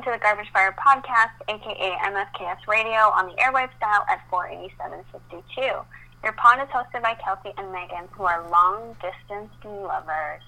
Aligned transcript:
Welcome 0.00 0.14
to 0.14 0.18
the 0.18 0.22
Garbage 0.22 0.50
Fire 0.50 0.74
Podcast, 0.78 1.32
aka 1.46 1.90
MFKS 2.06 2.66
Radio, 2.66 3.10
on 3.12 3.26
the 3.26 3.34
airwave 3.34 3.68
style 3.76 4.06
at 4.08 4.22
48752. 4.30 5.60
Your 6.24 6.32
pod 6.32 6.58
is 6.62 6.68
hosted 6.68 7.02
by 7.02 7.12
Kelsey 7.22 7.52
and 7.58 7.70
Megan, 7.70 8.08
who 8.12 8.22
are 8.22 8.48
long 8.50 8.96
distance 9.02 9.50
lovers. 9.62 10.40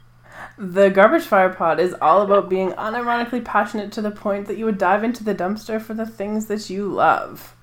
The 0.56 0.88
Garbage 0.88 1.24
Fire 1.24 1.50
Pod 1.52 1.80
is 1.80 1.94
all 2.00 2.22
about 2.22 2.48
being 2.48 2.70
unironically 2.70 3.44
passionate 3.44 3.92
to 3.92 4.00
the 4.00 4.10
point 4.10 4.46
that 4.46 4.56
you 4.56 4.64
would 4.64 4.78
dive 4.78 5.04
into 5.04 5.22
the 5.22 5.34
dumpster 5.34 5.78
for 5.82 5.92
the 5.92 6.06
things 6.06 6.46
that 6.46 6.70
you 6.70 6.88
love. 6.88 7.54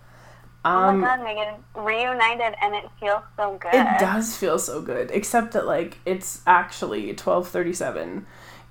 oh 0.64 0.70
Um, 0.70 1.00
my 1.00 1.08
god, 1.18 1.24
Megan, 1.24 1.56
reunited 1.76 2.54
and 2.62 2.76
it 2.76 2.86
feels 3.00 3.24
so 3.36 3.58
good. 3.60 3.74
it 3.74 4.00
does 4.00 4.38
feel 4.38 4.60
so 4.60 4.84
good, 4.84 5.10
except 5.10 5.54
that 5.54 5.66
like 5.66 5.98
it's 6.05 6.44
actually 6.46 7.16
twelve 7.16 7.48
thirty-seven 7.48 8.27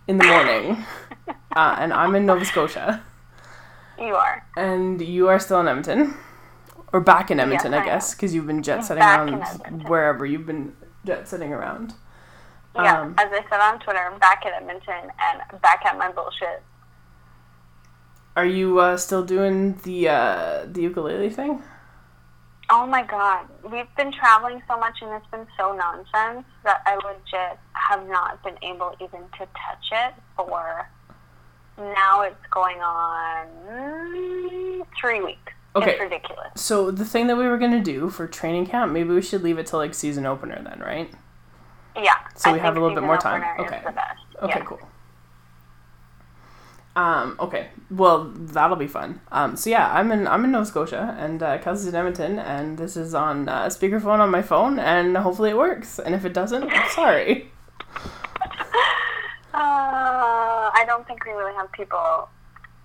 in 0.07 0.17
the 0.19 0.25
morning, 0.25 0.87
uh, 1.57 1.77
and 1.79 1.93
I'm 1.93 2.15
in 2.15 2.25
Nova 2.25 2.43
Scotia, 2.47 3.03
You 3.99 4.15
are. 4.15 4.47
and 4.57 5.01
you 5.01 5.29
are 5.29 5.39
still 5.39 5.61
in 5.61 5.69
Edmonton, 5.69 6.15
or 6.93 7.01
back 7.01 7.31
in 7.31 7.41
Edmonton, 7.41 7.73
Yes, 7.73 7.81
I 7.81 7.83
I 7.83 7.87
guess, 7.87 8.15
because 8.15 8.35
you've 8.35 8.47
been 8.47 8.63
jet 8.63 8.85
setting 8.85 9.03
around 9.03 9.89
wherever 9.89 10.25
you've 10.25 10.47
been 10.47 10.75
jet 11.05 11.29
setting 11.29 11.53
around. 11.53 11.95
Yeah, 12.75 13.01
Um, 13.01 13.15
as 13.19 13.29
I 13.33 13.45
said 13.51 13.61
on 13.61 13.81
Twitter, 13.81 13.99
I'm 13.99 14.19
back 14.21 14.45
at 14.47 14.53
Edmonton 14.53 15.11
and 15.21 15.61
back 15.63 15.85
at 15.85 15.99
my 15.99 16.13
bullshit. 16.13 16.63
Are 18.37 18.47
you 18.47 18.79
uh, 18.79 18.97
still 18.97 19.25
doing 19.25 19.75
the 19.83 20.09
uh, 20.09 20.67
the 20.67 20.83
ukulele 20.83 21.31
thing? 21.31 21.63
Oh 22.71 22.87
my 22.87 23.03
god, 23.03 23.47
we've 23.69 23.93
been 23.97 24.13
traveling 24.13 24.63
so 24.69 24.79
much 24.79 24.99
and 25.01 25.11
it's 25.13 25.27
been 25.31 25.47
so 25.59 25.75
nonsense 25.75 26.47
that 26.65 26.83
I 26.87 26.97
legit 26.97 27.59
have 27.73 28.07
not 28.07 28.45
been 28.45 28.59
able 28.63 28.95
even 29.01 29.23
to 29.39 29.39
touch 29.39 29.89
it 29.91 30.15
for 30.37 30.89
now 31.79 32.23
it's 32.23 32.47
going 32.51 32.79
on 32.79 33.47
three 35.01 35.21
weeks. 35.23 35.53
Okay. 35.77 35.93
It's 35.93 36.01
ridiculous. 36.01 36.49
So 36.57 36.91
the 36.91 37.05
thing 37.05 37.27
that 37.29 37.37
we 37.37 37.47
were 37.47 37.59
gonna 37.59 37.83
do 37.83 38.09
for 38.11 38.27
training 38.27 38.67
camp, 38.67 38.93
maybe 38.93 39.11
we 39.11 39.23
should 39.23 39.43
leave 39.43 39.59
it 39.59 39.67
till 39.67 39.79
like 39.79 39.95
season 39.95 40.27
opener 40.27 40.61
then, 40.63 40.81
right? 40.81 41.11
Yeah. 41.97 42.15
So 42.35 42.51
I 42.51 42.55
we 42.55 42.59
have 42.61 42.77
a 42.77 42.81
little 42.81 42.95
bit 42.95 43.05
more 43.05 43.19
time. 43.19 43.43
Okay. 43.61 43.81
Okay, 44.43 44.59
Yeah. 44.59 44.65
cool. 44.65 44.81
Um, 46.97 47.37
okay. 47.39 47.69
Well, 47.91 48.33
that'll 48.35 48.77
be 48.77 48.89
fun. 48.89 49.21
Um, 49.31 49.55
so 49.57 49.71
yeah, 49.71 49.93
I'm 49.93 50.11
in 50.11 50.27
I'm 50.27 50.45
in 50.45 50.51
Nova 50.51 50.67
Scotia 50.67 51.15
and 51.19 51.41
uh, 51.43 51.59
Kelsey's 51.59 51.87
in 51.89 51.95
Edmonton, 51.95 52.39
and 52.41 52.77
this 52.77 52.97
is 52.97 53.15
on 53.15 53.49
uh, 53.49 53.67
speakerphone 53.67 54.19
on 54.19 54.31
my 54.31 54.43
phone, 54.43 54.79
and 54.81 55.17
hopefully 55.17 55.51
it 55.51 55.57
works. 55.57 56.01
And 56.01 56.13
if 56.15 56.25
it 56.25 56.33
doesn't, 56.35 56.65
I'm 56.69 56.89
sorry. 56.91 57.53
Uh, 59.59 60.71
I 60.73 60.85
don't 60.87 61.05
think 61.09 61.27
we 61.27 61.33
really 61.33 61.55
have 61.55 61.73
people 61.73 62.29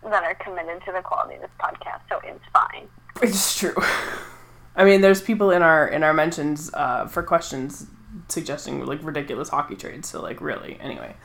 that 0.04 0.24
are 0.24 0.34
committed 0.36 0.82
to 0.86 0.92
the 0.92 1.02
quality 1.02 1.36
of 1.36 1.42
this 1.42 1.52
podcast, 1.60 2.02
so 2.10 2.20
it's 2.24 2.44
fine. 2.52 2.88
It's 3.22 3.56
true. 3.56 3.76
I 4.76 4.84
mean, 4.84 5.02
there's 5.02 5.22
people 5.22 5.52
in 5.52 5.62
our 5.62 5.88
in 5.88 6.02
our 6.02 6.16
mentions 6.16 6.74
uh, 6.74 7.06
for 7.06 7.22
questions 7.22 7.86
suggesting 8.28 8.84
like 8.88 9.04
ridiculous 9.04 9.50
hockey 9.50 9.76
trades. 9.76 10.10
So 10.10 10.24
like 10.24 10.42
really, 10.42 10.80
anyway, 10.82 11.16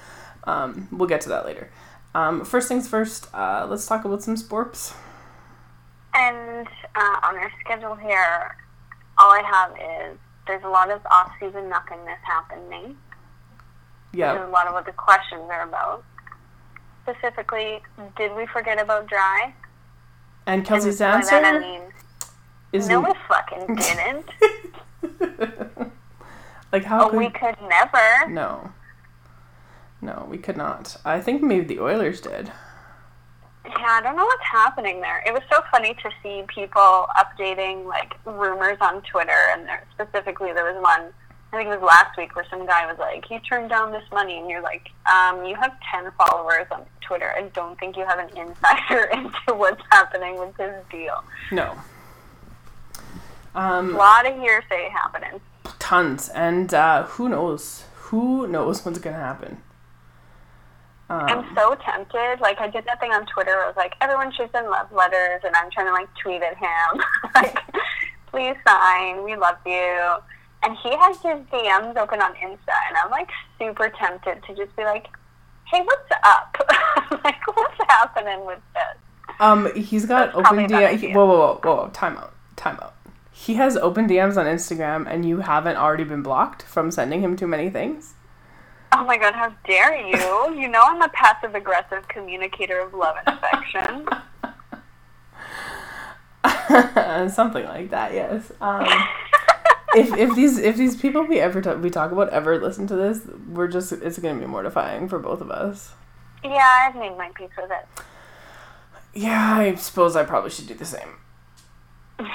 um, 0.45 0.87
we'll 0.93 1.09
get 1.09 1.23
to 1.23 1.31
that 1.31 1.47
later. 1.47 1.71
Um, 2.15 2.45
first 2.45 2.69
things 2.69 2.87
first, 2.87 3.33
uh, 3.35 3.67
let's 3.71 3.87
talk 3.87 4.05
about 4.05 4.23
some 4.23 4.37
sports. 4.37 4.93
And 6.12 6.67
uh, 6.95 7.17
on 7.23 7.37
our 7.37 7.51
schedule 7.61 7.95
here, 7.95 8.55
all 9.17 9.33
I 9.33 9.43
have 9.43 10.12
is 10.12 10.19
there's 10.47 10.65
a 10.65 10.69
lot 10.69 10.91
of 10.91 11.01
off-season 11.11 11.71
nothingness 11.71 12.19
happening. 12.23 12.99
Which 14.11 14.20
Yeah, 14.20 14.34
is 14.42 14.48
a 14.48 14.51
lot 14.51 14.67
of 14.67 14.75
what 14.75 14.87
the 14.87 14.92
questions 14.92 15.42
are 15.51 15.62
about. 15.62 16.05
Specifically, 17.03 17.81
did 18.16 18.34
we 18.37 18.47
forget 18.47 18.81
about 18.81 19.06
Drai? 19.09 19.53
and 20.47 20.65
Kelsey's 20.65 21.00
and 21.03 21.16
answer 21.16 21.41
that 21.41 21.56
I 21.56 21.59
mean, 21.59 21.83
is 22.72 22.88
no, 22.88 23.00
we 23.00 23.12
fucking 23.28 23.75
didn't. 23.77 24.31
like 26.72 26.84
how 26.84 27.06
oh, 27.06 27.10
could 27.10 27.19
we 27.19 27.28
could 27.31 27.56
never. 27.69 28.28
no, 28.31 28.72
no, 30.00 30.27
we 30.28 30.38
could 30.38 30.56
not. 30.56 30.97
I 31.04 31.21
think 31.21 31.43
maybe 31.43 31.66
the 31.66 31.81
Oilers 31.81 32.21
did. 32.22 32.50
Yeah, 33.66 33.75
I 33.87 34.00
don't 34.03 34.16
know 34.16 34.25
what's 34.25 34.44
happening 34.50 35.03
there. 35.03 35.22
It 35.27 35.33
was 35.34 35.43
so 35.53 35.60
funny 35.71 35.93
to 36.03 36.10
see 36.22 36.43
people 36.49 37.06
updating 37.19 37.84
like 37.84 38.15
rumors 38.25 38.78
on 38.81 39.03
Twitter, 39.03 39.38
and 39.53 39.66
there, 39.66 39.87
specifically 39.93 40.53
there 40.54 40.65
was 40.72 40.83
one. 40.83 41.12
I 41.53 41.56
think 41.56 41.69
it 41.70 41.81
was 41.81 41.82
last 41.82 42.16
week 42.19 42.36
where 42.36 42.44
some 42.50 42.66
guy 42.66 42.86
was 42.86 42.98
like, 42.98 43.25
"He 43.25 43.38
turned 43.41 43.70
down 43.70 43.91
this 43.91 44.04
money," 44.12 44.38
and 44.38 44.50
you're 44.50 44.60
like, 44.60 44.88
um, 45.10 45.44
"You 45.47 45.56
have 45.56 45.72
ten 45.91 46.10
followers 46.19 46.66
on 46.70 46.84
Twitter. 47.00 47.32
I 47.36 47.42
don't 47.54 47.78
think 47.81 47.97
you 47.97 48.04
have 48.04 48.19
an 48.19 48.28
insider 48.36 49.04
into 49.12 49.54
what's 49.54 49.82
happening 49.91 50.38
with 50.38 50.54
this 50.59 50.75
deal." 50.91 51.25
No. 51.50 51.75
Um, 53.54 53.94
A 53.94 53.98
lot 53.98 54.26
of 54.26 54.36
hearsay 54.36 54.91
happening. 54.91 55.41
tons, 55.78 56.28
and 56.31 56.72
uh, 56.75 57.04
who 57.04 57.28
knows? 57.28 57.84
Who 58.09 58.47
knows 58.47 58.84
what's 58.84 58.98
gonna 58.98 59.16
happen? 59.16 59.62
I'm 61.10 61.38
Um, 61.38 61.53
so 61.56 61.75
tempted. 61.76 62.41
Like 62.41 62.60
I 62.60 62.69
did 62.69 62.84
that 62.84 63.00
thing 63.00 63.12
on 63.12 63.25
Twitter. 63.26 63.53
I 63.62 63.66
was 63.66 63.76
like, 63.76 63.94
everyone 64.03 64.30
should 64.32 64.50
send 64.53 64.69
love 64.69 64.92
letters, 64.92 65.41
and 65.44 65.56
I'm 65.56 65.70
trying 65.70 65.86
to 65.86 65.92
like 65.92 66.09
tweet 66.22 66.42
at 66.42 66.56
him, 66.59 67.03
like, 67.34 67.59
please 68.30 68.56
sign. 68.66 69.25
We 69.25 69.34
love 69.36 69.56
you. 69.65 70.16
And 70.63 70.77
he 70.77 70.91
has 70.97 71.17
his 71.17 71.39
DMs 71.53 71.97
open 71.97 72.21
on 72.21 72.33
Insta, 72.35 72.75
and 72.89 72.97
I'm 73.03 73.11
like 73.11 73.31
super 73.59 73.91
tempted 73.91 74.43
to 74.45 74.55
just 74.55 74.75
be 74.77 74.85
like, 74.85 75.07
hey, 75.67 75.83
what's 75.83 76.11
up? 76.25 76.57
like, 77.25 77.47
what's 77.47 77.79
happening 77.89 78.45
with 78.45 78.61
this? 78.75 78.99
um, 79.41 79.73
he's 79.75 80.05
got 80.07 80.33
probably 80.33 80.65
open 80.65 80.77
DMs. 80.77 80.99
DM. 81.01 81.15
Whoa, 81.15 81.27
whoa, 81.27 81.37
whoa, 81.37 81.61
whoa, 81.63 81.77
whoa! 81.77 81.91
Time 81.91 82.17
out, 82.17 82.35
time 82.57 82.79
out. 82.83 82.95
He 83.33 83.55
has 83.55 83.77
open 83.77 84.09
DMs 84.09 84.37
on 84.37 84.47
Instagram, 84.47 85.07
and 85.09 85.25
you 85.25 85.39
haven't 85.41 85.77
already 85.77 86.05
been 86.05 86.23
blocked 86.23 86.63
from 86.63 86.91
sending 86.91 87.21
him 87.21 87.37
too 87.37 87.47
many 87.47 87.71
things. 87.71 88.15
Oh 88.93 89.05
my 89.05 89.17
god, 89.17 89.35
how 89.35 89.55
dare 89.67 89.95
you? 89.97 90.61
You 90.61 90.67
know 90.69 90.83
I'm 90.83 91.03
a 91.03 91.09
passive 91.11 91.55
aggressive 91.55 92.09
communicator 92.09 92.81
of 92.81 92.95
love 92.95 93.17
and 93.27 93.39
affection. 93.39 94.09
Something 97.35 97.65
like 97.65 97.91
that, 97.91 98.13
yes. 98.13 98.51
Um, 98.61 98.87
if 99.94 100.12
if 100.16 100.34
these 100.34 100.59
if 100.59 100.76
these 100.76 100.97
people 100.97 101.25
we 101.25 101.41
ever 101.41 101.60
talk, 101.60 101.82
we 101.82 101.91
talk 101.91 102.12
about 102.12 102.28
ever 102.31 102.59
listen 102.59 102.87
to 102.88 102.97
this, 102.97 103.22
we're 103.49 103.69
just 103.69 103.93
it's 103.93 104.19
gonna 104.19 104.38
be 104.38 104.47
mortifying 104.47 105.09
for 105.09 105.19
both 105.19 105.41
of 105.41 105.50
us. 105.50 105.93
yeah, 106.44 106.88
I've 106.88 106.97
made 106.97 107.16
my 107.16 107.31
peace 107.34 107.50
with 107.56 107.71
it. 107.71 108.03
Yeah, 109.15 109.56
I 109.56 109.75
suppose 109.77 110.16
I 110.16 110.25
probably 110.25 110.50
should 110.50 110.66
do 110.66 110.75
the 110.75 110.84
same. 110.84 111.16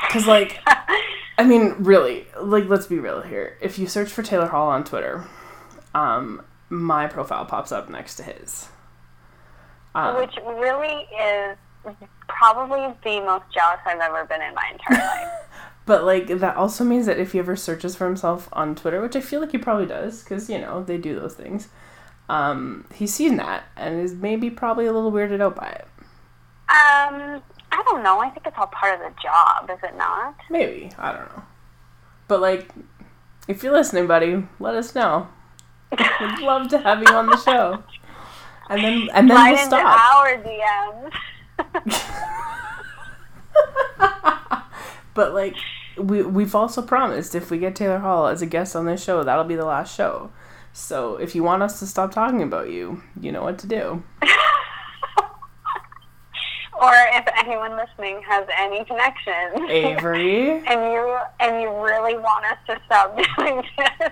Cause 0.10 0.28
like, 0.28 0.60
I 1.38 1.44
mean, 1.44 1.76
really, 1.80 2.28
like 2.40 2.66
let's 2.66 2.88
be 2.88 3.00
real 3.00 3.22
here. 3.22 3.58
If 3.62 3.78
you 3.78 3.88
search 3.88 4.10
for 4.10 4.24
Taylor 4.24 4.48
Hall 4.48 4.70
on 4.70 4.84
Twitter, 4.84 5.26
um, 5.94 6.44
my 6.70 7.08
profile 7.08 7.46
pops 7.46 7.72
up 7.72 7.90
next 7.90 8.16
to 8.16 8.24
his. 8.24 8.68
Um, 9.96 10.16
which 10.18 10.36
really 10.44 11.08
is 11.22 11.58
probably 12.28 12.94
the 13.04 13.22
most 13.22 13.46
jealous 13.54 13.80
I've 13.86 14.00
ever 14.00 14.26
been 14.26 14.42
in 14.42 14.56
my 14.56 14.72
entire 14.72 15.06
life. 15.06 15.28
But 15.86 16.06
like 16.06 16.28
that 16.28 16.56
also 16.56 16.84
means 16.84 17.06
that 17.08 17.20
if 17.20 17.34
he 17.34 17.40
ever 17.40 17.56
searches 17.56 17.96
for 17.96 18.06
himself 18.06 18.48
on 18.54 18.76
Twitter, 18.76 19.02
which 19.02 19.16
I 19.16 19.22
feel 19.22 19.42
like 19.42 19.52
he 19.52 19.58
probably 19.58 19.86
does, 19.86 20.24
because 20.24 20.50
you 20.50 20.60
know 20.60 20.84
they 20.84 20.98
do 20.98 21.20
those 21.20 21.34
things, 21.36 21.68
um, 22.30 22.86
he's 22.94 23.14
seen 23.14 23.36
that 23.38 23.66
and 23.76 24.00
is 24.00 24.14
maybe 24.14 24.50
probably 24.50 24.86
a 24.86 24.94
little 24.94 25.12
weirded 25.12 25.42
out 25.42 25.56
by 25.56 25.68
it. 25.68 25.88
Um, 26.70 27.42
I 27.72 27.84
don't 27.86 28.02
know. 28.02 28.20
I 28.20 28.30
think 28.30 28.48
it's 28.48 28.58
all 28.58 28.68
part 28.68 28.94
of 28.94 29.00
the 29.02 29.14
job, 29.22 29.70
is 29.70 29.84
it 29.84 29.98
not? 29.98 30.36
Maybe 30.50 30.90
I 30.98 31.12
don't 31.12 31.36
know. 31.36 31.44
But 32.30 32.40
like, 32.40 32.70
if 33.50 33.62
you're 33.62 33.74
listening, 33.74 34.08
buddy, 34.08 34.48
let 34.60 34.76
us 34.76 34.96
know. 34.96 35.28
We'd 35.92 36.40
love 36.40 36.70
to 36.70 36.78
have 36.80 37.02
you 37.02 37.14
on 37.14 37.28
the 37.28 37.38
show. 37.38 37.84
And 38.70 38.82
then 38.82 39.10
and 39.14 39.30
then 39.30 39.36
Slide 39.36 39.52
we'll 39.52 39.66
stop. 39.66 40.16
our 40.16 40.38
DMs. 40.38 41.12
But 45.14 45.34
like, 45.34 45.56
we 45.98 46.22
we've 46.24 46.56
also 46.56 46.82
promised 46.82 47.36
if 47.36 47.52
we 47.52 47.58
get 47.58 47.76
Taylor 47.76 48.00
Hall 48.00 48.28
as 48.28 48.42
a 48.42 48.46
guest 48.46 48.76
on 48.76 48.86
this 48.86 49.04
show, 49.04 49.24
that'll 49.24 49.44
be 49.44 49.56
the 49.56 49.66
last 49.66 49.96
show. 49.96 50.32
So 50.74 51.18
if 51.18 51.36
you 51.36 51.44
want 51.44 51.62
us 51.62 51.80
to 51.80 51.88
stop 51.88 52.12
talking 52.12 52.42
about 52.42 52.70
you, 52.70 53.04
you 53.20 53.32
know 53.32 53.44
what 53.44 53.60
to 53.60 53.68
do. 53.68 54.04
or 56.82 56.94
if 57.14 57.26
anyone 57.38 57.78
listening 57.78 58.22
has 58.28 58.48
any 58.58 58.84
connections. 58.86 59.70
Avery. 59.70 60.52
and 60.68 60.92
you 60.92 61.18
and 61.40 61.62
you 61.62 61.70
really 61.70 62.18
want 62.18 62.46
us 62.46 62.58
to 62.68 62.82
stop 62.86 63.16
doing 63.38 63.64
this, 63.78 64.12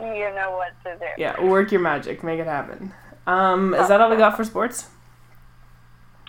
you 0.00 0.34
know 0.34 0.52
what 0.52 0.72
to 0.84 0.98
do. 0.98 1.06
Yeah, 1.18 1.42
work 1.42 1.70
your 1.72 1.82
magic, 1.82 2.24
make 2.24 2.40
it 2.40 2.46
happen. 2.46 2.92
Um, 3.26 3.74
is 3.74 3.88
that 3.88 4.00
all 4.00 4.10
we 4.10 4.16
got 4.16 4.36
for 4.36 4.44
sports? 4.44 4.88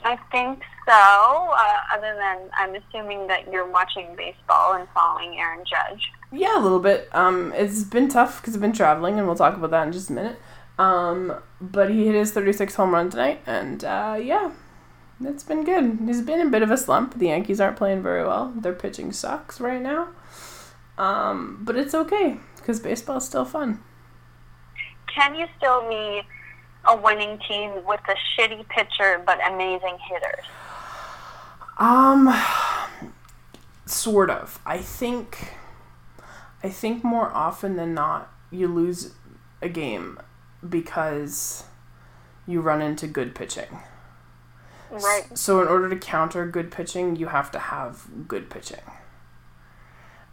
I 0.04 0.18
think 0.32 0.62
so. 0.88 0.94
Uh, 0.94 1.80
other 1.94 2.16
than 2.16 2.50
I'm 2.58 2.76
assuming 2.76 3.28
that 3.28 3.52
you're 3.52 3.70
watching 3.70 4.16
baseball 4.16 4.74
and 4.74 4.88
following 4.94 5.38
Aaron 5.38 5.64
Judge. 5.66 6.12
Yeah, 6.32 6.60
a 6.60 6.62
little 6.62 6.80
bit. 6.80 7.10
Um, 7.14 7.54
it's 7.56 7.84
been 7.84 8.08
tough 8.10 8.42
because 8.42 8.56
I've 8.56 8.62
been 8.62 8.74
traveling, 8.74 9.18
and 9.18 9.28
we'll 9.28 9.36
talk 9.36 9.56
about 9.56 9.72
that 9.72 9.88
in 9.88 9.94
just 9.94 10.10
a 10.10 10.14
minute. 10.14 10.40
Um, 10.80 11.34
but 11.60 11.90
he 11.90 12.06
hit 12.06 12.16
his 12.16 12.32
36 12.32 12.76
home 12.76 12.92
run 12.92 13.10
tonight, 13.10 13.42
and 13.46 13.84
uh, 13.84 14.18
yeah, 14.22 14.52
it's 15.24 15.44
been 15.44 15.64
good. 15.64 16.00
He's 16.06 16.22
been 16.22 16.40
in 16.40 16.48
a 16.48 16.52
bit 16.52 16.62
of 16.62 16.72
a 16.72 16.78
slump. 16.78 17.18
The 17.18 17.28
Yankees 17.28 17.60
aren't 17.60 17.78
playing 17.78 18.04
very 18.04 18.24
well. 18.24 18.54
Their 18.56 18.74
pitching 18.74 19.12
sucks 19.12 19.60
right 19.60 19.82
now. 19.82 20.10
Um, 20.98 21.60
but 21.62 21.76
it's 21.76 21.94
okay 21.94 22.38
because 22.58 22.80
baseball's 22.80 23.26
still 23.26 23.46
fun. 23.46 23.84
Can 25.14 25.36
you 25.36 25.46
still 25.58 25.88
be 25.88 26.22
a 26.86 26.96
winning 26.96 27.40
team 27.48 27.72
with 27.86 28.02
a 28.08 28.16
shitty 28.36 28.68
pitcher 28.70 29.22
but 29.26 29.40
amazing 29.52 29.98
hitters? 30.10 30.46
Um, 31.80 32.34
sort 33.86 34.30
of. 34.30 34.60
I 34.66 34.80
think, 34.80 35.54
I 36.64 36.70
think 36.70 37.04
more 37.04 37.32
often 37.32 37.76
than 37.76 37.94
not, 37.94 38.34
you 38.52 38.68
lose 38.68 39.14
a 39.62 39.70
game 39.70 40.20
because 40.68 41.66
you 42.48 42.62
run 42.62 42.82
into 42.82 43.08
good 43.08 43.36
pitching. 43.36 43.80
Right. 44.90 45.38
So 45.38 45.62
in 45.62 45.68
order 45.68 45.90
to 45.90 45.98
counter 45.98 46.48
good 46.48 46.72
pitching, 46.72 47.16
you 47.16 47.28
have 47.28 47.52
to 47.52 47.60
have 47.60 48.08
good 48.28 48.50
pitching. 48.50 48.80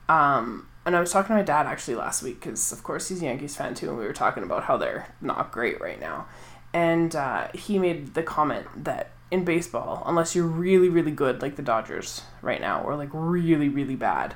Um, 0.08 0.68
and 0.86 0.94
I 0.94 1.00
was 1.00 1.12
talking 1.12 1.28
to 1.28 1.34
my 1.34 1.42
dad 1.42 1.66
actually 1.66 1.96
last 1.96 2.22
week 2.22 2.40
because, 2.40 2.70
of 2.72 2.82
course, 2.82 3.08
he's 3.08 3.22
a 3.22 3.24
Yankees 3.24 3.56
fan 3.56 3.74
too, 3.74 3.88
and 3.88 3.98
we 3.98 4.04
were 4.04 4.12
talking 4.12 4.42
about 4.42 4.64
how 4.64 4.76
they're 4.76 5.12
not 5.20 5.50
great 5.50 5.80
right 5.80 5.98
now. 5.98 6.26
And 6.72 7.16
uh, 7.16 7.48
he 7.54 7.78
made 7.78 8.14
the 8.14 8.22
comment 8.22 8.66
that 8.84 9.10
in 9.30 9.44
baseball, 9.44 10.02
unless 10.06 10.34
you're 10.34 10.46
really, 10.46 10.88
really 10.88 11.10
good, 11.10 11.42
like 11.42 11.56
the 11.56 11.62
Dodgers 11.62 12.22
right 12.42 12.60
now, 12.60 12.82
or 12.82 12.96
like 12.96 13.10
really, 13.12 13.68
really 13.68 13.96
bad, 13.96 14.34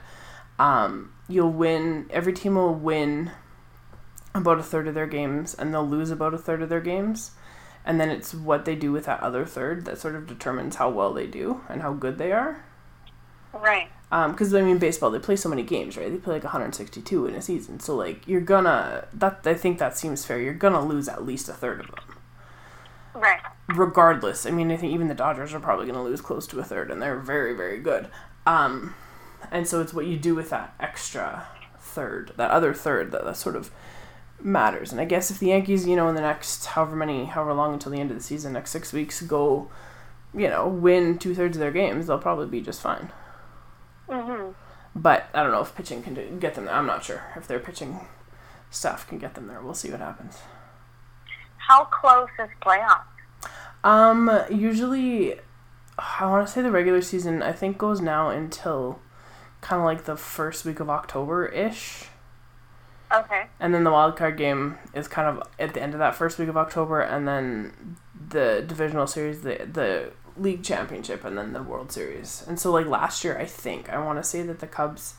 um, 0.59 1.13
you'll 1.29 1.53
win. 1.53 2.07
Every 2.11 2.33
team 2.33 2.55
will 2.57 2.75
win 2.75 3.31
about 4.35 4.59
a 4.59 4.63
third 4.63 4.89
of 4.89 4.95
their 4.95 5.07
games, 5.07 5.55
and 5.55 5.73
they'll 5.73 5.87
lose 5.87 6.11
about 6.11 6.35
a 6.35 6.39
third 6.39 6.63
of 6.63 6.69
their 6.69 6.81
games. 6.81 7.33
And 7.85 7.99
then 8.01 8.11
it's 8.11 8.35
what 8.35 8.65
they 8.65 8.75
do 8.75 8.93
with 8.93 9.07
that 9.07 9.21
other 9.21 9.47
third 9.47 9.87
that 9.87 9.99
sort 9.99 10.15
of 10.15 10.27
determines 10.27 10.77
how 10.77 10.91
well 10.91 11.15
they 11.15 11.27
do 11.27 11.63
and 11.69 11.81
how 11.81 11.95
good 11.95 12.19
they 12.19 12.33
are. 12.33 12.63
Right. 13.53 13.89
Because 14.11 14.55
I 14.55 14.63
mean, 14.63 14.79
baseball 14.79 15.11
they 15.11 15.19
play 15.19 15.37
so 15.37 15.49
many 15.49 15.63
games, 15.63 15.97
right? 15.97 16.11
They 16.11 16.19
play 16.19 16.35
like 16.35 16.45
162 16.45 17.27
in 17.27 17.35
a 17.35 17.43
season, 17.43 17.81
so 17.81 17.95
like 17.95 18.27
you're 18.27 18.41
gonna 18.41 19.07
that 19.15 19.47
I 19.47 19.55
think 19.55 19.79
that 19.79 19.97
seems 19.99 20.25
fair. 20.25 20.41
You're 20.41 20.55
gonna 20.55 20.85
lose 20.85 21.09
at 21.09 21.25
least 21.25 21.49
a 21.49 21.53
third 21.53 21.81
of 21.81 21.87
them, 21.87 22.08
Right. 23.21 23.41
regardless. 23.69 24.47
I 24.47 24.51
mean, 24.51 24.71
I 24.71 24.77
think 24.77 24.93
even 24.93 25.09
the 25.09 25.15
Dodgers 25.15 25.53
are 25.55 25.61
probably 25.61 25.87
gonna 25.87 26.03
lose 26.03 26.21
close 26.21 26.47
to 26.49 26.61
a 26.61 26.65
third, 26.65 26.91
and 26.91 27.01
they're 27.03 27.19
very 27.19 27.55
very 27.55 27.79
good. 27.79 28.09
Um, 28.47 28.95
and 29.51 29.67
so 29.69 29.81
it's 29.81 29.93
what 29.95 30.07
you 30.07 30.17
do 30.17 30.35
with 30.35 30.51
that 30.51 30.75
extra 30.81 31.47
third, 31.81 32.33
that 32.37 32.51
other 32.51 32.75
third, 32.75 33.13
that, 33.13 33.25
that 33.25 33.37
sort 33.37 33.57
of 33.57 33.71
matters. 34.41 34.93
And 34.93 35.01
I 35.01 35.05
guess 35.05 35.31
if 35.31 35.39
the 35.39 35.49
Yankees, 35.49 35.87
you 35.87 35.97
know, 35.97 36.09
in 36.09 36.15
the 36.15 36.21
next 36.21 36.67
however 36.67 36.97
many, 36.97 37.25
however 37.27 37.53
long 37.55 37.73
until 37.75 37.93
the 37.93 38.01
end 38.01 38.11
of 38.11 38.17
the 38.17 38.23
season, 38.23 38.53
next 38.53 38.71
six 38.71 38.93
weeks, 38.93 39.21
go, 39.23 39.71
you 40.35 40.49
know, 40.49 40.67
win 40.69 41.19
two 41.19 41.35
thirds 41.35 41.57
of 41.57 41.61
their 41.61 41.73
games, 41.73 42.07
they'll 42.07 42.19
probably 42.19 42.47
be 42.47 42.61
just 42.61 42.81
fine. 42.81 43.11
hmm 44.09 44.51
But 44.95 45.29
I 45.35 45.43
don't 45.43 45.53
know 45.53 45.61
if 45.63 45.75
pitching 45.75 46.03
can 46.03 46.15
do, 46.15 46.37
get 46.41 46.55
them 46.55 46.65
there. 46.67 46.75
I'm 46.75 46.87
not 46.87 47.05
sure 47.05 47.23
if 47.37 47.47
their 47.47 47.59
pitching 47.61 48.01
staff 48.71 49.07
can 49.09 49.19
get 49.19 49.35
them 49.35 49.47
there. 49.47 49.61
We'll 49.61 49.75
see 49.75 49.91
what 49.91 50.01
happens. 50.01 50.39
How 51.69 51.85
close 51.85 52.31
is 52.39 52.49
playoffs? 52.63 53.03
Um, 53.85 54.31
usually, 54.51 55.35
I 55.99 56.25
want 56.25 56.47
to 56.47 56.51
say 56.53 56.63
the 56.63 56.71
regular 56.71 57.03
season 57.03 57.43
I 57.43 57.53
think 57.53 57.77
goes 57.77 58.01
now 58.01 58.31
until 58.31 59.01
kind 59.61 59.81
of 59.81 59.85
like 59.85 60.05
the 60.05 60.17
first 60.17 60.65
week 60.65 60.81
of 60.81 60.89
October 60.89 61.45
ish, 61.47 62.07
Okay. 63.13 63.47
and 63.61 63.75
then 63.75 63.85
the 63.85 63.91
wild 63.91 64.17
card 64.17 64.39
game 64.39 64.79
is 64.95 65.09
kind 65.09 65.29
of 65.29 65.47
at 65.59 65.75
the 65.75 65.83
end 65.83 65.93
of 65.93 65.99
that 65.99 66.15
first 66.15 66.39
week 66.39 66.49
of 66.49 66.57
October, 66.57 67.01
and 67.03 67.29
then 67.29 67.97
the 68.31 68.65
divisional 68.67 69.07
series, 69.07 69.43
the 69.43 69.69
the 69.71 70.13
league 70.39 70.63
championship, 70.65 71.23
and 71.23 71.37
then 71.37 71.53
the 71.53 71.63
World 71.63 71.93
Series. 71.93 72.45
And 72.49 72.59
so 72.59 72.71
like 72.73 72.87
last 72.87 73.25
year, 73.25 73.37
I 73.39 73.45
think 73.45 73.91
I 73.91 73.99
want 74.03 74.19
to 74.19 74.23
say 74.25 74.41
that 74.43 74.61
the 74.61 74.67
Cubs, 74.67 75.17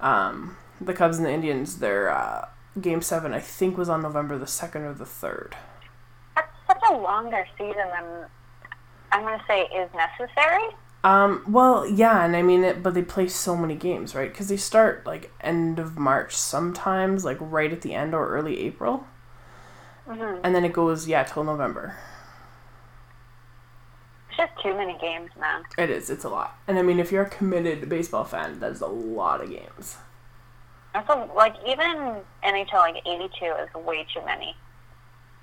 um, 0.00 0.56
the 0.80 0.94
Cubs 0.94 1.16
and 1.16 1.26
the 1.26 1.32
Indians, 1.32 1.78
their 1.78 2.10
uh, 2.10 2.46
game 2.80 3.02
seven 3.02 3.32
I 3.34 3.40
think 3.40 3.76
was 3.76 3.88
on 3.88 4.02
November 4.02 4.38
the 4.38 4.46
second 4.46 4.82
or 4.82 4.94
the 4.94 5.06
third. 5.06 5.56
That's 6.82 6.94
a 6.94 6.98
longer 6.98 7.46
season 7.58 7.76
than 7.76 8.26
I'm 9.12 9.22
going 9.22 9.38
to 9.38 9.44
say 9.46 9.62
is 9.62 9.90
necessary. 9.94 10.68
Um, 11.04 11.44
well, 11.48 11.86
yeah, 11.88 12.24
and 12.24 12.36
I 12.36 12.42
mean 12.42 12.64
it, 12.64 12.82
but 12.82 12.94
they 12.94 13.02
play 13.02 13.28
so 13.28 13.56
many 13.56 13.74
games, 13.74 14.14
right? 14.14 14.30
Because 14.30 14.48
they 14.48 14.56
start 14.56 15.06
like 15.06 15.32
end 15.40 15.78
of 15.80 15.98
March 15.98 16.36
sometimes, 16.36 17.24
like 17.24 17.38
right 17.40 17.72
at 17.72 17.82
the 17.82 17.94
end 17.94 18.14
or 18.14 18.28
early 18.28 18.60
April, 18.60 19.06
hmm 20.06 20.44
and 20.44 20.54
then 20.54 20.64
it 20.64 20.72
goes 20.72 21.08
yeah 21.08 21.24
till 21.24 21.44
November. 21.44 21.96
It's 24.28 24.36
just 24.38 24.52
too 24.62 24.74
many 24.74 24.98
games, 24.98 25.30
man. 25.38 25.64
It 25.78 25.90
is, 25.90 26.10
it's 26.10 26.24
a 26.24 26.28
lot, 26.28 26.58
and 26.66 26.78
I 26.78 26.82
mean 26.82 26.98
if 26.98 27.12
you're 27.12 27.24
a 27.24 27.30
committed 27.30 27.88
baseball 27.88 28.24
fan, 28.24 28.60
that 28.60 28.72
is 28.72 28.80
a 28.80 28.86
lot 28.86 29.42
of 29.42 29.50
games. 29.50 29.98
That's 30.94 31.08
a, 31.08 31.28
like 31.34 31.56
even 31.66 32.22
NHL 32.44 32.74
like 32.74 33.06
82 33.06 33.44
is 33.44 33.74
way 33.74 34.06
too 34.12 34.24
many. 34.24 34.56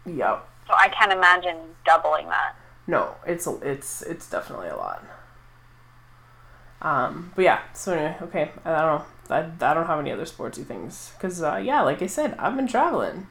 Yep. 0.06 0.47
So 0.69 0.75
I 0.77 0.88
can't 0.89 1.12
imagine 1.12 1.57
doubling 1.83 2.27
that. 2.27 2.56
No, 2.86 3.16
it's 3.25 3.48
it's 3.48 4.04
it's 4.04 4.30
definitely 4.30 4.68
a 4.69 4.75
lot. 4.75 5.04
Um, 6.81 7.33
but 7.36 7.42
yeah. 7.42 7.62
So 7.74 7.94
anyway, 7.94 8.16
okay. 8.21 8.51
I 8.63 8.81
don't 8.81 9.00
know. 9.00 9.06
I, 9.31 9.39
I 9.39 9.74
don't 9.74 9.88
have 9.88 10.00
any 10.00 10.12
other 10.12 10.25
sportsy 10.25 10.63
things 10.63 11.12
because 11.18 11.42
uh, 11.42 11.56
yeah, 11.56 11.81
like 11.81 12.04
I 12.04 12.07
said, 12.07 12.36
I've 12.38 12.56
been 12.56 12.68
traveling. 12.68 13.27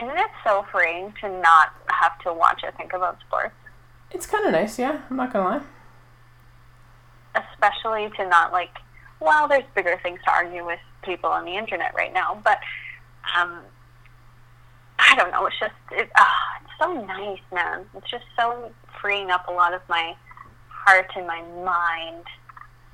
Isn't 0.00 0.16
it 0.16 0.30
so 0.44 0.64
freeing 0.70 1.12
to 1.20 1.28
not 1.28 1.74
have 1.88 2.18
to 2.20 2.32
watch 2.32 2.60
or 2.62 2.70
think 2.72 2.92
about 2.92 3.18
sports? 3.20 3.54
It's 4.12 4.26
kind 4.26 4.46
of 4.46 4.52
nice, 4.52 4.78
yeah. 4.78 5.02
I'm 5.10 5.16
not 5.16 5.32
gonna 5.32 5.58
lie. 5.58 5.62
Especially 7.34 8.10
to 8.16 8.28
not 8.28 8.52
like, 8.52 8.76
well, 9.18 9.48
there's 9.48 9.64
bigger 9.74 9.98
things 10.02 10.20
to 10.24 10.30
argue 10.30 10.64
with 10.64 10.78
people 11.02 11.30
on 11.30 11.44
the 11.44 11.56
internet 11.56 11.94
right 11.96 12.12
now, 12.12 12.40
but 12.44 12.58
um, 13.36 13.60
I 15.10 15.14
don't 15.16 15.30
know. 15.30 15.46
It's 15.46 15.58
just 15.58 15.74
it, 15.92 16.10
ah, 16.16 16.60
it's 16.62 16.72
so 16.80 16.92
nice, 17.06 17.40
man. 17.52 17.84
It's 17.96 18.10
just 18.10 18.24
so 18.38 18.70
freeing 19.00 19.30
up 19.30 19.46
a 19.48 19.52
lot 19.52 19.74
of 19.74 19.82
my 19.88 20.14
heart 20.68 21.10
and 21.16 21.26
my 21.26 21.42
mind. 21.64 22.24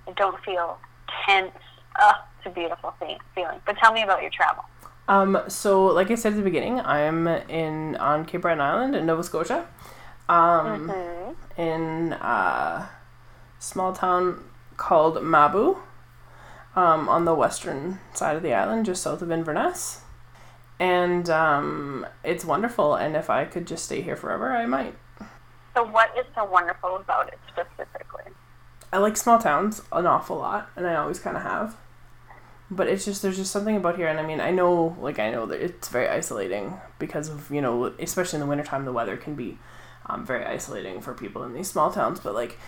I 0.07 0.13
don't 0.17 0.43
feel 0.45 0.79
tense. 1.27 1.53
Oh, 2.01 2.13
it's 2.39 2.47
a 2.47 2.51
beautiful 2.51 2.95
thing, 2.99 3.19
feeling. 3.35 3.61
But 3.67 3.77
tell 3.79 3.93
me 3.93 4.03
about 4.03 4.23
your 4.23 4.31
travel. 4.31 4.65
Um, 5.09 5.43
so 5.49 5.87
like 5.87 6.11
I 6.11 6.15
said 6.15 6.33
at 6.33 6.37
the 6.37 6.43
beginning, 6.43 6.81
I'm 6.81 7.27
in 7.27 7.97
on 7.97 8.25
Cape 8.25 8.43
Breton 8.43 8.61
Island 8.61 8.95
in 8.95 9.07
Nova 9.07 9.23
Scotia. 9.23 9.67
Um, 10.29 10.89
hmm 10.89 11.21
in 11.61 12.13
a 12.21 12.89
small 13.59 13.93
town 13.93 14.45
called 14.77 15.23
Mabou, 15.23 15.77
um, 16.75 17.09
on 17.09 17.25
the 17.25 17.35
western 17.35 17.99
side 18.15 18.37
of 18.37 18.43
the 18.43 18.55
island, 18.55 18.87
just 18.87 19.03
south 19.03 19.21
of 19.21 19.31
Inverness. 19.31 20.01
And 20.81 21.29
um, 21.29 22.07
it's 22.25 22.45
wonderful, 22.45 22.95
and 22.95 23.15
if 23.15 23.29
I 23.29 23.45
could 23.45 23.67
just 23.67 23.85
stay 23.85 24.01
here 24.01 24.17
forever, 24.17 24.51
I 24.53 24.65
might. 24.65 24.95
So, 25.75 25.85
what 25.85 26.11
is 26.19 26.25
so 26.35 26.47
wonderful 26.47 26.97
about 26.97 27.29
it 27.29 27.39
specifically? 27.49 28.33
I 28.93 28.99
like 28.99 29.17
small 29.19 29.39
towns 29.39 29.83
an 29.93 30.07
awful 30.07 30.39
lot, 30.39 30.71
and 30.75 30.87
I 30.87 30.97
always 30.97 31.21
kind 31.21 31.37
of 31.37 31.43
have. 31.43 31.77
But 32.71 32.89
it's 32.89 33.05
just 33.05 33.21
there's 33.21 33.37
just 33.37 33.53
something 33.53 33.77
about 33.77 33.97
here, 33.97 34.09
and 34.09 34.19
I 34.19 34.23
mean 34.25 34.41
I 34.41 34.51
know 34.51 34.97
like 35.01 35.19
I 35.19 35.31
know 35.31 35.45
that 35.47 35.61
it's 35.61 35.89
very 35.89 36.09
isolating 36.09 36.81
because 36.99 37.29
of 37.29 37.51
you 37.51 37.61
know 37.61 37.93
especially 37.99 38.39
in 38.39 38.41
the 38.41 38.47
wintertime 38.47 38.85
the 38.85 38.93
weather 38.93 39.17
can 39.17 39.35
be 39.35 39.59
um, 40.07 40.25
very 40.25 40.45
isolating 40.45 41.01
for 41.01 41.13
people 41.15 41.43
in 41.43 41.53
these 41.53 41.69
small 41.69 41.93
towns. 41.93 42.21
But 42.21 42.35
like 42.35 42.59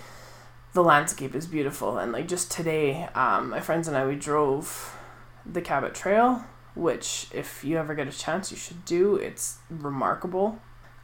the 0.75 0.83
landscape 0.83 1.35
is 1.35 1.47
beautiful, 1.47 1.99
and 1.99 2.13
like 2.13 2.29
just 2.29 2.51
today, 2.51 3.09
um, 3.15 3.51
my 3.51 3.61
friends 3.61 3.89
and 3.89 3.97
I 3.97 4.07
we 4.07 4.17
drove 4.17 4.97
the 5.47 5.63
Cabot 5.63 5.95
Trail, 5.95 6.45
which 6.75 7.27
if 7.33 7.65
you 7.65 7.77
ever 7.79 7.95
get 7.95 8.09
a 8.09 8.13
chance 8.13 8.51
you 8.51 8.57
should 8.57 8.85
do. 8.85 9.17
It's 9.17 9.59
remarkable. 9.69 10.61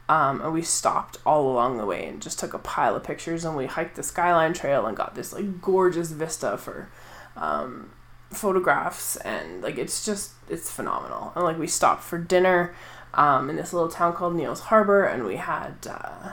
Um, 0.07 0.41
and 0.41 0.53
we 0.53 0.63
stopped 0.63 1.17
all 1.23 1.51
along 1.51 1.77
the 1.77 1.85
way 1.85 2.07
and 2.07 2.19
just 2.19 2.39
took 2.39 2.55
a 2.55 2.59
pile 2.59 2.95
of 2.95 3.03
pictures 3.03 3.45
and 3.45 3.55
we 3.55 3.67
hiked 3.67 3.95
the 3.95 4.01
skyline 4.01 4.53
trail 4.53 4.87
and 4.87 4.97
got 4.97 5.13
this 5.13 5.31
like 5.31 5.61
gorgeous 5.61 6.09
vista 6.09 6.57
for 6.57 6.89
um, 7.37 7.91
photographs 8.31 9.17
and 9.17 9.61
like 9.61 9.77
it's 9.77 10.03
just 10.03 10.31
it's 10.49 10.71
phenomenal 10.71 11.31
and 11.35 11.43
like 11.43 11.59
we 11.59 11.67
stopped 11.67 12.03
for 12.03 12.17
dinner 12.17 12.73
um, 13.13 13.51
in 13.51 13.55
this 13.55 13.71
little 13.71 13.89
town 13.89 14.13
called 14.13 14.35
Neils 14.35 14.61
Harbor 14.61 15.03
and 15.05 15.25
we 15.25 15.35
had 15.35 15.75
uh, 15.87 16.31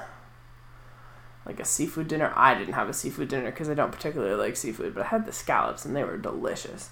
like 1.45 1.61
a 1.61 1.65
seafood 1.67 2.09
dinner 2.09 2.33
I 2.35 2.55
didn't 2.55 2.75
have 2.75 2.89
a 2.89 2.95
seafood 2.95 3.29
dinner 3.29 3.51
because 3.51 3.69
I 3.69 3.75
don't 3.75 3.93
particularly 3.93 4.37
like 4.37 4.57
seafood 4.57 4.95
but 4.95 5.05
I 5.05 5.09
had 5.09 5.27
the 5.27 5.33
scallops 5.33 5.85
and 5.85 5.95
they 5.95 6.05
were 6.05 6.17
delicious 6.17 6.89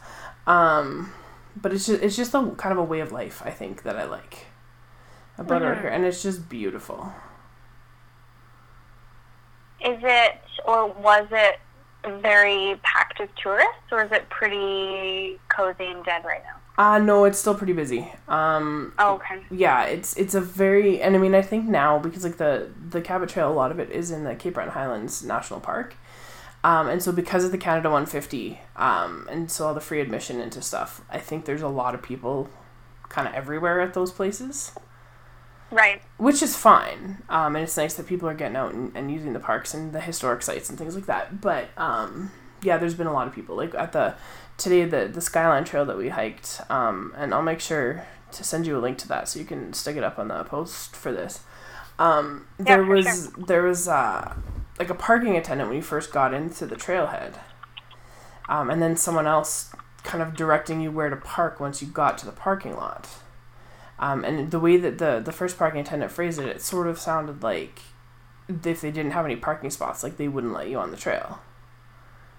um, 0.46 1.12
but 1.56 1.73
it's 1.73 1.87
just 1.87 2.02
it's 2.02 2.16
just 2.16 2.34
a 2.34 2.50
kind 2.56 2.73
of 2.73 2.78
a 2.78 2.82
way 2.84 3.00
of 3.00 3.12
life 3.12 3.42
I 3.44 3.50
think 3.50 3.82
that 3.84 3.96
I 3.96 4.04
like 4.04 4.46
about 5.38 5.62
Mhm. 5.62 5.80
here 5.80 5.90
and 5.90 6.04
it's 6.04 6.23
just 6.23 6.49
beautiful 6.49 7.12
Is 9.84 9.99
it 10.02 10.40
or 10.64 10.88
was 10.88 11.26
it 11.30 11.61
very 12.23 12.78
packed 12.82 13.18
with 13.18 13.30
tourists, 13.34 13.90
or 13.90 14.02
is 14.04 14.12
it 14.12 14.28
pretty 14.28 15.38
cozy 15.49 15.87
and 15.87 16.04
dead 16.04 16.25
right 16.25 16.42
now? 16.44 16.56
Uh 16.76 16.99
no, 16.99 17.25
it's 17.25 17.38
still 17.38 17.54
pretty 17.54 17.73
busy. 17.73 18.12
Um 18.28 18.92
Oh, 18.99 19.14
okay. 19.14 19.44
yeah, 19.50 19.84
it's 19.84 20.16
it's 20.16 20.34
a 20.34 20.40
very 20.40 21.00
and 21.02 21.14
I 21.14 21.18
mean 21.18 21.34
I 21.34 21.42
think 21.42 21.66
now 21.66 21.99
because 21.99 22.25
like 22.25 22.37
the 22.38 22.70
the 22.88 23.00
Cabot 23.00 23.28
Trail, 23.28 23.50
a 23.50 23.54
lot 23.54 23.70
of 23.70 23.78
it 23.78 23.90
is 23.90 24.11
in 24.11 24.25
the 24.25 24.34
Cape 24.34 24.54
Breton 24.54 24.73
Highlands 24.73 25.23
National 25.23 25.61
Park. 25.61 25.94
Um, 26.64 26.88
and 26.88 27.02
so 27.02 27.12
because 27.12 27.44
of 27.44 27.52
the 27.52 27.59
Canada 27.59 27.90
150, 27.90 28.59
um, 28.76 29.28
and 29.30 29.50
so 29.50 29.66
all 29.68 29.75
the 29.75 29.80
free 29.80 30.00
admission 30.00 30.40
into 30.40 30.62
stuff, 30.62 31.02
I 31.11 31.18
think 31.18 31.44
there's 31.44 31.62
a 31.62 31.68
lot 31.68 31.94
of 31.94 32.02
people 32.02 32.49
kind 33.11 33.28
of 33.28 33.35
everywhere 33.35 33.80
at 33.83 33.92
those 33.94 34.11
places, 34.11 34.73
Right. 35.71 36.00
which 36.16 36.42
is 36.42 36.56
fine. 36.56 37.23
Um, 37.28 37.54
and 37.54 37.64
it's 37.64 37.76
nice 37.76 37.94
that 37.94 38.06
people 38.06 38.28
are 38.30 38.35
getting 38.35 38.56
out 38.56 38.73
and, 38.73 38.97
and 38.97 39.11
using 39.11 39.35
the 39.35 39.40
parks 39.40 39.75
and 39.75 39.92
the 39.92 40.00
historic 40.00 40.40
sites 40.42 40.71
and 40.71 40.78
things 40.78 40.94
like 40.94 41.06
that. 41.06 41.40
But 41.42 41.68
um, 41.76 42.30
yeah, 42.62 42.78
there's 42.78 42.94
been 42.94 43.06
a 43.09 43.12
lot 43.12 43.26
of 43.28 43.35
people 43.35 43.56
like 43.56 43.75
at 43.75 43.92
the 43.92 44.14
today 44.56 44.87
the 44.87 45.06
the 45.12 45.21
Skyline 45.21 45.64
Trail 45.64 45.85
that 45.85 45.99
we 45.99 46.09
hiked, 46.09 46.62
um, 46.71 47.12
and 47.16 47.35
I'll 47.35 47.42
make 47.42 47.61
sure 47.61 48.06
to 48.33 48.42
send 48.42 48.66
you 48.66 48.78
a 48.78 48.80
link 48.80 48.97
to 48.99 49.09
that 49.09 49.28
so 49.28 49.38
you 49.38 49.44
can 49.44 49.75
stick 49.75 49.97
it 49.97 50.02
up 50.02 50.18
on 50.18 50.28
the 50.28 50.42
post 50.44 50.97
for 50.97 51.12
this. 51.12 51.40
Um, 51.99 52.47
Yeah, 52.59 52.64
there 52.76 52.85
for 52.85 52.90
was 52.90 53.33
there 53.33 53.62
was 53.62 53.87
uh, 53.88 54.35
like 54.78 54.90
a 54.90 54.95
parking 54.95 55.37
attendant 55.37 55.69
when 55.69 55.76
you 55.76 55.83
first 55.83 56.12
got 56.12 56.35
into 56.35 56.66
the 56.66 56.76
trailhead, 56.76 57.35
um, 58.49 58.71
and 58.71 58.83
then 58.83 58.97
someone 58.97 59.26
else 59.26 59.75
kind 60.02 60.23
of 60.23 60.37
directing 60.37 60.81
you 60.81 60.90
where 60.90 61.09
to 61.09 61.16
park 61.16 61.61
once 61.61 61.81
you 61.81 61.88
got 61.88 62.19
to 62.19 62.26
the 62.26 62.33
parking 62.33 62.76
lot. 62.76 63.09
Um, 63.99 64.25
and 64.25 64.50
the 64.50 64.61
way 64.61 64.76
that 64.76 64.99
the 64.99 65.21
the 65.25 65.33
first 65.33 65.59
parking 65.59 65.81
attendant 65.81 66.11
phrased 66.12 66.38
it, 66.38 66.49
it 66.49 66.61
sort 66.61 66.87
of 66.87 66.99
sounded 66.99 67.43
like 67.43 67.81
if 68.49 68.81
they 68.81 68.90
didn't 68.90 69.12
have 69.12 69.25
any 69.25 69.37
parking 69.37 69.71
spots, 69.71 70.02
like 70.02 70.16
they 70.16 70.28
wouldn't 70.28 70.52
let 70.52 70.69
you 70.69 70.78
on 70.78 70.90
the 70.90 70.97
trail. 70.97 71.40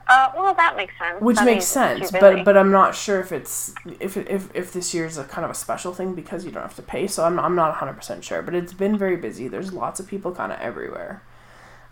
Uh, 0.07 0.31
well, 0.35 0.53
that 0.53 0.75
makes 0.75 0.93
sense. 0.99 1.19
Which 1.19 1.37
That 1.37 1.45
makes 1.45 1.65
sense, 1.65 2.11
but 2.11 2.45
but 2.45 2.55
I'm 2.55 2.71
not 2.71 2.95
sure 2.95 3.19
if 3.19 3.31
it's 3.31 3.73
if 3.99 4.17
if 4.17 4.53
if 4.53 4.71
this 4.71 4.93
year's 4.93 5.17
a 5.17 5.23
kind 5.23 5.43
of 5.43 5.49
a 5.49 5.55
special 5.55 5.93
thing 5.93 6.13
because 6.13 6.45
you 6.45 6.51
don't 6.51 6.61
have 6.61 6.75
to 6.75 6.83
pay. 6.83 7.07
So 7.07 7.23
I'm 7.23 7.39
I'm 7.39 7.55
not 7.55 7.69
100 7.69 7.93
percent 7.93 8.23
sure, 8.23 8.43
but 8.43 8.53
it's 8.53 8.73
been 8.73 8.97
very 8.97 9.17
busy. 9.17 9.47
There's 9.47 9.73
lots 9.73 9.99
of 9.99 10.07
people 10.07 10.31
kind 10.31 10.51
of 10.51 10.59
everywhere. 10.59 11.23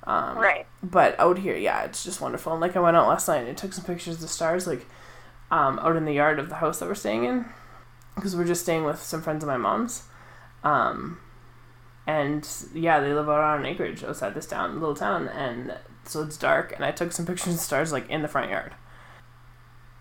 Um, 0.05 0.37
right. 0.37 0.65
but 0.81 1.17
out 1.19 1.37
here, 1.39 1.55
yeah, 1.55 1.83
it's 1.83 2.03
just 2.03 2.19
wonderful. 2.21 2.51
And 2.51 2.59
like 2.61 2.75
I 2.75 2.79
went 2.81 2.97
out 2.97 3.07
last 3.07 3.27
night 3.27 3.47
and 3.47 3.57
took 3.57 3.71
some 3.73 3.85
pictures 3.85 4.15
of 4.15 4.21
the 4.21 4.27
stars, 4.27 4.67
like 4.67 4.85
um, 5.51 5.79
out 5.79 5.95
in 5.95 6.05
the 6.05 6.13
yard 6.13 6.39
of 6.39 6.49
the 6.49 6.55
house 6.55 6.79
that 6.79 6.87
we're 6.89 6.95
staying 6.95 7.23
in, 7.25 7.45
because 8.15 8.35
we're 8.35 8.43
just 8.45 8.63
staying 8.63 8.83
with 8.83 9.01
some 9.01 9.21
friends 9.21 9.43
of 9.43 9.47
my 9.47 9.57
mom's. 9.57 10.03
Um, 10.63 11.19
and 12.05 12.47
yeah, 12.73 12.99
they 12.99 13.13
live 13.13 13.29
out 13.29 13.39
on 13.39 13.59
an 13.61 13.65
acreage 13.65 14.03
outside 14.03 14.33
this 14.33 14.45
town, 14.45 14.79
little 14.79 14.95
town, 14.95 15.29
and 15.29 15.73
so 16.05 16.21
it's 16.23 16.35
dark. 16.37 16.73
And 16.75 16.83
I 16.83 16.91
took 16.91 17.11
some 17.13 17.25
pictures 17.25 17.47
of 17.47 17.53
the 17.53 17.59
stars 17.63 17.91
like 17.93 18.09
in 18.09 18.21
the 18.21 18.27
front 18.27 18.49
yard, 18.51 18.71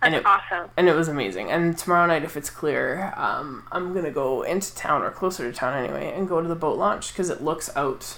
That's 0.01 0.07
and 0.07 0.15
it- 0.15 0.25
awesome. 0.25 0.69
and 0.75 0.89
it 0.89 0.95
was 0.95 1.07
amazing. 1.07 1.49
And 1.49 1.77
tomorrow 1.77 2.05
night, 2.07 2.23
if 2.25 2.35
it's 2.35 2.49
clear, 2.49 3.13
um, 3.15 3.63
I'm 3.71 3.93
gonna 3.93 4.11
go 4.11 4.41
into 4.41 4.75
town 4.75 5.01
or 5.01 5.11
closer 5.11 5.49
to 5.49 5.57
town 5.57 5.81
anyway, 5.81 6.11
and 6.13 6.27
go 6.27 6.41
to 6.41 6.47
the 6.47 6.55
boat 6.55 6.77
launch 6.77 7.13
because 7.13 7.29
it 7.29 7.41
looks 7.41 7.73
out, 7.77 8.17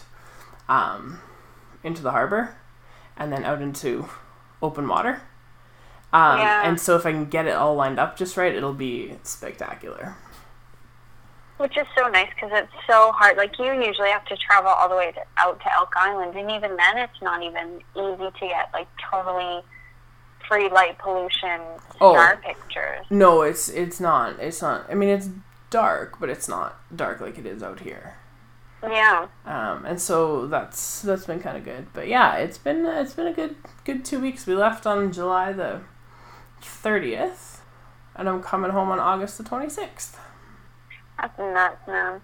um, 0.67 1.21
into 1.85 2.01
the 2.01 2.11
harbor, 2.11 2.55
and 3.15 3.31
then 3.31 3.45
out 3.45 3.61
into 3.61 4.09
open 4.61 4.87
water. 4.87 5.21
Um, 6.11 6.39
Yeah. 6.39 6.67
And 6.67 6.79
so 6.79 6.95
if 6.95 7.05
I 7.05 7.11
can 7.11 7.25
get 7.25 7.45
it 7.45 7.55
all 7.55 7.75
lined 7.75 7.99
up 7.99 8.17
just 8.17 8.35
right, 8.37 8.53
it'll 8.53 8.73
be 8.73 9.15
spectacular. 9.23 10.15
Which 11.57 11.77
is 11.77 11.87
so 11.97 12.07
nice 12.09 12.29
because 12.35 12.51
it's 12.53 12.73
so 12.85 13.13
hard. 13.13 13.37
Like 13.37 13.57
you 13.57 13.71
usually 13.71 14.09
have 14.09 14.25
to 14.25 14.35
travel 14.35 14.69
all 14.69 14.89
the 14.89 14.95
way 14.95 15.11
to, 15.13 15.21
out 15.37 15.59
to 15.61 15.73
Elk 15.73 15.93
Island, 15.95 16.35
and 16.35 16.51
even 16.51 16.75
then, 16.75 16.97
it's 16.97 17.21
not 17.21 17.41
even 17.43 17.79
easy 17.95 18.29
to 18.39 18.47
get 18.47 18.69
like 18.73 18.87
totally 19.09 19.61
free 20.49 20.69
light 20.69 20.97
pollution 20.99 21.61
Oh. 22.01 22.11
star 22.13 22.37
pictures. 22.37 23.05
No, 23.09 23.41
it's 23.41 23.69
it's 23.69 24.01
not. 24.01 24.37
It's 24.39 24.61
not. 24.61 24.85
I 24.89 24.95
mean, 24.95 25.07
it's 25.09 25.29
dark, 25.69 26.19
but 26.19 26.29
it's 26.29 26.49
not 26.49 26.75
dark 26.93 27.21
like 27.21 27.37
it 27.37 27.45
is 27.45 27.63
out 27.63 27.79
here. 27.79 28.15
Yeah. 28.91 29.27
Um, 29.45 29.85
and 29.85 29.99
so 29.99 30.47
that's 30.47 31.01
that's 31.01 31.25
been 31.25 31.39
kind 31.39 31.57
of 31.57 31.63
good. 31.63 31.87
But 31.93 32.07
yeah, 32.07 32.35
it's 32.35 32.57
been 32.57 32.85
it's 32.85 33.13
been 33.13 33.27
a 33.27 33.33
good 33.33 33.55
good 33.83 34.05
two 34.05 34.19
weeks. 34.19 34.45
We 34.45 34.55
left 34.55 34.85
on 34.85 35.11
July 35.11 35.51
the 35.53 35.81
thirtieth, 36.61 37.61
and 38.15 38.27
I'm 38.27 38.41
coming 38.41 38.71
home 38.71 38.89
on 38.89 38.99
August 38.99 39.37
the 39.37 39.43
twenty 39.43 39.69
sixth. 39.69 40.19
That's 41.17 41.37
nuts, 41.37 41.87
man. 41.87 42.21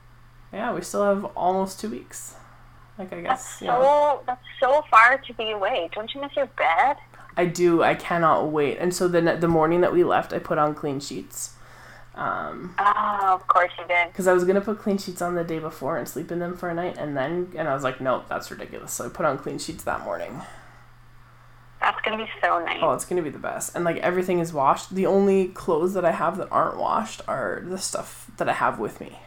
Yeah, 0.52 0.74
we 0.74 0.82
still 0.82 1.04
have 1.04 1.26
almost 1.36 1.80
two 1.80 1.90
weeks. 1.90 2.36
Like 2.98 3.14
I 3.14 3.22
guess. 3.22 3.30
That's 3.30 3.60
so 3.60 3.66
you 3.66 3.72
know, 3.72 4.22
that's 4.26 4.46
so 4.60 4.84
far 4.90 5.18
to 5.18 5.34
be 5.34 5.52
away. 5.52 5.90
Don't 5.94 6.14
you 6.14 6.22
miss 6.22 6.36
your 6.36 6.48
bed? 6.48 6.98
I 7.38 7.46
do. 7.46 7.82
I 7.82 7.96
cannot 7.96 8.50
wait. 8.50 8.78
And 8.78 8.94
so 8.94 9.08
the 9.08 9.22
the 9.22 9.48
morning 9.48 9.82
that 9.82 9.94
we 9.94 10.04
left, 10.04 10.34
I 10.34 10.40
put 10.40 10.58
on 10.58 10.76
clean 10.76 11.00
sheets. 11.00 11.56
Um, 12.14 12.76
Oh, 12.78 13.30
of 13.34 13.48
course 13.48 13.72
you 13.80 13.88
did. 13.88 14.08
because 14.10 14.28
I 14.28 14.34
was 14.34 14.44
gonna 14.44 14.60
put 14.62 14.80
clean 14.80 14.98
sheets 14.98 15.22
on 15.22 15.36
the 15.36 15.44
day 15.46 15.60
before 15.60 15.98
and 15.98 16.08
sleep 16.08 16.32
in 16.32 16.40
them 16.40 16.58
for 16.58 16.70
a 16.70 16.74
night, 16.74 16.98
and 16.98 17.16
then 17.16 17.52
and 17.58 17.68
I 17.70 17.74
was 17.74 17.84
like, 17.84 18.02
nope, 18.02 18.26
that's 18.28 18.52
ridiculous. 18.52 18.92
So 18.94 19.06
I 19.06 19.10
put 19.10 19.26
on 19.26 19.38
clean 19.38 19.60
sheets 19.60 19.84
that 19.86 20.04
morning. 20.04 20.42
That's 21.80 22.00
gonna 22.02 22.18
be 22.18 22.30
so 22.42 22.60
nice. 22.64 22.80
Oh, 22.82 22.92
it's 22.92 23.06
gonna 23.06 23.22
be 23.24 23.30
the 23.30 23.40
best. 23.40 23.76
And 23.76 23.84
like 23.86 23.98
everything 23.98 24.40
is 24.40 24.52
washed. 24.54 24.94
The 24.94 25.06
only 25.08 25.48
clothes 25.48 25.94
that 25.94 26.06
I 26.06 26.12
have 26.12 26.38
that 26.38 26.50
aren't 26.52 26.78
washed 26.78 27.22
are 27.28 27.64
the 27.66 27.78
stuff 27.78 28.30
that 28.38 28.48
I 28.50 28.54
have 28.54 28.78
with 28.78 29.00
me. 29.02 29.20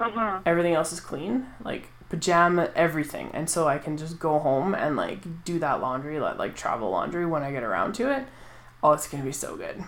hmm 0.00 0.38
Everything 0.46 0.74
else 0.74 0.92
is 0.92 1.00
clean, 1.00 1.46
like 1.62 1.88
pajama, 2.08 2.70
everything. 2.74 3.30
And 3.34 3.50
so 3.50 3.68
I 3.68 3.78
can 3.78 3.96
just 3.98 4.18
go 4.18 4.38
home 4.38 4.74
and 4.74 4.96
like 4.96 5.44
do 5.44 5.58
that 5.58 5.80
laundry, 5.80 6.18
like 6.20 6.38
like 6.38 6.54
travel 6.56 6.90
laundry 6.90 7.26
when 7.26 7.42
I 7.42 7.50
get 7.52 7.62
around 7.64 7.94
to 7.96 8.10
it. 8.16 8.26
Oh, 8.82 8.92
it's 8.92 9.08
gonna 9.08 9.24
be 9.24 9.32
so 9.32 9.56
good. 9.56 9.82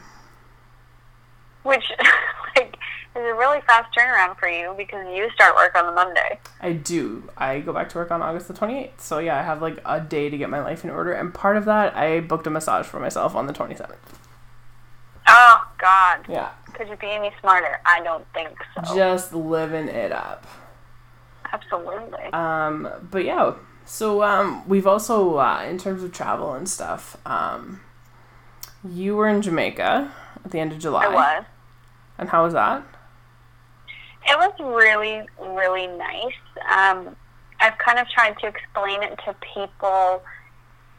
Which, 1.62 1.84
like, 2.56 2.76
is 3.14 3.22
a 3.22 3.34
really 3.34 3.60
fast 3.66 3.94
turnaround 3.96 4.38
for 4.38 4.48
you 4.48 4.74
because 4.76 5.06
you 5.14 5.30
start 5.34 5.54
work 5.54 5.74
on 5.76 5.86
the 5.86 5.92
Monday. 5.92 6.38
I 6.60 6.72
do. 6.72 7.28
I 7.36 7.60
go 7.60 7.72
back 7.72 7.88
to 7.90 7.98
work 7.98 8.10
on 8.10 8.22
August 8.22 8.48
the 8.48 8.54
28th. 8.54 9.00
So 9.00 9.18
yeah, 9.18 9.38
I 9.38 9.42
have 9.42 9.60
like 9.62 9.78
a 9.84 10.00
day 10.00 10.30
to 10.30 10.36
get 10.38 10.48
my 10.50 10.60
life 10.62 10.82
in 10.84 10.90
order. 10.90 11.12
And 11.12 11.32
part 11.34 11.56
of 11.56 11.64
that, 11.66 11.96
I 11.96 12.20
booked 12.20 12.46
a 12.46 12.50
massage 12.50 12.86
for 12.86 12.98
myself 13.00 13.34
on 13.34 13.46
the 13.46 13.52
27th. 13.52 13.96
Oh 15.28 15.66
God, 15.78 16.24
Yeah. 16.28 16.50
could 16.74 16.88
you 16.88 16.96
be 16.96 17.10
any 17.10 17.30
smarter? 17.40 17.80
I 17.84 18.00
don't 18.02 18.26
think 18.34 18.56
so. 18.86 18.94
Just 18.94 19.32
living 19.34 19.88
it 19.88 20.10
up. 20.12 20.46
Absolutely. 21.52 22.32
Um, 22.32 22.88
but 23.10 23.24
yeah, 23.24 23.54
so 23.84 24.22
um, 24.22 24.66
we've 24.68 24.86
also, 24.86 25.36
uh, 25.36 25.64
in 25.68 25.78
terms 25.78 26.02
of 26.02 26.12
travel 26.12 26.54
and 26.54 26.68
stuff, 26.68 27.16
um, 27.26 27.80
you 28.88 29.14
were 29.16 29.28
in 29.28 29.42
Jamaica 29.42 30.12
at 30.44 30.50
the 30.50 30.58
end 30.58 30.72
of 30.72 30.78
July. 30.78 31.04
I 31.04 31.08
was. 31.08 31.44
And 32.22 32.30
how 32.30 32.44
was 32.44 32.52
that? 32.52 32.84
It 34.28 34.38
was 34.38 34.52
really, 34.60 35.26
really 35.40 35.88
nice. 35.88 36.38
Um, 36.70 37.16
I've 37.58 37.76
kind 37.78 37.98
of 37.98 38.08
tried 38.10 38.38
to 38.38 38.46
explain 38.46 39.02
it 39.02 39.18
to 39.26 39.34
people 39.52 40.22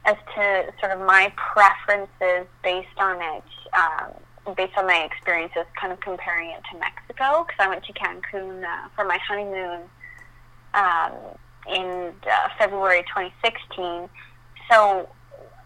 as 0.04 0.18
to 0.36 0.66
sort 0.82 0.92
of 0.92 1.00
my 1.00 1.32
preferences 1.38 2.46
based 2.62 2.98
on 2.98 3.22
it, 3.22 3.44
um, 3.74 4.54
based 4.54 4.74
on 4.78 4.86
my 4.86 5.08
experiences, 5.10 5.64
kind 5.80 5.94
of 5.94 6.02
comparing 6.02 6.50
it 6.50 6.62
to 6.74 6.78
Mexico, 6.78 7.46
because 7.48 7.58
I 7.58 7.70
went 7.70 7.86
to 7.86 7.94
Cancun 7.94 8.66
uh, 8.66 8.90
for 8.94 9.06
my 9.06 9.18
honeymoon 9.26 9.80
um, 10.74 11.14
in 11.74 12.12
uh, 12.30 12.50
February 12.60 13.04
2016. 13.04 14.10
So, 14.70 15.08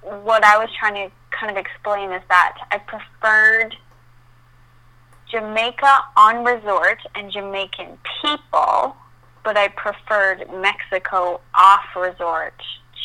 what 0.03 0.43
I 0.43 0.59
was 0.59 0.69
trying 0.79 1.09
to 1.09 1.11
kind 1.31 1.49
of 1.49 1.57
explain 1.57 2.11
is 2.11 2.21
that 2.29 2.59
I 2.69 2.77
preferred 2.77 3.75
Jamaica 5.31 6.05
on 6.15 6.45
resort 6.45 6.99
and 7.15 7.31
Jamaican 7.31 7.97
people, 8.21 8.95
but 9.43 9.57
I 9.57 9.67
preferred 9.69 10.45
Mexico 10.61 11.41
off 11.55 11.83
resort 11.95 12.53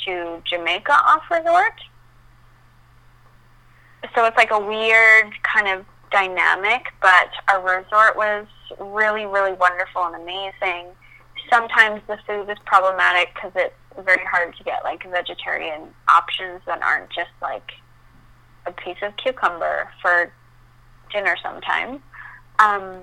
to 0.05 0.43
Jamaica 0.45 0.93
off 0.93 1.23
resort. 1.31 1.75
So 4.15 4.25
it's 4.25 4.37
like 4.37 4.51
a 4.51 4.59
weird 4.59 5.33
kind 5.43 5.69
of 5.69 5.85
dynamic, 6.11 6.93
but 7.01 7.31
our 7.49 7.61
resort 7.61 8.17
was 8.17 8.47
really, 8.79 9.27
really 9.27 9.53
wonderful 9.53 10.05
and 10.05 10.17
amazing. 10.17 10.89
Sometimes 11.51 12.01
the 12.07 12.19
food 12.27 12.49
is 12.51 12.59
problematic 12.67 13.35
because 13.35 13.53
it's 13.57 13.75
very 14.05 14.25
hard 14.25 14.57
to 14.57 14.65
get 14.65 14.85
like 14.85 15.03
vegetarian 15.11 15.89
options 16.09 16.61
that 16.67 16.83
aren't 16.83 17.11
just 17.11 17.31
like 17.41 17.73
a 18.67 18.73
piece 18.73 18.97
of 19.03 19.17
cucumber 19.17 19.89
for 20.01 20.33
dinner 21.13 21.37
sometimes. 21.43 22.01
Um, 22.59 23.03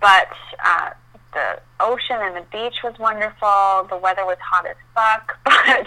but 0.00 0.28
uh, 0.64 0.90
the 1.32 1.60
ocean 1.80 2.16
and 2.20 2.36
the 2.36 2.46
beach 2.50 2.82
was 2.82 2.98
wonderful. 2.98 3.86
The 3.90 3.98
weather 3.98 4.24
was 4.24 4.38
hot 4.40 4.66
as 4.66 4.76
fuck, 4.94 5.38
but 5.44 5.86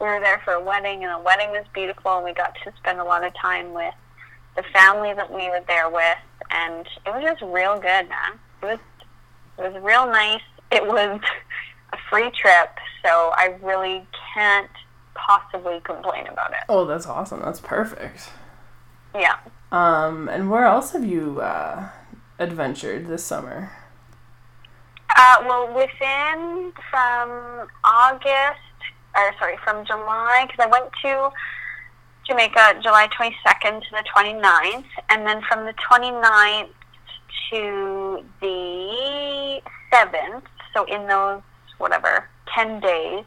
we 0.00 0.06
were 0.06 0.20
there 0.20 0.40
for 0.44 0.54
a 0.54 0.62
wedding, 0.62 1.04
and 1.04 1.12
the 1.12 1.24
wedding 1.24 1.50
was 1.50 1.64
beautiful, 1.72 2.16
and 2.16 2.24
we 2.24 2.32
got 2.32 2.54
to 2.64 2.72
spend 2.78 3.00
a 3.00 3.04
lot 3.04 3.24
of 3.24 3.32
time 3.34 3.72
with 3.72 3.94
the 4.56 4.62
family 4.72 5.14
that 5.14 5.32
we 5.32 5.48
were 5.48 5.62
there 5.68 5.88
with, 5.88 6.18
and 6.50 6.86
it 7.06 7.14
was 7.14 7.22
just 7.22 7.42
real 7.42 7.76
good, 7.76 8.08
man. 8.08 8.38
It 8.62 8.66
was 8.66 8.78
it 9.58 9.72
was 9.72 9.82
real 9.82 10.06
nice. 10.06 10.42
It 10.72 10.86
was 10.86 11.20
a 11.92 11.96
free 12.08 12.30
trip, 12.30 12.70
so 13.04 13.32
I 13.36 13.56
really 13.62 14.06
can't 14.34 14.70
possibly 15.14 15.80
complain 15.84 16.26
about 16.26 16.52
it. 16.52 16.64
Oh, 16.68 16.86
that's 16.86 17.06
awesome. 17.06 17.40
That's 17.40 17.60
perfect. 17.60 18.30
Yeah. 19.14 19.36
Um, 19.72 20.28
and 20.28 20.50
where 20.50 20.64
else 20.64 20.92
have 20.92 21.04
you 21.04 21.40
uh, 21.40 21.88
adventured 22.40 23.06
this 23.06 23.22
summer? 23.22 23.70
Uh, 25.16 25.36
well, 25.46 25.68
within 25.68 26.72
from 26.90 27.68
August, 27.84 28.58
or 29.14 29.32
sorry, 29.38 29.56
from 29.62 29.84
July, 29.84 30.46
because 30.46 30.66
I 30.66 30.68
went 30.68 30.90
to 31.02 31.30
Jamaica 32.26 32.80
July 32.82 33.08
22nd 33.08 33.82
to 33.82 33.90
the 33.90 34.04
29th, 34.16 34.84
and 35.10 35.26
then 35.26 35.42
from 35.48 35.66
the 35.66 35.74
29th 35.74 36.68
to 37.50 38.24
the 38.40 39.60
7th, 39.92 40.42
so 40.72 40.84
in 40.84 41.06
those, 41.06 41.42
whatever, 41.78 42.28
10 42.54 42.80
days, 42.80 43.24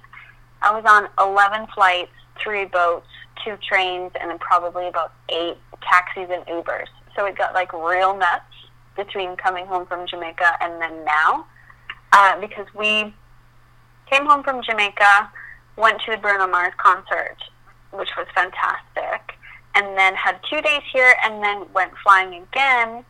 I 0.62 0.72
was 0.72 0.86
on 0.88 1.10
11 1.20 1.67
flights, 1.75 2.12
three 2.41 2.65
boats, 2.65 3.08
two 3.43 3.58
trains, 3.67 4.12
and 4.20 4.32
then 4.32 4.39
probably 4.39 4.88
about 4.88 5.13
eight 5.29 5.58
taxis 5.82 6.29
and 6.32 6.46
Ubers. 6.46 6.88
So 7.15 7.25
it 7.25 7.38
got 7.38 7.53
like 7.53 7.74
real 7.74 8.17
nuts 8.17 8.52
between 8.96 9.36
coming 9.36 9.66
home 9.66 9.86
from 9.86 10.08
Jamaica 10.08 10.58
and 10.62 10.82
then 10.82 11.06
now, 11.06 11.46
uh, 12.12 12.40
because 12.40 12.68
we 12.76 13.14
came 14.10 14.26
home 14.26 14.44
from 14.44 14.62
Jamaica, 14.62 15.32
went 15.76 16.02
to 16.02 16.12
the 16.12 16.18
Bruno 16.18 16.48
Mars 16.48 16.74
concert, 16.78 17.38
which 17.92 18.10
was 18.18 18.28
fantastic, 18.36 19.34
and 19.76 19.98
then 19.98 20.14
had 20.16 20.40
two 20.50 20.62
days 20.62 20.82
here, 20.92 21.16
and 21.24 21.44
then 21.44 21.66
went 21.74 21.92
flying 22.04 22.44
again 22.44 23.04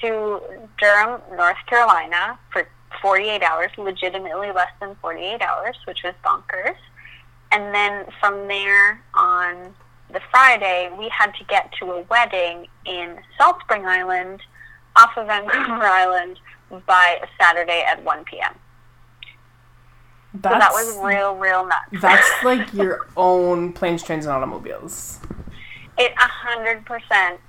to 0.00 0.40
Durham, 0.78 1.20
North 1.36 1.58
Carolina 1.66 2.38
for 2.52 2.66
48 3.02 3.42
hours, 3.42 3.70
legitimately 3.76 4.52
less 4.52 4.70
than 4.80 4.96
48 5.00 5.42
hours, 5.42 5.76
which 5.86 6.02
was 6.02 6.14
bonkers. 6.24 6.76
And 7.52 7.74
then 7.74 8.06
from 8.20 8.48
there 8.48 9.02
on 9.14 9.74
the 10.12 10.20
Friday, 10.30 10.90
we 10.98 11.08
had 11.08 11.32
to 11.34 11.44
get 11.44 11.72
to 11.80 11.92
a 11.92 12.02
wedding 12.02 12.68
in 12.84 13.18
Salt 13.38 13.60
Spring 13.60 13.86
Island 13.86 14.40
off 14.98 15.16
of 15.16 15.26
Vancouver 15.26 15.84
Island 15.84 16.38
by 16.86 17.20
Saturday 17.40 17.84
at 17.86 18.02
1 18.04 18.24
p.m. 18.24 18.54
That's, 20.34 20.54
so 20.54 20.58
that 20.58 20.72
was 20.72 20.98
real, 21.02 21.34
real 21.36 21.66
nuts. 21.66 22.02
That's 22.02 22.28
like 22.44 22.72
your 22.74 23.06
own 23.16 23.72
planes, 23.72 24.02
trains, 24.02 24.26
and 24.26 24.34
automobiles. 24.34 25.20
It 25.96 26.12
a 26.12 26.28
hundred 26.28 26.84
percent 26.84 27.40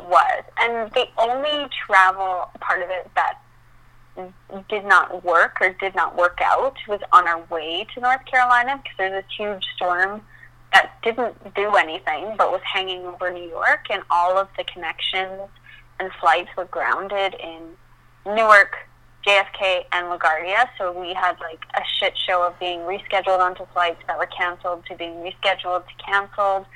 was, 0.00 0.44
and 0.58 0.90
the 0.92 1.06
only 1.18 1.68
travel 1.86 2.50
part 2.60 2.82
of 2.82 2.90
it 2.90 3.10
that 3.14 3.38
did 4.68 4.84
not 4.84 5.24
work 5.24 5.58
or 5.60 5.72
did 5.74 5.94
not 5.94 6.16
work 6.16 6.38
out 6.42 6.76
was 6.88 7.00
on 7.12 7.28
our 7.28 7.42
way 7.50 7.86
to 7.94 8.00
North 8.00 8.24
Carolina 8.26 8.80
because 8.82 8.96
there's 8.98 9.22
this 9.24 9.32
huge 9.36 9.64
storm 9.76 10.22
that 10.72 10.90
didn't 11.02 11.54
do 11.54 11.74
anything 11.76 12.34
but 12.36 12.50
was 12.50 12.60
hanging 12.64 13.04
over 13.04 13.30
New 13.30 13.48
York, 13.48 13.86
and 13.90 14.02
all 14.10 14.38
of 14.38 14.48
the 14.56 14.64
connections 14.64 15.48
and 16.00 16.10
flights 16.20 16.50
were 16.56 16.64
grounded 16.66 17.34
in 17.34 17.60
Newark, 18.26 18.76
JFK, 19.26 19.84
and 19.92 20.06
LaGuardia. 20.06 20.68
So 20.78 20.98
we 20.98 21.14
had 21.14 21.38
like 21.40 21.64
a 21.74 21.82
shit 21.98 22.16
show 22.16 22.46
of 22.46 22.58
being 22.58 22.80
rescheduled 22.80 23.38
onto 23.38 23.66
flights 23.72 24.02
that 24.06 24.18
were 24.18 24.26
canceled 24.26 24.84
to 24.86 24.96
being 24.96 25.14
rescheduled 25.14 25.86
to 25.86 26.04
canceled. 26.04 26.66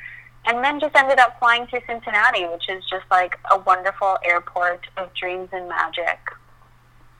And 0.46 0.62
then 0.62 0.78
just 0.78 0.94
ended 0.94 1.18
up 1.18 1.38
flying 1.40 1.66
to 1.68 1.80
Cincinnati, 1.88 2.44
which 2.44 2.68
is 2.68 2.84
just 2.88 3.04
like 3.10 3.36
a 3.50 3.58
wonderful 3.58 4.16
airport 4.24 4.86
of 4.96 5.12
dreams 5.14 5.48
and 5.52 5.68
magic 5.68 6.18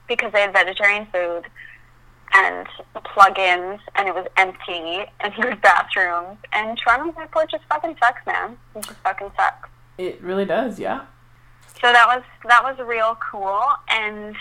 because 0.07 0.31
they 0.31 0.41
had 0.41 0.53
vegetarian 0.53 1.05
food 1.11 1.43
and 2.33 2.67
plug-ins 3.13 3.79
and 3.95 4.07
it 4.07 4.15
was 4.15 4.25
empty 4.37 5.05
and 5.19 5.33
good 5.41 5.61
bathrooms 5.61 6.37
and 6.53 6.77
Toronto's 6.77 7.15
airport 7.17 7.51
just 7.51 7.63
fucking 7.65 7.95
sucks, 7.99 8.25
man. 8.25 8.57
It 8.75 8.83
just 8.85 8.99
fucking 8.99 9.31
sucks. 9.35 9.69
It 9.97 10.21
really 10.21 10.45
does, 10.45 10.79
yeah. 10.79 11.05
So 11.81 11.93
that 11.93 12.07
was 12.07 12.23
that 12.47 12.63
was 12.63 12.77
real 12.85 13.17
cool 13.31 13.61
and 13.89 14.35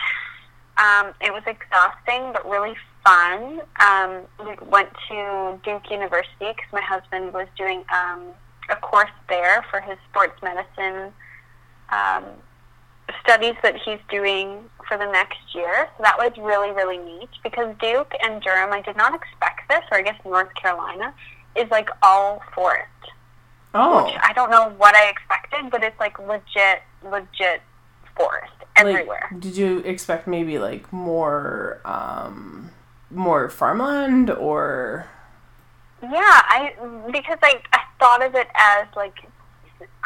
um, 0.79 1.15
it 1.21 1.33
was 1.33 1.43
exhausting 1.47 2.33
but 2.33 2.49
really 2.49 2.75
fun. 3.05 3.61
Um, 3.81 4.23
we 4.45 4.57
went 4.69 4.89
to 5.09 5.61
Duke 5.65 5.91
University 5.91 6.53
because 6.55 6.73
my 6.73 6.83
husband 6.83 7.33
was 7.33 7.47
doing 7.57 7.85
um, 7.95 8.23
a 8.69 8.77
course 8.77 9.11
there 9.29 9.65
for 9.71 9.81
his 9.81 9.97
sports 10.11 10.41
medicine 10.43 11.13
um, 11.91 12.25
studies 13.23 13.55
that 13.63 13.77
he's 13.77 14.01
doing 14.11 14.65
for 14.89 14.97
the 14.97 15.11
next 15.11 15.55
year. 15.55 15.89
So 15.97 16.03
that 16.03 16.17
was 16.19 16.33
really, 16.39 16.71
really 16.71 16.99
neat 16.99 17.29
because 17.43 17.75
Duke 17.81 18.13
and 18.23 18.43
Durham, 18.43 18.73
I 18.73 18.83
did 18.83 18.97
not 18.97 19.15
expect 19.15 19.69
this, 19.69 19.83
or 19.91 19.99
I 19.99 20.03
guess 20.03 20.19
North 20.25 20.55
Carolina, 20.55 21.15
is 21.55 21.71
like 21.71 21.89
all 22.03 22.43
forest. 22.55 22.87
Oh. 23.77 24.07
Which 24.07 24.15
I 24.23 24.33
don't 24.33 24.51
know 24.51 24.71
what 24.79 24.95
I 24.95 25.09
expected, 25.09 25.71
but 25.71 25.83
it's 25.83 25.99
like 26.01 26.19
legit, 26.19 26.83
legit 27.05 27.63
forest 28.17 28.53
everywhere. 28.77 29.29
Like, 29.31 29.41
did 29.41 29.57
you 29.57 29.79
expect 29.81 30.27
maybe 30.27 30.59
like 30.59 30.93
more, 30.93 31.81
um, 31.85 32.71
more 33.11 33.49
farmland 33.49 34.31
or? 34.31 35.07
Yeah, 36.03 36.11
I 36.13 36.75
because 37.11 37.39
I 37.43 37.61
I 37.73 37.81
thought 37.99 38.25
of 38.25 38.35
it 38.35 38.49
as 38.55 38.87
like 38.95 39.15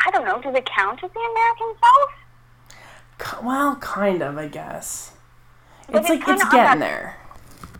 I 0.06 0.10
don't 0.10 0.24
know. 0.24 0.40
Does 0.40 0.54
it 0.54 0.66
count 0.66 1.02
as 1.02 1.10
the 1.10 1.20
American 1.20 1.74
South? 1.82 3.42
Well, 3.44 3.76
kind 3.76 4.22
of, 4.22 4.38
I 4.38 4.48
guess. 4.48 5.12
But 5.88 6.02
it's 6.02 6.08
like 6.08 6.20
it's 6.20 6.42
getting 6.44 6.50
that- 6.52 6.78
there. 6.78 7.16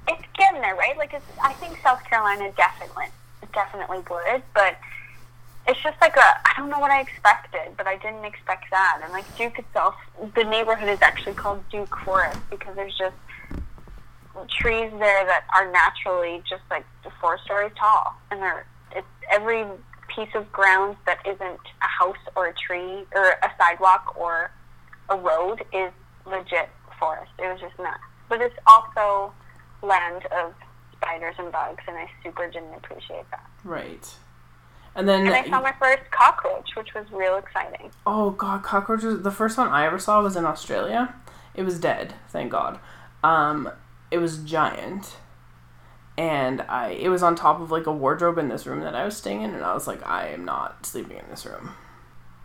It's 0.09 0.23
getting 0.37 0.61
there, 0.61 0.75
right? 0.75 0.97
Like 0.99 1.15
it's, 1.15 1.25
I 1.43 1.53
think 1.55 1.79
South 1.83 2.03
Carolina 2.05 2.51
definitely 2.57 3.07
definitely 3.53 3.99
would, 4.11 4.43
but 4.55 4.77
it's 5.69 5.81
just 5.83 6.01
like 6.01 6.17
a 6.17 6.21
I 6.21 6.53
don't 6.57 6.71
know 6.71 6.79
what 6.79 6.91
I 6.91 7.01
expected, 7.01 7.77
but 7.77 7.87
I 7.87 7.97
didn't 7.97 8.25
expect 8.25 8.71
that. 8.71 9.01
And 9.03 9.13
like 9.13 9.25
Duke 9.37 9.59
itself, 9.59 9.95
the 10.35 10.45
neighborhood 10.45 10.89
is 10.89 11.01
actually 11.03 11.35
called 11.35 11.63
Duke 11.71 11.97
Forest 12.05 12.39
because 12.51 12.75
there's 12.77 12.97
just 12.97 13.15
trees 14.49 14.91
there 14.99 15.27
that 15.27 15.45
are 15.55 15.71
naturally 15.71 16.43
just 16.49 16.63
like 16.71 16.85
four 17.21 17.39
stories 17.45 17.73
tall, 17.79 18.15
and 18.31 18.41
they're 18.41 18.67
it's 18.95 19.07
every 19.31 19.65
piece 20.09 20.35
of 20.35 20.51
ground 20.51 20.97
that 21.07 21.19
isn't 21.27 21.41
a 21.83 21.87
house 21.87 22.17
or 22.35 22.47
a 22.49 22.55
tree 22.55 23.05
or 23.15 23.31
a 23.43 23.51
sidewalk 23.59 24.17
or 24.19 24.51
a 25.09 25.17
road 25.17 25.63
is 25.73 25.93
legit 26.27 26.69
forest. 26.99 27.31
It 27.39 27.51
was 27.51 27.61
just 27.61 27.79
nuts, 27.79 28.01
but 28.29 28.41
it's 28.41 28.57
also 28.67 29.33
land 29.83 30.27
of 30.27 30.55
spiders 30.97 31.35
and 31.39 31.53
bugs, 31.53 31.83
and 31.87 31.97
I 31.97 32.11
super 32.23 32.51
didn't 32.51 32.75
appreciate 32.75 33.31
that. 33.31 33.47
Right. 33.65 34.13
And 34.95 35.09
then 35.09 35.27
And 35.27 35.35
I 35.35 35.49
saw 35.49 35.61
my 35.61 35.75
first 35.79 36.11
cockroach, 36.11 36.71
which 36.77 36.95
was 36.95 37.07
real 37.13 37.37
exciting. 37.37 37.91
Oh 38.07 38.31
god, 38.31 38.63
cockroaches. 38.63 39.23
The 39.23 39.31
first 39.31 39.57
one 39.57 39.69
I 39.69 39.87
ever 39.87 39.99
saw 39.99 40.23
was 40.23 40.37
in 40.37 40.45
Australia. 40.45 41.15
It 41.55 41.63
was 41.63 41.79
dead, 41.79 42.15
thank 42.29 42.51
God. 42.51 42.79
Um, 43.23 43.71
it 44.11 44.19
was 44.19 44.39
giant, 44.39 45.17
and 46.19 46.63
I 46.63 46.89
it 46.91 47.09
was 47.09 47.23
on 47.23 47.37
top 47.37 47.61
of 47.61 47.71
like 47.71 47.87
a 47.87 47.93
wardrobe 47.93 48.39
in 48.39 48.49
this 48.49 48.67
room 48.67 48.81
that 48.81 48.95
I 48.95 49.05
was 49.05 49.17
staying 49.17 49.43
in, 49.43 49.55
and 49.55 49.65
I 49.65 49.75
was 49.75 49.87
like, 49.87 50.05
I 50.07 50.29
am 50.29 50.45
not 50.45 50.87
sleeping 50.87 51.19
in 51.19 51.25
this 51.31 51.47
room. 51.47 51.71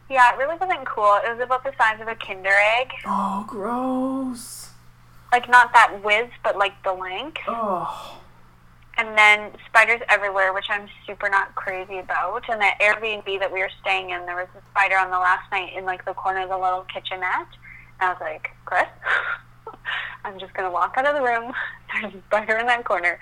Yeah, 0.10 0.34
it 0.34 0.38
really 0.38 0.58
wasn't 0.58 0.86
cool. 0.86 1.18
It 1.26 1.32
was 1.32 1.40
about 1.42 1.64
the 1.64 1.74
size 1.78 2.00
of 2.00 2.08
a 2.08 2.16
Kinder 2.16 2.54
egg. 2.80 2.90
Oh, 3.06 3.44
gross. 3.48 4.70
Like, 5.32 5.50
not 5.50 5.74
that 5.74 6.04
width, 6.04 6.32
but 6.44 6.58
like 6.58 6.82
the 6.84 6.94
length. 6.94 7.42
Oh, 7.48 8.22
And 8.98 9.18
then 9.18 9.52
spiders 9.68 10.02
everywhere, 10.10 10.54
which 10.54 10.68
I'm 10.70 10.88
super 11.06 11.30
not 11.30 11.54
crazy 11.56 12.00
about. 12.00 12.44
And 12.50 12.62
the 12.62 12.72
Airbnb 12.82 13.40
that 13.40 13.52
we 13.52 13.60
were 13.60 13.72
staying 13.82 14.12
in, 14.12 14.26
there 14.26 14.36
was 14.36 14.48
a 14.58 14.62
spider 14.72 14.98
on 14.98 15.12
the 15.12 15.20
last 15.20 15.52
night 15.52 15.74
in 15.76 15.84
like 15.86 16.06
the 16.06 16.14
corner 16.14 16.44
of 16.44 16.50
the 16.50 16.58
little 16.58 16.86
kitchenette. 16.94 17.52
And 18.00 18.02
I 18.02 18.10
was 18.10 18.22
like, 18.22 18.52
Chris, 18.64 18.86
I'm 20.24 20.40
just 20.40 20.54
gonna 20.54 20.72
walk 20.72 20.94
out 20.98 21.06
of 21.06 21.16
the 21.16 21.22
room. 21.22 21.52
There's 22.02 22.14
a 22.14 22.22
spider 22.28 22.58
in 22.58 22.68
that 22.68 22.86
corner. 22.86 23.20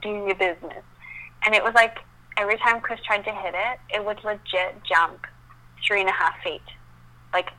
Do 0.00 0.08
your 0.08 0.34
business. 0.36 0.84
And 1.44 1.54
it 1.54 1.62
was 1.62 1.74
like 1.74 1.98
every 2.36 2.58
time 2.58 2.80
Chris 2.80 3.00
tried 3.04 3.24
to 3.24 3.32
hit 3.32 3.54
it, 3.54 3.80
it 3.94 4.04
would 4.04 4.22
legit 4.24 4.82
jump 4.84 5.26
three 5.86 6.00
and 6.00 6.08
a 6.08 6.12
half 6.12 6.34
feet, 6.42 6.62
like 7.32 7.50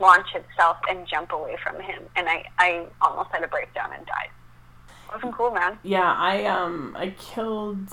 launch 0.00 0.28
itself 0.34 0.78
and 0.88 1.06
jump 1.06 1.32
away 1.32 1.56
from 1.62 1.80
him. 1.80 2.02
And 2.16 2.28
I, 2.28 2.44
I 2.58 2.86
almost 3.00 3.30
had 3.30 3.42
a 3.42 3.48
breakdown 3.48 3.90
and 3.96 4.04
died. 4.06 4.30
Wasn't 5.12 5.34
cool, 5.34 5.50
man. 5.50 5.78
yeah. 5.82 6.12
I 6.12 6.44
um 6.46 6.96
I 6.98 7.10
killed 7.18 7.88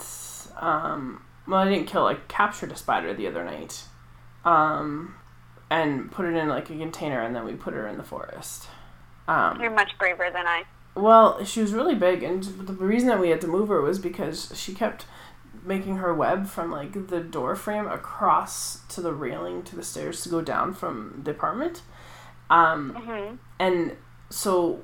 um 0.58 1.24
well 1.48 1.60
I 1.62 1.70
didn't 1.70 1.88
kill 1.88 2.06
I 2.06 2.16
captured 2.28 2.72
a 2.72 2.76
spider 2.76 3.14
the 3.14 3.28
other 3.28 3.44
night, 3.44 3.84
um, 4.46 5.16
and 5.70 6.12
put 6.12 6.26
it 6.26 6.36
in 6.36 6.48
like 6.48 6.70
a 6.70 6.78
container, 6.78 7.22
and 7.22 7.36
then 7.36 7.46
we 7.46 7.54
put 7.54 7.74
her 7.74 7.88
in 7.88 7.98
the 7.98 8.04
forest. 8.04 8.68
Um, 9.28 9.62
You're 9.62 9.72
much 9.72 9.98
braver 9.98 10.30
than 10.34 10.46
I. 10.48 10.64
Well, 10.96 11.44
she 11.44 11.62
was 11.62 11.74
really 11.74 11.96
big, 11.96 12.22
and 12.24 12.44
the 12.44 12.74
reason 12.74 13.08
that 13.10 13.20
we 13.20 13.30
had 13.30 13.42
to 13.42 13.48
move 13.48 13.70
her 13.70 13.82
was 13.82 13.98
because 14.00 14.52
she 14.56 14.74
kept 14.74 15.06
making 15.66 15.96
her 15.98 16.14
web 16.14 16.46
from 16.46 16.70
like 16.72 17.08
the 17.08 17.22
door 17.22 17.56
frame 17.56 17.88
across 17.88 18.80
to 18.90 19.02
the 19.02 19.14
railing 19.14 19.64
to 19.64 19.76
the 19.76 19.84
stairs 19.84 20.22
to 20.24 20.30
go 20.30 20.42
down 20.42 20.74
from 20.74 21.22
the 21.24 21.32
apartment. 21.32 21.82
Um, 22.50 22.94
hmm 22.96 23.36
and 23.60 23.96
so, 24.30 24.82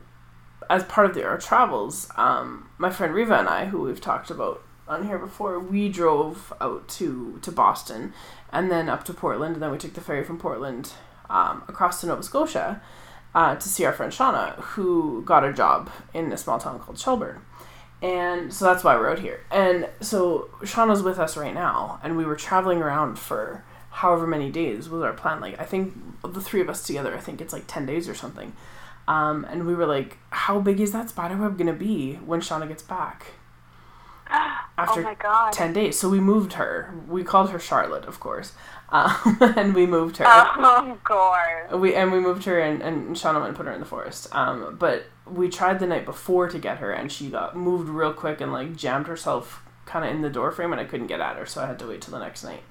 as 0.70 0.84
part 0.84 1.08
of 1.08 1.16
the, 1.16 1.26
our 1.26 1.38
travels, 1.38 2.10
um, 2.16 2.70
my 2.78 2.90
friend 2.90 3.14
Riva 3.14 3.36
and 3.36 3.50
I, 3.50 3.66
who 3.66 3.82
we've 3.82 4.02
talked 4.02 4.30
about 4.30 4.62
on 4.88 5.08
here 5.08 5.18
before, 5.18 5.60
we 5.60 5.90
drove 5.90 6.54
out 6.62 6.88
to 6.88 7.40
to 7.42 7.52
Boston, 7.52 8.14
and 8.52 8.72
then 8.72 8.90
up 8.90 9.04
to 9.06 9.14
Portland, 9.14 9.56
and 9.56 9.64
then 9.64 9.72
we 9.72 9.78
took 9.78 9.94
the 9.94 10.02
ferry 10.02 10.24
from 10.24 10.40
Portland 10.40 10.94
um, 11.30 11.64
across 11.68 12.02
to 12.02 12.08
Nova 12.08 12.24
Scotia 12.24 12.82
uh, 13.36 13.56
to 13.56 13.70
see 13.70 13.86
our 13.86 13.94
friend 13.94 14.12
Shauna, 14.12 14.56
who 14.56 15.24
got 15.24 15.44
a 15.44 15.54
job 15.54 15.90
in 16.14 16.32
a 16.32 16.38
small 16.38 16.60
town 16.60 16.80
called 16.80 17.00
Shelburne. 17.00 17.42
And 18.02 18.54
so 18.54 18.66
that's 18.66 18.84
why 18.84 18.96
we're 18.96 19.10
out 19.10 19.20
here. 19.20 19.42
And 19.52 19.90
so 20.00 20.50
Shauna's 20.62 21.04
with 21.04 21.20
us 21.20 21.36
right 21.36 21.54
now, 21.54 22.00
and 22.02 22.16
we 22.16 22.26
were 22.26 22.36
traveling 22.36 22.82
around 22.82 23.20
for 23.20 23.64
however 23.92 24.26
many 24.26 24.50
days 24.50 24.88
was 24.90 25.02
our 25.04 25.14
plan. 25.14 25.42
Like 25.42 25.60
I 25.60 25.66
think 25.66 25.94
the 26.24 26.42
three 26.42 26.62
of 26.62 26.70
us 26.70 26.84
together, 26.84 27.16
I 27.16 27.20
think 27.20 27.42
it's 27.42 27.54
like 27.54 27.66
ten 27.68 27.86
days 27.86 28.08
or 28.08 28.16
something. 28.16 28.54
Um, 29.10 29.44
and 29.50 29.66
we 29.66 29.74
were 29.74 29.88
like, 29.88 30.20
how 30.30 30.60
big 30.60 30.80
is 30.80 30.92
that 30.92 31.10
spider 31.10 31.36
web 31.36 31.58
gonna 31.58 31.74
be 31.74 32.16
when 32.18 32.42
Shauna 32.42 32.68
gets 32.68 32.84
back? 32.84 33.26
After 34.78 35.00
oh 35.00 35.04
my 35.04 35.16
god. 35.16 35.52
10 35.52 35.74
days. 35.74 35.98
So 35.98 36.10
we 36.10 36.20
moved 36.20 36.54
her. 36.54 36.94
We 37.08 37.24
called 37.24 37.50
her 37.50 37.58
Charlotte, 37.58 38.06
of 38.06 38.20
course. 38.20 38.54
Um, 38.90 39.38
and 39.58 39.74
we 39.74 39.88
moved 39.88 40.18
her. 40.18 40.26
Oh 40.28 40.98
god. 41.04 41.80
We 41.80 41.96
and 41.96 42.12
we 42.12 42.20
moved 42.20 42.44
her 42.46 42.60
and, 42.60 42.84
and 42.84 43.16
Shauna 43.16 43.36
went 43.36 43.48
and 43.48 43.58
put 43.58 43.66
her 43.66 43.72
in 43.72 43.80
the 43.80 43.86
forest. 43.88 44.34
Um, 44.34 44.78
but 44.80 45.06
we 45.26 45.50
tried 45.50 45.80
the 45.80 45.88
night 45.88 46.06
before 46.06 46.48
to 46.48 46.60
get 46.60 46.78
her 46.78 46.92
and 46.92 47.12
she 47.12 47.32
got 47.32 47.58
moved 47.58 47.90
real 47.90 48.14
quick 48.14 48.40
and 48.42 48.54
like 48.54 48.76
jammed 48.76 49.08
herself 49.08 49.64
kind 49.88 50.06
of 50.06 50.12
in 50.12 50.22
the 50.22 50.30
door 50.30 50.52
frame 50.52 50.72
and 50.72 50.80
I 50.80 50.86
couldn't 50.86 51.08
get 51.08 51.20
at 51.20 51.36
her, 51.36 51.48
so 51.48 51.64
I 51.64 51.66
had 51.66 51.80
to 51.80 51.88
wait 51.88 52.02
till 52.02 52.12
the 52.14 52.20
next 52.20 52.44
night. 52.44 52.62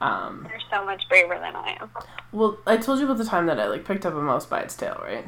Um, 0.00 0.46
You're 0.50 0.60
so 0.70 0.84
much 0.84 1.08
braver 1.08 1.38
than 1.38 1.56
I 1.56 1.78
am. 1.80 1.90
well, 2.32 2.58
I 2.66 2.76
told 2.76 2.98
you 2.98 3.06
about 3.06 3.18
the 3.18 3.24
time 3.24 3.46
that 3.46 3.58
I 3.58 3.66
like 3.66 3.84
picked 3.84 4.04
up 4.04 4.14
a 4.14 4.20
mouse 4.20 4.44
by 4.44 4.60
its 4.60 4.76
tail, 4.76 5.00
right? 5.02 5.26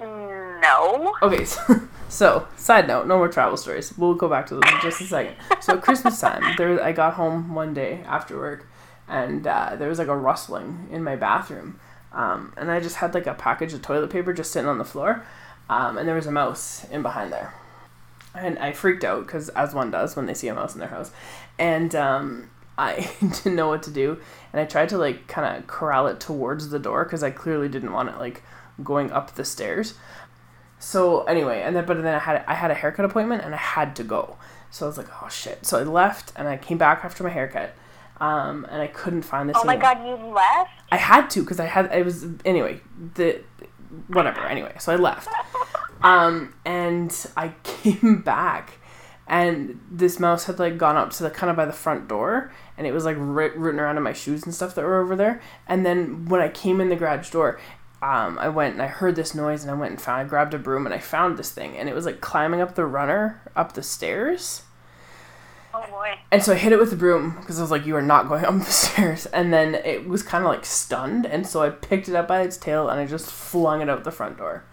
No. 0.00 1.14
Okay, 1.22 1.44
so, 1.44 1.80
so 2.08 2.48
side 2.56 2.86
note, 2.88 3.06
no 3.06 3.18
more 3.18 3.28
travel 3.28 3.56
stories. 3.56 3.96
We'll 3.96 4.14
go 4.14 4.28
back 4.28 4.46
to 4.46 4.54
those 4.54 4.72
in 4.72 4.80
just 4.80 5.00
a 5.00 5.04
second. 5.04 5.36
So 5.60 5.74
at 5.74 5.82
Christmas 5.82 6.20
time, 6.20 6.54
there 6.56 6.82
I 6.82 6.92
got 6.92 7.14
home 7.14 7.54
one 7.54 7.74
day 7.74 8.02
after 8.06 8.36
work, 8.36 8.68
and 9.08 9.46
uh, 9.46 9.76
there 9.76 9.88
was 9.88 9.98
like 9.98 10.08
a 10.08 10.16
rustling 10.16 10.88
in 10.90 11.02
my 11.02 11.16
bathroom, 11.16 11.78
um, 12.12 12.52
and 12.56 12.70
I 12.70 12.80
just 12.80 12.96
had 12.96 13.14
like 13.14 13.26
a 13.26 13.34
package 13.34 13.72
of 13.72 13.82
toilet 13.82 14.10
paper 14.10 14.32
just 14.32 14.52
sitting 14.52 14.68
on 14.68 14.78
the 14.78 14.84
floor, 14.84 15.24
um, 15.68 15.98
and 15.98 16.08
there 16.08 16.16
was 16.16 16.26
a 16.26 16.32
mouse 16.32 16.84
in 16.90 17.02
behind 17.02 17.32
there, 17.32 17.54
and 18.34 18.58
I 18.58 18.72
freaked 18.72 19.04
out 19.04 19.26
because 19.26 19.48
as 19.50 19.74
one 19.74 19.90
does 19.90 20.14
when 20.16 20.26
they 20.26 20.34
see 20.34 20.48
a 20.48 20.54
mouse 20.54 20.74
in 20.74 20.80
their 20.80 20.88
house, 20.88 21.10
and 21.58 21.94
um, 21.94 22.50
I 22.82 23.10
didn't 23.20 23.56
know 23.56 23.68
what 23.68 23.82
to 23.84 23.90
do, 23.90 24.18
and 24.52 24.60
I 24.60 24.64
tried 24.64 24.88
to 24.90 24.98
like 24.98 25.26
kind 25.26 25.56
of 25.56 25.66
corral 25.66 26.06
it 26.06 26.20
towards 26.20 26.70
the 26.70 26.78
door 26.78 27.04
because 27.04 27.22
I 27.22 27.30
clearly 27.30 27.68
didn't 27.68 27.92
want 27.92 28.08
it 28.08 28.18
like 28.18 28.42
going 28.82 29.10
up 29.12 29.34
the 29.34 29.44
stairs. 29.44 29.94
So 30.78 31.22
anyway, 31.24 31.62
and 31.62 31.76
then 31.76 31.84
but 31.86 32.02
then 32.02 32.14
I 32.14 32.18
had 32.18 32.44
I 32.46 32.54
had 32.54 32.70
a 32.70 32.74
haircut 32.74 33.04
appointment 33.04 33.44
and 33.44 33.54
I 33.54 33.58
had 33.58 33.94
to 33.96 34.04
go. 34.04 34.36
So 34.70 34.86
I 34.86 34.88
was 34.88 34.98
like, 34.98 35.08
oh 35.22 35.28
shit. 35.28 35.64
So 35.66 35.78
I 35.78 35.82
left 35.82 36.32
and 36.34 36.48
I 36.48 36.56
came 36.56 36.78
back 36.78 37.04
after 37.04 37.22
my 37.22 37.30
haircut, 37.30 37.74
um, 38.20 38.66
and 38.70 38.80
I 38.80 38.86
couldn't 38.86 39.22
find 39.22 39.48
this. 39.48 39.56
Oh 39.60 39.64
my 39.64 39.76
god, 39.76 40.04
you 40.04 40.14
left? 40.14 40.70
I 40.90 40.96
had 40.96 41.28
to 41.30 41.42
because 41.42 41.60
I 41.60 41.66
had 41.66 41.92
it 41.92 42.04
was 42.04 42.26
anyway 42.44 42.80
the 43.14 43.40
whatever 44.08 44.40
anyway. 44.40 44.74
So 44.80 44.92
I 44.92 44.96
left, 44.96 45.28
um, 46.02 46.54
and 46.64 47.14
I 47.36 47.48
came 47.62 48.22
back, 48.22 48.78
and 49.26 49.80
this 49.90 50.18
mouse 50.18 50.44
had 50.44 50.58
like 50.58 50.78
gone 50.78 50.96
up 50.96 51.10
to 51.12 51.22
the 51.22 51.30
kind 51.30 51.50
of 51.50 51.56
by 51.56 51.66
the 51.66 51.72
front 51.72 52.08
door, 52.08 52.52
and 52.76 52.86
it 52.86 52.92
was 52.92 53.04
like 53.04 53.16
root- 53.18 53.56
rooting 53.56 53.80
around 53.80 53.96
in 53.96 54.02
my 54.02 54.12
shoes 54.12 54.44
and 54.44 54.54
stuff 54.54 54.74
that 54.74 54.84
were 54.84 55.00
over 55.00 55.14
there. 55.16 55.40
And 55.66 55.84
then 55.84 56.26
when 56.26 56.40
I 56.40 56.48
came 56.48 56.80
in 56.80 56.88
the 56.88 56.96
garage 56.96 57.30
door. 57.30 57.58
Um, 58.02 58.36
I 58.40 58.48
went 58.48 58.72
and 58.72 58.82
I 58.82 58.88
heard 58.88 59.14
this 59.14 59.32
noise 59.32 59.62
and 59.62 59.70
I 59.70 59.74
went 59.74 59.92
and 59.92 60.00
found 60.02 60.22
I 60.22 60.24
grabbed 60.24 60.54
a 60.54 60.58
broom 60.58 60.86
and 60.86 60.92
I 60.94 60.98
found 60.98 61.38
this 61.38 61.52
thing 61.52 61.76
and 61.76 61.88
it 61.88 61.94
was 61.94 62.04
like 62.04 62.20
climbing 62.20 62.60
up 62.60 62.74
the 62.74 62.84
runner 62.84 63.40
up 63.54 63.74
the 63.74 63.82
stairs. 63.84 64.62
Oh 65.72 65.86
boy. 65.88 66.18
And 66.32 66.42
so 66.42 66.52
I 66.52 66.56
hit 66.56 66.72
it 66.72 66.80
with 66.80 66.90
the 66.90 66.96
broom 66.96 67.36
because 67.38 67.58
I 67.58 67.62
was 67.62 67.70
like, 67.70 67.86
"You 67.86 67.94
are 67.94 68.02
not 68.02 68.28
going 68.28 68.44
up 68.50 68.58
the 68.58 68.64
stairs." 68.64 69.26
And 69.26 69.52
then 69.52 69.76
it 69.76 70.08
was 70.08 70.24
kind 70.24 70.42
of 70.44 70.50
like 70.50 70.64
stunned, 70.64 71.26
and 71.26 71.46
so 71.46 71.62
I 71.62 71.70
picked 71.70 72.08
it 72.08 72.16
up 72.16 72.26
by 72.26 72.40
its 72.42 72.56
tail 72.56 72.88
and 72.88 72.98
I 73.00 73.06
just 73.06 73.30
flung 73.30 73.80
it 73.80 73.88
out 73.88 74.02
the 74.02 74.10
front 74.10 74.36
door. 74.36 74.64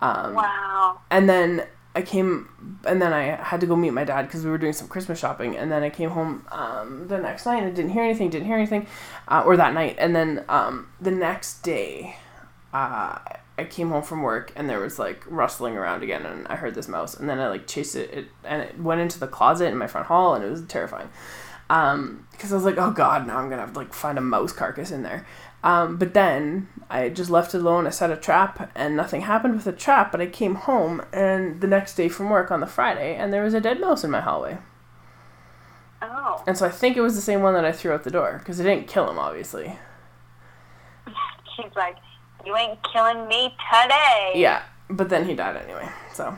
Um, 0.00 0.34
Wow. 0.34 1.00
And 1.10 1.28
then 1.28 1.66
I 1.94 2.02
came, 2.02 2.48
and 2.86 3.02
then 3.02 3.12
I 3.12 3.36
had 3.36 3.60
to 3.60 3.66
go 3.66 3.76
meet 3.76 3.90
my 3.90 4.04
dad 4.04 4.22
because 4.22 4.44
we 4.44 4.50
were 4.50 4.58
doing 4.58 4.72
some 4.72 4.88
Christmas 4.88 5.18
shopping. 5.18 5.56
And 5.56 5.70
then 5.70 5.82
I 5.82 5.90
came 5.90 6.10
home 6.10 6.46
um, 6.50 7.06
the 7.08 7.18
next 7.18 7.44
night 7.44 7.62
and 7.62 7.76
didn't 7.76 7.90
hear 7.90 8.02
anything, 8.02 8.30
didn't 8.30 8.46
hear 8.46 8.56
anything, 8.56 8.86
uh, 9.28 9.42
or 9.44 9.56
that 9.56 9.74
night. 9.74 9.96
And 9.98 10.16
then 10.16 10.44
um, 10.48 10.88
the 11.00 11.10
next 11.10 11.62
day, 11.62 12.16
uh, 12.72 13.18
I 13.58 13.64
came 13.64 13.90
home 13.90 14.02
from 14.02 14.22
work 14.22 14.52
and 14.56 14.68
there 14.68 14.80
was 14.80 14.98
like 14.98 15.22
rustling 15.26 15.76
around 15.76 16.02
again, 16.02 16.24
and 16.24 16.46
I 16.48 16.56
heard 16.56 16.74
this 16.74 16.88
mouse. 16.88 17.14
And 17.18 17.28
then 17.28 17.38
I 17.38 17.48
like 17.48 17.66
chased 17.66 17.94
it, 17.94 18.10
it 18.12 18.26
and 18.44 18.62
it 18.62 18.80
went 18.80 19.00
into 19.00 19.20
the 19.20 19.28
closet 19.28 19.66
in 19.66 19.76
my 19.76 19.86
front 19.86 20.06
hall, 20.06 20.34
and 20.34 20.44
it 20.44 20.50
was 20.50 20.62
terrifying. 20.62 21.10
Um, 21.68 22.26
because 22.32 22.52
I 22.52 22.56
was 22.56 22.64
like, 22.64 22.78
oh 22.78 22.90
god, 22.90 23.26
now 23.26 23.38
I'm 23.38 23.50
gonna 23.50 23.62
have 23.62 23.74
to 23.74 23.78
like 23.78 23.92
find 23.92 24.16
a 24.16 24.22
mouse 24.22 24.52
carcass 24.52 24.90
in 24.90 25.02
there. 25.02 25.26
Um, 25.64 25.96
but 25.96 26.12
then 26.14 26.68
I 26.90 27.08
just 27.08 27.30
left 27.30 27.54
it 27.54 27.58
alone. 27.58 27.86
I 27.86 27.90
set 27.90 28.10
a 28.10 28.16
trap, 28.16 28.70
and 28.74 28.96
nothing 28.96 29.22
happened 29.22 29.54
with 29.54 29.64
the 29.64 29.72
trap. 29.72 30.10
But 30.10 30.20
I 30.20 30.26
came 30.26 30.56
home, 30.56 31.02
and 31.12 31.60
the 31.60 31.66
next 31.66 31.94
day 31.94 32.08
from 32.08 32.30
work 32.30 32.50
on 32.50 32.60
the 32.60 32.66
Friday, 32.66 33.14
and 33.14 33.32
there 33.32 33.44
was 33.44 33.54
a 33.54 33.60
dead 33.60 33.80
mouse 33.80 34.02
in 34.04 34.10
my 34.10 34.20
hallway. 34.20 34.58
Oh. 36.02 36.42
And 36.46 36.58
so 36.58 36.66
I 36.66 36.70
think 36.70 36.96
it 36.96 37.00
was 37.00 37.14
the 37.14 37.20
same 37.20 37.42
one 37.42 37.54
that 37.54 37.64
I 37.64 37.72
threw 37.72 37.92
out 37.92 38.02
the 38.02 38.10
door 38.10 38.38
because 38.38 38.58
it 38.58 38.64
didn't 38.64 38.88
kill 38.88 39.08
him, 39.08 39.18
obviously. 39.18 39.78
He's 41.56 41.74
like, 41.76 41.96
you 42.44 42.56
ain't 42.56 42.78
killing 42.92 43.28
me 43.28 43.54
today. 43.72 44.32
Yeah, 44.34 44.62
but 44.90 45.08
then 45.08 45.26
he 45.26 45.34
died 45.34 45.56
anyway. 45.56 45.88
So, 46.12 46.36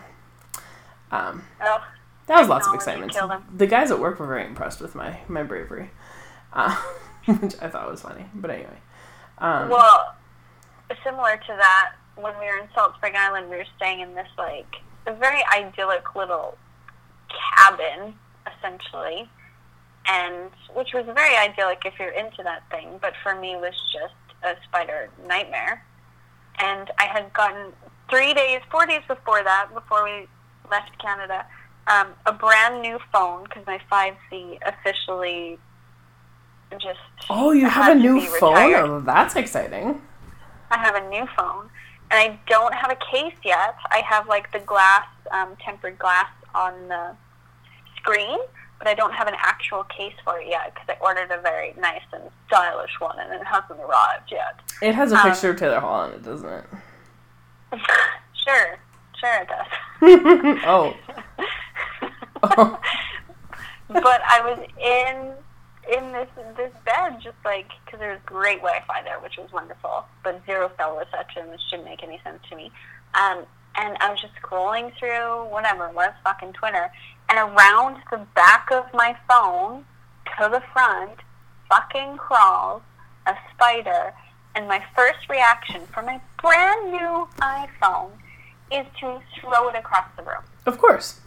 um, 1.10 1.44
Oh, 1.62 1.82
that 2.26 2.40
was 2.40 2.48
lots 2.48 2.66
of 2.66 2.74
excitement. 2.74 3.16
The 3.56 3.66
guys 3.66 3.90
at 3.90 3.98
work 3.98 4.18
were 4.18 4.26
very 4.26 4.44
impressed 4.44 4.80
with 4.80 4.94
my 4.94 5.20
my 5.28 5.42
bravery, 5.42 5.90
uh, 6.52 6.74
which 7.26 7.54
I 7.60 7.68
thought 7.68 7.90
was 7.90 8.02
funny. 8.02 8.26
But 8.34 8.50
anyway, 8.50 8.78
um, 9.38 9.68
well, 9.68 10.14
similar 11.02 11.36
to 11.36 11.56
that, 11.56 11.92
when 12.16 12.38
we 12.38 12.46
were 12.46 12.58
in 12.58 12.68
Salt 12.74 12.94
Spring 12.96 13.14
Island, 13.16 13.50
we 13.50 13.56
were 13.56 13.66
staying 13.76 14.00
in 14.00 14.14
this 14.14 14.28
like 14.38 14.76
a 15.06 15.14
very 15.14 15.42
idyllic 15.52 16.14
little 16.14 16.56
cabin, 17.56 18.14
essentially, 18.46 19.28
and 20.06 20.50
which 20.74 20.92
was 20.94 21.04
very 21.14 21.36
idyllic 21.36 21.82
if 21.84 21.94
you're 21.98 22.10
into 22.10 22.42
that 22.42 22.62
thing. 22.70 22.98
But 23.00 23.14
for 23.22 23.34
me, 23.34 23.56
was 23.56 23.74
just 23.92 24.14
a 24.42 24.54
spider 24.64 25.10
nightmare. 25.26 25.84
And 26.60 26.90
I 26.98 27.06
had 27.06 27.32
gotten 27.32 27.72
three 28.08 28.34
days, 28.34 28.60
four 28.70 28.86
days 28.86 29.02
before 29.08 29.42
that, 29.42 29.70
before 29.74 30.04
we 30.04 30.28
left 30.70 30.96
Canada, 30.98 31.46
um, 31.86 32.08
a 32.26 32.32
brand 32.32 32.80
new 32.80 32.98
phone 33.12 33.44
because 33.44 33.66
my 33.66 33.80
5C 33.90 34.58
officially 34.64 35.58
just 36.80 36.98
oh, 37.30 37.52
you 37.52 37.66
have 37.68 37.96
a 37.96 37.98
new 37.98 38.20
phone. 38.20 38.54
retired. 38.54 38.84
Oh, 38.88 39.00
that's 39.00 39.36
exciting. 39.36 40.00
I 40.70 40.78
have 40.78 40.94
a 40.96 41.08
new 41.08 41.26
phone, 41.36 41.68
and 42.10 42.18
I 42.32 42.38
don't 42.46 42.74
have 42.74 42.90
a 42.90 42.96
case 43.12 43.34
yet. 43.44 43.76
I 43.90 44.02
have 44.08 44.28
like 44.28 44.50
the 44.52 44.60
glass, 44.60 45.06
um, 45.30 45.56
tempered 45.64 45.98
glass 45.98 46.26
on 46.54 46.88
the 46.88 47.14
screen, 47.96 48.38
but 48.78 48.88
I 48.88 48.94
don't 48.94 49.12
have 49.14 49.28
an 49.28 49.34
actual 49.38 49.84
case 49.84 50.14
for 50.24 50.38
it 50.40 50.48
yet 50.48 50.74
because 50.74 50.88
I 50.88 51.04
ordered 51.04 51.30
a 51.30 51.40
very 51.40 51.74
nice 51.78 52.02
and 52.12 52.22
stylish 52.46 52.98
one, 52.98 53.18
and 53.18 53.32
it 53.32 53.46
hasn't 53.46 53.80
arrived 53.80 54.30
yet. 54.32 54.60
It 54.82 54.94
has 54.94 55.12
a 55.12 55.16
Um, 55.16 55.22
picture 55.30 55.50
of 55.50 55.56
Taylor 55.58 55.80
Hall 55.80 56.00
on 56.00 56.12
it, 56.12 56.22
doesn't 56.24 56.48
it? 56.48 56.64
sure, 58.44 58.78
sure 59.18 59.42
it 59.42 59.48
does. 59.48 59.66
oh, 60.66 60.94
Oh. 62.42 62.78
but 63.88 64.20
I 64.28 64.40
was 64.42 64.58
in 64.78 65.32
in 65.92 66.12
this 66.12 66.28
this 66.56 66.72
bed 66.84 67.20
just 67.22 67.36
like 67.44 67.68
because 67.84 68.00
there 68.00 68.12
was 68.12 68.20
great 68.26 68.58
Wi-Fi 68.58 69.02
there, 69.02 69.20
which 69.20 69.36
was 69.38 69.52
wonderful, 69.52 70.04
but 70.22 70.40
zero 70.46 70.70
cell 70.76 70.96
reception, 70.96 71.50
which 71.50 71.60
didn't 71.70 71.84
make 71.84 72.02
any 72.02 72.20
sense 72.24 72.40
to 72.50 72.56
me. 72.56 72.70
Um, 73.14 73.44
and 73.76 73.96
I 74.00 74.10
was 74.10 74.20
just 74.20 74.34
scrolling 74.40 74.96
through 74.98 75.50
whatever 75.50 75.90
was 75.90 76.12
fucking 76.22 76.52
Twitter, 76.52 76.90
and 77.28 77.38
around 77.38 78.02
the 78.10 78.24
back 78.34 78.68
of 78.70 78.84
my 78.94 79.16
phone 79.28 79.84
to 80.38 80.48
the 80.48 80.62
front, 80.72 81.20
fucking 81.68 82.16
crawls 82.16 82.82
a 83.26 83.34
spider. 83.52 84.12
And 84.56 84.68
my 84.68 84.82
first 84.94 85.28
reaction 85.28 85.80
for 85.92 86.02
my 86.02 86.20
brand 86.40 86.92
new 86.92 87.28
iPhone 87.40 88.10
is 88.70 88.86
to 89.00 89.20
throw 89.40 89.68
it 89.68 89.74
across 89.74 90.06
the 90.16 90.22
room. 90.22 90.42
of 90.66 90.78
course. 90.78 91.20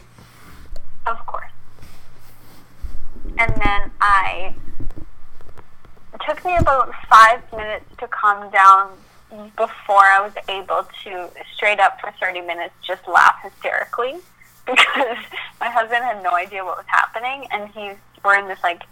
Of 1.05 1.25
course. 1.25 1.51
And 3.37 3.51
then 3.55 3.91
I. 4.01 4.53
It 6.13 6.21
took 6.27 6.43
me 6.45 6.55
about 6.57 6.91
five 7.09 7.41
minutes 7.51 7.85
to 7.99 8.07
calm 8.07 8.49
down 8.51 8.91
before 9.55 10.03
I 10.05 10.21
was 10.21 10.33
able 10.49 10.87
to, 11.03 11.29
straight 11.53 11.79
up 11.79 11.99
for 11.99 12.11
30 12.19 12.41
minutes, 12.41 12.73
just 12.85 13.07
laugh 13.07 13.35
hysterically 13.43 14.15
because 14.65 15.17
my 15.59 15.69
husband 15.69 16.03
had 16.03 16.23
no 16.23 16.31
idea 16.31 16.63
what 16.63 16.77
was 16.77 16.85
happening. 16.87 17.45
And 17.51 17.69
he's, 17.69 17.95
we're 18.23 18.39
in 18.39 18.47
this 18.47 18.59
like 18.63 18.83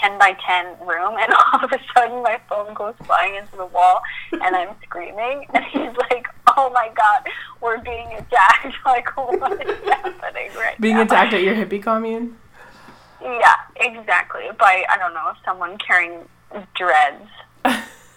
10 0.00 0.18
by 0.18 0.36
10 0.46 0.86
room, 0.86 1.16
and 1.18 1.32
all 1.52 1.64
of 1.64 1.72
a 1.72 1.78
sudden 1.94 2.22
my 2.22 2.40
phone 2.48 2.72
goes 2.74 2.94
flying 3.04 3.34
into 3.34 3.56
the 3.56 3.66
wall, 3.66 4.00
and 4.32 4.56
I'm 4.56 4.74
screaming. 4.84 5.46
And 5.54 5.64
he's 5.64 5.96
like, 6.10 6.26
oh 6.56 6.70
my 6.70 6.90
god, 6.94 7.26
we're 7.60 7.78
being 7.78 8.08
attacked. 8.14 8.74
Like, 8.86 9.14
what 9.16 9.52
is 9.66 9.78
happening 9.88 10.50
right 10.56 10.80
Being 10.80 10.96
now? 10.96 11.02
attacked 11.02 11.34
at 11.34 11.42
your 11.42 11.54
hippie 11.54 11.82
commune. 11.82 12.36
Yeah, 13.22 13.54
exactly. 13.76 14.44
By 14.58 14.84
I 14.90 14.98
don't 14.98 15.14
know, 15.14 15.32
someone 15.44 15.78
carrying 15.78 16.28
dreads 16.74 17.28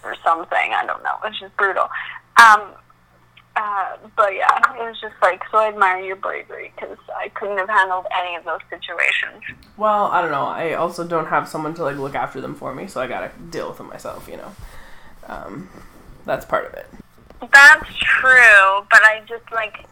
or 0.03 0.15
something. 0.23 0.73
I 0.73 0.83
don't 0.85 1.03
know. 1.03 1.15
It's 1.23 1.39
just 1.39 1.55
brutal. 1.57 1.89
Um, 2.37 2.73
uh, 3.55 3.95
but 4.17 4.35
yeah, 4.35 4.57
it 4.57 4.79
was 4.79 4.99
just 4.99 5.15
like 5.21 5.41
so. 5.49 5.59
I 5.59 5.69
admire 5.69 5.99
your 6.01 6.17
bravery 6.17 6.73
because 6.75 6.97
I 7.15 7.29
couldn't 7.29 7.57
have 7.57 7.69
handled 7.69 8.05
any 8.13 8.35
of 8.35 8.43
those 8.43 8.59
situations. 8.69 9.43
Well, 9.77 10.05
I 10.05 10.21
don't 10.21 10.31
know. 10.31 10.43
I 10.43 10.73
also 10.73 11.07
don't 11.07 11.27
have 11.27 11.47
someone 11.47 11.73
to 11.75 11.83
like 11.83 11.97
look 11.97 12.15
after 12.15 12.41
them 12.41 12.55
for 12.55 12.75
me, 12.75 12.87
so 12.87 12.99
I 12.99 13.07
gotta 13.07 13.31
deal 13.49 13.69
with 13.69 13.77
them 13.77 13.87
myself. 13.87 14.27
You 14.27 14.37
know, 14.37 14.55
um, 15.27 15.69
that's 16.25 16.45
part 16.45 16.65
of 16.65 16.73
it. 16.73 16.87
That's 17.53 17.95
true, 17.97 18.85
but 18.89 19.03
I 19.03 19.21
just 19.27 19.49
like 19.53 19.85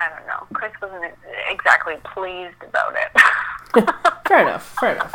I 0.00 0.08
don't 0.08 0.26
know. 0.26 0.46
Chris 0.54 0.72
wasn't 0.80 1.04
exactly 1.50 1.94
pleased 2.04 2.62
about 2.62 2.94
it. 2.94 3.90
fair 4.26 4.42
enough. 4.42 4.76
Fair 4.80 4.94
enough. 4.94 5.14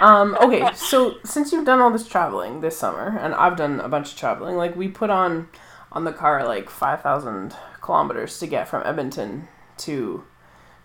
Um, 0.00 0.36
okay, 0.40 0.68
so 0.74 1.16
since 1.24 1.52
you've 1.52 1.64
done 1.64 1.80
all 1.80 1.90
this 1.90 2.06
traveling 2.06 2.60
this 2.60 2.76
summer, 2.76 3.18
and 3.18 3.34
I've 3.34 3.56
done 3.56 3.80
a 3.80 3.88
bunch 3.88 4.12
of 4.12 4.18
traveling, 4.18 4.56
like 4.56 4.76
we 4.76 4.88
put 4.88 5.10
on 5.10 5.48
on 5.92 6.04
the 6.04 6.12
car 6.12 6.44
like 6.44 6.68
five 6.68 7.00
thousand 7.02 7.54
kilometers 7.80 8.38
to 8.40 8.46
get 8.46 8.68
from 8.68 8.82
Edmonton 8.84 9.48
to 9.78 10.24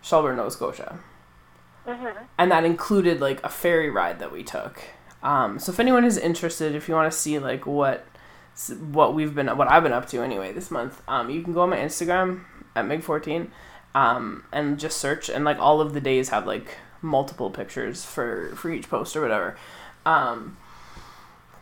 Shelburne, 0.01 0.37
Nova 0.37 0.51
Scotia, 0.51 0.99
mm-hmm. 1.87 2.23
and 2.37 2.51
that 2.51 2.63
included 2.63 3.19
like 3.19 3.43
a 3.43 3.49
ferry 3.49 3.89
ride 3.89 4.19
that 4.19 4.31
we 4.31 4.43
took. 4.43 4.81
Um, 5.23 5.59
so 5.59 5.71
if 5.71 5.79
anyone 5.79 6.05
is 6.05 6.17
interested, 6.17 6.75
if 6.75 6.87
you 6.87 6.95
want 6.95 7.11
to 7.11 7.17
see 7.17 7.39
like 7.39 7.65
what 7.65 8.05
what 8.91 9.15
we've 9.15 9.33
been 9.33 9.47
what 9.57 9.69
I've 9.69 9.83
been 9.83 9.93
up 9.93 10.07
to 10.09 10.21
anyway 10.21 10.53
this 10.53 10.69
month, 10.69 11.01
um, 11.07 11.29
you 11.29 11.41
can 11.41 11.53
go 11.53 11.61
on 11.61 11.71
my 11.71 11.77
Instagram 11.77 12.45
at 12.75 12.85
Meg14 12.85 13.49
um, 13.95 14.43
and 14.51 14.79
just 14.79 14.97
search 14.97 15.29
and 15.29 15.43
like 15.45 15.59
all 15.59 15.81
of 15.81 15.93
the 15.93 16.01
days 16.01 16.29
have 16.29 16.45
like 16.45 16.77
multiple 17.01 17.49
pictures 17.49 18.03
for 18.05 18.53
for 18.55 18.69
each 18.69 18.89
post 18.89 19.15
or 19.15 19.21
whatever. 19.21 19.57
Um, 20.05 20.57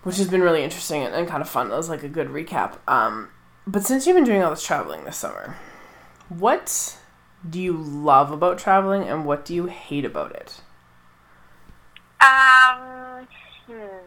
which 0.04 0.18
has 0.18 0.30
been 0.30 0.42
really 0.42 0.64
interesting 0.64 1.04
and, 1.04 1.14
and 1.14 1.28
kind 1.28 1.42
of 1.42 1.50
fun. 1.50 1.70
That 1.70 1.76
was 1.76 1.90
like 1.90 2.04
a 2.04 2.08
good 2.08 2.30
recap. 2.30 2.78
Um, 2.88 3.30
but 3.66 3.84
since 3.84 4.08
you've 4.08 4.16
been 4.16 4.24
doing 4.24 4.42
all 4.42 4.52
this 4.52 4.64
traveling 4.64 5.04
this 5.04 5.18
summer, 5.18 5.58
what 6.30 6.98
do 7.48 7.60
you 7.60 7.74
love 7.74 8.32
about 8.32 8.58
traveling 8.58 9.04
and 9.04 9.26
what 9.26 9.44
do 9.44 9.54
you 9.54 9.66
hate 9.66 10.06
about 10.06 10.34
it? 10.36 10.62
Um, 12.22 13.28
hmm. 13.66 13.98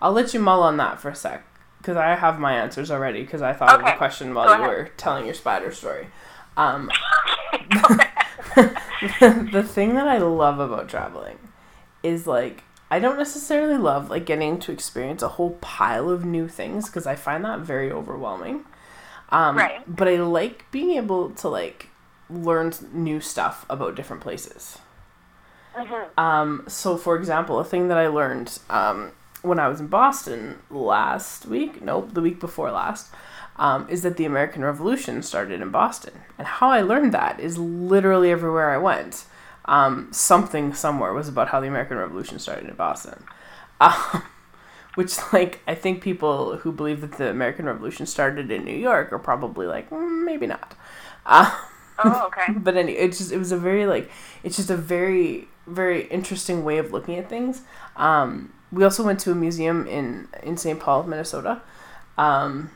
I'll 0.00 0.12
let 0.12 0.34
you 0.34 0.40
mull 0.40 0.62
on 0.62 0.78
that 0.78 1.00
for 1.00 1.10
a 1.10 1.14
sec 1.14 1.44
because 1.82 1.96
I 1.96 2.14
have 2.14 2.38
my 2.38 2.54
answers 2.54 2.90
already 2.92 3.22
because 3.22 3.42
I 3.42 3.52
thought 3.52 3.80
of 3.80 3.84
the 3.84 3.92
question 3.92 4.34
while 4.34 4.46
Go 4.46 4.52
you 4.56 4.62
ahead. 4.62 4.68
were 4.76 4.90
telling 4.96 5.24
your 5.26 5.34
spider 5.34 5.72
story. 5.72 6.06
Um, 6.56 6.90
the 9.20 9.64
thing 9.66 9.94
that 9.96 10.06
I 10.08 10.18
love 10.18 10.60
about 10.60 10.88
traveling 10.88 11.38
is 12.02 12.26
like 12.26 12.62
I 12.90 12.98
don't 12.98 13.16
necessarily 13.18 13.78
love 13.78 14.10
like 14.10 14.26
getting 14.26 14.58
to 14.60 14.72
experience 14.72 15.22
a 15.22 15.28
whole 15.28 15.52
pile 15.60 16.10
of 16.10 16.24
new 16.24 16.46
things 16.46 16.86
because 16.86 17.06
I 17.06 17.16
find 17.16 17.44
that 17.44 17.60
very 17.60 17.90
overwhelming. 17.90 18.64
Um, 19.30 19.56
Right. 19.56 19.82
But 19.86 20.08
I 20.08 20.16
like 20.18 20.70
being 20.70 20.92
able 20.92 21.30
to 21.30 21.48
like 21.48 21.88
learn 22.30 22.72
new 22.92 23.20
stuff 23.20 23.64
about 23.70 23.94
different 23.94 24.22
places. 24.22 24.78
Mhm. 25.74 26.18
Um, 26.18 26.64
so, 26.68 26.98
for 26.98 27.16
example, 27.16 27.58
a 27.58 27.64
thing 27.64 27.88
that 27.88 27.96
I 27.96 28.08
learned 28.08 28.58
um, 28.68 29.12
when 29.42 29.58
I 29.58 29.68
was 29.68 29.80
in 29.80 29.88
Boston 29.88 30.58
last 30.70 31.46
week, 31.46 31.82
nope, 31.82 32.14
the 32.14 32.20
week 32.20 32.40
before 32.40 32.70
last, 32.70 33.12
um, 33.56 33.88
is 33.88 34.02
that 34.02 34.16
the 34.16 34.24
American 34.24 34.64
Revolution 34.64 35.22
started 35.22 35.60
in 35.60 35.70
Boston. 35.70 36.14
And 36.38 36.46
how 36.46 36.70
I 36.70 36.80
learned 36.80 37.12
that 37.12 37.40
is 37.40 37.58
literally 37.58 38.30
everywhere 38.30 38.70
I 38.70 38.78
went. 38.78 39.24
Um, 39.64 40.08
something 40.12 40.74
somewhere 40.74 41.12
was 41.12 41.28
about 41.28 41.48
how 41.48 41.60
the 41.60 41.68
American 41.68 41.96
Revolution 41.96 42.38
started 42.38 42.68
in 42.68 42.74
Boston. 42.74 43.24
Um, 43.80 44.22
which, 44.94 45.16
like, 45.32 45.60
I 45.66 45.74
think 45.74 46.02
people 46.02 46.58
who 46.58 46.70
believe 46.70 47.00
that 47.00 47.18
the 47.18 47.30
American 47.30 47.64
Revolution 47.66 48.06
started 48.06 48.48
in 48.52 48.64
New 48.64 48.76
York 48.76 49.12
are 49.12 49.18
probably 49.18 49.66
like, 49.66 49.90
"Mm, 49.90 50.24
maybe 50.24 50.46
not. 50.46 50.76
Um, 51.26 51.50
Oh, 51.98 52.26
okay. 52.26 52.52
but 52.56 52.76
anyway, 52.76 52.98
it's 52.98 53.18
just 53.18 53.32
it 53.32 53.38
was 53.38 53.52
a 53.52 53.56
very 53.56 53.86
like 53.86 54.10
it's 54.42 54.56
just 54.56 54.70
a 54.70 54.76
very 54.76 55.48
very 55.66 56.06
interesting 56.08 56.64
way 56.64 56.78
of 56.78 56.92
looking 56.92 57.16
at 57.18 57.28
things. 57.28 57.62
Um, 57.96 58.52
we 58.72 58.82
also 58.84 59.02
went 59.04 59.20
to 59.20 59.30
a 59.32 59.34
museum 59.34 59.86
in 59.86 60.28
in 60.42 60.56
St. 60.56 60.80
Paul, 60.80 61.02
Minnesota, 61.04 61.60
um, 62.18 62.70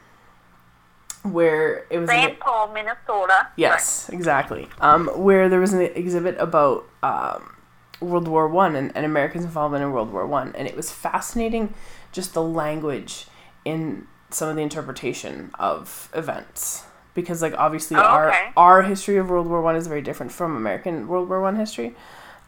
where 1.22 1.84
it 1.90 1.98
was 1.98 2.08
an- 2.10 2.16
St. 2.16 2.40
Paul, 2.40 2.68
Minnesota. 2.72 3.48
Yes, 3.56 4.08
exactly. 4.10 4.68
Um, 4.80 5.08
where 5.08 5.48
there 5.48 5.60
was 5.60 5.72
an 5.72 5.80
exhibit 5.80 6.36
about 6.38 6.86
um, 7.02 7.56
World 8.00 8.28
War 8.28 8.46
One 8.48 8.76
and, 8.76 8.92
and 8.96 9.04
Americans' 9.04 9.44
involvement 9.44 9.82
in 9.82 9.92
World 9.92 10.12
War 10.12 10.26
One, 10.26 10.52
and 10.54 10.68
it 10.68 10.76
was 10.76 10.90
fascinating, 10.92 11.74
just 12.12 12.34
the 12.34 12.42
language 12.42 13.26
in 13.64 14.06
some 14.30 14.48
of 14.48 14.56
the 14.56 14.62
interpretation 14.62 15.50
of 15.58 16.08
events. 16.14 16.84
Because 17.14 17.40
like 17.40 17.54
obviously 17.56 17.96
Oh, 17.96 18.00
our 18.00 18.28
okay. 18.28 18.50
our 18.56 18.82
history 18.82 19.16
of 19.16 19.30
World 19.30 19.46
War 19.48 19.62
One 19.62 19.74
is 19.74 19.86
very 19.86 20.02
different 20.02 20.30
from 20.32 20.54
American 20.54 21.08
World 21.08 21.28
War 21.30 21.40
One 21.40 21.56
history. 21.56 21.96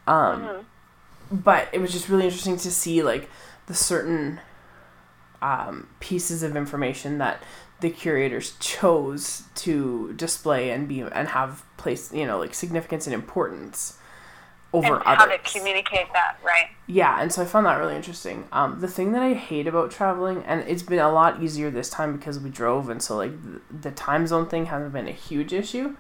Um, 0.07 0.43
Mhm. 0.43 0.65
But 1.31 1.69
it 1.73 1.81
was 1.81 1.93
just 1.93 2.09
really 2.09 2.25
interesting 2.25 2.57
to 2.57 2.71
see 2.71 3.03
like 3.03 3.29
the 3.67 3.75
certain 3.75 4.41
um, 5.43 5.89
pieces 6.01 6.43
of 6.43 6.57
information 6.57 7.19
that 7.19 7.43
the 7.81 7.91
curators 7.91 8.57
chose 8.59 9.45
to 9.55 10.13
display 10.15 10.71
and 10.71 10.89
be 10.89 11.01
and 11.01 11.29
have 11.29 11.65
place 11.77 12.13
you 12.13 12.27
know 12.27 12.39
like 12.39 12.55
significance 12.55 13.07
and 13.07 13.15
importance 13.15 13.99
over 14.73 14.97
And 14.97 15.05
how 15.05 15.25
to 15.25 15.39
communicate 15.39 16.13
that, 16.13 16.39
right? 16.45 16.69
Yeah, 16.87 17.21
and 17.21 17.33
so 17.33 17.43
I 17.43 17.47
found 17.47 17.67
that 17.67 17.79
really 17.79 17.97
interesting. 17.97 18.47
Um, 18.53 18.81
the 18.81 18.89
thing 18.89 19.13
that 19.13 19.23
I 19.23 19.33
hate 19.33 19.67
about 19.67 19.91
traveling, 19.91 20.43
and 20.45 20.61
it's 20.69 20.83
been 20.83 20.99
a 20.99 21.11
lot 21.11 21.43
easier 21.43 21.71
this 21.71 21.89
time 21.89 22.17
because 22.17 22.39
we 22.39 22.51
drove, 22.51 22.91
and 22.91 23.03
so 23.03 23.17
like 23.17 23.33
the, 23.43 23.61
the 23.75 23.91
time 23.91 24.27
zone 24.27 24.47
thing 24.47 24.67
hasn't 24.67 24.93
been 24.93 25.09
a 25.09 25.13
huge 25.13 25.53
issue, 25.53 25.97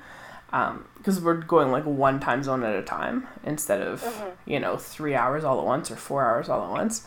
because 0.50 1.20
we're 1.20 1.34
going 1.34 1.70
like 1.70 1.84
one 1.84 2.20
time 2.20 2.42
zone 2.42 2.62
at 2.64 2.74
a 2.74 2.82
time 2.82 3.26
instead 3.44 3.80
of 3.82 4.02
Mhm. 4.02 4.30
you 4.46 4.58
know 4.60 4.76
three 4.76 5.14
hours 5.14 5.44
all 5.44 5.58
at 5.60 5.64
once 5.66 5.90
or 5.90 5.96
four 5.96 6.24
hours 6.24 6.48
all 6.48 6.64
at 6.64 6.70
once. 6.70 7.06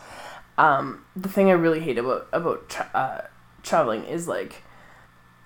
Um, 0.58 1.04
the 1.16 1.28
thing 1.28 1.48
I 1.48 1.54
really 1.54 1.80
hate 1.80 1.98
about 1.98 2.28
about 2.32 2.68
tra- 2.68 2.90
uh, 2.94 3.20
traveling 3.62 4.04
is 4.04 4.28
like 4.28 4.62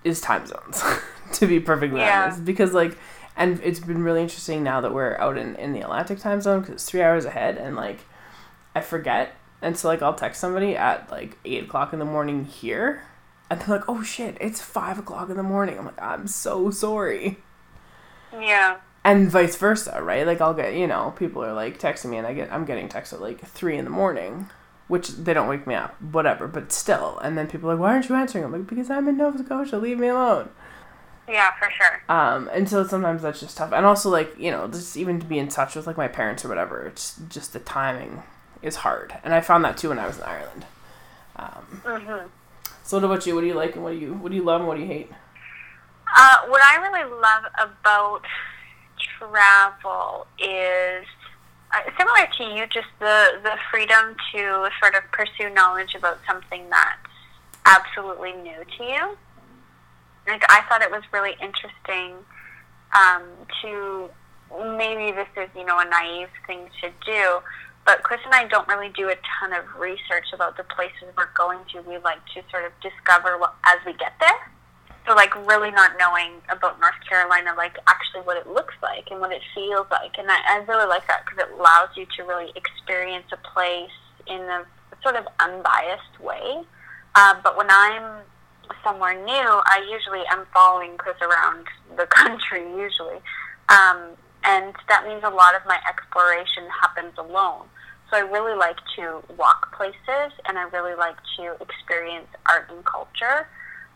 is 0.05 0.21
time 0.21 0.47
zones, 0.47 0.83
to 1.33 1.47
be 1.47 1.59
perfectly 1.59 2.01
Yeah. 2.01 2.25
honest, 2.25 2.45
because 2.45 2.73
like 2.75 2.97
and 3.37 3.61
it's 3.63 3.81
been 3.81 4.03
really 4.03 4.23
interesting 4.23 4.63
now 4.63 4.81
that 4.81 4.95
we're 4.95 5.17
out 5.19 5.37
in, 5.37 5.57
in 5.57 5.73
the 5.73 5.81
Atlantic 5.83 6.19
time 6.21 6.41
zone 6.41 6.61
because 6.61 6.75
it's 6.77 6.85
three 6.85 7.03
hours 7.03 7.25
ahead 7.25 7.57
and 7.59 7.77
like 7.77 8.01
I 8.75 8.81
forget 8.81 9.35
and 9.63 9.77
so 9.77 9.89
like 9.89 10.03
I'll 10.03 10.15
text 10.15 10.41
somebody 10.41 10.77
at 10.77 11.11
like 11.11 11.39
eight 11.45 11.65
o'clock 11.65 11.93
in 11.93 11.99
the 11.99 12.05
morning 12.05 12.45
here 12.45 13.03
and 13.51 13.61
they're 13.61 13.77
like 13.79 13.89
oh 13.89 14.03
shit 14.03 14.37
it's 14.41 14.61
five 14.61 14.99
o'clock 14.99 15.29
in 15.31 15.37
the 15.37 15.43
morning 15.43 15.79
I'm 15.79 15.85
like 15.87 16.01
I'm 16.03 16.27
so 16.27 16.71
sorry 16.71 17.39
Yeah. 18.41 18.77
and 19.05 19.31
vice 19.31 19.57
versa 19.57 20.01
right 20.03 20.27
like 20.27 20.41
I'll 20.41 20.55
get 20.55 20.75
you 20.75 20.87
know 20.87 21.15
people 21.17 21.45
are 21.45 21.53
like 21.53 21.79
texting 21.79 22.11
me 22.11 22.17
and 22.19 22.27
I 22.27 22.35
get 22.35 22.53
I'm 22.53 22.65
getting 22.65 22.89
texts 22.89 23.13
at 23.13 23.21
like 23.21 23.41
three 23.47 23.77
in 23.79 23.85
the 23.85 23.91
morning 23.91 24.49
which 24.89 25.09
they 25.09 25.35
don't 25.35 25.49
wake 25.49 25.67
me 25.67 25.75
up 25.75 26.01
whatever 26.01 26.47
but 26.49 26.73
still 26.73 27.19
and 27.19 27.37
then 27.37 27.47
people 27.49 27.71
are 27.71 27.75
like 27.75 27.81
why 27.81 27.93
aren't 27.93 28.09
you 28.09 28.15
answering 28.15 28.45
I'm 28.45 28.53
like 28.53 28.67
because 28.67 28.91
I'm 28.91 29.09
in 29.09 29.17
Nova 29.17 29.39
Scotia 29.43 29.79
leave 29.79 29.99
me 29.99 30.09
alone 30.09 30.49
Yeah, 31.29 31.51
for 31.59 31.69
sure. 31.71 32.03
um, 32.09 32.49
and 32.53 32.69
so 32.69 32.87
sometimes 32.87 33.23
that's 33.23 33.41
just 33.41 33.57
tough. 33.57 33.73
And 33.73 33.85
also, 33.85 34.11
like, 34.11 34.39
you 34.39 34.53
know, 34.53 34.69
just 34.69 34.97
even 34.97 35.19
to 35.19 35.27
be 35.27 35.41
in 35.41 35.49
touch 35.49 35.75
with, 35.75 35.85
like, 35.85 35.97
my 35.97 36.07
parents 36.07 36.45
or 36.45 36.49
whatever, 36.49 36.87
it's 36.87 37.19
just 37.29 37.53
the 37.53 37.59
timing 37.59 38.23
is 38.63 38.77
hard. 38.77 39.13
And 39.25 39.35
I 39.35 39.41
found 39.41 39.65
that 39.65 39.77
too 39.77 39.89
when 39.89 39.99
I 39.99 40.07
was 40.07 40.19
in 40.19 40.23
Ireland. 40.23 40.67
Um, 41.35 41.65
hmm 41.85 42.27
so 42.85 42.99
what 42.99 43.05
about 43.05 43.27
you? 43.27 43.35
What 43.35 43.41
do 43.41 43.49
you 43.49 43.55
like 43.55 43.75
and 43.75 43.83
what 43.83 43.91
do 43.91 43.99
you, 43.99 44.15
what 44.15 44.31
do 44.31 44.37
you 44.37 44.45
love 44.45 44.61
and 44.61 44.69
what 44.69 44.77
do 44.77 44.83
you 44.83 44.87
hate? 44.87 45.11
Uh, 46.07 46.47
what 46.49 46.63
I 46.63 46.77
really 46.77 47.11
love 47.11 47.45
about 47.59 48.23
travel 49.19 50.27
is 50.39 51.07
uh, 51.75 51.83
similar 51.99 52.29
to 52.39 52.45
you, 52.45 52.67
just 52.67 52.89
the, 53.01 53.41
the 53.43 53.57
freedom 53.71 54.15
to 54.33 54.69
sort 54.81 54.95
of 54.95 55.03
pursue 55.13 55.53
knowledge 55.53 55.95
about 55.97 56.19
something 56.27 56.69
that's 56.71 57.11
absolutely 57.65 58.33
new 58.33 58.63
to 58.79 58.85
you. 58.85 59.17
Like, 60.27 60.45
I 60.49 60.63
thought 60.69 60.83
it 60.83 60.91
was 60.91 61.03
really 61.13 61.35
interesting 61.41 62.15
um, 62.95 63.23
to 63.63 64.09
maybe 64.77 65.13
this 65.13 65.29
is, 65.37 65.49
you 65.57 65.65
know, 65.65 65.79
a 65.79 65.85
naive 65.85 66.29
thing 66.47 66.69
to 66.83 66.91
do, 67.05 67.41
but 67.85 68.03
Chris 68.03 68.21
and 68.25 68.35
I 68.35 68.47
don't 68.47 68.67
really 68.69 68.91
do 68.91 69.09
a 69.09 69.17
ton 69.39 69.53
of 69.53 69.65
research 69.79 70.33
about 70.33 70.57
the 70.57 70.65
places 70.65 71.05
we're 71.17 71.29
going 71.37 71.59
to. 71.73 71.83
We 71.83 71.99
like 71.99 72.25
to 72.35 72.43
sort 72.51 72.65
of 72.65 72.73
discover 72.81 73.39
what, 73.39 73.55
as 73.65 73.79
we 73.85 73.93
get 73.95 74.15
there. 74.21 74.53
So, 75.07 75.15
like, 75.15 75.35
really 75.47 75.71
not 75.71 75.93
knowing 75.99 76.43
about 76.49 76.81
North 76.81 76.99
Carolina, 77.09 77.55
like, 77.57 77.79
actually 77.87 78.23
what 78.23 78.37
it 78.37 78.49
looks 78.49 78.75
like 78.83 79.09
and 79.11 79.21
what 79.21 79.31
it 79.31 79.43
feels 79.55 79.87
like. 79.91 80.19
And 80.19 80.29
I, 80.29 80.39
I 80.49 80.65
really 80.67 80.87
like 80.87 81.07
that 81.07 81.25
because 81.25 81.47
it 81.47 81.55
allows 81.59 81.91
you 81.97 82.07
to 82.17 82.25
really 82.25 82.51
experience 82.57 83.27
a 83.33 83.37
place 83.37 83.95
in 84.27 84.41
a 84.41 84.65
sort 85.03 85.15
of 85.15 85.27
unbiased 85.39 86.21
way. 86.21 86.65
Uh, 87.15 87.35
but 87.43 87.57
when 87.57 87.69
I'm 87.71 88.23
somewhere 88.83 89.15
new, 89.15 89.63
I 89.65 89.87
usually 89.91 90.25
am 90.31 90.47
following 90.53 90.97
Chris 90.97 91.17
around 91.23 91.67
the 91.97 92.07
country, 92.11 92.63
usually. 92.77 93.23
Um, 93.69 94.17
and 94.45 94.75
that 94.89 95.07
means 95.07 95.23
a 95.25 95.31
lot 95.31 95.55
of 95.55 95.63
my 95.67 95.79
exploration 95.89 96.65
happens 96.81 97.15
alone. 97.19 97.67
So 98.11 98.17
I 98.17 98.21
really 98.21 98.57
like 98.57 98.77
to 98.97 99.23
walk 99.37 99.77
places, 99.77 100.33
and 100.47 100.59
I 100.59 100.65
really 100.73 100.95
like 100.95 101.17
to 101.39 101.57
experience 101.61 102.29
art 102.49 102.71
and 102.71 102.85
culture. 102.85 103.49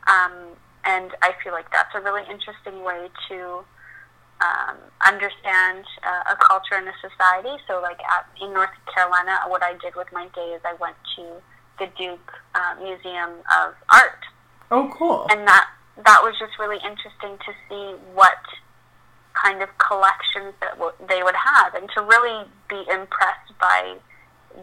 Um, 0.08 0.56
and 0.84 1.10
I 1.22 1.32
feel 1.42 1.52
like 1.52 1.70
that's 1.72 1.94
a 1.94 2.00
really 2.00 2.22
interesting 2.30 2.82
way 2.84 3.08
to 3.28 3.64
um, 4.40 4.76
understand 5.06 5.84
uh, 6.02 6.32
a 6.32 6.36
culture 6.36 6.74
and 6.74 6.88
a 6.88 6.96
society. 7.00 7.62
So, 7.68 7.80
like 7.82 8.00
at, 8.00 8.26
in 8.40 8.52
North 8.52 8.72
Carolina, 8.92 9.38
what 9.48 9.62
I 9.62 9.74
did 9.74 9.94
with 9.96 10.08
my 10.12 10.28
day 10.34 10.56
is 10.56 10.62
I 10.64 10.74
went 10.80 10.96
to 11.16 11.24
the 11.78 11.86
Duke 11.98 12.32
uh, 12.54 12.76
Museum 12.82 13.40
of 13.60 13.74
Art. 13.92 14.24
Oh, 14.70 14.90
cool! 14.96 15.26
And 15.30 15.46
that 15.46 15.68
that 16.04 16.20
was 16.22 16.34
just 16.38 16.58
really 16.58 16.78
interesting 16.78 17.36
to 17.44 17.52
see 17.68 17.96
what 18.14 18.40
kind 19.34 19.62
of 19.62 19.68
collections 19.78 20.54
that 20.60 20.72
w- 20.78 20.96
they 21.08 21.22
would 21.22 21.36
have, 21.36 21.74
and 21.74 21.88
to 21.94 22.02
really 22.02 22.44
be 22.68 22.80
impressed 22.90 23.52
by 23.60 23.96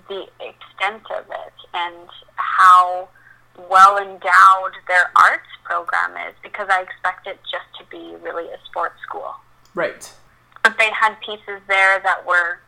the 0.10 0.28
extent 0.42 1.04
of 1.16 1.26
it 1.30 1.54
and 1.74 2.10
how 2.36 3.08
well 3.70 3.98
endowed 3.98 4.74
their 4.88 5.10
arts 5.16 5.50
program 5.64 6.12
is 6.28 6.36
because 6.44 6.68
I 6.70 6.82
expect 6.82 7.28
it 7.28 7.40
just 7.50 7.66
to 7.80 7.86
be 7.90 8.16
really 8.24 8.48
a 8.50 8.58
sports 8.66 8.96
school. 9.02 9.36
Right. 9.74 10.12
But 10.64 10.78
they 10.78 10.90
had 10.92 11.16
pieces 11.22 11.62
there 11.68 12.00
that 12.04 12.26
were 12.26 12.60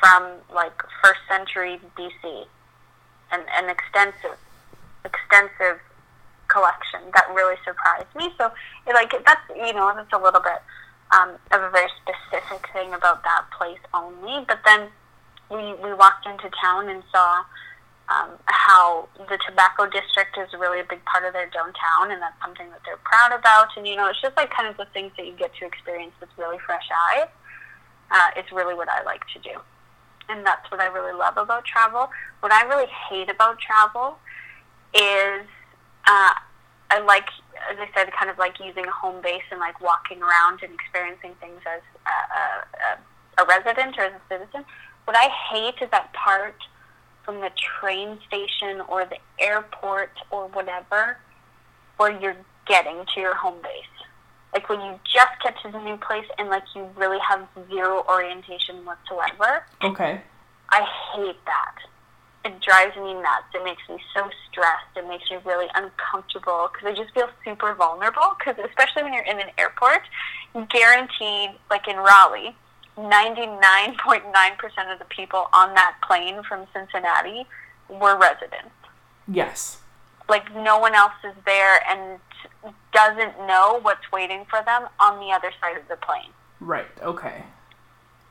from 0.00 0.32
like 0.52 0.82
first 1.02 1.20
century 1.28 1.80
BC, 1.96 2.46
and 3.32 3.42
an 3.56 3.70
extensive, 3.70 4.38
extensive 5.04 5.80
collection 6.48 7.00
that 7.14 7.26
really 7.32 7.56
surprised 7.64 8.12
me. 8.16 8.28
So, 8.36 8.50
it, 8.86 8.94
like 8.94 9.12
that's 9.24 9.40
you 9.56 9.72
know 9.72 9.92
that's 9.94 10.12
a 10.12 10.18
little 10.18 10.40
bit 10.40 10.60
um, 11.12 11.30
of 11.52 11.62
a 11.62 11.70
very 11.70 11.88
specific 12.02 12.68
thing 12.72 12.92
about 12.92 13.22
that 13.24 13.44
place 13.56 13.80
only. 13.94 14.44
But 14.46 14.60
then 14.64 14.88
we 15.50 15.74
we 15.82 15.94
walked 15.94 16.26
into 16.26 16.50
town 16.62 16.88
and 16.88 17.02
saw 17.10 17.44
um, 18.10 18.30
how 18.46 19.08
the 19.16 19.38
tobacco 19.46 19.86
district 19.86 20.36
is 20.36 20.50
really 20.58 20.80
a 20.80 20.84
big 20.84 21.04
part 21.04 21.24
of 21.24 21.32
their 21.32 21.48
downtown, 21.50 22.10
and 22.10 22.20
that's 22.20 22.34
something 22.42 22.68
that 22.70 22.80
they're 22.84 23.00
proud 23.04 23.32
about. 23.32 23.68
And 23.76 23.86
you 23.86 23.96
know, 23.96 24.06
it's 24.08 24.20
just 24.20 24.36
like 24.36 24.50
kind 24.50 24.68
of 24.68 24.76
the 24.76 24.86
things 24.92 25.12
that 25.16 25.26
you 25.26 25.32
get 25.32 25.54
to 25.60 25.66
experience 25.66 26.12
with 26.20 26.28
really 26.36 26.58
fresh 26.66 26.86
eyes. 27.14 27.28
Uh, 28.10 28.30
it's 28.36 28.50
really 28.50 28.74
what 28.74 28.88
I 28.88 29.02
like 29.04 29.22
to 29.34 29.38
do, 29.38 29.60
and 30.28 30.44
that's 30.44 30.68
what 30.70 30.80
I 30.80 30.86
really 30.86 31.16
love 31.16 31.36
about 31.36 31.64
travel. 31.64 32.10
What 32.40 32.52
I 32.52 32.64
really 32.64 32.90
hate 33.08 33.30
about 33.30 33.58
travel 33.60 34.18
is 34.92 35.46
uh, 36.06 36.34
I 36.90 36.98
like, 37.06 37.28
as 37.70 37.78
I 37.78 37.88
said, 37.94 38.10
kind 38.12 38.30
of 38.30 38.38
like 38.38 38.58
using 38.58 38.84
a 38.86 38.90
home 38.90 39.22
base 39.22 39.46
and 39.52 39.60
like 39.60 39.80
walking 39.80 40.20
around 40.20 40.60
and 40.62 40.74
experiencing 40.74 41.34
things 41.40 41.60
as 41.62 41.82
a, 42.02 43.40
a, 43.40 43.44
a 43.44 43.46
resident 43.46 43.96
or 43.96 44.02
as 44.02 44.12
a 44.12 44.22
citizen. 44.28 44.64
What 45.04 45.16
I 45.16 45.28
hate 45.52 45.78
is 45.80 45.90
that 45.92 46.12
part 46.12 46.56
from 47.24 47.40
the 47.40 47.50
train 47.80 48.18
station 48.26 48.80
or 48.88 49.04
the 49.04 49.18
airport 49.38 50.12
or 50.30 50.48
whatever 50.48 51.18
where 51.96 52.18
you're 52.20 52.36
getting 52.66 53.04
to 53.14 53.20
your 53.20 53.34
home 53.34 53.60
base. 53.62 53.84
Like 54.52 54.68
when 54.68 54.80
you 54.80 54.98
just 55.04 55.30
get 55.42 55.54
to 55.62 55.70
the 55.70 55.80
new 55.80 55.96
place 55.96 56.26
and 56.38 56.48
like 56.48 56.64
you 56.74 56.88
really 56.96 57.18
have 57.28 57.46
zero 57.68 58.04
orientation 58.08 58.84
whatsoever. 58.84 59.64
Okay. 59.82 60.20
I 60.70 60.86
hate 61.14 61.44
that. 61.46 61.76
It 62.44 62.60
drives 62.60 62.96
me 62.96 63.12
nuts. 63.14 63.52
It 63.54 63.62
makes 63.64 63.82
me 63.88 63.98
so 64.14 64.28
stressed. 64.50 64.96
It 64.96 65.06
makes 65.06 65.30
me 65.30 65.38
really 65.44 65.66
uncomfortable 65.74 66.70
because 66.72 66.88
I 66.88 66.94
just 66.96 67.12
feel 67.12 67.28
super 67.44 67.74
vulnerable. 67.74 68.34
Because 68.38 68.56
especially 68.64 69.02
when 69.02 69.12
you're 69.12 69.24
in 69.24 69.38
an 69.38 69.50
airport, 69.58 70.02
guaranteed, 70.70 71.50
like 71.68 71.86
in 71.86 71.96
Raleigh, 71.96 72.56
99.9% 72.96 74.92
of 74.92 74.98
the 74.98 75.04
people 75.08 75.48
on 75.52 75.74
that 75.74 75.96
plane 76.06 76.42
from 76.42 76.66
Cincinnati 76.72 77.46
were 77.88 78.16
residents. 78.16 78.74
Yes. 79.26 79.78
Like 80.28 80.54
no 80.54 80.78
one 80.78 80.94
else 80.94 81.12
is 81.24 81.34
there 81.44 81.80
and 81.88 82.20
doesn't 82.92 83.46
know 83.46 83.78
what's 83.82 84.10
waiting 84.12 84.44
for 84.48 84.62
them 84.64 84.88
on 84.98 85.18
the 85.20 85.32
other 85.32 85.52
side 85.60 85.76
of 85.76 85.88
the 85.88 85.96
plane. 85.96 86.30
Right. 86.60 86.86
Okay. 87.02 87.44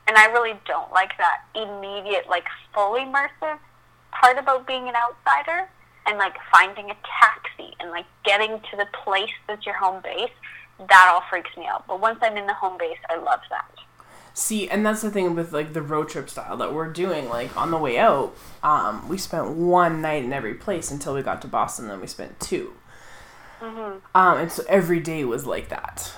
And 0.06 0.16
I 0.16 0.26
really 0.26 0.54
don't 0.66 0.92
like 0.92 1.16
that 1.18 1.42
immediate, 1.54 2.28
like 2.28 2.46
full 2.74 2.94
immersive 2.94 3.58
part 4.12 4.38
about 4.38 4.66
being 4.66 4.88
an 4.88 4.94
outsider 4.96 5.68
and 6.06 6.18
like 6.18 6.34
finding 6.52 6.90
a 6.90 6.96
taxi 7.20 7.74
and 7.80 7.90
like 7.90 8.06
getting 8.24 8.60
to 8.70 8.76
the 8.76 8.86
place 9.04 9.30
that's 9.46 9.64
your 9.66 9.76
home 9.76 10.02
base. 10.02 10.30
That 10.88 11.10
all 11.12 11.22
freaks 11.28 11.54
me 11.56 11.66
out. 11.66 11.86
But 11.86 12.00
once 12.00 12.18
I'm 12.22 12.36
in 12.36 12.46
the 12.46 12.54
home 12.54 12.78
base, 12.78 12.98
I 13.08 13.16
love 13.16 13.40
that. 13.50 13.70
See, 14.32 14.68
and 14.68 14.86
that's 14.86 15.02
the 15.02 15.10
thing 15.10 15.34
with 15.34 15.52
like 15.52 15.72
the 15.72 15.82
road 15.82 16.08
trip 16.08 16.30
style 16.30 16.56
that 16.56 16.72
we're 16.72 16.92
doing. 16.92 17.28
Like 17.28 17.56
on 17.56 17.70
the 17.70 17.78
way 17.78 17.98
out, 17.98 18.34
um, 18.62 19.08
we 19.08 19.18
spent 19.18 19.50
one 19.50 20.00
night 20.00 20.24
in 20.24 20.32
every 20.32 20.54
place 20.54 20.90
until 20.90 21.14
we 21.14 21.22
got 21.22 21.42
to 21.42 21.48
Boston. 21.48 21.88
Then 21.88 22.00
we 22.00 22.06
spent 22.06 22.38
2 22.40 22.74
Mm-hmm. 23.60 23.98
Um, 24.14 24.38
and 24.38 24.50
so 24.50 24.62
every 24.68 25.00
day 25.00 25.24
was 25.24 25.46
like 25.46 25.68
that. 25.68 26.12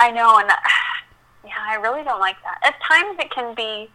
I 0.00 0.10
know, 0.10 0.38
and 0.38 0.48
uh, 0.48 0.54
yeah, 1.44 1.52
I 1.68 1.74
really 1.76 2.02
don't 2.02 2.20
like 2.20 2.36
that. 2.42 2.60
At 2.64 2.74
times 2.82 3.18
it 3.18 3.30
can 3.30 3.54
be 3.54 3.90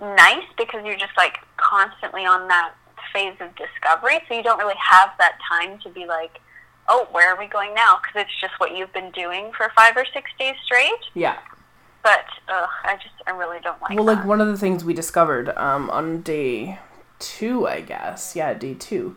nice 0.00 0.44
because 0.56 0.84
you're 0.84 0.96
just 0.96 1.16
like 1.16 1.38
constantly 1.56 2.24
on 2.24 2.48
that 2.48 2.74
phase 3.12 3.36
of 3.40 3.54
discovery, 3.54 4.20
so 4.28 4.34
you 4.34 4.42
don't 4.42 4.58
really 4.58 4.78
have 4.78 5.10
that 5.18 5.38
time 5.48 5.78
to 5.80 5.90
be 5.90 6.06
like, 6.06 6.40
oh, 6.88 7.06
where 7.12 7.34
are 7.34 7.38
we 7.38 7.46
going 7.46 7.74
now? 7.74 7.98
Because 8.00 8.26
it's 8.26 8.40
just 8.40 8.54
what 8.58 8.76
you've 8.76 8.92
been 8.92 9.10
doing 9.12 9.52
for 9.56 9.70
five 9.76 9.96
or 9.96 10.04
six 10.12 10.30
days 10.38 10.54
straight. 10.64 10.90
Yeah. 11.14 11.38
But 12.04 12.26
ugh, 12.48 12.68
I 12.84 12.94
just 12.96 13.14
I 13.26 13.30
really 13.32 13.58
don't 13.60 13.80
like. 13.82 13.96
Well, 13.96 14.04
that. 14.04 14.16
like 14.18 14.24
one 14.26 14.40
of 14.40 14.46
the 14.46 14.58
things 14.58 14.84
we 14.84 14.94
discovered 14.94 15.48
um, 15.56 15.90
on 15.90 16.20
day 16.22 16.78
two, 17.18 17.66
I 17.66 17.80
guess, 17.80 18.36
yeah, 18.36 18.54
day 18.54 18.74
two, 18.74 19.16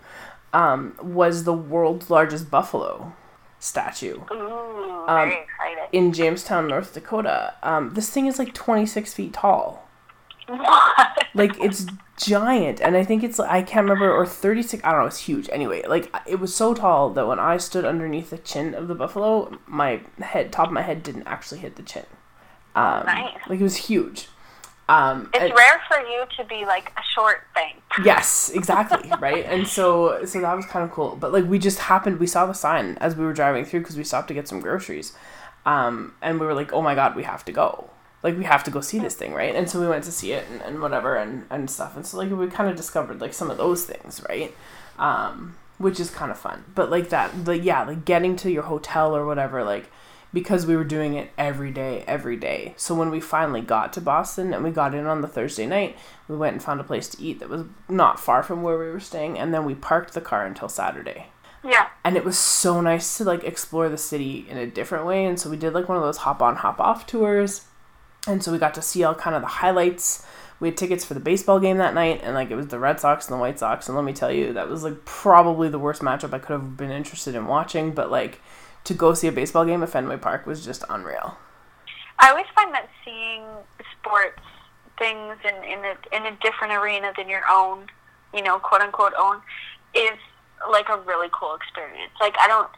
um, 0.53 0.95
was 1.01 1.43
the 1.43 1.53
world's 1.53 2.09
largest 2.09 2.49
buffalo 2.49 3.13
statue 3.59 4.19
Ooh, 4.31 5.05
um, 5.07 5.29
very 5.29 5.43
excited. 5.43 5.87
in 5.91 6.13
Jamestown, 6.13 6.67
North 6.67 6.93
Dakota. 6.93 7.55
Um, 7.63 7.93
this 7.95 8.09
thing 8.09 8.27
is 8.27 8.37
like 8.39 8.53
26 8.53 9.13
feet 9.13 9.33
tall. 9.33 9.87
What? 10.47 11.25
Like 11.33 11.59
it's 11.59 11.85
giant, 12.17 12.81
and 12.81 12.97
I 12.97 13.03
think 13.03 13.21
it's 13.23 13.39
I 13.39 13.61
can't 13.61 13.83
remember 13.83 14.11
or 14.11 14.25
36. 14.25 14.83
I 14.83 14.91
don't 14.91 15.01
know. 15.01 15.05
It's 15.07 15.19
huge. 15.19 15.47
Anyway, 15.51 15.83
like 15.87 16.11
it 16.25 16.39
was 16.39 16.55
so 16.55 16.73
tall 16.73 17.11
that 17.11 17.27
when 17.27 17.37
I 17.37 17.57
stood 17.57 17.85
underneath 17.85 18.31
the 18.31 18.39
chin 18.39 18.73
of 18.73 18.87
the 18.87 18.95
buffalo, 18.95 19.59
my 19.67 20.01
head, 20.19 20.51
top 20.51 20.67
of 20.67 20.73
my 20.73 20.81
head, 20.81 21.03
didn't 21.03 21.27
actually 21.27 21.59
hit 21.59 21.75
the 21.75 21.83
chin. 21.83 22.05
Um, 22.77 23.05
Nice. 23.05 23.37
Like 23.49 23.59
it 23.59 23.63
was 23.63 23.75
huge. 23.75 24.27
Um, 24.89 25.29
It's 25.33 25.53
rare 25.53 25.81
for 25.89 25.99
you 25.99 26.23
to 26.37 26.43
be 26.45 26.65
like 26.65 26.93
a 26.97 27.03
short 27.15 27.41
thing. 27.53 27.73
Yes, 28.05 28.51
exactly, 28.53 29.11
right? 29.19 29.43
And 29.45 29.67
so 29.67 30.23
so 30.25 30.39
that 30.39 30.53
was 30.55 30.65
kind 30.67 30.85
of 30.85 30.91
cool. 30.91 31.17
But 31.19 31.33
like 31.33 31.45
we 31.45 31.57
just 31.59 31.79
happened 31.79 32.19
we 32.19 32.27
saw 32.27 32.45
the 32.45 32.53
sign 32.53 32.97
as 33.01 33.15
we 33.15 33.25
were 33.25 33.33
driving 33.33 33.65
through 33.65 33.81
because 33.81 33.97
we 33.97 34.03
stopped 34.03 34.27
to 34.29 34.33
get 34.33 34.47
some 34.47 34.59
groceries. 34.61 35.13
Um 35.65 36.13
and 36.21 36.39
we 36.39 36.45
were 36.45 36.53
like, 36.53 36.71
"Oh 36.71 36.81
my 36.81 36.95
god, 36.95 37.15
we 37.15 37.23
have 37.23 37.43
to 37.45 37.51
go." 37.51 37.89
Like 38.23 38.37
we 38.37 38.45
have 38.45 38.63
to 38.65 38.71
go 38.71 38.81
see 38.81 38.99
this 38.99 39.15
thing, 39.15 39.33
right? 39.33 39.55
And 39.55 39.69
so 39.69 39.79
we 39.79 39.87
went 39.87 40.03
to 40.05 40.11
see 40.11 40.31
it 40.31 40.45
and, 40.51 40.61
and 40.61 40.79
whatever 40.81 41.15
and 41.15 41.45
and 41.49 41.69
stuff. 41.69 41.95
And 41.97 42.05
so 42.05 42.17
like 42.17 42.29
we 42.31 42.47
kind 42.47 42.69
of 42.69 42.75
discovered 42.75 43.19
like 43.19 43.33
some 43.33 43.49
of 43.51 43.57
those 43.57 43.85
things, 43.85 44.21
right? 44.29 44.55
Um 44.99 45.55
which 45.79 45.99
is 45.99 46.09
kind 46.09 46.31
of 46.31 46.37
fun. 46.39 46.63
But 46.75 46.89
like 46.91 47.09
that 47.09 47.45
the 47.45 47.57
yeah, 47.57 47.83
like 47.83 48.05
getting 48.05 48.35
to 48.37 48.51
your 48.51 48.63
hotel 48.63 49.15
or 49.17 49.25
whatever 49.25 49.63
like 49.63 49.89
because 50.33 50.65
we 50.65 50.75
were 50.75 50.83
doing 50.83 51.13
it 51.13 51.31
every 51.37 51.71
day, 51.71 52.03
every 52.07 52.35
day. 52.35 52.73
So 52.77 52.93
when 52.93 53.09
we 53.09 53.19
finally 53.19 53.61
got 53.61 53.93
to 53.93 54.01
Boston 54.01 54.53
and 54.53 54.63
we 54.63 54.71
got 54.71 54.93
in 54.93 55.05
on 55.05 55.21
the 55.21 55.27
Thursday 55.27 55.65
night, 55.65 55.97
we 56.27 56.35
went 56.35 56.53
and 56.53 56.63
found 56.63 56.79
a 56.79 56.83
place 56.83 57.07
to 57.09 57.21
eat 57.21 57.39
that 57.39 57.49
was 57.49 57.63
not 57.87 58.19
far 58.19 58.43
from 58.43 58.63
where 58.63 58.77
we 58.77 58.89
were 58.89 58.99
staying, 58.99 59.39
and 59.39 59.53
then 59.53 59.65
we 59.65 59.75
parked 59.75 60.13
the 60.13 60.21
car 60.21 60.45
until 60.45 60.69
Saturday. 60.69 61.27
Yeah. 61.63 61.87
And 62.03 62.15
it 62.15 62.23
was 62.23 62.37
so 62.37 62.81
nice 62.81 63.17
to 63.17 63.23
like 63.23 63.43
explore 63.43 63.89
the 63.89 63.97
city 63.97 64.45
in 64.49 64.57
a 64.57 64.67
different 64.67 65.05
way. 65.05 65.25
And 65.25 65.39
so 65.39 65.49
we 65.49 65.57
did 65.57 65.73
like 65.73 65.89
one 65.89 65.97
of 65.97 66.03
those 66.03 66.17
hop 66.17 66.41
on, 66.41 66.57
hop 66.57 66.79
off 66.79 67.05
tours. 67.05 67.65
And 68.27 68.43
so 68.43 68.51
we 68.51 68.57
got 68.57 68.73
to 68.75 68.81
see 68.81 69.03
all 69.03 69.15
kind 69.15 69.35
of 69.35 69.41
the 69.41 69.47
highlights. 69.47 70.25
We 70.59 70.69
had 70.69 70.77
tickets 70.77 71.05
for 71.05 71.13
the 71.13 71.19
baseball 71.19 71.59
game 71.59 71.77
that 71.77 71.93
night, 71.93 72.21
and 72.23 72.33
like 72.33 72.51
it 72.51 72.55
was 72.55 72.67
the 72.67 72.79
Red 72.79 72.99
Sox 72.99 73.27
and 73.27 73.35
the 73.35 73.39
White 73.39 73.59
Sox. 73.59 73.87
And 73.87 73.95
let 73.95 74.05
me 74.05 74.13
tell 74.13 74.31
you, 74.31 74.53
that 74.53 74.69
was 74.69 74.83
like 74.83 75.05
probably 75.05 75.69
the 75.69 75.79
worst 75.79 76.01
matchup 76.01 76.33
I 76.33 76.39
could 76.39 76.53
have 76.53 76.77
been 76.77 76.91
interested 76.91 77.35
in 77.35 77.47
watching. 77.47 77.91
But 77.91 78.09
like 78.09 78.41
to 78.87 78.93
go 78.93 79.13
see 79.13 79.27
a 79.27 79.31
baseball 79.31 79.65
game 79.65 79.83
at 79.83 79.89
Fenway 79.89 80.17
Park 80.17 80.45
was 80.45 80.63
just 80.65 80.83
unreal. 80.89 81.37
I 82.19 82.29
always 82.31 82.45
find 82.55 82.73
that 82.73 82.89
seeing 83.05 83.43
sports 83.99 84.41
things 84.97 85.35
in 85.43 85.55
in 85.63 85.79
a 85.85 85.95
in 86.15 86.25
a 86.25 86.37
different 86.41 86.73
arena 86.73 87.11
than 87.15 87.29
your 87.29 87.43
own, 87.51 87.85
you 88.33 88.41
know, 88.41 88.57
quote 88.59 88.81
unquote 88.81 89.13
own, 89.19 89.37
is 89.93 90.17
like 90.71 90.89
a 90.89 90.97
really 91.01 91.29
cool 91.31 91.53
experience. 91.55 92.11
Like 92.19 92.35
I 92.41 92.47
don't 92.47 92.69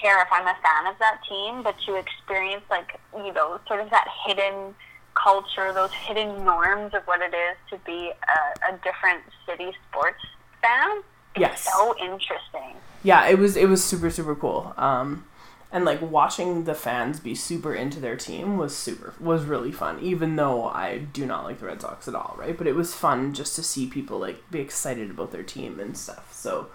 care 0.00 0.20
if 0.20 0.28
I'm 0.30 0.46
a 0.46 0.56
fan 0.62 0.86
of 0.92 0.98
that 0.98 1.20
team, 1.28 1.62
but 1.62 1.74
to 1.86 1.94
experience 1.96 2.64
like 2.68 3.00
you 3.16 3.32
know 3.32 3.58
sort 3.66 3.80
of 3.80 3.88
that 3.90 4.06
hidden 4.26 4.74
culture, 5.14 5.72
those 5.72 5.92
hidden 5.92 6.44
norms 6.44 6.92
of 6.92 7.02
what 7.04 7.22
it 7.22 7.32
is 7.34 7.56
to 7.70 7.78
be 7.86 8.10
a, 8.10 8.74
a 8.74 8.76
different 8.84 9.22
city 9.48 9.72
sports 9.88 10.20
fan. 10.60 10.98
It's 11.34 11.40
Yes. 11.40 11.68
so 11.74 11.94
interesting. 11.98 12.76
yeah 13.02 13.26
it 13.28 13.38
was 13.38 13.56
it 13.56 13.68
was 13.68 13.84
super 13.84 14.10
super 14.10 14.34
cool 14.34 14.72
um 14.78 15.24
and 15.72 15.84
like 15.84 16.00
watching 16.00 16.64
the 16.64 16.74
fans 16.74 17.18
be 17.20 17.34
super 17.34 17.74
into 17.74 17.98
their 18.00 18.16
team 18.16 18.56
was 18.56 18.74
super 18.76 19.14
was 19.20 19.44
really 19.44 19.72
fun 19.72 19.98
even 20.00 20.36
though 20.36 20.64
i 20.68 20.98
do 20.98 21.26
not 21.26 21.44
like 21.44 21.58
the 21.58 21.66
red 21.66 21.80
sox 21.80 22.06
at 22.08 22.14
all 22.14 22.36
right 22.38 22.56
but 22.56 22.66
it 22.66 22.74
was 22.76 22.94
fun 22.94 23.34
just 23.34 23.56
to 23.56 23.62
see 23.62 23.86
people 23.86 24.18
like 24.18 24.48
be 24.50 24.60
excited 24.60 25.10
about 25.10 25.32
their 25.32 25.42
team 25.42 25.78
and 25.80 25.96
stuff 25.96 26.32
so 26.32 26.68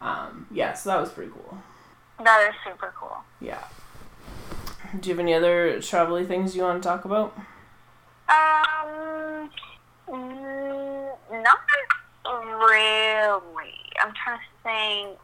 um, 0.00 0.46
yeah 0.52 0.72
so 0.74 0.90
that 0.90 1.00
was 1.00 1.10
pretty 1.10 1.30
cool 1.32 1.58
That 2.22 2.48
is 2.48 2.54
super 2.64 2.92
cool. 2.98 3.16
yeah 3.40 3.64
do 5.00 5.08
you 5.08 5.14
have 5.14 5.20
any 5.20 5.34
other 5.34 5.80
travel 5.82 6.24
things 6.24 6.54
you 6.56 6.62
want 6.62 6.82
to 6.82 6.88
talk 6.88 7.04
about 7.04 7.36
Um, 8.28 9.50
not 11.30 11.58
really. 12.36 13.74
I'm 14.00 14.12
trying 14.22 14.38
to 14.38 14.44
think. 14.62 15.18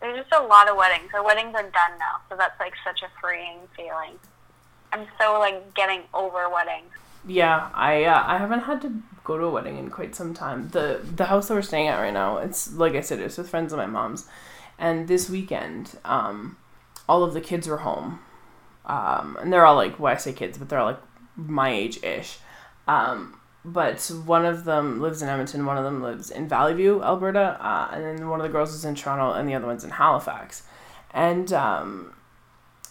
There's 0.00 0.18
just 0.18 0.32
a 0.32 0.44
lot 0.44 0.68
of 0.68 0.76
weddings. 0.76 1.10
Our 1.14 1.24
weddings 1.24 1.54
are 1.54 1.62
done 1.62 1.98
now, 1.98 2.20
so 2.28 2.36
that's 2.36 2.58
like 2.60 2.74
such 2.84 3.02
a 3.02 3.08
freeing 3.20 3.58
feeling. 3.76 4.18
I'm 4.92 5.06
so 5.18 5.38
like 5.38 5.74
getting 5.74 6.02
over 6.14 6.48
weddings. 6.48 6.92
Yeah, 7.26 7.70
I 7.74 8.04
uh, 8.04 8.22
I 8.26 8.38
haven't 8.38 8.60
had 8.60 8.80
to 8.82 9.02
go 9.24 9.36
to 9.36 9.44
a 9.44 9.50
wedding 9.50 9.78
in 9.78 9.90
quite 9.90 10.14
some 10.14 10.32
time. 10.32 10.68
The 10.68 11.00
the 11.02 11.26
house 11.26 11.48
that 11.48 11.54
we're 11.54 11.62
staying 11.62 11.88
at 11.88 11.98
right 11.98 12.12
now, 12.12 12.38
it's 12.38 12.72
like 12.72 12.94
I 12.94 13.00
said, 13.00 13.20
it's 13.20 13.36
with 13.36 13.48
friends 13.48 13.72
of 13.72 13.78
my 13.78 13.86
mom's, 13.86 14.26
and 14.78 15.08
this 15.08 15.28
weekend, 15.28 15.98
um, 16.04 16.56
all 17.08 17.24
of 17.24 17.34
the 17.34 17.40
kids 17.40 17.66
were 17.66 17.78
home, 17.78 18.20
um, 18.84 19.36
and 19.40 19.52
they're 19.52 19.66
all 19.66 19.74
like, 19.74 19.98
well, 19.98 20.14
I 20.14 20.16
say 20.16 20.32
kids, 20.32 20.58
but 20.58 20.68
they're 20.68 20.78
all 20.78 20.92
like 20.92 21.02
my 21.34 21.70
age 21.70 22.02
ish, 22.04 22.38
um, 22.86 23.40
but 23.66 24.00
one 24.24 24.46
of 24.46 24.64
them 24.64 25.00
lives 25.00 25.22
in 25.22 25.28
Edmonton, 25.28 25.66
one 25.66 25.76
of 25.76 25.82
them 25.82 26.00
lives 26.00 26.30
in 26.30 26.48
Valleyview, 26.48 27.02
Alberta, 27.02 27.58
uh, 27.60 27.90
and 27.92 28.04
then 28.04 28.28
one 28.28 28.40
of 28.40 28.46
the 28.46 28.52
girls 28.52 28.72
is 28.72 28.84
in 28.84 28.94
Toronto, 28.94 29.32
and 29.32 29.48
the 29.48 29.54
other 29.54 29.66
one's 29.66 29.82
in 29.82 29.90
Halifax, 29.90 30.62
and 31.12 31.52
um, 31.52 32.14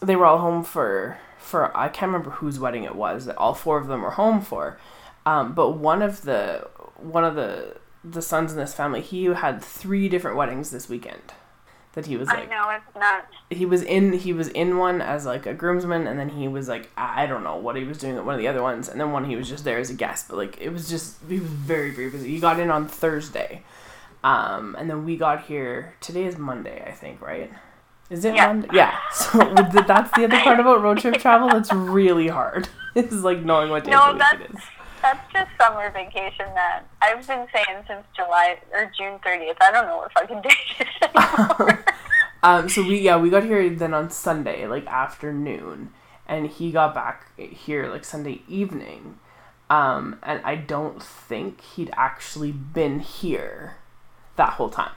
they 0.02 0.18
were 0.18 0.26
all 0.26 0.40
home 0.40 0.64
for 0.64 1.18
for 1.38 1.76
I 1.78 1.88
can't 1.88 2.12
remember 2.12 2.32
whose 2.32 2.60
wedding 2.60 2.84
it 2.84 2.96
was 2.96 3.26
that 3.26 3.38
all 3.38 3.54
four 3.54 3.78
of 3.78 3.88
them 3.88 4.02
were 4.02 4.12
home 4.12 4.42
for, 4.42 4.78
um, 5.26 5.54
but 5.54 5.72
one 5.72 6.02
of 6.02 6.24
the 6.24 6.68
one 6.98 7.24
of 7.24 7.36
the 7.36 7.78
the 8.04 8.22
sons 8.22 8.52
in 8.52 8.58
this 8.58 8.74
family 8.74 9.02
he 9.02 9.26
had 9.26 9.64
three 9.64 10.10
different 10.10 10.38
weddings 10.38 10.72
this 10.72 10.90
weekend 10.90 11.34
that 11.96 12.06
he 12.06 12.16
was 12.18 12.28
like. 12.28 12.52
I 12.52 12.56
know 12.56 12.70
it's 12.70 12.96
not. 12.96 13.26
he 13.50 13.66
was 13.66 13.82
in 13.82 14.14
he 14.14 14.32
was 14.34 14.50
in 14.50 14.78
one 14.78 15.02
as 15.02 15.26
like 15.26 15.46
a 15.46 15.54
groomsman 15.54 16.08
and 16.08 16.20
then 16.20 16.30
he 16.30 16.48
was 16.48 16.68
like 16.68 16.90
I 16.96 17.26
don't 17.26 17.44
know 17.44 17.56
what 17.58 17.76
he 17.76 17.84
was 17.84 17.98
doing 17.98 18.18
at 18.18 18.26
one 18.26 18.36
of 18.36 18.40
the 18.40 18.48
other 18.48 18.62
ones 18.62 18.88
and 18.90 19.00
then 19.02 19.12
one 19.12 19.26
he 19.26 19.36
was 19.36 19.50
just 19.50 19.64
there 19.64 19.80
as 19.80 19.90
a 19.90 19.94
guest 19.96 20.28
but 20.28 20.38
like 20.38 20.60
it 20.62 20.70
was 20.70 20.88
just 20.90 21.18
he 21.28 21.40
was 21.40 21.50
very 21.50 21.92
very 21.92 22.10
busy 22.10 22.30
he 22.32 22.40
got 22.40 22.60
in 22.60 22.70
on 22.70 22.88
Thursday 22.88 23.64
um 24.24 24.76
and 24.78 24.90
then 24.90 25.06
we 25.06 25.18
got 25.18 25.46
here 25.46 25.96
today 26.02 26.26
is 26.26 26.38
Monday 26.38 26.84
I 26.86 26.92
think 26.92 27.22
right 27.22 27.52
is 28.10 28.26
it 28.26 28.36
Yeah. 28.36 28.48
Monday 28.48 28.68
yeah 28.74 28.98
so 29.14 29.38
that's 29.40 30.12
the 30.18 30.26
other 30.26 30.40
part 30.44 30.60
about 30.60 30.82
road 30.82 30.98
trip 31.00 31.18
travel 31.18 31.50
that's 31.50 31.72
really 31.74 32.28
hard 32.28 32.68
it's 32.96 33.14
like 33.14 33.40
knowing 33.44 33.70
what 33.70 33.84
day 33.84 33.92
No, 33.92 34.02
of 34.02 34.08
the 34.08 34.14
week 34.14 34.20
that's- 34.20 34.50
it 34.50 34.56
is 34.58 34.64
That's 35.06 35.32
just 35.32 35.52
summer 35.62 35.92
vacation 35.92 36.48
that 36.56 36.82
I've 37.00 37.28
been 37.28 37.46
saying 37.54 37.84
since 37.88 38.04
July 38.16 38.58
or 38.74 38.92
June 38.98 39.20
30th. 39.20 39.58
I 39.62 39.72
don't 39.72 39.86
know 39.86 39.98
what 39.98 40.12
fucking 40.14 40.42
day 40.42 40.50
it 40.80 40.88
is 40.88 41.10
anymore. 41.16 41.86
Um, 42.44 42.70
so 42.70 42.84
we 42.84 43.00
yeah 43.00 43.18
we 43.18 43.32
got 43.32 43.44
here 43.44 43.68
then 43.72 43.96
on 43.96 44.12
Sunday 44.12 44.68
like 44.68 44.86
afternoon, 44.86 45.92
and 46.28 46.46
he 46.46 46.72
got 46.72 46.94
back 46.94 47.32
here 47.40 47.88
like 47.88 48.06
Sunday 48.06 48.44
evening, 48.48 49.18
um, 49.68 50.20
and 50.22 50.42
I 50.44 50.56
don't 50.56 51.02
think 51.02 51.62
he'd 51.62 51.90
actually 51.98 52.52
been 52.52 53.00
here 53.00 53.78
that 54.36 54.54
whole 54.54 54.70
time. 54.70 54.94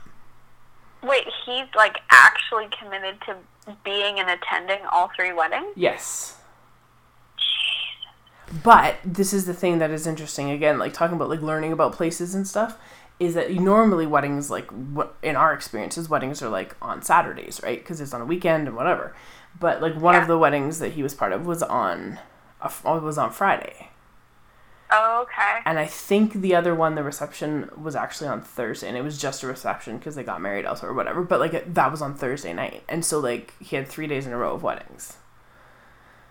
Wait, 1.02 1.24
he's 1.46 1.64
like 1.74 1.96
actually 2.11 2.66
committed 2.78 3.18
to 3.24 3.36
being 3.82 4.20
and 4.20 4.28
attending 4.28 4.84
all 4.92 5.11
three 5.16 5.32
weddings? 5.32 5.72
Yes. 5.74 6.36
But 8.62 8.96
this 9.05 9.32
is 9.32 9.46
the 9.46 9.55
thing 9.55 9.78
that 9.78 9.90
is 9.90 10.07
interesting 10.07 10.51
again, 10.51 10.78
like 10.78 10.92
talking 10.94 11.16
about 11.16 11.28
like 11.28 11.42
learning 11.42 11.72
about 11.72 11.92
places 11.92 12.34
and 12.34 12.46
stuff, 12.46 12.78
is 13.20 13.34
that 13.34 13.51
normally 13.53 14.07
weddings 14.07 14.51
like 14.51 14.70
in 15.22 15.36
our 15.36 15.53
experiences 15.53 16.09
weddings 16.09 16.40
are 16.42 16.49
like 16.49 16.76
on 16.80 17.03
Saturdays, 17.03 17.61
right? 17.62 17.78
Because 17.78 18.01
it's 18.01 18.14
on 18.14 18.20
a 18.20 18.24
weekend 18.24 18.66
and 18.68 18.76
whatever. 18.76 19.14
But 19.59 19.82
like 19.82 19.96
one 19.96 20.14
Yeah. 20.14 20.22
of 20.22 20.28
the 20.28 20.38
weddings 20.38 20.78
that 20.78 20.92
he 20.92 21.03
was 21.03 21.14
part 21.14 21.32
of 21.32 21.46
was 21.46 21.62
on 21.62 22.20
a, 22.62 22.72
oh, 22.84 22.99
was 23.01 23.18
on 23.18 23.30
Friday. 23.32 23.90
Oh, 24.90 25.22
okay. 25.24 25.59
And 25.66 25.78
I 25.78 25.84
think 25.84 26.32
the 26.32 26.55
other 26.55 26.74
one, 26.74 26.94
the 26.94 27.03
reception, 27.03 27.68
was 27.76 27.94
actually 27.94 28.28
on 28.28 28.40
Thursday, 28.40 28.88
and 28.88 28.96
it 28.96 29.03
was 29.03 29.20
just 29.20 29.42
a 29.42 29.46
reception 29.46 29.99
because 29.99 30.14
they 30.14 30.22
got 30.22 30.40
married 30.40 30.64
elsewhere 30.64 30.92
or 30.92 30.94
whatever. 30.94 31.22
But 31.22 31.40
like 31.40 31.74
that 31.74 31.90
was 31.90 32.01
on 32.01 32.14
Thursday 32.14 32.55
night, 32.55 32.84
and 32.88 33.05
so 33.05 33.18
like 33.18 33.53
he 33.61 33.76
had 33.76 33.86
three 33.86 34.07
days 34.07 34.26
in 34.26 34.32
a 34.32 34.38
row 34.38 34.55
of 34.55 34.62
weddings. 34.62 35.18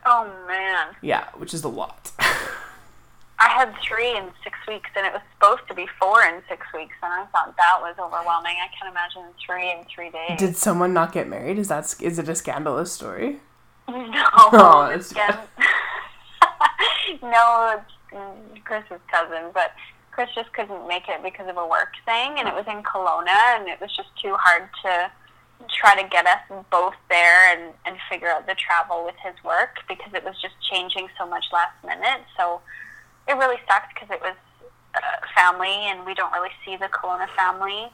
Oh 0.10 0.32
man. 0.48 0.96
Yeah, 1.02 1.26
which 1.36 1.54
is 1.54 1.64
a 1.66 1.68
lot. 1.68 2.12
I 3.40 3.50
had 3.50 3.74
three 3.88 4.16
in 4.18 4.30
six 4.44 4.58
weeks, 4.68 4.90
and 4.96 5.06
it 5.06 5.14
was 5.14 5.22
supposed 5.34 5.68
to 5.68 5.76
be 5.76 5.86
four 6.00 6.24
in 6.24 6.42
six 6.50 6.66
weeks, 6.74 6.96
and 7.04 7.14
I 7.14 7.26
thought 7.26 7.56
that 7.58 7.78
was 7.82 7.94
overwhelming. 8.00 8.56
I 8.58 8.68
can't 8.76 8.90
imagine 8.92 9.32
three 9.46 9.70
in 9.70 9.86
three 9.94 10.10
days. 10.10 10.40
Did 10.40 10.56
someone 10.56 10.94
not 10.94 11.12
get 11.12 11.28
married? 11.28 11.60
Is 11.60 11.68
that 11.68 11.94
is 12.02 12.18
it 12.18 12.30
a 12.30 12.36
scandalous 12.36 12.92
story? 12.92 13.38
no, 13.90 13.96
Oh, 14.54 14.88
that's 14.90 15.12
again. 15.12 15.38
no, 17.22 17.78
it's 17.80 17.94
mm, 18.14 18.64
Chris's 18.66 19.02
cousin, 19.12 19.52
but 19.54 19.74
Chris 20.12 20.30
just 20.34 20.52
couldn't 20.54 20.88
make 20.88 21.08
it 21.08 21.22
because 21.22 21.48
of 21.48 21.58
a 21.58 21.68
work 21.68 21.94
thing, 22.06 22.40
and 22.40 22.48
it 22.48 22.56
was 22.56 22.66
in 22.68 22.82
Kelowna, 22.84 23.60
and 23.60 23.68
it 23.68 23.80
was 23.80 23.96
just 23.96 24.10
too 24.22 24.36
hard 24.40 24.68
to 24.84 25.12
try 25.70 26.02
to 26.02 26.08
get 26.08 26.26
us 26.28 26.40
both 26.72 26.94
there 27.10 27.52
and, 27.54 27.74
and 27.86 27.98
figure 28.10 28.30
out 28.30 28.46
the 28.48 28.56
travel 28.56 29.04
with 29.06 29.16
his 29.24 29.34
work 29.44 29.80
because 29.88 30.14
it 30.14 30.24
was 30.24 30.36
just 30.42 30.54
changing 30.72 31.08
so 31.18 31.26
much 31.28 31.46
last 31.52 31.74
minute. 31.86 32.22
So 32.38 32.62
it 33.28 33.34
really 33.34 33.58
sucked 33.68 33.94
because 33.94 34.10
it 34.12 34.22
was 34.22 34.36
uh, 34.96 35.00
family, 35.36 35.70
and 35.90 36.06
we 36.06 36.14
don't 36.14 36.32
really 36.32 36.52
see 36.66 36.76
the 36.78 36.88
Kelowna 36.88 37.28
family 37.36 37.88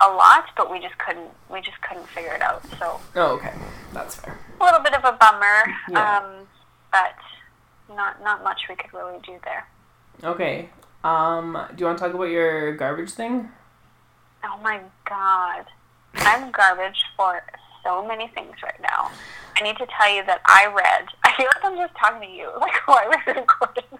a 0.00 0.08
lot, 0.08 0.46
but 0.56 0.70
we 0.70 0.78
just 0.80 0.96
couldn't 0.98 1.30
we 1.50 1.60
just 1.60 1.80
couldn't 1.82 2.06
figure 2.08 2.32
it 2.32 2.42
out. 2.42 2.62
So 2.78 3.00
Oh, 3.16 3.32
okay, 3.36 3.52
that's 3.92 4.14
fair. 4.16 4.38
a 4.60 4.64
little 4.64 4.80
bit 4.80 4.94
of 4.94 5.04
a 5.04 5.12
bummer, 5.12 5.64
Yeah. 5.88 6.18
um, 6.18 6.46
but 6.92 7.14
not 7.94 8.22
not 8.22 8.42
much 8.44 8.62
we 8.68 8.76
could 8.76 8.92
really 8.94 9.18
do 9.26 9.38
there. 9.44 9.66
Okay. 10.24 10.70
Um, 11.04 11.56
do 11.74 11.80
you 11.82 11.86
want 11.86 11.98
to 11.98 12.04
talk 12.04 12.14
about 12.14 12.24
your 12.24 12.74
garbage 12.76 13.10
thing? 13.10 13.48
Oh 14.44 14.58
my 14.62 14.80
god, 15.08 15.64
I'm 16.20 16.50
garbage 16.52 17.02
for 17.16 17.42
so 17.84 18.06
many 18.06 18.28
things 18.28 18.54
right 18.62 18.80
now. 18.80 19.10
I 19.56 19.62
need 19.62 19.76
to 19.78 19.86
tell 19.98 20.14
you 20.14 20.24
that 20.26 20.40
I 20.46 20.66
read. 20.66 21.08
I 21.24 21.32
feel 21.36 21.46
like 21.46 21.64
I'm 21.64 21.76
just 21.76 21.94
talking 21.98 22.28
to 22.28 22.34
you, 22.34 22.50
like 22.60 22.86
while 22.86 23.04
we're 23.26 23.34
recording. 23.34 23.84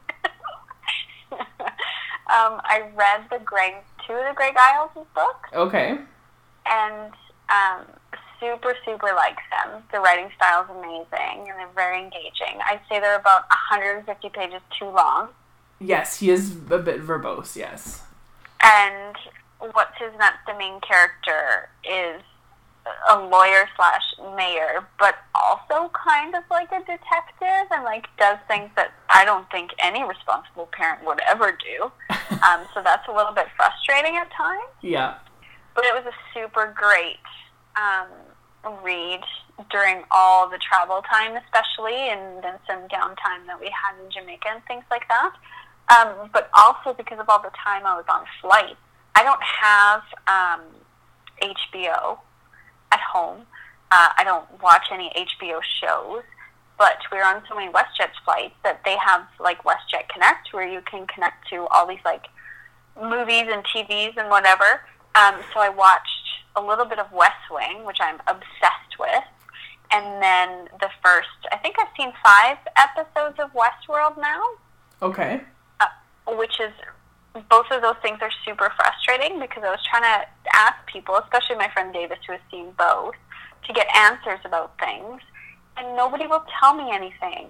um, 1.33 2.61
I 2.65 2.83
read 2.95 3.25
the 3.31 3.39
Greg, 3.45 3.75
two 4.07 4.13
of 4.15 4.25
the 4.29 4.35
Greg 4.35 4.55
Iles 4.59 4.91
books, 5.15 5.51
Okay. 5.55 5.99
and 6.67 7.13
um, 7.49 7.87
super, 8.41 8.75
super 8.85 9.13
like 9.17 9.37
them. 9.51 9.83
The 9.93 10.01
writing 10.01 10.31
style 10.37 10.63
is 10.65 10.71
amazing, 10.71 11.49
and 11.49 11.59
they're 11.59 11.69
very 11.75 11.99
engaging. 12.03 12.59
I'd 12.67 12.81
say 12.89 13.01
they're 13.01 13.19
about 13.19 13.43
150 13.71 14.29
pages 14.31 14.61
too 14.79 14.87
long. 14.87 15.29
Yes, 15.81 16.19
he 16.19 16.31
is 16.31 16.57
a 16.71 16.79
bit 16.79 17.01
verbose. 17.03 17.57
Yes. 17.57 18.03
and 18.63 19.15
what's 19.61 19.97
his 19.99 20.13
nuts 20.19 20.39
the 20.47 20.55
main 20.57 20.81
character 20.81 21.69
is 21.85 22.23
a 23.11 23.19
lawyer 23.19 23.69
slash 23.77 24.03
mayor 24.37 24.87
but 24.99 25.17
also 25.35 25.91
kind 25.93 26.35
of 26.35 26.43
like 26.51 26.71
a 26.73 26.79
detective 26.81 27.67
and 27.71 27.85
like 27.85 28.07
does 28.19 28.39
things 28.49 28.71
that 28.77 28.93
i 29.11 29.25
don't 29.25 29.51
think 29.51 29.71
any 29.83 30.03
responsible 30.05 30.69
parent 30.73 31.05
would 31.05 31.21
ever 31.29 31.53
do 31.53 31.91
um, 32.47 32.61
so 32.73 32.81
that's 32.83 33.07
a 33.09 33.13
little 33.13 33.33
bit 33.35 33.47
frustrating 33.57 34.17
at 34.17 34.31
times 34.33 34.73
Yeah. 34.81 35.17
but 35.75 35.85
it 35.85 35.93
was 35.95 36.05
a 36.07 36.17
super 36.33 36.73
great 36.77 37.19
um, 37.77 38.09
read 38.83 39.21
during 39.71 40.03
all 40.11 40.49
the 40.49 40.59
travel 40.59 41.03
time, 41.03 41.37
especially, 41.37 41.95
and 41.95 42.43
then 42.43 42.55
some 42.67 42.81
downtime 42.89 43.47
that 43.47 43.59
we 43.61 43.67
had 43.71 43.95
in 44.05 44.11
Jamaica 44.11 44.49
and 44.51 44.63
things 44.67 44.85
like 44.91 45.03
that. 45.09 45.33
Um, 45.91 46.31
but 46.33 46.49
also 46.57 46.93
because 46.93 47.19
of 47.19 47.29
all 47.29 47.41
the 47.43 47.51
time 47.65 47.87
I 47.87 47.97
was 47.97 48.05
on 48.13 48.25
flight, 48.41 48.77
I 49.19 49.25
don't 49.25 49.43
have 49.43 50.03
um, 50.29 50.61
HBO 51.43 52.19
at 52.93 53.01
home. 53.01 53.41
Uh, 53.91 54.11
I 54.17 54.23
don't 54.23 54.47
watch 54.63 54.87
any 54.93 55.11
HBO 55.17 55.61
shows. 55.81 56.23
But 56.79 56.99
we're 57.11 57.25
on 57.25 57.43
so 57.49 57.57
many 57.57 57.73
WestJet 57.73 58.11
flights 58.25 58.55
that 58.63 58.83
they 58.85 58.97
have 59.05 59.23
like 59.41 59.65
WestJet 59.65 60.09
Connect, 60.15 60.53
where 60.53 60.69
you 60.69 60.81
can 60.89 61.05
connect 61.09 61.49
to 61.49 61.67
all 61.73 61.89
these 61.89 62.05
like 62.05 62.27
movies 62.97 63.47
and 63.51 63.65
TVs 63.65 64.17
and 64.17 64.31
whatever. 64.31 64.83
Um, 65.17 65.35
so 65.53 65.59
I 65.59 65.69
watched 65.69 66.07
a 66.55 66.63
little 66.63 66.85
bit 66.85 67.01
of 67.01 67.11
West 67.11 67.51
Wing, 67.51 67.85
which 67.85 67.99
I'm 68.01 68.21
obsessed 68.29 68.95
with, 69.01 69.25
and 69.91 70.23
then 70.23 70.69
the 70.81 70.91
first. 71.05 71.27
I 71.51 71.57
think 71.57 71.75
I've 71.81 71.89
seen 71.97 72.13
five 72.23 72.59
episodes 72.77 73.41
of 73.41 73.51
Westworld 73.53 74.17
now, 74.17 74.41
Okay. 75.03 75.41
which 76.29 76.61
is 76.61 76.71
both 77.49 77.67
of 77.71 77.83
those 77.83 77.97
things 78.03 78.19
are 78.21 78.31
super 78.45 78.73
frustrating 78.77 79.39
because 79.41 79.63
I 79.65 79.71
was 79.71 79.81
trying 79.89 80.03
to 80.03 80.27
ask 80.55 80.75
people, 80.87 81.17
especially 81.17 81.57
my 81.57 81.69
friend 81.73 81.93
Davis, 81.93 82.19
who 82.27 82.33
has 82.33 82.41
seen 82.51 82.73
both, 82.79 83.15
to 83.67 83.73
get 83.73 83.87
answers 83.95 84.41
about 84.45 84.79
things. 84.79 85.21
and 85.77 85.97
nobody 85.97 86.27
will 86.27 86.45
tell 86.61 86.75
me 86.75 86.91
anything. 86.93 87.49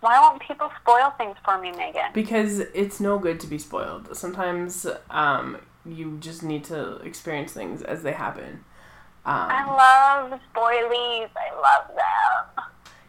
Why 0.00 0.20
won't 0.20 0.40
people 0.40 0.70
spoil 0.80 1.12
things 1.18 1.36
for 1.44 1.58
me, 1.58 1.72
Megan? 1.72 2.12
Because 2.14 2.60
it's 2.60 3.00
no 3.00 3.18
good 3.18 3.40
to 3.40 3.46
be 3.48 3.58
spoiled. 3.58 4.16
Sometimes 4.16 4.86
um, 5.10 5.58
you 5.84 6.18
just 6.20 6.42
need 6.44 6.62
to 6.64 6.96
experience 6.98 7.52
things 7.52 7.82
as 7.82 8.04
they 8.04 8.12
happen. 8.12 8.64
Um, 9.26 9.48
I 9.50 9.64
love 10.30 10.40
spoilies. 10.54 11.28
I 11.36 11.52
love 11.54 11.96
them. 11.96 12.64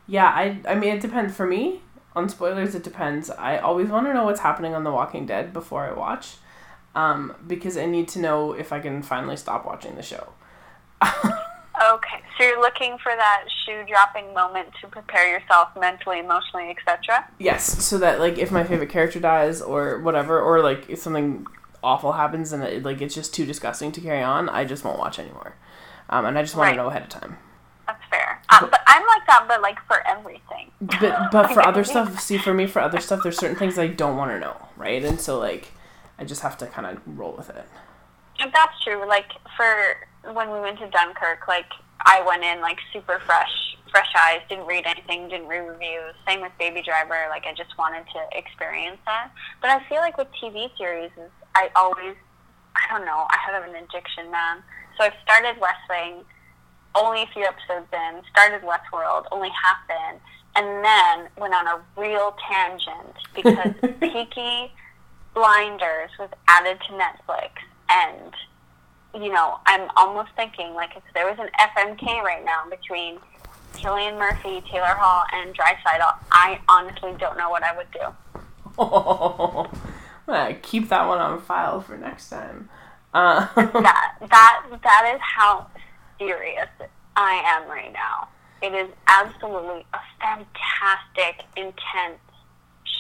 Yeah, 0.07 0.25
I 0.25 0.59
I 0.67 0.73
mean 0.73 0.95
it 0.95 1.01
depends 1.01 1.35
for 1.35 1.45
me 1.45 1.81
on 2.15 2.29
spoilers. 2.29 2.75
It 2.75 2.83
depends. 2.83 3.29
I 3.29 3.57
always 3.57 3.89
want 3.89 4.07
to 4.07 4.13
know 4.13 4.25
what's 4.25 4.41
happening 4.41 4.73
on 4.73 4.83
The 4.83 4.91
Walking 4.91 5.25
Dead 5.25 5.53
before 5.53 5.85
I 5.85 5.93
watch, 5.93 6.37
um, 6.95 7.35
because 7.47 7.77
I 7.77 7.85
need 7.85 8.07
to 8.09 8.19
know 8.19 8.53
if 8.53 8.71
I 8.73 8.79
can 8.79 9.01
finally 9.03 9.37
stop 9.37 9.65
watching 9.65 9.95
the 9.95 10.03
show. 10.03 10.33
Okay, 11.81 12.17
so 12.37 12.43
you're 12.43 12.59
looking 12.59 12.97
for 13.01 13.13
that 13.15 13.45
shoe 13.65 13.85
dropping 13.87 14.33
moment 14.33 14.67
to 14.81 14.87
prepare 14.87 15.31
yourself 15.31 15.69
mentally, 15.79 16.19
emotionally, 16.19 16.69
etc. 16.71 17.25
Yes, 17.37 17.63
so 17.85 17.97
that 17.99 18.19
like 18.19 18.37
if 18.37 18.51
my 18.51 18.65
favorite 18.65 18.89
character 18.89 19.21
dies 19.21 19.61
or 19.61 19.99
whatever, 19.99 20.41
or 20.41 20.61
like 20.61 20.89
if 20.89 20.99
something 20.99 21.47
awful 21.81 22.11
happens 22.11 22.51
and 22.51 22.63
it, 22.63 22.83
like 22.83 22.99
it's 22.99 23.15
just 23.15 23.33
too 23.33 23.45
disgusting 23.45 23.93
to 23.93 24.01
carry 24.01 24.21
on, 24.21 24.49
I 24.49 24.65
just 24.65 24.83
won't 24.83 24.99
watch 24.99 25.19
anymore. 25.19 25.55
Um, 26.09 26.25
and 26.25 26.37
I 26.37 26.41
just 26.41 26.53
want 26.53 26.67
Right. 26.67 26.71
to 26.75 26.83
know 26.83 26.89
ahead 26.89 27.03
of 27.03 27.07
time. 27.09 27.37
Um, 28.51 28.69
but 28.71 28.81
I'm 28.87 29.05
like 29.05 29.25
that, 29.27 29.45
but 29.47 29.61
like 29.61 29.77
for 29.87 30.05
everything. 30.07 30.71
But 30.81 31.31
but 31.31 31.47
for 31.53 31.61
other 31.61 31.83
stuff, 31.83 32.19
see 32.19 32.37
for 32.37 32.53
me 32.53 32.67
for 32.67 32.81
other 32.81 32.99
stuff, 32.99 33.21
there's 33.23 33.37
certain 33.37 33.57
things 33.57 33.77
I 33.77 33.87
don't 33.87 34.17
want 34.17 34.31
to 34.31 34.39
know, 34.39 34.55
right? 34.75 35.03
And 35.03 35.21
so 35.21 35.39
like 35.39 35.71
I 36.17 36.25
just 36.25 36.41
have 36.41 36.57
to 36.59 36.67
kind 36.67 36.87
of 36.87 37.01
roll 37.05 37.33
with 37.37 37.49
it. 37.49 37.65
And 38.39 38.51
that's 38.53 38.81
true. 38.83 39.07
Like 39.07 39.31
for 39.55 39.97
when 40.33 40.51
we 40.51 40.59
went 40.59 40.79
to 40.79 40.89
Dunkirk, 40.89 41.47
like 41.47 41.67
I 42.05 42.21
went 42.25 42.43
in 42.43 42.61
like 42.61 42.77
super 42.91 43.21
fresh, 43.25 43.77
fresh 43.91 44.11
eyes. 44.17 44.41
Didn't 44.49 44.65
read 44.65 44.85
anything. 44.85 45.29
Didn't 45.29 45.47
read 45.47 45.59
reviews. 45.59 46.15
Same 46.27 46.41
with 46.41 46.51
Baby 46.57 46.81
Driver. 46.81 47.27
Like 47.29 47.45
I 47.45 47.53
just 47.53 47.77
wanted 47.77 48.05
to 48.13 48.37
experience 48.37 48.97
that. 49.05 49.31
But 49.61 49.69
I 49.71 49.87
feel 49.87 49.99
like 49.99 50.17
with 50.17 50.27
TV 50.41 50.75
series, 50.77 51.11
is 51.17 51.31
I 51.55 51.69
always, 51.75 52.15
I 52.75 52.93
don't 52.93 53.05
know. 53.05 53.27
I 53.29 53.37
have 53.45 53.63
an 53.63 53.75
addiction, 53.75 54.31
man. 54.31 54.63
So 54.97 55.03
I've 55.05 55.13
started 55.23 55.59
West 55.59 55.79
Wing, 55.89 56.23
only 56.99 57.23
a 57.23 57.27
few 57.27 57.43
episodes 57.43 57.87
in. 57.93 58.21
Started 58.31 58.61
Westworld, 58.61 59.25
only 59.31 59.49
half 59.49 59.77
in, 59.89 60.19
and 60.55 60.83
then 60.83 61.27
went 61.37 61.53
on 61.53 61.67
a 61.67 61.79
real 61.97 62.35
tangent 62.47 63.15
because 63.35 63.73
Peaky 63.99 64.71
Blinders 65.33 66.11
was 66.19 66.29
added 66.47 66.79
to 66.87 66.93
Netflix, 66.93 67.49
and 67.89 68.33
you 69.15 69.31
know, 69.33 69.59
I'm 69.65 69.89
almost 69.97 70.29
thinking 70.35 70.73
like 70.73 70.95
if 70.95 71.03
there 71.13 71.25
was 71.25 71.39
an 71.39 71.49
FMK 71.59 72.21
right 72.21 72.43
now 72.45 72.63
between 72.69 73.17
Cillian 73.73 74.17
Murphy, 74.17 74.61
Taylor 74.69 74.95
Hall, 74.97 75.23
and 75.31 75.55
Draisaitl, 75.55 76.15
I 76.31 76.59
honestly 76.67 77.13
don't 77.17 77.37
know 77.37 77.49
what 77.49 77.63
I 77.63 77.75
would 77.75 77.89
do. 77.91 77.99
I'm 78.79 80.35
gonna 80.35 80.53
keep 80.55 80.89
that 80.89 81.07
one 81.07 81.19
on 81.19 81.41
file 81.41 81.81
for 81.81 81.97
next 81.97 82.29
time. 82.29 82.69
Uh, 83.13 83.47
That 83.55 84.15
that 84.29 84.65
that 84.83 85.11
is 85.15 85.21
how 85.21 85.67
serious 86.19 86.69
I 87.15 87.41
am 87.45 87.69
right 87.69 87.91
now. 87.91 88.29
It 88.61 88.73
is 88.73 88.89
absolutely 89.07 89.85
a 89.93 89.99
fantastic, 90.21 91.45
intense 91.57 92.19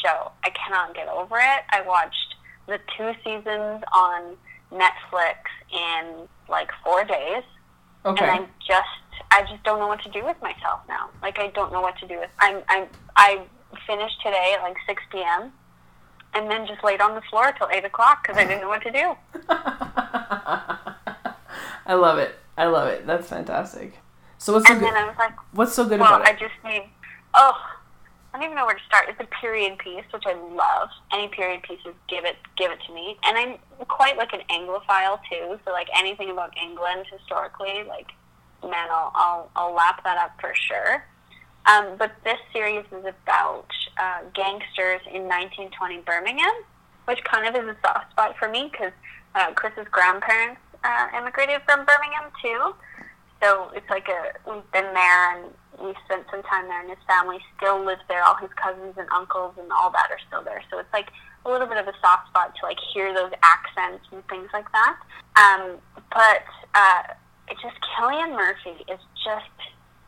show. 0.03 0.31
I 0.43 0.49
cannot 0.49 0.93
get 0.93 1.07
over 1.07 1.37
it. 1.37 1.63
I 1.69 1.81
watched 1.85 2.35
the 2.67 2.79
two 2.97 3.11
seasons 3.23 3.83
on 3.93 4.35
Netflix 4.71 5.35
in 5.71 6.27
like 6.49 6.69
four 6.83 7.03
days. 7.03 7.43
okay. 8.05 8.25
and 8.25 8.45
I 8.45 8.47
just 8.67 8.87
I 9.31 9.41
just 9.43 9.63
don't 9.63 9.79
know 9.79 9.87
what 9.87 10.01
to 10.03 10.09
do 10.09 10.23
with 10.25 10.41
myself 10.41 10.81
now. 10.87 11.09
Like 11.21 11.39
I 11.39 11.47
don't 11.47 11.71
know 11.71 11.81
what 11.81 11.97
to 11.99 12.07
do 12.07 12.19
with. 12.19 12.29
I'm 12.39 12.61
I'm 12.67 12.87
I 13.15 13.41
finished 13.87 14.21
today 14.23 14.55
at 14.57 14.63
like 14.63 14.77
six 14.87 15.01
p.m. 15.11 15.51
and 16.33 16.49
then 16.51 16.67
just 16.67 16.83
laid 16.83 17.01
on 17.01 17.15
the 17.15 17.21
floor 17.29 17.53
till 17.57 17.69
eight 17.71 17.85
o'clock 17.85 18.23
because 18.23 18.37
I 18.37 18.45
didn't 18.45 18.61
know 18.61 18.69
what 18.69 18.83
to 18.83 18.91
do. 18.91 19.15
I 21.85 21.93
love 21.93 22.17
it. 22.19 22.35
I 22.59 22.65
love 22.67 22.89
it. 22.89 23.07
That's 23.07 23.27
fantastic. 23.29 23.93
So 24.37 24.53
what's 24.53 24.67
so 24.67 24.73
And 24.73 24.81
good? 24.81 24.89
then 24.93 24.97
I 25.01 25.07
was 25.07 25.15
like, 25.17 25.31
What's 25.53 25.73
so 25.73 25.87
good 25.87 25.99
well, 26.01 26.15
about 26.15 26.27
it? 26.27 26.35
I 26.35 26.39
just 26.39 26.53
need. 26.65 26.89
Oh, 27.33 27.53
I 28.33 28.37
don't 28.37 28.43
even 28.43 28.55
know 28.57 28.65
where 28.65 28.75
to 28.75 28.83
start. 28.85 29.05
It's 29.07 29.19
a 29.19 29.41
period 29.41 29.77
piece, 29.77 30.03
which 30.11 30.23
I 30.25 30.33
love. 30.33 30.89
Any 31.13 31.29
period 31.29 31.63
pieces, 31.63 31.93
give 32.09 32.25
it 32.25 32.35
give 32.57 32.69
it 32.71 32.79
to 32.85 32.93
me. 32.93 33.17
And 33.23 33.37
I'm 33.37 33.85
quite 33.87 34.17
like 34.17 34.33
an 34.33 34.41
Anglophile 34.51 35.19
too. 35.31 35.57
So 35.63 35.71
like 35.71 35.87
anything 35.97 36.29
about 36.31 36.55
England 36.61 37.05
historically, 37.09 37.83
like 37.87 38.07
man, 38.61 38.89
I'll 38.91 39.11
I'll, 39.15 39.51
I'll 39.55 39.73
lap 39.73 40.03
that 40.03 40.17
up 40.17 40.31
for 40.41 40.53
sure. 40.53 41.05
Um, 41.65 41.95
but 41.97 42.11
this 42.25 42.39
series 42.51 42.85
is 42.91 43.05
about 43.05 43.67
uh, 43.97 44.19
gangsters 44.33 45.01
in 45.07 45.23
1920 45.31 45.99
Birmingham, 45.99 46.53
which 47.05 47.23
kind 47.23 47.47
of 47.47 47.63
is 47.63 47.69
a 47.69 47.77
soft 47.85 48.11
spot 48.11 48.35
for 48.37 48.49
me 48.49 48.69
because 48.69 48.91
uh, 49.35 49.53
Chris's 49.53 49.87
grandparents 49.91 50.59
uh, 50.83 51.07
immigrated 51.17 51.61
from 51.65 51.85
Birmingham 51.85 52.31
too. 52.41 52.75
So 53.41 53.71
it's 53.73 53.89
like 53.89 54.07
a 54.09 54.33
we've 54.49 54.71
been 54.71 54.93
there 54.93 55.35
and 55.35 55.53
we 55.81 55.93
spent 56.05 56.25
some 56.29 56.43
time 56.43 56.67
there, 56.67 56.81
and 56.81 56.89
his 56.89 56.99
family 57.07 57.39
still 57.57 57.83
lives 57.85 58.01
there. 58.09 58.23
All 58.23 58.35
his 58.35 58.49
cousins 58.61 58.95
and 58.97 59.07
uncles 59.15 59.53
and 59.57 59.71
all 59.71 59.89
that 59.91 60.07
are 60.11 60.19
still 60.27 60.43
there. 60.43 60.61
So 60.69 60.79
it's 60.79 60.91
like 60.91 61.07
a 61.45 61.49
little 61.49 61.67
bit 61.67 61.77
of 61.77 61.87
a 61.87 61.93
soft 62.01 62.27
spot 62.27 62.53
to 62.59 62.65
like 62.65 62.77
hear 62.93 63.13
those 63.13 63.31
accents 63.43 64.05
and 64.11 64.25
things 64.27 64.49
like 64.53 64.69
that. 64.71 64.97
Um, 65.37 65.77
but 66.11 66.43
uh, 66.75 67.03
it's 67.47 67.61
just 67.61 67.75
Cillian 67.97 68.35
Murphy 68.35 68.83
is 68.91 68.99
just 69.23 69.55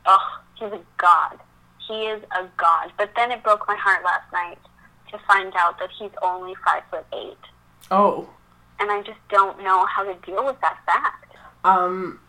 oh 0.05 0.41
he's 0.55 0.71
a 0.71 0.81
god. 0.97 1.39
He 1.87 2.05
is 2.05 2.21
a 2.37 2.47
god. 2.57 2.91
But 2.97 3.11
then 3.15 3.31
it 3.31 3.43
broke 3.43 3.67
my 3.67 3.75
heart 3.75 4.03
last 4.03 4.31
night 4.31 4.59
to 5.11 5.19
find 5.27 5.53
out 5.55 5.79
that 5.79 5.89
he's 5.97 6.11
only 6.21 6.53
five 6.65 6.83
foot 6.89 7.05
eight, 7.13 7.37
Oh, 7.89 8.29
and 8.81 8.91
I 8.91 9.01
just 9.03 9.19
don't 9.29 9.63
know 9.63 9.85
how 9.85 10.03
to 10.03 10.13
deal 10.25 10.43
with 10.45 10.59
that 10.61 10.77
fact. 10.85 11.35
um, 11.63 12.19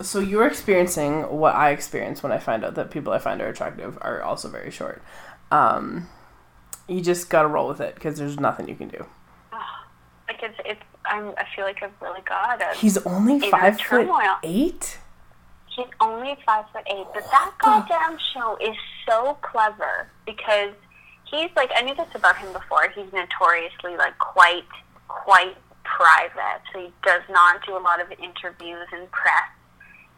so 0.00 0.20
you're 0.20 0.46
experiencing 0.46 1.22
what 1.24 1.54
I 1.56 1.70
experience 1.70 2.22
when 2.22 2.30
I 2.32 2.38
find 2.38 2.64
out 2.64 2.74
that 2.76 2.90
people 2.90 3.12
I 3.12 3.18
find 3.18 3.40
are 3.40 3.48
attractive 3.48 3.98
are 4.00 4.22
also 4.22 4.48
very 4.48 4.70
short. 4.70 5.02
Um, 5.50 6.08
you 6.88 7.00
just 7.00 7.28
gotta 7.28 7.48
roll 7.48 7.66
with 7.68 7.80
it 7.80 7.94
because 7.96 8.16
there's 8.18 8.38
nothing 8.38 8.68
you 8.68 8.76
can 8.76 8.88
do. 8.88 9.04
Like 10.28 10.42
it's 10.42 10.58
it's 10.64 10.82
I'm 11.04 11.30
I 11.36 11.44
feel 11.56 11.64
like 11.64 11.82
I've 11.82 11.90
really 12.00 12.20
got 12.20 12.60
it. 12.60 12.76
He's 12.76 12.96
only 12.98 13.40
five 13.50 13.76
foot 13.76 13.82
turmoil. 14.06 14.36
eight. 14.42 14.98
He's 15.74 15.86
only 16.00 16.36
five 16.44 16.66
foot 16.72 16.84
eight, 16.86 17.06
but 17.14 17.24
that 17.30 17.52
goddamn 17.60 18.18
show 18.34 18.56
is 18.60 18.76
so 19.08 19.38
clever 19.42 20.10
because 20.26 20.74
he's 21.30 21.50
like 21.56 21.70
I 21.74 21.82
knew 21.82 21.94
this 21.94 22.08
about 22.14 22.36
him 22.38 22.52
before. 22.52 22.88
He's 22.94 23.12
notoriously 23.12 23.96
like 23.96 24.16
quite 24.18 24.64
quite 25.08 25.56
private, 25.98 26.62
so 26.72 26.78
he 26.78 26.92
does 27.02 27.22
not 27.28 27.64
do 27.66 27.76
a 27.76 27.82
lot 27.82 28.00
of 28.00 28.10
interviews 28.12 28.86
and 28.92 29.10
press, 29.10 29.50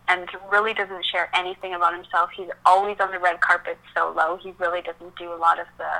and 0.09 0.28
really 0.53 0.74
doesn't 0.74 1.05
share 1.07 1.31
anything 1.35 1.72
about 1.74 1.95
himself. 1.95 2.28
He's 2.37 2.51
always 2.66 2.99
on 3.01 3.11
the 3.11 3.18
red 3.18 3.41
carpet 3.41 3.78
solo. 3.95 4.39
He 4.43 4.53
really 4.59 4.83
doesn't 4.83 5.16
do 5.16 5.33
a 5.33 5.37
lot 5.37 5.59
of 5.59 5.66
the 5.78 5.91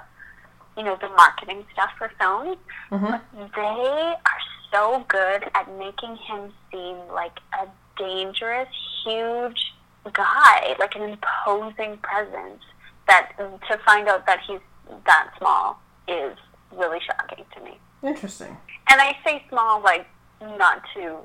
you 0.77 0.85
know 0.85 0.97
the 1.01 1.09
marketing 1.09 1.65
stuff 1.73 1.91
for 1.99 2.11
films. 2.19 2.57
Mhm. 2.91 3.21
They 3.55 4.15
are 4.31 4.41
so 4.73 5.05
good 5.09 5.51
at 5.55 5.69
making 5.73 6.17
him 6.17 6.53
seem 6.71 6.97
like 7.09 7.41
a 7.61 7.67
dangerous, 7.97 8.69
huge 9.05 9.75
guy, 10.13 10.77
like 10.79 10.95
an 10.95 11.03
imposing 11.03 11.97
presence. 11.99 12.63
That 13.09 13.33
to 13.39 13.79
find 13.79 14.09
out 14.09 14.27
that 14.27 14.41
he's 14.47 14.61
that 15.07 15.31
small 15.39 15.81
is 16.07 16.37
really 16.73 17.01
shocking 17.01 17.45
to 17.55 17.61
me. 17.61 17.79
Interesting. 18.03 18.57
And 18.91 19.01
I 19.01 19.17
say 19.25 19.45
small, 19.49 19.81
like 19.83 20.07
not 20.41 20.83
to 20.95 21.17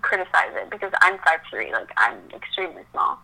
criticize 0.00 0.52
it 0.54 0.70
because 0.70 0.92
I'm 1.00 1.18
five 1.18 1.40
three, 1.50 1.72
like 1.72 1.90
I'm 1.96 2.18
extremely 2.34 2.82
small. 2.92 3.18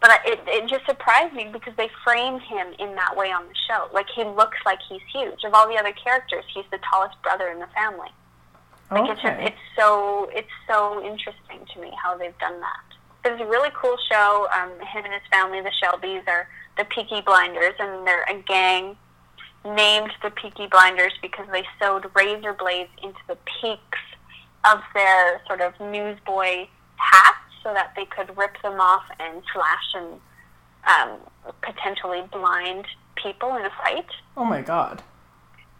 But 0.00 0.10
I- 0.10 0.20
it 0.32 0.40
it 0.46 0.68
just 0.68 0.84
surprised 0.86 1.32
me 1.34 1.48
because 1.52 1.74
they 1.76 1.88
frame 2.04 2.40
him 2.40 2.68
in 2.78 2.94
that 2.96 3.16
way 3.16 3.30
on 3.32 3.46
the 3.46 3.54
show. 3.68 3.88
Like 3.92 4.06
he 4.14 4.24
looks 4.24 4.58
like 4.66 4.78
he's 4.88 5.02
huge. 5.12 5.44
Of 5.44 5.54
all 5.54 5.68
the 5.68 5.76
other 5.78 5.92
characters, 5.92 6.44
he's 6.52 6.64
the 6.70 6.78
tallest 6.90 7.20
brother 7.22 7.48
in 7.48 7.60
the 7.60 7.68
family. 7.68 8.08
Like 8.90 9.08
it's 9.10 9.22
just 9.22 9.32
Okay. 9.34 9.46
it's 9.46 9.60
so 9.78 10.28
it's 10.32 10.50
so 10.68 11.02
interesting 11.04 11.60
to 11.74 11.80
me 11.80 11.92
how 12.02 12.16
they've 12.16 12.36
done 12.38 12.60
that. 12.60 12.80
It's 13.24 13.40
a 13.40 13.46
really 13.46 13.70
cool 13.74 13.96
show. 14.10 14.48
Um, 14.52 14.70
him 14.84 15.04
and 15.04 15.12
his 15.14 15.22
family, 15.30 15.60
the 15.60 15.70
Shelbys, 15.80 16.26
are 16.26 16.48
the 16.76 16.84
Peaky 16.86 17.20
Blinders, 17.20 17.74
and 17.78 18.04
they're 18.04 18.24
a 18.24 18.34
gang 18.42 18.96
named 19.64 20.10
the 20.22 20.30
Peaky 20.30 20.66
Blinders 20.66 21.12
because 21.22 21.46
they 21.52 21.64
sewed 21.80 22.06
razor 22.14 22.52
blades 22.52 22.90
into 23.02 23.18
the 23.28 23.36
peaks 23.60 23.98
of 24.64 24.80
their 24.94 25.40
sort 25.46 25.60
of 25.60 25.72
newsboy 25.80 26.66
hats 26.96 27.38
so 27.62 27.72
that 27.72 27.92
they 27.96 28.04
could 28.04 28.36
rip 28.36 28.60
them 28.62 28.80
off 28.80 29.04
and 29.20 29.42
slash 29.52 29.94
and 29.94 30.20
um, 30.84 31.18
potentially 31.62 32.22
blind 32.32 32.86
people 33.16 33.54
in 33.56 33.64
a 33.64 33.70
fight. 33.82 34.06
Oh 34.36 34.44
my 34.44 34.62
god. 34.62 35.02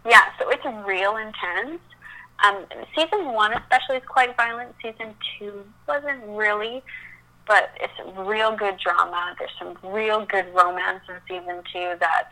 Yeah, 0.05 0.24
so 0.39 0.49
it's 0.51 0.64
real 0.87 1.16
intense. 1.16 1.80
Um, 2.45 2.64
season 2.97 3.33
one 3.33 3.53
especially 3.53 3.97
is 3.97 4.03
quite 4.09 4.37
violent. 4.37 4.74
Season 4.83 5.14
two 5.39 5.64
wasn't 5.87 6.22
really 6.26 6.83
but 7.47 7.70
it's 7.80 7.93
real 8.18 8.57
good 8.57 8.78
drama. 8.78 9.35
There's 9.39 9.51
some 9.59 9.76
real 9.93 10.24
good 10.24 10.47
romance 10.55 11.03
in 11.09 11.16
season 11.28 11.62
two 11.72 11.95
that 12.01 12.30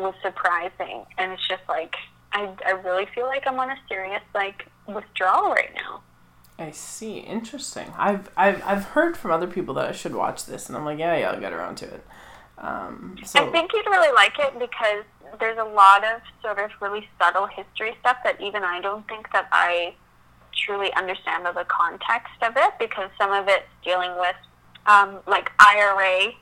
was 0.00 0.14
surprising, 0.22 1.04
and 1.18 1.32
it's 1.32 1.46
just 1.48 1.62
like 1.68 1.96
I, 2.32 2.52
I 2.64 2.70
really 2.72 3.06
feel 3.14 3.26
like 3.26 3.46
I'm 3.46 3.58
on 3.58 3.70
a 3.70 3.76
serious 3.88 4.22
like 4.34 4.66
withdrawal 4.86 5.50
right 5.50 5.74
now. 5.74 6.02
I 6.58 6.70
see. 6.70 7.18
Interesting. 7.18 7.92
I've 7.96 8.30
I've 8.36 8.62
I've 8.64 8.84
heard 8.84 9.16
from 9.16 9.30
other 9.30 9.46
people 9.46 9.74
that 9.74 9.86
I 9.86 9.92
should 9.92 10.14
watch 10.14 10.46
this, 10.46 10.68
and 10.68 10.76
I'm 10.76 10.84
like, 10.84 10.98
yeah, 10.98 11.16
yeah, 11.16 11.30
I'll 11.30 11.40
get 11.40 11.52
around 11.52 11.76
to 11.76 11.86
it. 11.86 12.06
Um, 12.58 13.18
so 13.24 13.46
I 13.46 13.50
think 13.50 13.72
you'd 13.74 13.86
really 13.86 14.14
like 14.14 14.38
it 14.38 14.58
because 14.58 15.04
there's 15.38 15.58
a 15.58 15.64
lot 15.64 16.04
of 16.04 16.20
sort 16.42 16.58
of 16.58 16.70
really 16.80 17.06
subtle 17.20 17.46
history 17.46 17.94
stuff 18.00 18.16
that 18.24 18.40
even 18.40 18.62
I 18.64 18.80
don't 18.80 19.06
think 19.08 19.30
that 19.32 19.48
I 19.52 19.94
truly 20.54 20.92
understand 20.94 21.44
the 21.44 21.66
context 21.68 22.32
of 22.42 22.54
it 22.56 22.72
because 22.78 23.10
some 23.18 23.32
of 23.32 23.46
it's 23.48 23.66
dealing 23.84 24.12
with 24.18 24.36
um, 24.86 25.18
like 25.26 25.50
IRA 25.58 26.32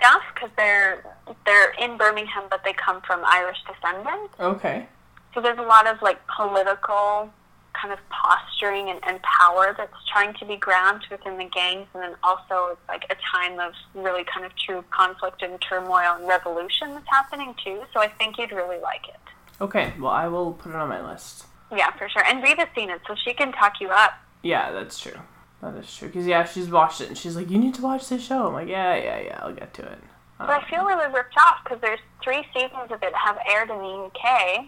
stuff 0.00 0.22
because 0.34 0.50
they're 0.56 1.04
they're 1.46 1.72
in 1.72 1.96
Birmingham 1.96 2.44
but 2.50 2.64
they 2.64 2.72
come 2.72 3.00
from 3.02 3.20
Irish 3.24 3.58
descendants. 3.68 4.34
okay. 4.40 4.86
So 5.34 5.40
there's 5.40 5.58
a 5.58 5.62
lot 5.62 5.86
of 5.86 6.02
like 6.02 6.18
political 6.26 7.30
kind 7.72 7.92
of 7.92 8.00
posturing 8.08 8.90
and, 8.90 8.98
and 9.06 9.20
power 9.22 9.74
that's 9.76 9.94
trying 10.12 10.34
to 10.34 10.44
be 10.44 10.56
grabbed 10.56 11.06
within 11.10 11.38
the 11.38 11.44
gangs 11.44 11.86
and 11.94 12.02
then 12.02 12.14
also 12.22 12.72
it's 12.72 12.88
like 12.88 13.04
a 13.10 13.16
time 13.36 13.60
of 13.60 13.72
really 13.94 14.24
kind 14.24 14.44
of 14.44 14.56
true 14.56 14.84
conflict 14.90 15.42
and 15.42 15.60
turmoil 15.60 16.16
and 16.18 16.26
revolution 16.26 16.90
that's 16.94 17.08
happening 17.08 17.54
too. 17.64 17.82
So 17.94 18.00
I 18.00 18.08
think 18.08 18.38
you'd 18.38 18.50
really 18.52 18.80
like 18.80 19.06
it. 19.08 19.20
Okay. 19.60 19.92
Well, 20.00 20.10
I 20.10 20.26
will 20.26 20.52
put 20.52 20.70
it 20.70 20.74
on 20.76 20.88
my 20.88 21.06
list. 21.12 21.46
Yeah, 21.70 21.90
for 21.96 22.08
sure. 22.08 22.24
And 22.24 22.42
Rita's 22.42 22.66
seen 22.74 22.90
it, 22.90 23.00
so 23.06 23.14
she 23.14 23.32
can 23.32 23.52
talk 23.52 23.74
you 23.80 23.88
up. 23.90 24.12
Yeah, 24.42 24.72
that's 24.72 24.98
true. 24.98 25.20
That 25.62 25.74
is 25.76 25.94
true. 25.94 26.08
Because 26.08 26.26
yeah, 26.26 26.44
she's 26.44 26.68
watched 26.68 27.00
it, 27.00 27.08
and 27.08 27.18
she's 27.18 27.36
like, 27.36 27.50
"You 27.50 27.58
need 27.58 27.74
to 27.74 27.82
watch 27.82 28.08
this 28.08 28.24
show." 28.24 28.46
I'm 28.46 28.52
like, 28.54 28.68
"Yeah, 28.68 28.94
yeah, 28.96 29.20
yeah. 29.20 29.38
I'll 29.42 29.52
get 29.52 29.74
to 29.74 29.82
it." 29.82 29.98
But 30.38 30.48
I 30.48 30.70
feel 30.70 30.84
really 30.84 31.12
ripped 31.12 31.36
off 31.36 31.62
because 31.62 31.80
there's 31.82 32.00
three 32.22 32.46
seasons 32.54 32.90
of 32.90 33.02
it 33.02 33.14
have 33.14 33.38
aired 33.46 33.68
in 33.68 33.76
the 33.76 34.10
UK, 34.10 34.66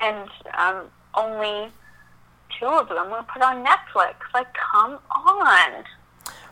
and 0.00 0.28
um, 0.52 0.90
only 1.14 1.72
two 2.58 2.66
of 2.66 2.88
them 2.90 3.10
were 3.10 3.22
put 3.22 3.40
on 3.40 3.64
Netflix. 3.64 4.14
Like, 4.34 4.48
come 4.54 4.98
on. 5.10 5.84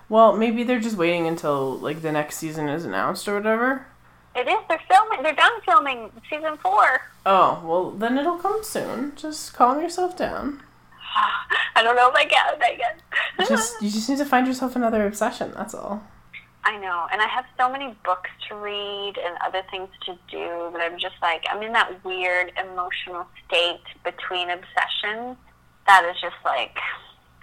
Well, 0.09 0.35
maybe 0.37 0.65
they're 0.65 0.81
just 0.81 0.97
waiting 0.97 1.27
until 1.27 1.77
like 1.77 2.01
the 2.01 2.13
next 2.13 2.39
season 2.39 2.69
is 2.69 2.85
announced 2.85 3.29
or 3.29 3.35
whatever. 3.35 3.87
It 4.35 4.49
is. 4.49 4.59
They're 4.69 4.81
filming. 4.89 5.23
They're 5.23 5.35
done 5.35 5.61
filming 5.65 6.11
season 6.29 6.57
four. 6.63 7.03
Oh, 7.27 7.63
well, 7.65 7.91
then 7.91 8.19
it'll 8.19 8.39
come 8.39 8.65
soon. 8.65 9.13
Just 9.17 9.55
calm 9.55 9.81
yourself 9.81 10.17
down. 10.17 10.63
I 11.77 11.83
don't 11.83 11.97
know 11.97 12.09
if 12.09 12.15
I 12.15 12.25
can. 12.25 12.55
I 12.63 12.77
guess. 12.77 13.49
Just 13.49 13.83
you 13.83 13.91
just 13.91 14.09
need 14.09 14.19
to 14.19 14.25
find 14.25 14.47
yourself 14.47 14.77
another 14.77 15.07
obsession. 15.07 15.53
That's 15.55 15.75
all. 15.75 16.03
I 16.67 16.79
know, 16.79 17.07
and 17.13 17.21
I 17.21 17.27
have 17.27 17.45
so 17.59 17.71
many 17.71 17.95
books 18.05 18.31
to 18.49 18.55
read 18.55 19.15
and 19.23 19.37
other 19.47 19.63
things 19.71 19.89
to 20.07 20.13
do 20.31 20.71
that 20.73 20.81
I'm 20.81 20.99
just 20.99 21.17
like 21.21 21.45
I'm 21.51 21.63
in 21.63 21.73
that 21.73 22.03
weird 22.05 22.53
emotional 22.59 23.27
state 23.47 23.83
between 24.03 24.49
obsessions 24.49 25.37
that 25.87 26.05
is 26.11 26.17
just 26.21 26.37
like 26.45 26.77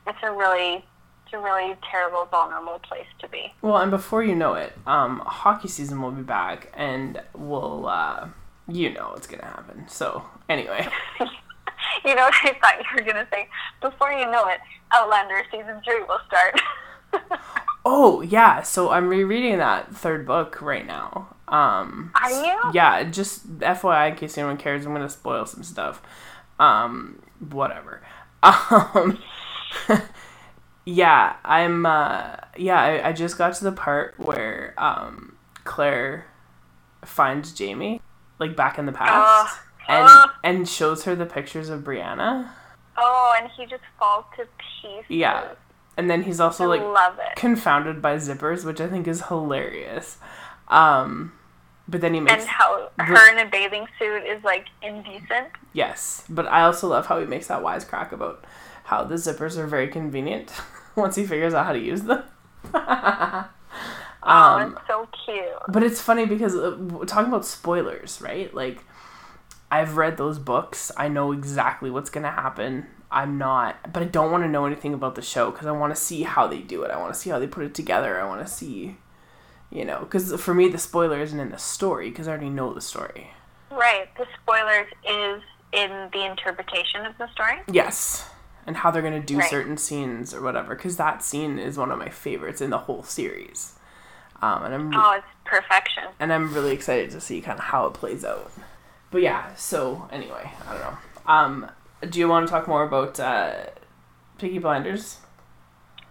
it's 0.08 0.18
a 0.24 0.32
really 0.32 0.84
it's 1.26 1.34
a 1.34 1.40
really 1.40 1.76
terrible 1.90 2.26
vulnerable 2.26 2.80
place 2.80 3.06
to 3.20 3.28
be. 3.30 3.54
Well, 3.62 3.78
and 3.78 3.92
before 3.92 4.24
you 4.24 4.36
know 4.36 4.56
it, 4.56 4.74
um, 4.86 5.22
hockey 5.26 5.68
season 5.68 6.02
will 6.02 6.12
be 6.12 6.24
back, 6.24 6.72
and 6.74 7.22
we'll, 7.34 7.88
uh, 7.88 8.28
you 8.68 8.92
know, 8.92 9.10
what's 9.12 9.28
gonna 9.28 9.46
happen. 9.46 9.86
So 9.88 10.26
anyway, 10.50 10.88
you 12.06 12.16
know 12.16 12.24
what 12.24 12.34
I 12.44 12.58
thought 12.60 12.80
you 12.80 12.86
were 12.96 13.12
gonna 13.12 13.28
say? 13.32 13.48
Before 13.82 14.12
you 14.12 14.30
know 14.30 14.48
it, 14.48 14.60
Outlander 14.94 15.44
season 15.52 15.82
three 15.84 16.02
will 16.04 16.20
start. 16.28 16.62
oh 17.86 18.22
yeah, 18.22 18.62
so 18.62 18.90
I'm 18.92 19.08
rereading 19.08 19.58
that 19.58 19.96
third 19.96 20.26
book 20.26 20.62
right 20.62 20.86
now. 20.86 21.36
Um, 21.48 22.12
Are 22.16 22.32
you? 22.32 22.58
yeah, 22.74 23.04
just 23.04 23.60
FYI, 23.60 24.12
in 24.12 24.16
case 24.16 24.38
anyone 24.38 24.58
cares, 24.58 24.86
I'm 24.86 24.94
gonna 24.94 25.10
spoil 25.10 25.46
some 25.46 25.64
stuff. 25.64 26.02
Um, 26.60 27.22
whatever. 27.50 28.02
Um, 28.44 29.20
yeah, 30.86 31.36
I'm. 31.46 31.86
Uh, 31.86 32.38
yeah, 32.58 32.82
I, 32.82 33.10
I 33.10 33.14
just 33.14 33.38
got 33.38 33.54
to 33.54 33.64
the 33.64 33.72
part 33.72 34.16
where 34.18 34.74
um, 34.78 35.36
Claire 35.64 36.26
finds 37.06 37.54
Jamie, 37.54 38.02
like 38.40 38.56
back 38.56 38.80
in 38.80 38.88
the 38.88 38.92
past, 38.92 39.60
and 39.88 40.08
uh. 40.08 40.28
and 40.44 40.68
shows 40.68 41.04
her 41.06 41.16
the 41.16 41.26
pictures 41.26 41.70
of 41.70 41.82
Brianna. 41.82 42.50
Oh, 42.98 43.36
and 43.40 43.50
he 43.58 43.66
just 43.66 43.84
falls 43.98 44.26
to 44.38 44.46
pieces. 44.82 45.06
Yeah, 45.10 45.54
and 45.98 46.10
then 46.10 46.24
he's 46.24 46.40
I 46.40 46.46
also 46.46 46.68
like 46.68 46.82
love 46.82 47.18
it. 47.20 47.36
confounded 47.36 48.02
by 48.02 48.16
zippers, 48.18 48.66
which 48.66 48.80
I 48.82 48.88
think 48.88 49.08
is 49.08 49.24
hilarious. 49.28 50.18
Um, 50.68 51.34
but 51.88 52.02
then 52.02 52.14
he 52.14 52.20
makes 52.20 52.44
and 52.44 52.50
how 52.50 52.90
her 53.00 53.32
in 53.32 53.46
a 53.46 53.50
bathing 53.50 53.86
suit 54.00 54.24
is 54.26 54.44
like 54.44 54.68
indecent. 54.82 55.50
yes, 55.74 56.24
but 56.30 56.48
I 56.48 56.64
also 56.64 56.88
love 56.88 57.08
how 57.08 57.20
he 57.20 57.26
makes 57.26 57.48
that 57.48 57.62
wisecrack 57.62 58.12
about 58.12 58.46
how 58.86 59.04
the 59.04 59.16
zippers 59.16 59.58
are 59.58 59.68
very 59.68 59.88
convenient 59.88 60.52
once 60.96 61.16
he 61.16 61.26
figures 61.26 61.54
out 61.54 61.66
how 61.66 61.74
to 61.74 61.80
use 61.80 62.04
them. 62.04 62.24
Oh, 64.24 64.30
um, 64.32 64.74
it's 64.74 64.88
so 64.88 65.08
cute. 65.26 65.46
but 65.70 65.82
it's 65.82 66.00
funny 66.00 66.28
because 66.28 66.56
uh, 66.56 66.78
talking 67.08 67.30
about 67.30 67.44
spoilers, 67.44 68.22
right? 68.22 68.54
Like, 68.54 68.84
I've 69.72 69.96
read 69.98 70.18
those 70.18 70.38
books. 70.38 70.92
I 70.98 71.08
know 71.08 71.32
exactly 71.32 71.90
what's 71.90 72.10
gonna 72.10 72.32
happen. 72.32 72.88
I'm 73.10 73.38
not, 73.38 73.92
but 73.94 74.04
I 74.04 74.06
don't 74.06 74.32
want 74.32 74.44
to 74.44 74.50
know 74.50 74.66
anything 74.66 74.94
about 74.94 75.16
the 75.16 75.22
show 75.22 75.52
because 75.52 75.68
I 75.68 75.72
want 75.72 75.94
to 75.96 76.00
see 76.02 76.24
how 76.24 76.48
they 76.48 76.60
do 76.60 76.84
it. 76.84 76.92
I 76.92 76.98
want 77.00 77.14
to 77.14 77.20
see 77.20 77.30
how 77.30 77.40
they 77.40 77.48
put 77.48 77.64
it 77.66 77.74
together. 77.74 78.20
I 78.22 78.26
want 78.26 78.46
to 78.46 78.52
see, 78.52 78.98
you 79.70 79.84
know, 79.86 80.00
because 80.00 80.34
for 80.42 80.54
me 80.54 80.70
the 80.70 80.78
spoiler 80.78 81.20
isn't 81.22 81.40
in 81.40 81.50
the 81.52 81.58
story 81.58 82.10
because 82.10 82.28
I 82.28 82.32
already 82.32 82.50
know 82.50 82.74
the 82.74 82.82
story. 82.82 83.32
Right. 83.70 84.08
The 84.18 84.26
spoilers 84.42 84.88
is 85.08 85.42
in 85.74 86.10
the 86.14 86.26
interpretation 86.26 87.06
of 87.06 87.18
the 87.18 87.28
story. 87.32 87.60
Yes, 87.72 88.30
and 88.68 88.78
how 88.78 88.92
they're 88.92 89.02
gonna 89.02 89.20
do 89.22 89.40
Right. 89.40 89.50
certain 89.50 89.78
scenes 89.78 90.34
or 90.34 90.42
whatever. 90.42 90.76
Because 90.76 90.98
that 90.98 91.24
scene 91.24 91.58
is 91.60 91.78
one 91.78 91.92
of 91.92 91.98
my 92.00 92.10
favorites 92.10 92.60
in 92.62 92.70
the 92.70 92.78
whole 92.80 93.04
series. 93.04 93.74
Um, 94.42 94.64
and 94.64 94.74
I'm 94.74 94.94
Oh, 94.96 95.12
it's 95.12 95.26
perfection. 95.46 96.04
and 96.20 96.34
I'm 96.34 96.54
really 96.54 96.72
excited 96.74 97.12
to 97.12 97.22
see 97.22 97.42
kind 97.42 97.60
of 97.60 97.66
how 97.66 97.86
it 97.88 97.94
plays 97.94 98.24
out. 98.26 98.52
But 99.12 99.22
yeah, 99.22 99.54
so 99.56 100.08
anyway, 100.12 100.52
I 100.68 100.72
don't 100.74 100.82
know. 100.82 100.98
Um, 101.26 101.72
do 102.10 102.20
you 102.20 102.28
want 102.28 102.48
to 102.48 102.52
talk 102.52 102.68
more 102.68 102.84
about 102.84 103.20
uh, 103.20 103.66
Peaky 104.38 104.58
Blinders? 104.60 105.18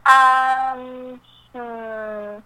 Um, 0.06 1.20
hmm, 1.52 2.38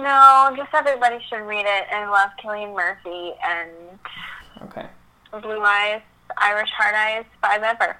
no, 0.00 0.54
just 0.56 0.72
everybody 0.74 1.18
should 1.28 1.42
read 1.46 1.66
it 1.66 1.84
and 1.92 2.10
love 2.10 2.30
Cillian 2.42 2.74
Murphy 2.74 3.32
and 3.44 3.70
Okay. 4.62 4.86
Blue 5.30 5.60
Eyes, 5.60 6.02
Irish 6.38 6.70
Heart 6.70 6.94
Eyes, 6.94 7.24
Five 7.40 7.62
Ever. 7.62 7.96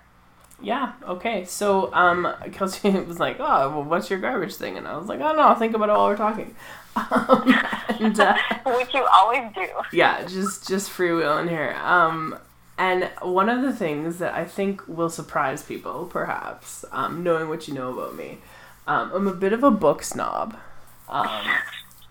Yeah. 0.63 0.93
Okay. 1.03 1.45
So 1.45 1.93
um, 1.93 2.33
Kelsey 2.53 2.91
was 2.91 3.19
like, 3.19 3.37
"Oh, 3.41 3.71
well, 3.71 3.83
what's 3.85 4.09
your 4.09 4.21
garbage 4.21 4.55
thing?" 4.55 4.79
And 4.79 4.87
I 4.87 4.97
was 4.97 5.09
like, 5.09 5.21
"Oh 5.21 5.33
no, 5.33 5.43
I'll 5.43 5.55
think 5.57 5.75
about 5.75 5.89
it 5.89 5.93
while 5.93 6.07
we're 6.07 6.17
talking." 6.17 6.55
Um, 6.97 7.55
and 8.01 8.19
uh, 8.21 8.37
Which 8.67 8.95
you 8.95 9.07
always 9.13 9.53
do. 9.55 9.67
yeah, 9.93 10.25
just 10.27 10.67
just 10.69 10.91
freewheeling 10.91 11.49
here. 11.49 11.77
Um, 11.83 12.39
and 12.77 13.11
one 13.23 13.49
of 13.49 13.63
the 13.63 13.73
things 13.73 14.19
that 14.19 14.35
I 14.35 14.45
think 14.45 14.87
will 14.89 15.11
surprise 15.11 15.63
people, 15.63 16.07
perhaps, 16.07 16.85
um, 16.91 17.23
knowing 17.23 17.49
what 17.49 17.69
you 17.69 17.75
know 17.75 17.93
about 17.97 18.17
me, 18.17 18.39
um, 18.87 19.13
I'm 19.15 19.29
a 19.29 19.35
bit 19.35 19.53
of 19.53 19.63
a 19.63 19.71
book 19.71 20.03
snob. 20.03 20.57
Um, 21.09 21.47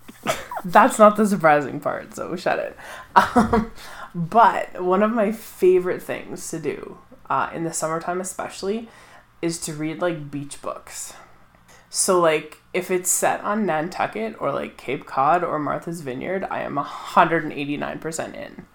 that's 0.66 0.98
not 0.98 1.18
the 1.18 1.28
surprising 1.28 1.80
part, 1.82 2.16
so 2.16 2.36
shut 2.38 2.60
it. 2.60 2.78
Um, 3.16 3.72
but 4.16 4.82
one 4.82 5.04
of 5.04 5.12
my 5.12 5.32
favorite 5.32 6.02
things 6.02 6.50
to 6.50 6.60
do 6.60 6.98
uh, 7.30 7.50
in 7.54 7.64
the 7.66 7.74
summertime, 7.74 8.22
especially, 8.22 8.88
is 9.42 9.60
to 9.60 9.74
read 9.74 10.02
like 10.02 10.32
beach 10.32 10.62
books. 10.62 11.14
So 11.90 12.20
like 12.22 12.60
if 12.74 12.90
it's 12.90 13.10
set 13.10 13.42
on 13.42 13.66
Nantucket 13.66 14.36
or 14.40 14.52
like 14.52 14.78
Cape 14.78 15.06
Cod 15.06 15.44
or 15.44 15.60
Martha's 15.60 16.02
Vineyard, 16.02 16.46
I 16.50 16.62
am 16.62 16.76
189% 16.76 18.34
in. 18.36 18.66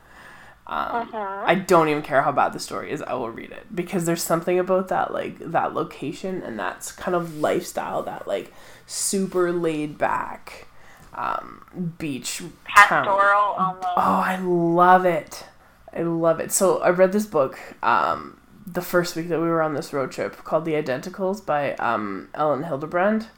Um, 0.67 1.09
I 1.15 1.55
don't 1.55 1.89
even 1.89 2.03
care 2.03 2.21
how 2.23 2.31
bad 2.31 2.53
the 2.53 2.61
story 2.61 2.93
is. 2.93 3.01
I 3.01 3.15
will 3.15 3.31
read 3.31 3.53
it 3.53 3.75
because 3.75 4.05
there's 4.05 4.23
something 4.23 4.59
about 4.59 4.89
that 4.89 5.15
like 5.15 5.39
that 5.39 5.73
location 5.73 6.43
and 6.43 6.59
that's 6.59 6.93
kind 6.93 7.15
of 7.15 7.39
lifestyle 7.39 8.03
that 8.03 8.29
like 8.29 8.53
super 8.87 9.51
laid 9.51 9.97
back 9.97 10.69
um, 11.15 11.95
beach 11.99 12.39
town. 12.77 13.07
Pastoral 13.07 13.55
almost. 13.57 13.89
Oh, 13.97 14.23
I 14.27 14.39
love 14.43 15.07
it. 15.07 15.47
I 15.93 16.03
love 16.03 16.39
it. 16.39 16.53
So 16.53 16.83
I 16.83 16.91
read 16.91 17.13
this 17.13 17.27
book 17.27 17.59
um, 17.83 18.39
the 18.67 18.83
first 18.83 19.17
week 19.17 19.29
that 19.29 19.41
we 19.41 19.49
were 19.49 19.63
on 19.63 19.73
this 19.73 19.95
road 19.95 20.13
trip 20.13 20.45
called 20.45 20.67
The 20.67 20.73
Identicals 20.73 21.45
by 21.45 21.75
um, 21.77 22.29
Elin 22.35 22.65
Hilderbrand. 22.65 23.29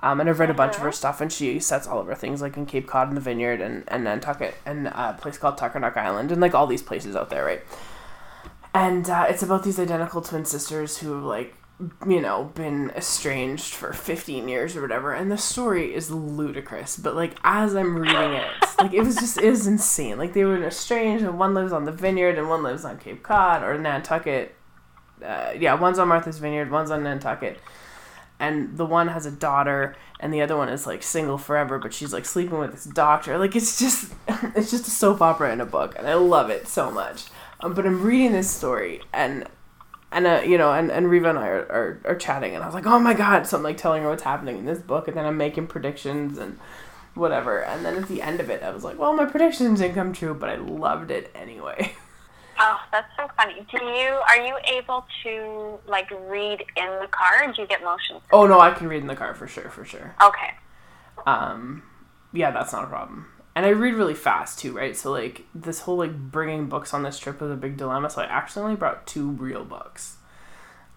Um, 0.00 0.20
and 0.20 0.28
I've 0.28 0.38
read 0.38 0.50
a 0.50 0.54
bunch 0.54 0.76
of 0.76 0.82
her 0.82 0.92
stuff, 0.92 1.20
and 1.20 1.32
she 1.32 1.58
sets 1.58 1.86
all 1.86 1.98
of 1.98 2.06
her 2.06 2.14
things 2.14 2.40
like 2.40 2.56
in 2.56 2.66
Cape 2.66 2.86
Cod 2.86 3.08
and 3.08 3.16
the 3.16 3.20
Vineyard 3.20 3.60
and, 3.60 3.84
and 3.88 4.04
Nantucket 4.04 4.54
and 4.64 4.86
a 4.88 5.16
place 5.20 5.38
called 5.38 5.58
Tuckernuck 5.58 5.96
Island 5.96 6.30
and 6.30 6.40
like 6.40 6.54
all 6.54 6.66
these 6.66 6.82
places 6.82 7.16
out 7.16 7.30
there, 7.30 7.44
right? 7.44 7.62
And 8.74 9.10
uh, 9.10 9.26
it's 9.28 9.42
about 9.42 9.64
these 9.64 9.80
identical 9.80 10.22
twin 10.22 10.44
sisters 10.44 10.98
who 10.98 11.18
like 11.20 11.54
you 12.08 12.20
know, 12.20 12.50
been 12.54 12.90
estranged 12.96 13.72
for 13.74 13.92
15 13.92 14.48
years 14.48 14.76
or 14.76 14.82
whatever, 14.82 15.14
and 15.14 15.30
the 15.30 15.38
story 15.38 15.94
is 15.94 16.10
ludicrous. 16.10 16.96
But 16.96 17.14
like 17.14 17.36
as 17.44 17.76
I'm 17.76 17.96
reading 17.96 18.32
it, 18.32 18.50
like 18.78 18.92
it 18.92 19.02
was 19.02 19.16
just 19.16 19.38
it 19.38 19.48
was 19.48 19.66
insane. 19.66 20.18
Like 20.18 20.32
they 20.32 20.44
were 20.44 20.62
estranged, 20.64 21.24
and 21.24 21.38
one 21.38 21.54
lives 21.54 21.72
on 21.72 21.84
the 21.84 21.92
vineyard, 21.92 22.36
and 22.36 22.48
one 22.48 22.62
lives 22.62 22.84
on 22.84 22.98
Cape 22.98 23.22
Cod 23.22 23.62
or 23.62 23.78
Nantucket. 23.78 24.54
Uh, 25.24 25.52
yeah, 25.58 25.74
one's 25.74 25.98
on 25.98 26.08
Martha's 26.08 26.38
Vineyard, 26.38 26.70
one's 26.70 26.90
on 26.90 27.02
Nantucket, 27.02 27.58
and 28.40 28.76
the 28.76 28.86
one 28.86 29.08
has 29.08 29.26
a 29.26 29.30
daughter, 29.30 29.96
and 30.20 30.32
the 30.32 30.42
other 30.42 30.56
one 30.56 30.68
is 30.68 30.86
like 30.86 31.02
single 31.02 31.38
forever, 31.38 31.78
but 31.78 31.92
she's 31.92 32.12
like 32.12 32.24
sleeping 32.24 32.58
with 32.58 32.72
this 32.72 32.84
doctor. 32.84 33.38
Like 33.38 33.56
it's 33.56 33.78
just 33.78 34.12
it's 34.54 34.70
just 34.70 34.86
a 34.86 34.90
soap 34.90 35.20
opera 35.20 35.52
in 35.52 35.60
a 35.60 35.66
book, 35.66 35.94
and 35.98 36.06
I 36.06 36.14
love 36.14 36.50
it 36.50 36.68
so 36.68 36.90
much. 36.90 37.24
Um, 37.60 37.74
but 37.74 37.86
I'm 37.86 38.02
reading 38.02 38.32
this 38.32 38.50
story, 38.50 39.02
and 39.12 39.46
and 40.12 40.26
uh, 40.26 40.42
you 40.44 40.56
know, 40.56 40.72
and, 40.72 40.90
and 40.90 41.10
Riva 41.10 41.30
and 41.30 41.38
I 41.38 41.48
are, 41.48 41.66
are, 41.70 42.00
are 42.04 42.16
chatting, 42.16 42.54
and 42.54 42.62
I 42.62 42.66
was 42.66 42.74
like, 42.74 42.86
oh 42.86 42.98
my 42.98 43.14
god, 43.14 43.46
so 43.46 43.56
I'm 43.56 43.62
like 43.62 43.76
telling 43.76 44.02
her 44.02 44.08
what's 44.08 44.22
happening 44.22 44.58
in 44.58 44.64
this 44.64 44.78
book, 44.78 45.08
and 45.08 45.16
then 45.16 45.26
I'm 45.26 45.36
making 45.36 45.66
predictions 45.66 46.38
and 46.38 46.58
whatever, 47.14 47.62
and 47.64 47.84
then 47.84 47.96
at 47.96 48.08
the 48.08 48.22
end 48.22 48.40
of 48.40 48.48
it, 48.48 48.62
I 48.62 48.70
was 48.70 48.84
like, 48.84 48.98
well, 48.98 49.12
my 49.12 49.26
predictions 49.26 49.80
didn't 49.80 49.96
come 49.96 50.12
true, 50.12 50.34
but 50.34 50.48
I 50.48 50.56
loved 50.56 51.10
it 51.10 51.30
anyway. 51.34 51.92
Oh, 52.60 52.80
that's 52.90 53.08
so 53.16 53.28
funny. 53.36 53.66
Do 53.70 53.84
you 53.84 54.08
are 54.28 54.40
you 54.40 54.56
able 54.64 55.06
to 55.22 55.78
like 55.86 56.10
read 56.10 56.64
in 56.76 56.86
the 57.00 57.08
car? 57.10 57.52
Do 57.52 57.62
you 57.62 57.68
get 57.68 57.82
motion? 57.82 58.20
Oh 58.32 58.46
no, 58.46 58.58
I 58.60 58.72
can 58.72 58.88
read 58.88 59.00
in 59.00 59.06
the 59.06 59.16
car 59.16 59.34
for 59.34 59.46
sure, 59.46 59.70
for 59.70 59.84
sure. 59.84 60.14
Okay. 60.22 60.50
Um, 61.26 61.82
yeah, 62.32 62.50
that's 62.50 62.72
not 62.72 62.84
a 62.84 62.88
problem. 62.88 63.26
And 63.54 63.66
I 63.66 63.70
read 63.70 63.94
really 63.94 64.14
fast 64.14 64.58
too, 64.58 64.72
right? 64.72 64.96
So 64.96 65.10
like 65.10 65.42
this 65.54 65.80
whole 65.80 65.98
like 65.98 66.16
bringing 66.16 66.68
books 66.68 66.94
on 66.94 67.02
this 67.02 67.18
trip 67.18 67.40
was 67.40 67.50
a 67.50 67.56
big 67.56 67.76
dilemma. 67.76 68.10
So 68.10 68.22
I 68.22 68.26
actually 68.26 68.64
only 68.64 68.76
brought 68.76 69.06
two 69.06 69.30
real 69.30 69.64
books, 69.64 70.16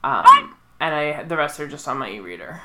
um, 0.04 0.56
and 0.80 0.96
I 0.96 1.24
the 1.24 1.38
rest 1.38 1.60
are 1.60 1.68
just 1.68 1.88
on 1.88 1.98
my 1.98 2.10
e-reader. 2.10 2.62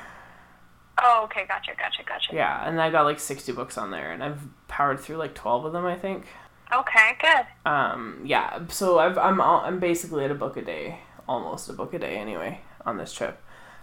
Oh, 1.01 1.21
okay. 1.25 1.45
Gotcha. 1.47 1.71
Gotcha. 1.77 2.03
Gotcha. 2.03 2.33
Yeah, 2.33 2.67
and 2.67 2.81
I 2.81 2.89
got 2.89 3.05
like 3.05 3.19
sixty 3.19 3.51
books 3.51 3.77
on 3.77 3.91
there, 3.91 4.11
and 4.11 4.23
I've 4.23 4.41
powered 4.67 4.99
through 4.99 5.17
like 5.17 5.35
twelve 5.35 5.65
of 5.65 5.73
them, 5.73 5.85
I 5.85 5.95
think. 5.95 6.25
Okay. 6.73 7.17
Good. 7.19 7.71
Um, 7.71 8.21
yeah, 8.25 8.59
so 8.69 8.99
I've, 8.99 9.17
I'm 9.17 9.39
all, 9.39 9.61
I'm 9.61 9.79
basically 9.79 10.25
at 10.25 10.31
a 10.31 10.35
book 10.35 10.57
a 10.57 10.61
day, 10.61 10.99
almost 11.27 11.69
a 11.69 11.73
book 11.73 11.93
a 11.93 11.99
day 11.99 12.17
anyway 12.17 12.61
on 12.85 12.97
this 12.97 13.13
trip. 13.13 13.41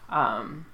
Um, 0.09 0.67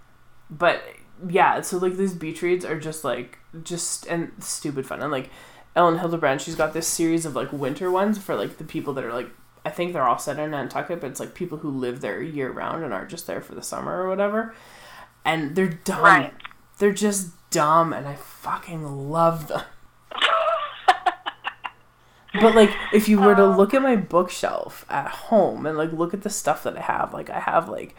but 0.51 0.83
yeah, 1.29 1.61
so 1.61 1.79
like 1.79 1.97
these 1.97 2.15
beach 2.15 2.43
reads 2.43 2.65
are 2.65 2.79
just 2.79 3.05
like 3.05 3.39
just 3.63 4.07
and 4.07 4.33
stupid 4.41 4.87
fun 4.87 5.03
and 5.03 5.13
like 5.13 5.31
Elin 5.77 5.99
Hilderbrand, 5.99 6.41
she's 6.41 6.57
got 6.57 6.73
this 6.73 6.89
series 6.89 7.25
of 7.25 7.37
like 7.37 7.53
winter 7.53 7.91
ones 7.91 8.19
for 8.19 8.35
like 8.35 8.59
the 8.59 8.65
people 8.65 8.93
that 8.95 9.05
are 9.05 9.13
like 9.13 9.31
I 9.65 9.71
think 9.71 9.93
they're 9.93 10.09
all 10.09 10.19
set 10.19 10.39
in 10.39 10.53
Nantucket, 10.53 11.01
but 11.01 11.11
it's 11.11 11.21
like 11.21 11.35
people 11.35 11.59
who 11.59 11.71
live 11.71 12.01
there 12.01 12.23
year 12.23 12.51
round 12.51 12.83
and 12.83 12.95
aren't 12.95 13.11
just 13.11 13.27
there 13.27 13.43
for 13.43 13.55
the 13.55 13.63
summer 13.63 14.03
or 14.03 14.09
whatever. 14.09 14.55
And 15.25 15.55
they're 15.55 15.69
dumb. 15.69 16.03
Right. 16.03 16.33
They're 16.79 16.93
just 16.93 17.33
dumb 17.51 17.93
and 17.93 18.09
I 18.09 18.15
fucking 18.15 19.11
love 19.11 19.49
them. 19.49 19.63
But 22.35 22.55
like 22.55 22.70
if 22.93 23.09
you 23.09 23.20
were 23.20 23.35
to 23.35 23.43
Oh. 23.43 23.51
look 23.57 23.74
at 23.74 23.83
my 23.83 23.97
bookshelf 23.97 24.85
at 24.89 25.09
home 25.09 25.66
and 25.66 25.76
like 25.76 25.93
look 25.93 26.14
at 26.14 26.22
the 26.22 26.31
stuff 26.31 26.62
that 26.62 26.76
I 26.76 26.81
have, 26.83 27.12
like 27.12 27.28
I 27.31 27.41
have 27.41 27.68
like 27.68 27.97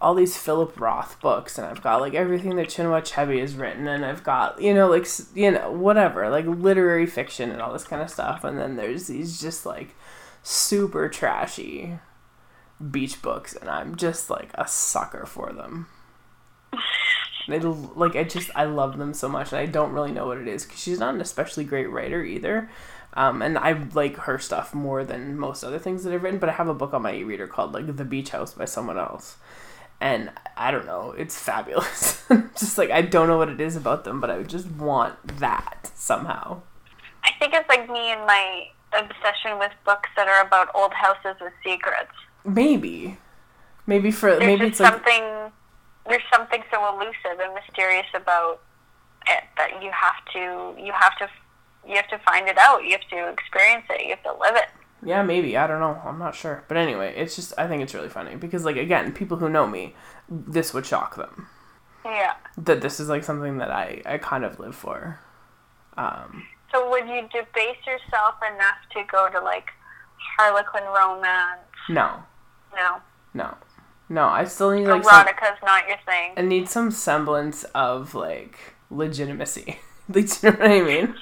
all 0.00 0.14
these 0.14 0.36
Philip 0.36 0.78
Roth 0.78 1.20
books 1.20 1.56
and 1.58 1.66
I've 1.66 1.82
got 1.82 2.00
like 2.00 2.14
everything 2.14 2.56
that 2.56 2.68
Chinua 2.68 3.00
Achebe 3.02 3.40
has 3.40 3.54
written 3.56 3.88
and 3.88 4.04
I've 4.04 4.22
got 4.22 4.60
you 4.60 4.74
know 4.74 4.88
like 4.88 5.06
you 5.34 5.50
know 5.50 5.72
whatever 5.72 6.28
like 6.28 6.44
literary 6.46 7.06
fiction 7.06 7.50
and 7.50 7.60
all 7.62 7.72
this 7.72 7.84
kind 7.86 8.02
of 8.02 8.10
stuff 8.10 8.44
and 8.44 8.58
then 8.58 8.76
there's 8.76 9.06
these 9.06 9.40
just 9.40 9.64
like 9.66 9.94
super 10.42 11.08
trashy 11.08 11.98
beach 12.90 13.22
books 13.22 13.54
and 13.56 13.70
I'm 13.70 13.96
just 13.96 14.28
like 14.30 14.50
a 14.54 14.68
sucker 14.68 15.24
for 15.26 15.52
them. 15.52 15.86
They 17.48 17.58
like 17.60 18.16
I 18.16 18.24
just 18.24 18.50
I 18.54 18.64
love 18.64 18.98
them 18.98 19.14
so 19.14 19.28
much 19.28 19.52
and 19.52 19.60
I 19.60 19.66
don't 19.66 19.92
really 19.92 20.12
know 20.12 20.26
what 20.26 20.38
it 20.38 20.48
is 20.48 20.64
because 20.64 20.80
she's 20.80 20.98
not 20.98 21.14
an 21.14 21.20
especially 21.20 21.64
great 21.64 21.90
writer 21.90 22.22
either. 22.22 22.68
Um, 23.16 23.40
and 23.40 23.56
I 23.56 23.72
like 23.94 24.16
her 24.18 24.38
stuff 24.38 24.74
more 24.74 25.02
than 25.02 25.38
most 25.38 25.64
other 25.64 25.78
things 25.78 26.04
that 26.04 26.12
I've 26.12 26.22
written, 26.22 26.38
but 26.38 26.50
I 26.50 26.52
have 26.52 26.68
a 26.68 26.74
book 26.74 26.92
on 26.92 27.02
my 27.02 27.14
e-reader 27.14 27.46
called 27.46 27.72
like 27.72 27.96
The 27.96 28.04
Beach 28.04 28.28
House 28.28 28.52
by 28.52 28.66
someone 28.66 28.98
else. 28.98 29.36
And 30.00 30.30
I 30.56 30.70
don't 30.70 30.84
know, 30.84 31.12
it's 31.12 31.38
fabulous. 31.38 32.22
just 32.58 32.76
like 32.76 32.90
I 32.90 33.00
don't 33.00 33.26
know 33.26 33.38
what 33.38 33.48
it 33.48 33.60
is 33.60 33.74
about 33.74 34.04
them, 34.04 34.20
but 34.20 34.28
I 34.28 34.36
would 34.36 34.48
just 34.48 34.70
want 34.70 35.38
that 35.38 35.90
somehow. 35.94 36.60
I 37.24 37.30
think 37.38 37.54
it's 37.54 37.68
like 37.70 37.90
me 37.90 38.12
and 38.12 38.26
my 38.26 38.68
obsession 38.92 39.58
with 39.58 39.72
books 39.84 40.10
that 40.16 40.28
are 40.28 40.46
about 40.46 40.68
old 40.74 40.92
houses 40.92 41.40
with 41.40 41.52
secrets. 41.64 42.12
Maybe. 42.44 43.18
Maybe 43.86 44.10
for 44.10 44.30
There's 44.30 44.40
maybe 44.40 44.66
it's 44.66 44.80
like 44.80 44.92
something. 44.92 45.52
There's 46.08 46.22
something 46.32 46.62
so 46.70 46.94
elusive 46.94 47.40
and 47.40 47.54
mysterious 47.54 48.06
about 48.14 48.60
it 49.26 49.44
that 49.56 49.82
you 49.82 49.90
have 49.90 50.24
to. 50.34 50.80
You 50.80 50.92
have 50.92 51.16
to. 51.18 51.28
You 51.86 51.94
have 51.96 52.08
to 52.08 52.18
find 52.18 52.48
it 52.48 52.58
out. 52.58 52.84
You 52.84 52.92
have 52.92 53.08
to 53.10 53.28
experience 53.32 53.84
it. 53.90 54.02
You 54.02 54.10
have 54.10 54.22
to 54.24 54.32
live 54.32 54.56
it. 54.56 54.68
Yeah, 55.04 55.22
maybe. 55.22 55.56
I 55.56 55.66
don't 55.66 55.80
know. 55.80 56.00
I'm 56.04 56.18
not 56.18 56.34
sure. 56.34 56.64
But 56.68 56.76
anyway, 56.76 57.14
it's 57.16 57.36
just 57.36 57.52
I 57.58 57.68
think 57.68 57.82
it's 57.82 57.94
really 57.94 58.08
funny 58.08 58.34
because 58.36 58.64
like 58.64 58.76
again, 58.76 59.12
people 59.12 59.36
who 59.36 59.48
know 59.48 59.66
me, 59.66 59.94
this 60.28 60.74
would 60.74 60.86
shock 60.86 61.16
them. 61.16 61.46
Yeah. 62.04 62.34
That 62.56 62.80
this 62.80 62.98
is 62.98 63.08
like 63.08 63.24
something 63.24 63.58
that 63.58 63.70
I 63.70 64.02
I 64.06 64.18
kind 64.18 64.44
of 64.44 64.58
live 64.58 64.74
for. 64.74 65.20
Um 65.96 66.46
So 66.72 66.88
would 66.90 67.06
you 67.08 67.22
debase 67.32 67.78
yourself 67.86 68.34
enough 68.54 68.78
to 68.94 69.04
go 69.10 69.28
to 69.30 69.40
like 69.40 69.70
Harlequin 70.38 70.84
romance? 70.84 71.60
no. 71.88 72.22
No. 72.74 73.00
No. 73.32 73.54
No, 74.08 74.26
I 74.26 74.44
still 74.44 74.70
need 74.70 74.86
like 74.86 75.02
some, 75.04 75.26
Erotica's 75.26 75.58
not 75.64 75.88
your 75.88 75.98
thing. 76.06 76.32
I 76.36 76.42
need 76.42 76.68
some 76.68 76.90
semblance 76.90 77.64
of 77.74 78.14
like 78.14 78.58
legitimacy. 78.90 79.78
Do 80.10 80.20
you 80.20 80.26
know 80.42 80.50
what 80.50 80.62
I 80.62 80.80
mean? 80.82 81.14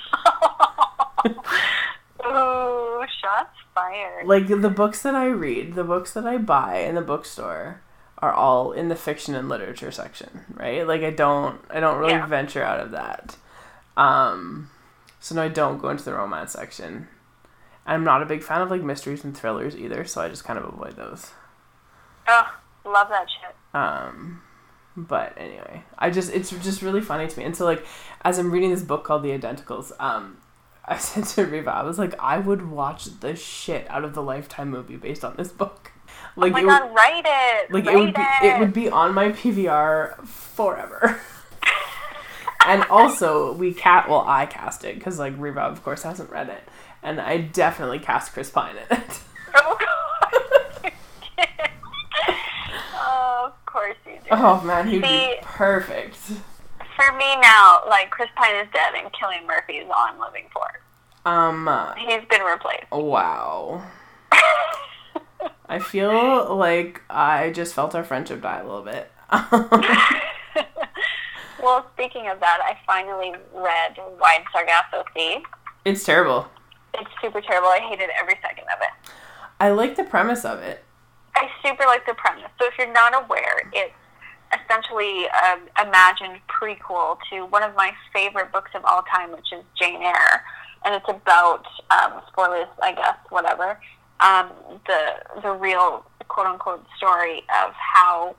Ooh, 2.26 3.04
shots 3.20 3.56
fired. 3.74 4.26
Like 4.26 4.46
the 4.48 4.70
books 4.70 5.02
that 5.02 5.14
I 5.14 5.26
read, 5.26 5.74
the 5.74 5.84
books 5.84 6.12
that 6.14 6.26
I 6.26 6.38
buy 6.38 6.78
in 6.80 6.94
the 6.94 7.00
bookstore 7.02 7.80
are 8.18 8.32
all 8.32 8.72
in 8.72 8.88
the 8.88 8.96
fiction 8.96 9.34
and 9.34 9.48
literature 9.48 9.90
section, 9.90 10.44
right? 10.54 10.86
Like 10.86 11.02
I 11.02 11.10
don't 11.10 11.60
I 11.70 11.80
don't 11.80 11.98
really 11.98 12.12
Yeah. 12.12 12.26
venture 12.26 12.62
out 12.62 12.80
of 12.80 12.92
that. 12.92 13.36
Um 13.96 14.70
so 15.20 15.34
no 15.34 15.42
I 15.42 15.48
don't 15.48 15.78
go 15.80 15.88
into 15.90 16.04
the 16.04 16.14
romance 16.14 16.52
section. 16.52 17.08
I'm 17.86 18.04
not 18.04 18.22
a 18.22 18.26
big 18.26 18.42
fan 18.42 18.62
of 18.62 18.70
like 18.70 18.82
mysteries 18.82 19.24
and 19.24 19.36
thrillers 19.36 19.76
either, 19.76 20.04
so 20.06 20.22
I 20.22 20.28
just 20.28 20.44
kind 20.44 20.58
of 20.58 20.64
avoid 20.64 20.96
those. 20.96 21.32
Oh, 22.26 22.54
love 22.86 23.08
that 23.10 23.26
shit. 23.28 23.54
Um, 23.74 24.40
but 24.96 25.34
anyway, 25.36 25.82
I 25.98 26.10
just 26.10 26.32
it's 26.32 26.50
just 26.50 26.82
really 26.82 27.00
funny 27.00 27.26
to 27.26 27.38
me. 27.38 27.44
And 27.44 27.56
so 27.56 27.64
like 27.64 27.84
as 28.22 28.38
I'm 28.38 28.50
reading 28.50 28.70
this 28.70 28.82
book 28.82 29.04
called 29.04 29.22
The 29.22 29.36
Identicals, 29.36 29.92
um, 30.00 30.38
I 30.84 30.98
said 30.98 31.24
to 31.24 31.44
Riva, 31.46 31.70
I 31.70 31.82
was 31.82 31.98
like, 31.98 32.14
I 32.18 32.38
would 32.38 32.70
watch 32.70 33.20
the 33.20 33.34
shit 33.34 33.88
out 33.90 34.04
of 34.04 34.14
the 34.14 34.22
Lifetime 34.22 34.70
movie 34.70 34.96
based 34.96 35.24
on 35.24 35.34
this 35.36 35.48
book. 35.48 35.92
Like 36.36 36.50
oh 36.50 36.54
my 36.54 36.60
it, 36.60 36.66
god, 36.66 36.84
would, 36.84 36.94
write 36.94 37.24
it. 37.24 37.72
like 37.72 37.86
write 37.86 37.94
it 37.94 37.98
would 37.98 38.14
be 38.14 38.46
it 38.46 38.58
would 38.58 38.72
be 38.72 38.88
on 38.88 39.14
my 39.14 39.30
PVR 39.30 40.26
forever. 40.26 41.20
and 42.66 42.82
also 42.84 43.52
we 43.52 43.72
cat 43.72 44.08
well 44.08 44.24
I 44.26 44.46
cast 44.46 44.84
it 44.84 44.96
because 44.96 45.18
like 45.18 45.34
Riva 45.38 45.60
of 45.60 45.82
course 45.82 46.02
hasn't 46.02 46.30
read 46.30 46.48
it, 46.48 46.62
and 47.02 47.20
I 47.20 47.38
definitely 47.38 48.00
cast 48.00 48.32
Chris 48.32 48.50
Pine 48.50 48.76
in 48.76 48.98
it. 48.98 49.20
Oh 49.54 49.78
god. 49.78 50.92
oh, 52.96 53.52
of 53.52 53.63
course 53.74 53.96
you 54.06 54.12
do. 54.12 54.28
oh 54.30 54.60
man, 54.62 54.86
he'd 54.86 55.02
be 55.02 55.34
perfect. 55.42 56.16
For 56.96 57.12
me 57.16 57.36
now, 57.42 57.82
like 57.88 58.10
Chris 58.10 58.28
Pine 58.36 58.54
is 58.54 58.68
dead 58.72 58.94
and 58.96 59.12
Cillian 59.12 59.46
Murphy 59.46 59.74
is 59.74 59.88
all 59.88 60.06
I'm 60.06 60.20
living 60.20 60.46
for. 60.52 60.64
Um. 61.28 61.68
He's 61.98 62.24
been 62.30 62.42
replaced. 62.42 62.90
Wow. 62.92 63.82
I 65.68 65.78
feel 65.80 66.54
like 66.54 67.02
I 67.10 67.50
just 67.50 67.74
felt 67.74 67.94
our 67.94 68.04
friendship 68.04 68.42
die 68.42 68.60
a 68.60 68.64
little 68.64 68.82
bit. 68.82 69.10
well, 71.62 71.86
speaking 71.94 72.28
of 72.28 72.38
that, 72.40 72.60
I 72.62 72.78
finally 72.86 73.32
read 73.54 73.96
Wide 74.20 74.44
Sargasso 74.52 75.04
Sea. 75.16 75.42
it's 75.84 76.04
terrible. 76.04 76.46
It's 76.94 77.10
super 77.20 77.40
terrible. 77.40 77.68
I 77.68 77.80
hated 77.80 78.10
every 78.20 78.38
second 78.40 78.64
of 78.64 78.80
it. 78.80 79.10
I 79.58 79.70
like 79.70 79.96
the 79.96 80.04
premise 80.04 80.44
of 80.44 80.60
it. 80.60 80.84
I 81.36 81.48
super 81.64 81.84
like 81.84 82.06
the 82.06 82.14
premise. 82.14 82.50
So 82.60 82.66
if 82.66 82.74
you're 82.78 82.92
not 82.92 83.14
aware, 83.14 83.70
it's 83.72 83.94
essentially 84.52 85.26
an 85.42 85.60
imagined 85.86 86.40
prequel 86.48 87.18
to 87.30 87.46
one 87.46 87.62
of 87.62 87.74
my 87.74 87.92
favorite 88.12 88.52
books 88.52 88.70
of 88.74 88.84
all 88.84 89.02
time, 89.02 89.32
which 89.32 89.52
is 89.52 89.64
Jane 89.78 90.02
Eyre, 90.02 90.44
and 90.84 90.94
it's 90.94 91.08
about 91.08 91.64
um, 91.90 92.20
spoilers, 92.28 92.68
I 92.82 92.92
guess, 92.92 93.16
whatever. 93.30 93.78
Um, 94.20 94.50
the 94.86 95.40
the 95.42 95.50
real 95.50 96.04
quote 96.28 96.46
unquote 96.46 96.84
story 96.96 97.38
of 97.64 97.72
how 97.74 98.36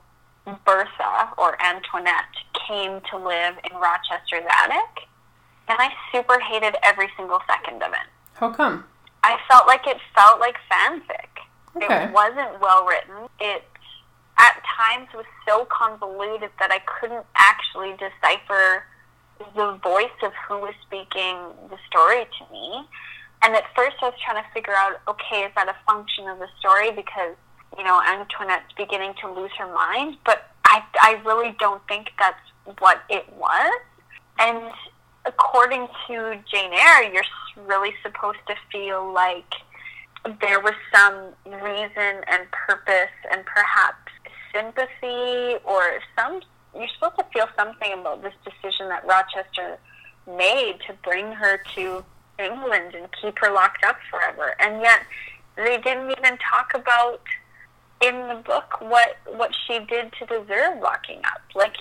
Bertha 0.64 1.30
or 1.36 1.60
Antoinette 1.62 2.24
came 2.66 3.00
to 3.10 3.18
live 3.18 3.56
in 3.70 3.76
Rochester's 3.76 4.46
attic, 4.50 5.06
and 5.68 5.78
I 5.78 5.90
super 6.12 6.40
hated 6.40 6.76
every 6.82 7.08
single 7.16 7.40
second 7.46 7.82
of 7.82 7.92
it. 7.92 8.08
How 8.34 8.50
come? 8.52 8.84
I 9.22 9.38
felt 9.50 9.66
like 9.66 9.86
it 9.86 9.98
felt 10.14 10.40
like 10.40 10.56
fanfic. 10.70 11.28
Okay. 11.76 12.04
It 12.04 12.12
wasn't 12.12 12.60
well 12.60 12.86
written. 12.86 13.28
It 13.40 13.64
at 14.38 14.62
times 14.76 15.08
was 15.14 15.24
so 15.48 15.66
convoluted 15.66 16.50
that 16.58 16.70
I 16.70 16.80
couldn't 16.80 17.24
actually 17.36 17.92
decipher 17.92 18.84
the 19.54 19.78
voice 19.82 20.16
of 20.22 20.32
who 20.48 20.58
was 20.58 20.74
speaking 20.82 21.36
the 21.70 21.78
story 21.88 22.26
to 22.38 22.52
me. 22.52 22.86
And 23.42 23.54
at 23.54 23.64
first 23.74 23.96
I 24.02 24.06
was 24.06 24.14
trying 24.24 24.42
to 24.42 24.48
figure 24.52 24.74
out, 24.74 25.00
okay, 25.08 25.44
is 25.44 25.52
that 25.56 25.68
a 25.68 25.76
function 25.86 26.28
of 26.28 26.38
the 26.38 26.48
story 26.58 26.90
because, 26.90 27.36
you 27.76 27.84
know, 27.84 28.00
Antoinette's 28.02 28.72
beginning 28.76 29.14
to 29.20 29.32
lose 29.32 29.50
her 29.58 29.72
mind? 29.72 30.16
But 30.24 30.50
I, 30.64 30.82
I 31.02 31.20
really 31.24 31.54
don't 31.58 31.86
think 31.86 32.10
that's 32.18 32.40
what 32.78 33.02
it 33.08 33.26
was. 33.36 33.80
And 34.38 34.70
according 35.24 35.88
to 36.08 36.38
Jane 36.50 36.72
Eyre, 36.72 37.12
you're 37.12 37.24
really 37.66 37.94
supposed 38.02 38.38
to 38.48 38.54
feel 38.72 39.12
like 39.12 39.52
there 40.40 40.60
was 40.60 40.74
some 40.94 41.32
reason 41.46 42.22
and 42.28 42.50
purpose 42.52 43.14
and 43.30 43.44
perhaps 43.44 44.10
sympathy 44.52 45.56
or 45.64 46.00
some 46.18 46.40
you're 46.74 46.88
supposed 46.94 47.16
to 47.18 47.24
feel 47.32 47.46
something 47.56 47.92
about 47.94 48.22
this 48.22 48.34
decision 48.44 48.88
that 48.88 49.06
Rochester 49.06 49.78
made 50.26 50.78
to 50.86 50.94
bring 51.02 51.32
her 51.32 51.60
to 51.74 52.04
England 52.38 52.94
and 52.94 53.08
keep 53.20 53.38
her 53.38 53.52
locked 53.52 53.84
up 53.84 53.96
forever. 54.10 54.54
And 54.60 54.82
yet 54.82 55.00
they 55.56 55.78
didn't 55.78 56.10
even 56.10 56.38
talk 56.38 56.72
about 56.74 57.22
in 58.02 58.28
the 58.28 58.42
book 58.44 58.80
what 58.80 59.16
what 59.36 59.54
she 59.66 59.78
did 59.78 60.12
to 60.18 60.26
deserve 60.26 60.80
locking 60.82 61.20
up. 61.24 61.40
Like 61.54 61.76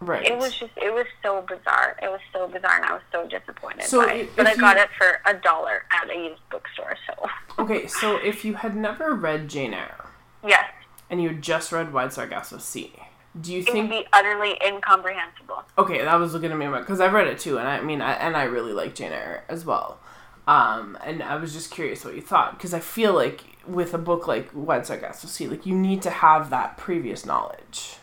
Right. 0.00 0.26
it 0.26 0.36
was 0.36 0.54
just 0.54 0.72
it 0.76 0.92
was 0.92 1.06
so 1.22 1.42
bizarre. 1.42 1.96
It 2.02 2.08
was 2.10 2.20
so 2.32 2.48
bizarre 2.48 2.76
and 2.76 2.84
I 2.86 2.92
was 2.92 3.02
so 3.12 3.26
disappointed 3.28 3.82
So 3.84 4.04
by 4.06 4.12
it. 4.14 4.36
But 4.36 4.46
I 4.46 4.56
got 4.56 4.76
you- 4.76 4.82
it 4.82 4.88
for 4.98 5.20
a 5.26 5.34
dollar 5.34 5.84
at 5.90 6.10
a 6.10 6.14
used 6.14 6.40
bookstore, 6.50 6.96
so 7.06 7.28
Okay, 7.62 7.86
so 7.86 8.16
if 8.16 8.44
you 8.44 8.54
had 8.54 8.74
never 8.76 9.14
read 9.14 9.48
Jane 9.48 9.74
Eyre 9.74 10.06
yes. 10.46 10.64
and 11.10 11.20
you 11.22 11.28
had 11.28 11.42
just 11.42 11.70
read 11.72 11.92
Wide 11.92 12.12
Sargasso 12.12 12.58
Sea, 12.58 12.92
do 13.40 13.52
you 13.52 13.62
think. 13.62 13.76
It 13.76 13.80
would 13.82 13.90
be 13.90 14.06
utterly 14.12 14.58
incomprehensible. 14.64 15.64
Okay, 15.76 16.02
that 16.04 16.14
was 16.16 16.32
looking 16.32 16.50
at 16.52 16.56
me 16.58 16.66
because 16.68 17.00
I've 17.00 17.12
read 17.12 17.26
it 17.26 17.38
too, 17.38 17.58
and 17.58 17.68
I 17.68 17.80
mean, 17.80 18.00
I, 18.00 18.12
and 18.14 18.36
I 18.36 18.44
really 18.44 18.72
like 18.72 18.94
Jane 18.94 19.12
Eyre 19.12 19.44
as 19.48 19.64
well. 19.64 20.00
Um, 20.46 20.96
and 21.04 21.22
I 21.22 21.36
was 21.36 21.52
just 21.52 21.70
curious 21.70 22.04
what 22.04 22.14
you 22.14 22.22
thought 22.22 22.56
because 22.56 22.72
I 22.72 22.80
feel 22.80 23.12
like 23.12 23.42
with 23.66 23.92
a 23.92 23.98
book 23.98 24.26
like 24.26 24.48
Wide 24.54 24.86
Sargasso 24.86 25.28
Sea, 25.28 25.46
like 25.46 25.66
you 25.66 25.74
need 25.74 26.00
to 26.02 26.10
have 26.10 26.48
that 26.50 26.78
previous 26.78 27.26
knowledge. 27.26 27.96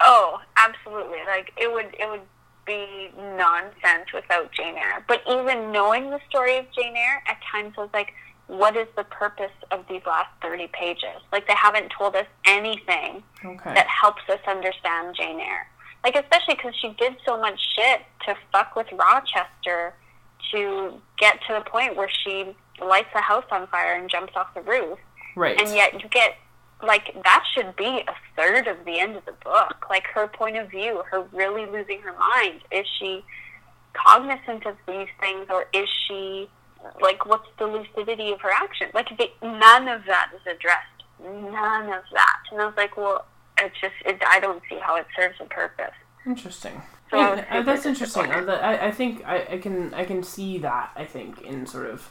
Oh, 0.00 0.40
absolutely. 0.56 1.18
Like 1.26 1.52
it 1.56 1.72
would 1.72 1.94
it 1.98 2.08
would 2.08 2.20
be 2.66 3.10
nonsense 3.16 4.12
without 4.14 4.52
Jane 4.52 4.76
Eyre. 4.76 5.04
But 5.08 5.22
even 5.28 5.72
knowing 5.72 6.10
the 6.10 6.20
story 6.28 6.58
of 6.58 6.66
Jane 6.72 6.96
Eyre, 6.96 7.22
at 7.26 7.38
times 7.50 7.74
I 7.76 7.80
was 7.82 7.90
like, 7.92 8.12
what 8.46 8.76
is 8.76 8.86
the 8.96 9.04
purpose 9.04 9.52
of 9.70 9.84
these 9.88 10.02
last 10.06 10.28
thirty 10.42 10.68
pages? 10.72 11.20
Like 11.32 11.46
they 11.46 11.54
haven't 11.54 11.90
told 11.96 12.16
us 12.16 12.26
anything 12.46 13.22
Okay. 13.44 13.74
that 13.74 13.86
helps 13.86 14.22
us 14.28 14.40
understand 14.46 15.16
Jane 15.16 15.40
Eyre. 15.40 15.66
Like 16.04 16.14
especially 16.16 16.54
because 16.54 16.74
she 16.80 16.94
did 16.98 17.16
so 17.26 17.38
much 17.38 17.60
shit 17.76 18.00
to 18.26 18.34
fuck 18.52 18.74
with 18.76 18.86
Rochester 18.92 19.94
to 20.52 20.94
get 21.18 21.38
to 21.46 21.54
the 21.54 21.60
point 21.70 21.96
where 21.96 22.08
she 22.08 22.56
lights 22.82 23.08
the 23.14 23.20
house 23.20 23.44
on 23.50 23.66
fire 23.68 23.94
and 23.94 24.08
jumps 24.10 24.32
off 24.34 24.52
the 24.54 24.62
roof 24.62 24.98
Right. 25.36 25.60
and 25.60 25.68
yet 25.76 26.02
you 26.02 26.08
get 26.08 26.36
like 26.82 27.14
that 27.24 27.44
should 27.54 27.74
be 27.76 28.02
a 28.06 28.14
third 28.36 28.66
of 28.66 28.84
the 28.84 28.98
end 28.98 29.16
of 29.16 29.24
the 29.24 29.34
book 29.44 29.86
like 29.90 30.04
her 30.14 30.26
point 30.26 30.56
of 30.56 30.70
view 30.70 31.02
her 31.10 31.22
really 31.32 31.66
losing 31.66 32.00
her 32.00 32.14
mind 32.18 32.60
is 32.70 32.86
she 32.98 33.22
cognizant 33.92 34.64
of 34.66 34.76
these 34.86 35.08
things 35.20 35.46
or 35.50 35.66
is 35.74 35.88
she 36.06 36.48
like 37.00 37.26
what's 37.26 37.48
the 37.58 37.66
lucidity 37.66 38.32
of 38.32 38.40
her 38.40 38.50
action 38.50 38.88
like 38.94 39.08
they, 39.18 39.32
none 39.42 39.88
of 39.88 40.02
that 40.06 40.30
is 40.34 40.40
addressed 40.42 40.86
none 41.22 41.92
of 41.92 42.02
that 42.12 42.38
and 42.50 42.60
i 42.60 42.64
was 42.64 42.74
like 42.76 42.96
well 42.96 43.26
it's 43.58 43.78
just 43.80 43.94
it, 44.06 44.22
i 44.26 44.40
don't 44.40 44.62
see 44.70 44.78
how 44.80 44.96
it 44.96 45.06
serves 45.16 45.36
a 45.40 45.44
purpose 45.44 45.92
Interesting. 46.26 46.82
So 47.10 47.16
Yeah, 47.16 47.44
uh, 47.50 47.62
that's 47.62 47.86
interesting. 47.86 48.30
Uh, 48.30 48.44
I, 48.52 48.88
I 48.88 48.90
think 48.90 49.24
I, 49.26 49.46
I 49.52 49.58
can 49.58 49.92
I 49.94 50.04
can 50.04 50.22
see 50.22 50.58
that. 50.58 50.90
I 50.94 51.04
think 51.04 51.42
in 51.42 51.66
sort 51.66 51.90
of, 51.90 52.10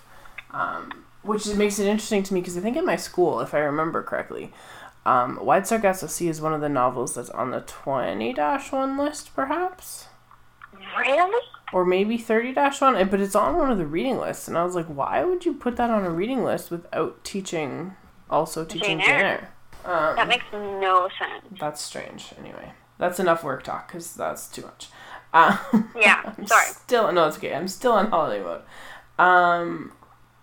um, 0.52 1.06
which 1.30 1.48
makes 1.56 1.80
it 1.80 1.88
interesting 1.88 2.24
to 2.24 2.34
me 2.34 2.42
because 2.42 2.58
I 2.58 2.62
think 2.62 2.76
in 2.78 2.86
my 2.86 2.96
school, 2.98 3.40
if 3.40 3.54
I 3.54 3.60
remember 3.60 4.04
correctly, 4.04 4.52
um, 5.06 5.40
Wide 5.44 5.66
Sargasso 5.68 6.08
Sea 6.08 6.28
is 6.28 6.42
one 6.42 6.54
of 6.54 6.62
the 6.62 6.70
novels 6.70 7.16
that's 7.16 7.30
on 7.30 7.52
the 7.52 7.62
20 7.62 8.34
1 8.34 8.98
list, 8.98 9.34
perhaps. 9.36 10.08
really 10.98 11.42
or 11.72 11.86
maybe 11.86 12.18
30 12.18 12.54
dash 12.54 12.82
one 12.82 13.08
but 13.10 13.20
it's 13.22 13.36
on 13.36 13.56
one 13.56 13.72
of 13.72 13.78
the 13.78 13.86
reading 13.86 14.18
lists 14.18 14.48
and 14.48 14.58
i 14.58 14.64
was 14.64 14.74
like 14.76 14.88
why 14.88 15.24
would 15.24 15.46
you 15.46 15.54
put 15.54 15.76
that 15.78 15.90
on 15.92 16.04
a 16.04 16.10
reading 16.10 16.44
list 16.44 16.72
without 16.72 17.24
teaching 17.24 17.94
also 18.30 18.66
teaching 18.66 18.98
Jane 19.00 19.08
Eyre. 19.10 19.50
um, 19.86 20.16
that 20.16 20.28
makes 20.28 20.46
no 20.52 21.08
sense 21.20 21.60
that's 21.60 21.80
strange 21.82 22.34
anyway 22.40 22.72
that's 22.98 23.20
enough 23.20 23.44
work 23.44 23.64
talk 23.64 23.88
because 23.88 24.16
that's 24.16 24.48
too 24.48 24.64
much 24.64 24.88
um, 25.32 25.60
Yeah, 25.96 26.22
I'm 26.38 26.48
sorry. 26.48 26.66
still 26.66 27.12
no 27.12 27.28
it's 27.28 27.38
okay 27.38 27.54
i'm 27.54 27.68
still 27.68 27.92
on 27.94 28.10
holiday 28.10 28.44
mode 28.44 28.62
um 29.20 29.92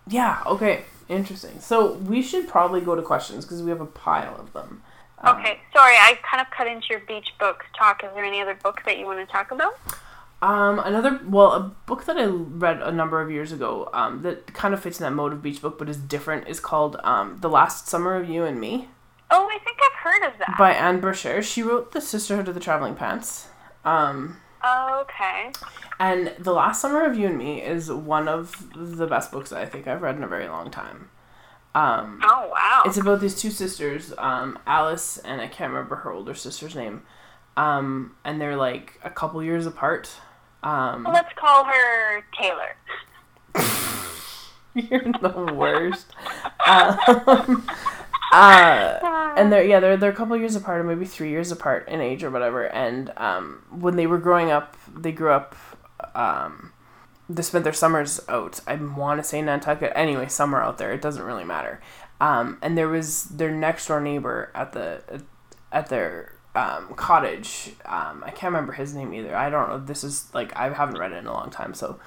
yeah 0.06 0.42
okay 0.46 0.84
interesting. 1.08 1.60
So 1.60 1.94
we 1.94 2.20
should 2.22 2.48
probably 2.48 2.80
go 2.80 2.94
to 2.94 3.02
questions 3.02 3.44
because 3.44 3.62
we 3.62 3.70
have 3.70 3.80
a 3.80 3.86
pile 3.86 4.36
of 4.38 4.52
them. 4.52 4.82
Um, 5.18 5.38
okay 5.38 5.60
sorry 5.72 5.94
i 5.94 6.18
kind 6.30 6.42
of 6.42 6.50
cut 6.50 6.66
into 6.66 6.88
your 6.90 7.00
beach 7.00 7.28
books 7.38 7.64
talk. 7.78 8.02
Is 8.04 8.10
there 8.14 8.24
any 8.24 8.40
other 8.40 8.54
book 8.54 8.82
that 8.84 8.98
you 8.98 9.06
want 9.06 9.26
to 9.26 9.32
talk 9.32 9.50
about? 9.50 9.74
Um, 10.42 10.78
another 10.80 11.18
well, 11.26 11.52
a 11.52 11.60
book 11.60 12.04
that 12.04 12.18
I 12.18 12.26
read 12.26 12.82
a 12.82 12.92
number 12.92 13.22
of 13.22 13.30
years 13.30 13.52
ago, 13.52 13.88
um, 13.94 14.20
that 14.22 14.52
kind 14.52 14.74
of 14.74 14.82
fits 14.82 15.00
in 15.00 15.04
that 15.04 15.12
mode 15.12 15.32
of 15.32 15.42
beach 15.42 15.62
book, 15.62 15.78
but 15.78 15.88
is 15.88 15.96
different, 15.96 16.46
is 16.46 16.60
called 16.60 16.96
um, 17.04 17.38
"The 17.40 17.48
Last 17.48 17.88
Summer 17.88 18.16
of 18.16 18.28
You 18.28 18.44
and 18.44 18.60
Me" 18.60 18.88
Oh, 19.30 19.48
I 19.50 19.58
think 19.64 19.78
I've 19.82 19.98
heard 20.04 20.26
of 20.28 20.38
that. 20.38 20.56
by 20.58 20.72
Ann 20.72 21.00
Brashares. 21.00 21.44
She 21.44 21.62
wrote 21.62 21.92
"The 21.92 22.02
Sisterhood 22.02 22.48
of 22.48 22.54
the 22.54 22.60
Traveling 22.60 22.94
Pants," 22.94 23.48
um, 23.84 24.36
okay. 24.64 25.50
and 25.98 26.34
"The 26.38 26.52
Last 26.52 26.80
Summer 26.80 27.04
of 27.04 27.16
You 27.18 27.26
and 27.28 27.38
Me" 27.38 27.62
is 27.62 27.90
one 27.90 28.28
of 28.28 28.66
the 28.74 29.06
best 29.06 29.30
books 29.32 29.50
that 29.50 29.60
I 29.60 29.66
think 29.66 29.86
I've 29.86 30.02
read 30.02 30.16
in 30.16 30.22
a 30.24 30.28
very 30.28 30.48
long 30.48 30.70
time. 30.70 31.10
Um, 31.74 32.20
Oh, 32.24 32.48
wow. 32.52 32.82
it's 32.86 32.96
about 32.96 33.20
these 33.20 33.34
two 33.40 33.50
sisters, 33.50 34.12
um, 34.18 34.58
Alice 34.66 35.18
and 35.18 35.40
I 35.40 35.46
can't 35.48 35.72
remember 35.72 35.96
her 35.96 36.10
older 36.10 36.34
sister's 36.34 36.74
name, 36.74 37.02
um, 37.56 38.16
and 38.24 38.40
they're 38.40 38.56
like 38.56 38.98
a 39.04 39.10
couple 39.10 39.42
years 39.42 39.66
apart. 39.66 40.10
Um, 40.62 41.06
Let's 41.12 41.32
call 41.34 41.64
her 41.64 42.24
Taylor. 42.40 42.76
You're 44.74 45.12
the 45.22 45.52
worst. 45.54 46.06
Um, 46.66 47.64
uh, 48.36 49.34
and 49.36 49.52
they're 49.52 49.64
yeah 49.64 49.80
they're 49.80 49.96
they're 49.96 50.10
a 50.10 50.14
couple 50.14 50.36
years 50.36 50.56
apart 50.56 50.80
or 50.80 50.84
maybe 50.84 51.04
three 51.04 51.30
years 51.30 51.50
apart 51.50 51.88
in 51.88 52.00
age 52.00 52.22
or 52.22 52.30
whatever. 52.30 52.64
And 52.64 53.12
um, 53.16 53.62
when 53.70 53.96
they 53.96 54.06
were 54.06 54.18
growing 54.18 54.50
up, 54.50 54.76
they 54.94 55.12
grew 55.12 55.32
up. 55.32 55.56
Um, 56.14 56.72
they 57.28 57.42
spent 57.42 57.64
their 57.64 57.72
summers 57.72 58.20
out. 58.28 58.60
I 58.66 58.76
want 58.76 59.20
to 59.20 59.24
say 59.24 59.42
Nantucket. 59.42 59.92
Anyway, 59.94 60.28
somewhere 60.28 60.62
out 60.62 60.78
there. 60.78 60.92
It 60.92 61.02
doesn't 61.02 61.22
really 61.22 61.44
matter. 61.44 61.80
Um, 62.20 62.58
and 62.62 62.78
there 62.78 62.88
was 62.88 63.24
their 63.24 63.50
next 63.50 63.86
door 63.88 64.00
neighbor 64.00 64.50
at 64.54 64.72
the 64.72 65.22
at 65.72 65.88
their 65.88 66.34
um, 66.54 66.94
cottage. 66.94 67.74
Um, 67.84 68.22
I 68.24 68.30
can't 68.30 68.52
remember 68.52 68.72
his 68.72 68.94
name 68.94 69.12
either. 69.12 69.36
I 69.36 69.50
don't 69.50 69.68
know. 69.68 69.78
This 69.78 70.04
is 70.04 70.32
like 70.34 70.56
I 70.56 70.72
haven't 70.72 70.98
read 70.98 71.12
it 71.12 71.16
in 71.16 71.26
a 71.26 71.32
long 71.32 71.50
time, 71.50 71.74
so 71.74 71.98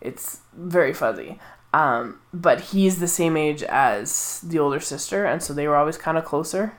it's 0.00 0.40
very 0.54 0.94
fuzzy. 0.94 1.38
Um, 1.72 2.20
but 2.34 2.60
he's 2.60 3.00
the 3.00 3.08
same 3.08 3.36
age 3.36 3.62
as 3.62 4.40
the 4.42 4.58
older 4.58 4.80
sister, 4.80 5.24
and 5.24 5.42
so 5.42 5.54
they 5.54 5.66
were 5.66 5.76
always 5.76 5.96
kind 5.96 6.18
of 6.18 6.24
closer. 6.24 6.76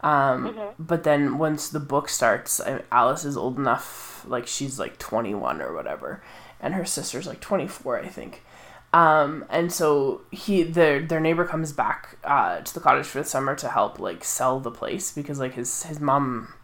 Um, 0.00 0.54
But 0.78 1.02
then 1.02 1.38
once 1.38 1.68
the 1.68 1.80
book 1.80 2.08
starts, 2.08 2.60
Alice 2.92 3.24
is 3.24 3.36
old 3.36 3.58
enough, 3.58 4.24
like 4.28 4.46
she's 4.46 4.78
like 4.78 4.98
21 4.98 5.60
or 5.60 5.74
whatever, 5.74 6.22
and 6.60 6.74
her 6.74 6.84
sister's 6.84 7.26
like 7.26 7.40
24, 7.40 7.98
I 8.00 8.06
think. 8.08 8.44
Um, 8.92 9.44
and 9.50 9.70
so 9.72 10.22
he 10.30 10.62
their 10.62 11.00
their 11.00 11.20
neighbor 11.20 11.44
comes 11.44 11.72
back 11.72 12.16
uh, 12.24 12.60
to 12.60 12.72
the 12.74 12.80
cottage 12.80 13.06
for 13.06 13.18
the 13.18 13.24
summer 13.24 13.54
to 13.56 13.68
help 13.68 13.98
like 13.98 14.24
sell 14.24 14.60
the 14.60 14.70
place 14.70 15.12
because 15.12 15.38
like 15.38 15.54
his 15.54 15.82
his 15.82 16.00
mom 16.00 16.54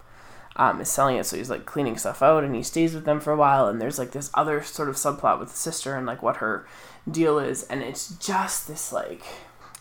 um, 0.57 0.81
is 0.81 0.89
selling 0.89 1.17
it, 1.17 1.27
so 1.27 1.37
he's 1.37 1.51
like 1.51 1.67
cleaning 1.67 1.99
stuff 1.99 2.23
out, 2.23 2.45
and 2.45 2.55
he 2.55 2.63
stays 2.63 2.95
with 2.95 3.05
them 3.05 3.21
for 3.21 3.33
a 3.33 3.37
while. 3.37 3.67
And 3.69 3.81
there's 3.81 3.99
like 3.99 4.13
this 4.13 4.31
other 4.35 4.63
sort 4.63 4.89
of 4.89 4.95
subplot 4.97 5.39
with 5.41 5.51
the 5.51 5.57
sister 5.57 5.97
and 5.97 6.07
like 6.07 6.23
what 6.23 6.37
her 6.37 6.67
deal 7.11 7.39
is, 7.39 7.65
and 7.65 7.83
it's 7.83 8.11
just 8.17 8.67
this 8.69 8.93
like 8.93 9.23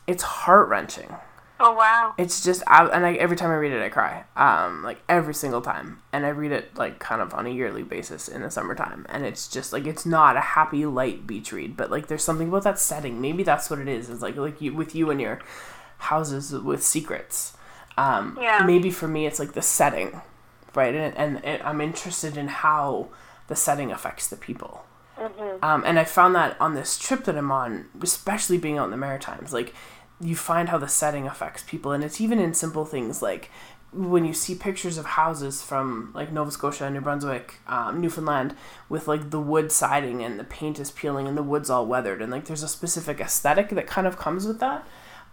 it's 0.07 0.23
heart 0.23 0.67
wrenching. 0.69 1.15
Oh, 1.59 1.73
wow. 1.73 2.13
It's 2.17 2.43
just 2.43 2.61
I- 2.67 2.87
and 2.87 3.05
I, 3.05 3.13
every 3.13 3.37
time 3.37 3.49
I 3.49 3.55
read 3.55 3.71
it, 3.71 3.81
I 3.81 3.87
cry. 3.87 4.25
Um, 4.35 4.83
like 4.83 5.01
every 5.07 5.33
single 5.33 5.61
time, 5.61 6.01
and 6.11 6.25
I 6.25 6.29
read 6.29 6.51
it 6.51 6.75
like 6.77 6.99
kind 6.99 7.21
of 7.21 7.33
on 7.33 7.45
a 7.45 7.49
yearly 7.49 7.83
basis 7.83 8.27
in 8.27 8.41
the 8.41 8.51
summertime, 8.51 9.05
and 9.07 9.25
it's 9.25 9.47
just 9.47 9.71
like 9.71 9.85
it's 9.85 10.05
not 10.05 10.35
a 10.35 10.41
happy 10.41 10.85
light 10.85 11.25
beach 11.25 11.53
read, 11.53 11.77
but 11.77 11.89
like 11.89 12.07
there's 12.07 12.23
something 12.23 12.49
about 12.49 12.63
that 12.63 12.79
setting. 12.79 13.21
Maybe 13.21 13.43
that's 13.43 13.69
what 13.69 13.79
it 13.79 13.87
is. 13.87 14.09
Is 14.09 14.21
like 14.21 14.35
like 14.35 14.59
you 14.61 14.73
with 14.73 14.93
you 14.93 15.09
and 15.09 15.21
your 15.21 15.39
houses 15.99 16.51
with 16.51 16.83
secrets. 16.83 17.55
Um, 17.97 18.37
Yeah. 18.41 18.63
Maybe 18.65 18.89
for 18.89 19.07
me, 19.07 19.25
it's 19.27 19.39
like 19.39 19.53
the 19.53 19.61
setting, 19.61 20.21
right? 20.75 20.93
And, 20.95 21.15
and, 21.15 21.45
and 21.45 21.61
I'm 21.63 21.79
interested 21.79 22.35
in 22.35 22.47
how 22.47 23.09
the 23.47 23.55
setting 23.55 23.91
affects 23.91 24.27
the 24.27 24.35
people. 24.35 24.83
Um, 25.61 25.83
and 25.85 25.99
I 25.99 26.03
found 26.03 26.35
that 26.35 26.55
on 26.59 26.73
this 26.75 26.97
trip 26.97 27.23
that 27.25 27.37
I'm 27.37 27.51
on, 27.51 27.85
especially 28.01 28.57
being 28.57 28.77
out 28.77 28.85
in 28.85 28.91
the 28.91 28.97
Maritimes, 28.97 29.53
like 29.53 29.73
you 30.19 30.35
find 30.35 30.69
how 30.69 30.77
the 30.77 30.87
setting 30.87 31.27
affects 31.27 31.63
people, 31.63 31.91
and 31.91 32.03
it's 32.03 32.21
even 32.21 32.39
in 32.39 32.53
simple 32.53 32.85
things 32.85 33.21
like 33.21 33.49
when 33.91 34.25
you 34.25 34.33
see 34.33 34.55
pictures 34.55 34.97
of 34.97 35.05
houses 35.05 35.61
from 35.61 36.11
like 36.15 36.31
Nova 36.31 36.49
Scotia, 36.49 36.89
New 36.89 37.01
Brunswick, 37.01 37.59
um, 37.67 38.01
Newfoundland, 38.01 38.55
with 38.89 39.07
like 39.07 39.29
the 39.29 39.39
wood 39.39 39.71
siding 39.71 40.23
and 40.23 40.39
the 40.39 40.43
paint 40.43 40.79
is 40.79 40.89
peeling 40.91 41.27
and 41.27 41.37
the 41.37 41.43
wood's 41.43 41.69
all 41.69 41.85
weathered, 41.85 42.21
and 42.21 42.31
like 42.31 42.45
there's 42.45 42.63
a 42.63 42.67
specific 42.67 43.19
aesthetic 43.19 43.69
that 43.69 43.85
kind 43.87 44.07
of 44.07 44.17
comes 44.17 44.47
with 44.47 44.59
that. 44.59 44.85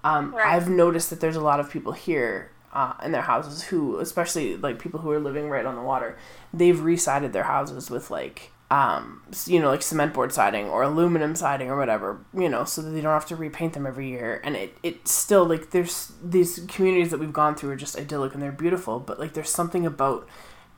Um, 0.04 0.34
Right. 0.34 0.46
I've 0.46 0.68
noticed 0.68 1.10
that 1.10 1.20
there's 1.20 1.36
a 1.36 1.40
lot 1.42 1.60
of 1.60 1.70
people 1.70 1.92
here 1.92 2.50
uh, 2.72 2.94
in 3.04 3.12
their 3.12 3.22
houses 3.22 3.62
who, 3.64 3.98
especially 3.98 4.56
like 4.56 4.78
people 4.78 5.00
who 5.00 5.10
are 5.10 5.18
living 5.20 5.48
right 5.48 5.66
on 5.66 5.74
the 5.74 5.82
water, 5.82 6.16
they've 6.52 6.78
resided 6.80 7.32
their 7.32 7.44
houses 7.44 7.90
with 7.90 8.10
like 8.10 8.50
um, 8.70 9.22
you 9.46 9.58
know, 9.58 9.68
like 9.68 9.82
cement 9.82 10.14
board 10.14 10.32
siding 10.32 10.68
or 10.68 10.82
aluminum 10.82 11.34
siding 11.34 11.68
or 11.70 11.76
whatever, 11.76 12.20
you 12.32 12.48
know, 12.48 12.64
so 12.64 12.80
that 12.82 12.90
they 12.90 13.00
don't 13.00 13.12
have 13.12 13.26
to 13.26 13.36
repaint 13.36 13.72
them 13.72 13.84
every 13.86 14.08
year. 14.08 14.40
And 14.44 14.54
it, 14.56 14.78
it 14.82 15.08
still, 15.08 15.44
like, 15.44 15.70
there's 15.70 16.12
these 16.22 16.60
communities 16.68 17.10
that 17.10 17.18
we've 17.18 17.32
gone 17.32 17.56
through 17.56 17.70
are 17.70 17.76
just 17.76 17.98
idyllic 17.98 18.32
and 18.32 18.42
they're 18.42 18.52
beautiful, 18.52 19.00
but, 19.00 19.18
like, 19.18 19.32
there's 19.32 19.50
something 19.50 19.84
about, 19.84 20.28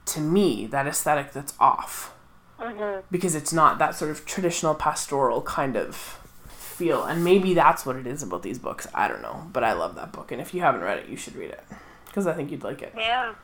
to 0.06 0.20
me, 0.20 0.66
that 0.66 0.86
aesthetic 0.86 1.32
that's 1.32 1.52
off. 1.60 2.14
hmm 2.58 3.00
Because 3.10 3.34
it's 3.34 3.52
not 3.52 3.78
that 3.78 3.94
sort 3.94 4.10
of 4.10 4.24
traditional 4.24 4.74
pastoral 4.74 5.42
kind 5.42 5.76
of 5.76 6.18
feel. 6.48 7.04
And 7.04 7.22
maybe 7.22 7.52
that's 7.52 7.84
what 7.84 7.96
it 7.96 8.06
is 8.06 8.22
about 8.22 8.42
these 8.42 8.58
books. 8.58 8.86
I 8.94 9.06
don't 9.06 9.20
know. 9.20 9.50
But 9.52 9.64
I 9.64 9.74
love 9.74 9.96
that 9.96 10.12
book. 10.12 10.32
And 10.32 10.40
if 10.40 10.54
you 10.54 10.62
haven't 10.62 10.80
read 10.80 10.98
it, 10.98 11.08
you 11.10 11.16
should 11.18 11.36
read 11.36 11.50
it. 11.50 11.62
Because 12.06 12.26
I 12.26 12.32
think 12.32 12.50
you'd 12.50 12.64
like 12.64 12.80
it. 12.80 12.94
Yeah. 12.96 13.34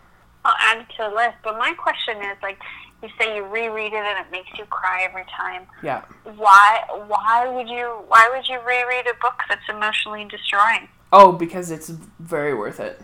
I'll 0.45 0.55
add 0.59 0.79
it 0.79 0.89
to 0.97 1.09
the 1.11 1.15
list. 1.15 1.37
But 1.45 1.59
my 1.59 1.75
question 1.75 2.17
is 2.19 2.37
like, 2.43 2.59
you 3.03 3.09
say 3.19 3.37
you 3.37 3.45
reread 3.45 3.93
it 3.93 4.05
and 4.05 4.25
it 4.27 4.31
makes 4.33 4.51
you 4.59 4.65
cry 4.67 5.03
every 5.09 5.25
time. 5.37 5.63
Yeah. 5.83 6.05
Why? 6.25 6.83
Why 7.07 7.49
would 7.49 7.69
you? 7.69 7.87
Why 8.09 8.31
would 8.35 8.49
you 8.49 8.59
reread 8.67 9.07
a 9.07 9.15
book 9.21 9.35
that's 9.49 9.69
emotionally 9.69 10.25
destroying? 10.25 10.89
Oh, 11.13 11.33
because 11.33 11.71
it's 11.71 11.89
very 12.19 12.55
worth 12.55 12.81
it. 12.81 13.01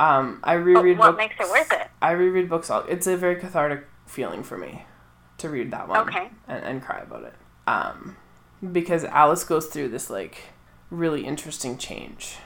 Um, 0.00 0.40
I 0.44 0.56
But 0.56 0.64
reread 0.64 0.98
what 0.98 1.12
books. 1.12 1.18
makes 1.18 1.34
it 1.40 1.50
worth 1.50 1.72
it? 1.72 1.88
I 2.02 2.12
reread 2.12 2.48
books 2.48 2.70
all. 2.70 2.82
It's 2.88 3.06
a 3.06 3.16
very 3.16 3.36
cathartic 3.36 3.84
feeling 4.06 4.42
for 4.42 4.56
me 4.58 4.84
to 5.38 5.48
read 5.48 5.70
that 5.72 5.88
one 5.88 6.08
Okay. 6.08 6.30
and, 6.46 6.64
and 6.64 6.82
cry 6.82 7.00
about 7.00 7.24
it. 7.24 7.34
Um, 7.66 8.16
because 8.72 9.04
Alice 9.04 9.44
goes 9.44 9.66
through 9.66 9.88
this 9.88 10.10
like 10.10 10.50
really 10.90 11.24
interesting 11.24 11.78
change, 11.78 12.36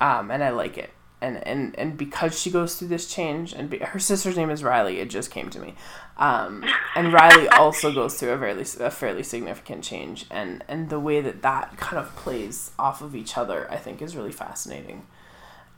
um, 0.00 0.30
and 0.30 0.42
I 0.44 0.50
like 0.50 0.76
it. 0.78 0.90
And, 1.24 1.46
and 1.46 1.74
and 1.78 1.96
because 1.96 2.38
she 2.38 2.50
goes 2.50 2.74
through 2.74 2.88
this 2.88 3.06
change, 3.06 3.54
and 3.54 3.70
be, 3.70 3.78
her 3.78 3.98
sister's 3.98 4.36
name 4.36 4.50
is 4.50 4.62
Riley. 4.62 4.98
It 5.00 5.08
just 5.08 5.30
came 5.30 5.48
to 5.50 5.58
me, 5.58 5.74
um, 6.18 6.62
and 6.94 7.14
Riley 7.14 7.48
also 7.60 7.94
goes 7.94 8.18
through 8.20 8.32
a 8.32 8.38
fairly 8.38 8.66
a 8.80 8.90
fairly 8.90 9.22
significant 9.22 9.82
change, 9.82 10.26
and 10.30 10.62
and 10.68 10.90
the 10.90 11.00
way 11.00 11.22
that 11.22 11.40
that 11.40 11.78
kind 11.78 11.98
of 11.98 12.14
plays 12.14 12.72
off 12.78 13.00
of 13.00 13.16
each 13.16 13.38
other, 13.38 13.66
I 13.70 13.76
think, 13.76 14.02
is 14.02 14.14
really 14.14 14.32
fascinating. 14.32 15.06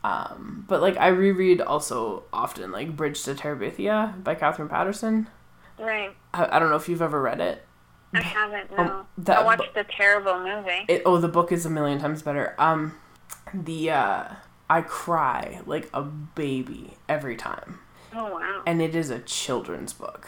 Um, 0.03 0.65
but 0.67 0.81
like 0.81 0.97
I 0.97 1.07
reread 1.07 1.61
also 1.61 2.23
often 2.33 2.71
like 2.73 2.97
Bridge 2.97 3.23
to 3.23 3.33
Terabithia 3.33 4.21
by 4.23 4.35
Katherine 4.35 4.67
Paterson. 4.69 5.27
Right. 5.79 6.13
I, 6.33 6.57
I 6.57 6.59
don't 6.59 6.69
know 6.69 6.75
if 6.75 6.89
you've 6.89 7.01
ever 7.01 7.21
read 7.21 7.39
it. 7.39 7.63
I 8.13 8.21
haven't. 8.21 8.71
Um, 8.77 8.85
No. 8.87 9.05
that 9.19 9.39
I 9.39 9.43
watched 9.45 9.73
the 9.73 9.85
terrible 9.85 10.39
movie. 10.39 10.85
It 10.87 11.03
oh 11.05 11.17
the 11.17 11.27
book 11.27 11.51
is 11.53 11.65
a 11.65 11.69
million 11.69 11.99
times 11.99 12.21
better. 12.21 12.53
Um, 12.57 12.95
the 13.53 13.91
uh, 13.91 14.25
I 14.69 14.81
cry 14.81 15.61
like 15.65 15.89
a 15.93 16.01
baby 16.03 16.95
every 17.07 17.35
time, 17.35 17.79
Oh 18.13 18.33
wow. 18.33 18.63
and 18.65 18.81
it 18.81 18.95
is 18.95 19.09
a 19.09 19.19
children's 19.19 19.93
book. 19.93 20.27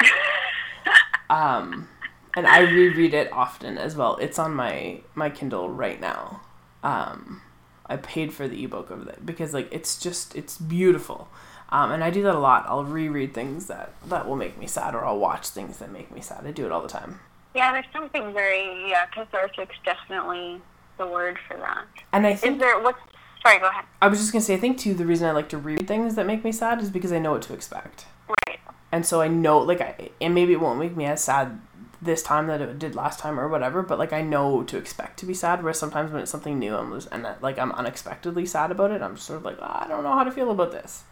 um, 1.30 1.88
and 2.36 2.46
I 2.46 2.60
reread 2.60 3.14
it 3.14 3.32
often 3.32 3.78
as 3.78 3.96
well. 3.96 4.16
It's 4.16 4.38
on 4.38 4.54
my 4.54 5.00
my 5.14 5.30
Kindle 5.30 5.68
right 5.68 6.00
now. 6.00 6.40
Um, 6.82 7.42
I 7.86 7.96
paid 7.96 8.32
for 8.32 8.48
the 8.48 8.64
ebook 8.64 8.90
of 8.90 9.06
it 9.08 9.24
because 9.24 9.52
like 9.54 9.68
it's 9.70 9.98
just 9.98 10.34
it's 10.36 10.58
beautiful. 10.58 11.28
Um, 11.70 11.90
and 11.90 12.04
I 12.04 12.10
do 12.10 12.22
that 12.22 12.34
a 12.34 12.38
lot. 12.38 12.66
I'll 12.68 12.84
reread 12.84 13.34
things 13.34 13.66
that 13.66 13.92
that 14.08 14.28
will 14.28 14.36
make 14.36 14.58
me 14.58 14.66
sad, 14.66 14.94
or 14.94 15.04
I'll 15.04 15.18
watch 15.18 15.48
things 15.48 15.78
that 15.78 15.90
make 15.90 16.10
me 16.10 16.20
sad. 16.20 16.46
I 16.46 16.50
do 16.50 16.66
it 16.66 16.72
all 16.72 16.82
the 16.82 16.88
time. 16.88 17.20
Yeah, 17.54 17.72
there's 17.72 17.86
something 17.92 18.32
very 18.32 18.90
yeah, 18.90 19.06
cathartic's 19.14 19.76
definitely 19.84 20.60
the 20.98 21.06
word 21.06 21.38
for 21.48 21.56
that. 21.56 21.84
And 22.12 22.26
I 22.26 22.34
think 22.34 22.54
Is 22.54 22.60
there 22.60 22.80
what's? 22.80 22.98
Sorry, 23.46 23.58
go 23.58 23.68
ahead. 23.68 23.84
I 24.00 24.08
was 24.08 24.18
just 24.20 24.32
gonna 24.32 24.42
say 24.42 24.54
I 24.54 24.58
think 24.58 24.78
too 24.78 24.94
the 24.94 25.04
reason 25.04 25.28
I 25.28 25.32
like 25.32 25.48
to 25.50 25.58
read 25.58 25.86
things 25.86 26.14
that 26.14 26.26
make 26.26 26.44
me 26.44 26.52
sad 26.52 26.80
is 26.80 26.90
because 26.90 27.12
I 27.12 27.18
know 27.18 27.32
what 27.32 27.42
to 27.42 27.52
expect, 27.52 28.06
Right. 28.46 28.58
and 28.90 29.04
so 29.04 29.20
I 29.20 29.28
know 29.28 29.58
like 29.58 29.80
I 29.80 30.10
and 30.20 30.34
maybe 30.34 30.52
it 30.54 30.60
won't 30.60 30.78
make 30.78 30.96
me 30.96 31.04
as 31.04 31.22
sad 31.22 31.60
this 32.00 32.22
time 32.22 32.46
that 32.48 32.60
it 32.60 32.78
did 32.78 32.94
last 32.94 33.18
time 33.18 33.38
or 33.40 33.48
whatever, 33.48 33.82
but 33.82 33.98
like 33.98 34.12
I 34.12 34.20
know 34.22 34.62
to 34.64 34.76
expect 34.76 35.18
to 35.20 35.26
be 35.26 35.34
sad. 35.34 35.62
Whereas 35.62 35.78
sometimes 35.78 36.10
when 36.12 36.22
it's 36.22 36.30
something 36.30 36.58
new, 36.58 36.76
I'm 36.76 36.92
just, 36.92 37.08
and 37.12 37.24
that, 37.24 37.42
like 37.42 37.58
I'm 37.58 37.72
unexpectedly 37.72 38.44
sad 38.46 38.70
about 38.70 38.90
it. 38.90 39.00
I'm 39.02 39.16
sort 39.16 39.38
of 39.38 39.44
like 39.44 39.56
"Ah, 39.60 39.84
I 39.84 39.88
don't 39.88 40.02
know 40.04 40.12
how 40.12 40.24
to 40.24 40.30
feel 40.30 40.50
about 40.50 40.72
this. 40.72 41.04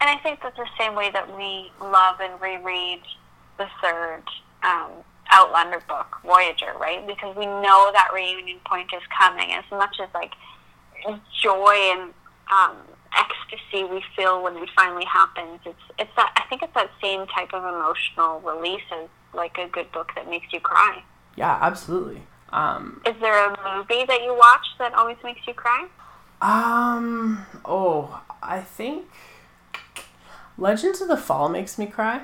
And 0.00 0.10
I 0.10 0.16
think 0.22 0.40
that's 0.42 0.56
the 0.56 0.66
same 0.78 0.94
way 0.94 1.10
that 1.10 1.34
we 1.36 1.72
love 1.80 2.20
and 2.20 2.38
reread 2.40 3.00
the 3.56 3.66
third 3.82 4.22
um, 4.62 4.90
Outlander 5.30 5.82
book, 5.88 6.18
Voyager, 6.22 6.74
right? 6.78 7.06
Because 7.06 7.34
we 7.34 7.46
know 7.46 7.90
that 7.92 8.08
reunion 8.14 8.58
point 8.66 8.90
is 8.94 9.02
coming. 9.18 9.52
As 9.52 9.64
much 9.70 9.96
as 10.02 10.08
like 10.14 10.32
joy 11.42 11.74
and 11.94 12.14
um, 12.52 12.76
ecstasy 13.16 13.84
we 13.84 14.02
feel 14.14 14.42
when 14.42 14.56
it 14.56 14.68
finally 14.76 15.04
happens, 15.04 15.60
it's 15.64 15.82
it's 15.98 16.10
that 16.16 16.32
I 16.36 16.48
think 16.48 16.62
it's 16.62 16.74
that 16.74 16.90
same 17.02 17.26
type 17.26 17.52
of 17.52 17.64
emotional 17.64 18.40
release 18.40 18.82
as 18.92 19.08
like 19.34 19.58
a 19.58 19.68
good 19.68 19.90
book 19.92 20.12
that 20.14 20.28
makes 20.28 20.52
you 20.52 20.60
cry. 20.60 21.02
Yeah, 21.36 21.58
absolutely. 21.60 22.22
Um, 22.50 23.02
Is 23.06 23.14
there 23.20 23.46
a 23.46 23.76
movie 23.76 24.04
that 24.06 24.22
you 24.22 24.34
watch 24.34 24.66
that 24.78 24.94
always 24.94 25.16
makes 25.24 25.46
you 25.46 25.54
cry? 25.54 25.86
um, 26.40 27.46
oh, 27.64 28.22
I 28.42 28.60
think 28.60 29.06
Legends 30.58 31.00
of 31.00 31.08
the 31.08 31.16
Fall 31.16 31.48
makes 31.48 31.78
me 31.78 31.86
cry. 31.86 32.22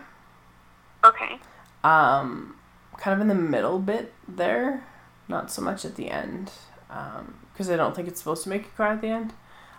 Okay. 1.04 1.38
Um, 1.82 2.56
kind 2.98 3.14
of 3.14 3.20
in 3.20 3.28
the 3.28 3.34
middle 3.34 3.78
bit 3.78 4.12
there, 4.28 4.84
not 5.28 5.50
so 5.50 5.60
much 5.62 5.84
at 5.84 5.96
the 5.96 6.10
end, 6.10 6.52
because 7.52 7.70
I 7.70 7.76
don't 7.76 7.94
think 7.94 8.08
it's 8.08 8.18
supposed 8.18 8.42
to 8.44 8.48
make 8.48 8.62
you 8.62 8.70
cry 8.76 8.92
at 8.94 9.00
the 9.00 9.08
end. 9.08 9.32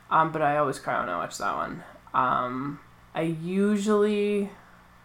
Um, 0.09 0.31
but 0.31 0.41
I 0.41 0.57
always 0.57 0.79
cry 0.79 0.99
when 0.99 1.09
I 1.09 1.17
watch 1.17 1.37
that 1.39 1.55
one. 1.55 1.83
Um, 2.13 2.79
I 3.15 3.21
usually 3.21 4.49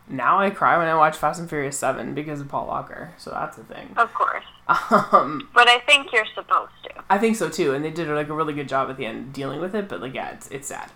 now 0.09 0.39
I 0.41 0.51
cry 0.51 0.77
when 0.79 0.87
I 0.89 0.95
watch 0.95 1.16
Fast 1.16 1.41
and 1.41 1.49
Furious 1.49 1.79
Seven 1.79 2.14
because 2.14 2.41
of 2.41 2.49
Paul 2.49 2.66
Walker, 2.66 3.12
so 3.19 3.31
that's 3.31 3.59
a 3.59 3.64
thing. 3.64 3.95
Of 3.97 4.12
course. 4.14 4.45
Um, 5.12 5.49
But 5.55 5.66
I 5.66 5.79
think 5.81 6.12
you're 6.12 6.27
supposed 6.35 6.73
to. 6.85 6.91
I 7.09 7.16
think 7.16 7.37
so 7.37 7.49
too, 7.49 7.73
and 7.73 7.83
they 7.83 7.91
did 7.91 8.07
like 8.09 8.29
a 8.29 8.35
really 8.35 8.53
good 8.53 8.69
job 8.69 8.91
at 8.91 8.99
the 8.99 9.07
end 9.07 9.33
dealing 9.33 9.61
with 9.61 9.75
it. 9.75 9.89
But 9.89 10.03
like, 10.03 10.12
yeah, 10.14 10.31
it's 10.33 10.49
it's 10.49 10.69
sad. 10.69 10.91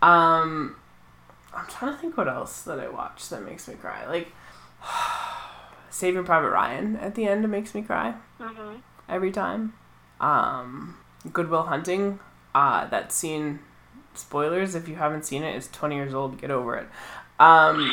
Um, 0.00 0.74
I'm 1.54 1.66
trying 1.68 1.92
to 1.94 1.98
think 2.00 2.16
what 2.16 2.26
else 2.26 2.62
that 2.62 2.80
I 2.80 2.88
watched 2.88 3.30
that 3.30 3.44
makes 3.44 3.68
me 3.68 3.74
cry. 3.74 4.06
Like, 4.08 4.32
Saving 5.90 6.24
Private 6.24 6.50
Ryan 6.50 6.96
at 6.96 7.14
the 7.14 7.26
end 7.26 7.48
makes 7.48 7.74
me 7.74 7.82
cry 7.82 8.14
hmm 8.40 8.76
every 9.08 9.30
time. 9.30 9.74
Um, 10.20 10.96
Goodwill 11.32 11.64
Hunting, 11.64 12.18
uh, 12.54 12.86
that 12.88 13.12
scene. 13.12 13.60
Spoilers 14.14 14.74
if 14.74 14.88
you 14.88 14.96
haven't 14.96 15.24
seen 15.24 15.42
it, 15.42 15.56
it's 15.56 15.68
20 15.68 15.94
years 15.94 16.12
old. 16.14 16.38
Get 16.40 16.50
over 16.50 16.76
it. 16.76 16.86
Um, 17.40 17.90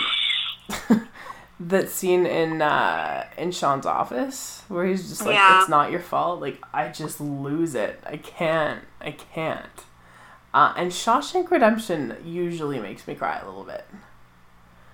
that 1.60 1.90
scene 1.90 2.26
in 2.26 2.62
uh, 2.62 3.26
in 3.38 3.52
Sean's 3.52 3.86
office 3.86 4.64
where 4.68 4.86
he's 4.86 5.08
just 5.10 5.26
like, 5.26 5.36
Yeah. 5.36 5.62
"It's 5.62 5.70
not 5.70 5.92
your 5.92 6.02
fault." 6.02 6.42
Like 6.42 6.62
I 6.74 6.90
just 6.90 7.22
lose 7.22 7.74
it. 7.76 8.02
I 8.06 8.18
can't. 8.18 8.84
I 9.00 9.12
can't. 9.12 9.86
Uh, 10.54 10.74
and 10.76 10.92
Shawshank 10.92 11.52
Redemption 11.52 12.18
usually 12.26 12.80
makes 12.80 13.08
me 13.08 13.16
cry 13.16 13.40
a 13.40 13.46
little 13.46 13.64
bit. 13.64 13.86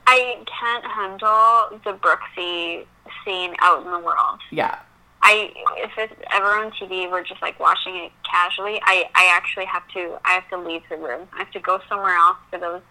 I 0.07 0.43
can't 0.45 0.85
handle 0.85 1.79
the 1.83 1.97
Brooksy 1.97 2.85
scene 3.23 3.55
out 3.59 3.83
in 3.85 3.91
the 3.91 3.99
world. 3.99 4.39
Yeah, 4.51 4.79
I 5.27 5.51
if 5.77 5.91
it's 5.97 6.13
ever 6.31 6.45
on 6.45 6.71
TV, 6.71 7.09
we're 7.09 7.23
just 7.23 7.41
like 7.41 7.59
watching 7.59 7.95
it 7.95 8.11
casually. 8.29 8.79
I 8.83 9.09
I 9.15 9.31
actually 9.35 9.65
have 9.65 9.87
to 9.95 10.19
I 10.23 10.33
have 10.33 10.47
to 10.49 10.57
leave 10.57 10.83
the 10.87 10.97
room. 10.97 11.27
I 11.33 11.39
have 11.39 11.51
to 11.51 11.59
go 11.59 11.81
somewhere 11.89 12.15
else 12.15 12.37
for 12.51 12.59
those, 12.59 12.81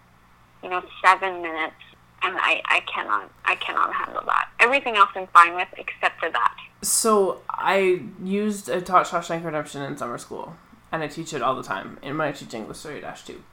you 0.61 0.69
know, 0.69 0.83
seven 1.03 1.41
minutes, 1.41 1.79
and 2.21 2.35
I 2.37 2.61
I 2.65 2.81
cannot 2.93 3.31
I 3.45 3.55
cannot 3.55 3.93
handle 3.93 4.23
that. 4.25 4.49
Everything 4.59 4.97
else 4.97 5.09
I'm 5.15 5.27
fine 5.27 5.55
with 5.55 5.69
except 5.77 6.19
for 6.19 6.29
that. 6.29 6.55
So 6.81 7.41
I 7.49 8.01
used 8.21 8.69
I 8.69 8.81
taught 8.81 9.05
Shawshank 9.07 9.45
Redemption 9.45 9.81
in 9.83 9.97
summer 9.97 10.17
school, 10.17 10.57
and 10.91 11.01
I 11.03 11.07
teach 11.07 11.33
it 11.33 11.41
all 11.41 11.55
the 11.55 11.63
time. 11.63 11.99
in 12.01 12.17
my 12.17 12.27
I 12.27 12.31
teach 12.33 12.53
English 12.53 12.79
Story 12.79 12.99
Dash 12.99 13.23
two, 13.23 13.43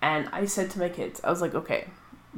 and 0.00 0.28
I 0.32 0.44
said 0.44 0.70
to 0.70 0.78
my 0.78 0.88
kids, 0.88 1.20
I 1.24 1.30
was 1.30 1.40
like, 1.40 1.56
okay, 1.56 1.88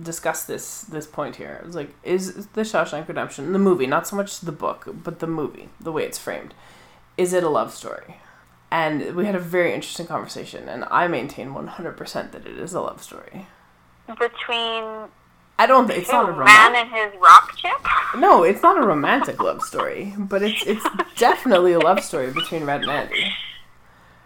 discuss 0.01 0.45
this 0.45 0.83
this 0.83 1.07
point 1.07 1.37
here. 1.37 1.63
It's 1.67 1.77
like, 1.77 1.95
is 2.03 2.47
the 2.49 2.63
Shawshank 2.63 3.09
Redemption 3.09 3.53
the 3.53 3.59
movie, 3.59 3.87
not 3.87 4.07
so 4.07 4.17
much 4.17 4.41
the 4.41 4.53
book, 4.53 4.89
but 4.93 5.21
the 5.21 5.27
movie, 5.27 5.69
the 5.81 5.93
way 5.93 6.05
it's 6.05 6.19
framed, 6.19 6.55
is 7.17 7.33
it 7.33 7.45
a 7.45 7.49
love 7.49 7.73
story? 7.73 8.17
And 8.71 9.15
we 9.15 9.27
had 9.27 9.37
a 9.37 9.41
very 9.41 9.73
interesting 9.73 10.07
conversation, 10.07 10.69
and 10.69 10.85
I 10.91 11.07
maintain 11.07 11.55
one 11.55 11.69
hundred 11.69 11.97
percent 11.97 12.33
that 12.33 12.47
it 12.47 12.59
is 12.59 12.75
a 12.75 12.81
love 12.81 13.03
story. 13.03 13.47
Between 14.09 15.09
I 15.59 15.67
don't. 15.67 15.89
It's 15.91 16.11
not 16.11 16.29
a 16.29 16.33
romantic. 16.33 16.73
man 16.73 16.75
and 16.75 16.91
his 17.13 17.21
rock 17.21 17.57
chip. 17.57 17.71
No, 18.17 18.43
it's 18.43 18.63
not 18.63 18.77
a 18.77 18.85
romantic 18.87 19.41
love 19.41 19.63
story, 19.63 20.13
but 20.19 20.43
it's 20.43 20.65
it's 20.67 20.85
definitely 21.17 21.73
a 21.73 21.79
love 21.79 22.03
story 22.03 22.33
between 22.33 22.65
Red 22.65 22.83
and 22.83 22.91
Andy. 22.91 23.33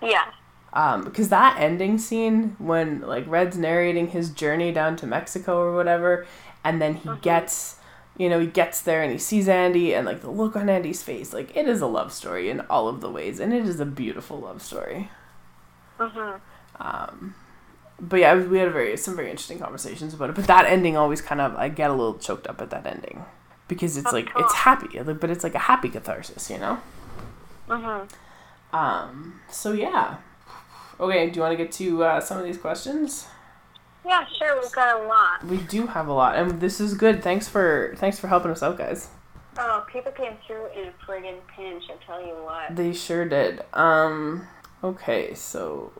Yeah. 0.01 0.25
Um, 0.73 1.03
because 1.05 1.31
that 1.31 1.57
ending 1.59 1.97
scene 1.99 2.55
when 2.59 3.01
like 3.01 3.25
Red's 3.27 3.57
narrating 3.57 4.09
his 4.09 4.31
journey 4.31 4.71
down 4.71 4.97
to 4.97 5.07
Mexico 5.07 5.59
or 5.59 5.75
whatever, 5.75 6.27
and 6.63 6.81
then 6.83 6.95
he 6.97 7.09
gets, 7.23 7.77
you 8.19 8.29
know, 8.29 8.39
he 8.39 8.47
gets 8.47 8.83
there 8.83 9.03
and 9.03 9.11
he 9.11 9.19
sees 9.19 9.49
Andy 9.49 9.95
and 9.95 10.05
like 10.07 10.21
the 10.21 10.31
look 10.31 10.57
on 10.57 10.69
Andy's 10.69 11.03
face, 11.03 11.33
like 11.33 11.57
it 11.57 11.67
is 11.69 11.81
a 11.81 11.87
love 11.87 12.13
story 12.13 12.51
in 12.51 12.61
all 12.69 12.87
of 12.87 13.01
the 13.01 13.11
ways, 13.11 13.41
and 13.41 13.55
it 13.55 13.67
is 13.67 13.81
a 13.81 13.87
beautiful 13.87 14.41
love 14.41 14.61
story. 14.61 15.11
Mhm. 15.99 16.41
Um, 16.79 17.35
but 17.99 18.21
yeah, 18.21 18.35
we 18.37 18.59
had 18.59 18.69
a 18.69 18.71
very 18.71 18.97
some 18.99 19.17
very 19.17 19.31
interesting 19.31 19.59
conversations 19.59 20.13
about 20.15 20.29
it. 20.31 20.37
But 20.37 20.47
that 20.49 20.67
ending 20.67 20.97
always 20.97 21.23
kind 21.23 21.41
of 21.41 21.57
I 21.57 21.71
get 21.71 21.91
a 21.91 21.95
little 21.95 22.19
choked 22.19 22.47
up 22.47 22.61
at 22.61 22.71
that 22.71 22.87
ending 22.87 23.25
because 23.69 23.97
it's 23.97 24.05
That's 24.05 24.13
like 24.13 24.33
cool. 24.35 24.45
it's 24.45 24.55
happy, 24.55 25.01
but 25.03 25.31
it's 25.31 25.43
like 25.43 25.55
a 25.55 25.61
happy 25.61 25.89
catharsis, 25.89 26.51
you 26.51 26.59
know. 26.59 26.79
Mhm. 27.69 28.09
Um. 28.73 29.41
So 29.51 29.73
yeah. 29.73 30.17
Okay. 31.01 31.31
Do 31.31 31.37
you 31.37 31.43
want 31.43 31.57
to 31.57 31.63
get 31.63 31.73
to 31.73 32.05
uh, 32.05 32.21
some 32.21 32.39
of 32.39 32.45
these 32.45 32.59
questions? 32.59 33.27
Yeah, 34.05 34.25
sure. 34.39 34.61
We've 34.61 34.73
got 34.73 35.01
a 35.01 35.07
lot. 35.07 35.45
We 35.45 35.59
do 35.59 35.87
have 35.87 36.09
a 36.09 36.13
lot, 36.13 36.37
and 36.37 36.61
this 36.61 36.81
is 36.81 36.95
good. 36.95 37.23
Thanks 37.23 37.49
for 37.49 37.95
thanks 37.99 38.19
for 38.19 38.29
helping 38.29 38.51
us 38.51 38.63
out, 38.63 38.79
guys. 38.79 39.09
Oh, 39.59 39.85
people 39.93 40.13
came 40.13 40.35
through 40.47 40.69
in 40.69 40.89
a 40.89 40.93
friggin' 41.05 41.39
pinch. 41.55 41.85
I 41.91 42.05
tell 42.05 42.25
you 42.25 42.35
what. 42.35 42.75
They 42.75 42.93
sure 42.93 43.29
did. 43.29 43.63
Um. 43.73 44.47
Okay. 44.83 45.35
So. 45.35 45.93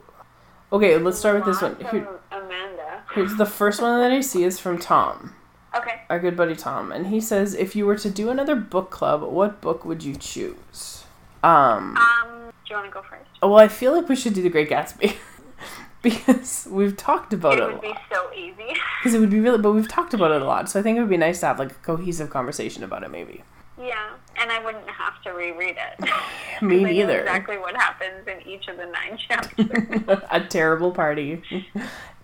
Okay. 0.71 0.97
Let's 0.97 1.19
start 1.19 1.35
with 1.35 1.45
this 1.45 1.61
one. 1.61 1.75
Here, 1.91 2.07
Amanda. 2.31 3.03
here's 3.13 3.35
the 3.35 3.45
first 3.45 3.81
one 3.81 3.99
that 3.99 4.11
I 4.11 4.21
see 4.21 4.43
is 4.43 4.59
from 4.59 4.79
Tom. 4.79 5.35
Okay. 5.75 6.01
our 6.09 6.19
good 6.19 6.35
buddy 6.35 6.55
Tom, 6.55 6.91
and 6.91 7.07
he 7.07 7.21
says, 7.21 7.53
if 7.53 7.75
you 7.75 7.85
were 7.85 7.97
to 7.97 8.09
do 8.09 8.29
another 8.29 8.55
book 8.55 8.89
club, 8.89 9.21
what 9.21 9.61
book 9.61 9.85
would 9.85 10.03
you 10.03 10.15
choose? 10.15 10.98
Um, 11.43 11.95
Um, 11.97 12.51
do 12.65 12.69
you 12.69 12.75
want 12.75 12.87
to 12.87 12.91
go 12.93 13.01
first? 13.01 13.29
well, 13.41 13.57
I 13.57 13.67
feel 13.67 13.93
like 13.95 14.09
we 14.09 14.15
should 14.15 14.33
do 14.33 14.41
The 14.41 14.49
Great 14.49 14.69
Gatsby 14.69 15.15
because 16.01 16.67
we've 16.69 16.95
talked 16.97 17.33
about 17.33 17.53
It 17.53 17.59
it 17.59 17.69
a 17.69 17.71
would 17.73 17.81
be 17.81 17.93
so 18.11 18.31
easy. 18.33 18.55
Because 18.99 19.13
it 19.13 19.19
would 19.19 19.29
be 19.29 19.39
really, 19.39 19.57
but 19.59 19.71
we've 19.71 19.87
talked 19.87 20.13
about 20.13 20.31
it 20.31 20.41
a 20.41 20.45
lot, 20.45 20.69
so 20.69 20.77
I 20.79 20.83
think 20.83 20.97
it 20.97 20.99
would 21.01 21.09
be 21.09 21.15
nice 21.17 21.39
to 21.39 21.45
have 21.45 21.57
like 21.59 21.71
a 21.71 21.75
cohesive 21.75 22.29
conversation 22.29 22.83
about 22.83 23.03
it, 23.03 23.09
maybe. 23.11 23.43
yeah, 23.81 24.09
and 24.35 24.51
I 24.51 24.61
wouldn't 24.63 24.89
have 24.89 25.21
to 25.23 25.29
reread 25.31 25.77
it. 25.77 26.09
Me 26.61 26.79
I 26.79 26.81
know 26.81 26.89
neither. 26.89 27.19
Exactly 27.21 27.57
what 27.57 27.75
happens 27.77 28.27
in 28.27 28.45
each 28.45 28.67
of 28.67 28.75
the 28.75 28.87
nine 28.87 29.17
chapters. 29.17 30.19
a 30.29 30.41
terrible 30.41 30.91
party, 30.91 31.41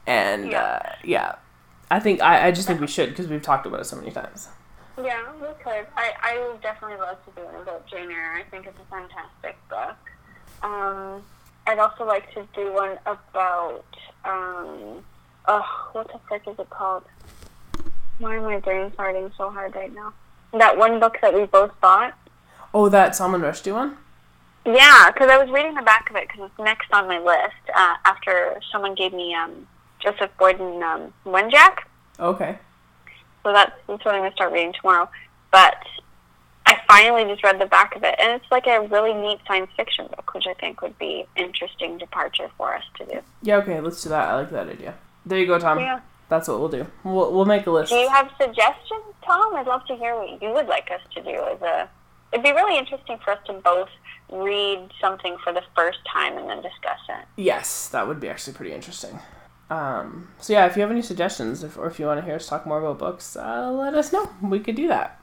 and 0.06 0.52
Yeah. 0.52 0.62
uh, 0.62 0.96
yeah, 1.06 1.36
I 1.90 2.02
think 2.02 2.22
I, 2.22 2.48
I 2.48 2.52
just 2.52 2.68
think 2.68 2.82
we 2.82 2.88
should 2.88 3.10
because 3.12 3.28
we've 3.30 3.42
talked 3.42 3.66
about 3.66 3.80
it 3.80 3.86
so 3.86 3.96
many 3.96 4.12
times. 4.12 4.50
Yeah, 4.98 5.32
we 5.42 5.48
could. 5.64 5.86
I, 5.96 6.14
I 6.22 6.48
would 6.48 6.62
definitely 6.62 6.98
love 6.98 7.18
to 7.26 7.32
do 7.36 7.46
one 7.46 7.62
about 7.62 7.88
Jane 7.88 8.12
Eyre. 8.12 8.36
I 8.36 8.44
think 8.50 8.66
it's 8.66 8.78
a 8.80 8.90
fantastic 8.90 9.58
book. 9.70 9.98
Um, 10.64 11.22
I'd 11.68 11.80
also 11.80 12.06
like 12.06 12.34
to 12.34 12.48
do 12.56 12.74
one 12.74 12.98
about, 13.06 13.86
um, 14.24 15.04
oh, 15.48 15.90
what 15.92 16.08
the 16.08 16.20
frick 16.28 16.44
is 16.48 16.58
it 16.60 16.70
called? 16.70 17.04
Why 18.20 18.38
am 18.38 18.44
my 18.44 18.60
brain 18.60 18.92
farting 18.92 19.32
so 19.38 19.50
hard 19.50 19.76
right 19.76 19.94
now? 19.94 20.14
That 20.54 20.78
one 20.78 21.00
book 21.00 21.18
that 21.22 21.34
we 21.34 21.46
both 21.46 21.72
bought. 21.82 22.14
Oh, 22.74 22.88
that 22.90 23.16
Salman 23.16 23.42
Rushdie 23.42 23.74
one. 23.74 23.98
Yeah, 24.66 25.12
because 25.12 25.30
I 25.30 25.38
was 25.38 25.50
reading 25.52 25.76
the 25.76 25.82
back 25.82 26.10
of 26.10 26.16
it 26.16 26.28
because 26.28 26.50
it's 26.50 26.60
next 26.60 26.92
on 26.92 27.08
my 27.08 27.20
list 27.20 27.54
uh, 27.76 27.96
after 28.06 28.60
someone 28.72 28.96
gave 28.96 29.14
me 29.14 29.36
um, 29.36 29.68
Joseph 30.00 30.32
Boyden 30.40 30.82
um, 30.82 31.14
Wenjack. 31.26 31.80
Okay. 32.20 32.58
So 33.46 33.54
that's, 33.54 33.72
that's 33.88 34.04
what 34.04 34.16
I'm 34.16 34.22
going 34.22 34.32
to 34.32 34.36
start 34.36 34.52
reading 34.52 34.74
tomorrow. 34.74 35.08
But 35.52 35.78
I 36.66 36.80
finally 36.88 37.26
just 37.32 37.44
read 37.44 37.62
the 37.62 37.68
back 37.68 37.96
of 37.96 38.04
it, 38.04 38.16
and 38.20 38.32
it's 38.32 38.52
like 38.52 38.66
a 38.66 38.82
really 38.88 39.14
neat 39.14 39.40
science 39.48 39.70
fiction 39.78 40.08
book, 40.08 40.34
which 40.34 40.48
I 40.48 40.56
think 40.56 40.82
would 40.82 40.98
be 40.98 41.26
interesting 41.36 42.00
departure 42.00 42.50
for 42.58 42.76
us 42.76 42.84
to 42.98 43.06
do. 43.06 43.22
Yeah. 43.44 43.58
Okay. 43.58 43.80
Let's 43.80 44.02
do 44.02 44.10
that. 44.10 44.30
I 44.30 44.36
like 44.36 44.50
that 44.50 44.68
idea. 44.68 44.96
There 45.28 45.38
you 45.38 45.46
go, 45.46 45.60
Tom. 45.60 45.80
Yeah. 45.80 46.00
That's 46.28 46.48
what 46.48 46.60
we'll 46.60 46.70
do. 46.70 46.88
We'll 47.04 47.32
we'll 47.32 47.46
make 47.46 47.68
a 47.68 47.72
list. 47.72 47.92
Do 47.92 47.98
you 47.98 48.10
have 48.10 48.32
suggestions, 48.42 49.14
Tom? 49.24 49.56
I'd 49.56 49.68
love 49.68 49.86
to 49.86 49.96
hear 49.96 50.16
what 50.16 50.42
you 50.42 50.50
would 50.50 50.66
like 50.66 50.90
us 50.90 51.02
to 51.14 51.22
do. 51.22 51.30
As 51.30 51.62
a, 51.62 51.88
it'd 52.34 52.44
be 52.44 52.52
really 52.52 52.80
interesting 52.80 53.20
for 53.24 53.30
us 53.30 53.40
to 53.46 53.54
both 53.54 53.90
read 54.32 54.90
something 55.00 55.38
for 55.44 55.54
the 55.54 55.62
first 55.76 56.00
time 56.12 56.36
and 56.40 56.50
then 56.50 56.64
discuss 56.64 56.98
it. 57.10 57.26
Yes, 57.36 57.90
that 57.90 58.08
would 58.08 58.20
be 58.20 58.28
actually 58.28 58.54
pretty 58.54 58.74
interesting. 58.74 59.20
Um, 59.70 60.30
so 60.40 60.54
yeah, 60.54 60.66
if 60.68 60.76
you 60.76 60.82
have 60.84 60.92
any 60.92 61.02
suggestions, 61.02 61.64
if, 61.64 61.78
or 61.78 61.88
if 61.88 62.00
you 62.00 62.06
want 62.06 62.20
to 62.20 62.26
hear 62.26 62.36
us 62.36 62.48
talk 62.48 62.66
more 62.68 62.80
about 62.80 63.00
books, 63.00 63.36
uh, 63.36 63.72
let 63.72 63.96
us 63.96 64.14
know. 64.14 64.30
We 64.42 64.60
could 64.60 64.76
do 64.76 64.88
that. 64.88 65.22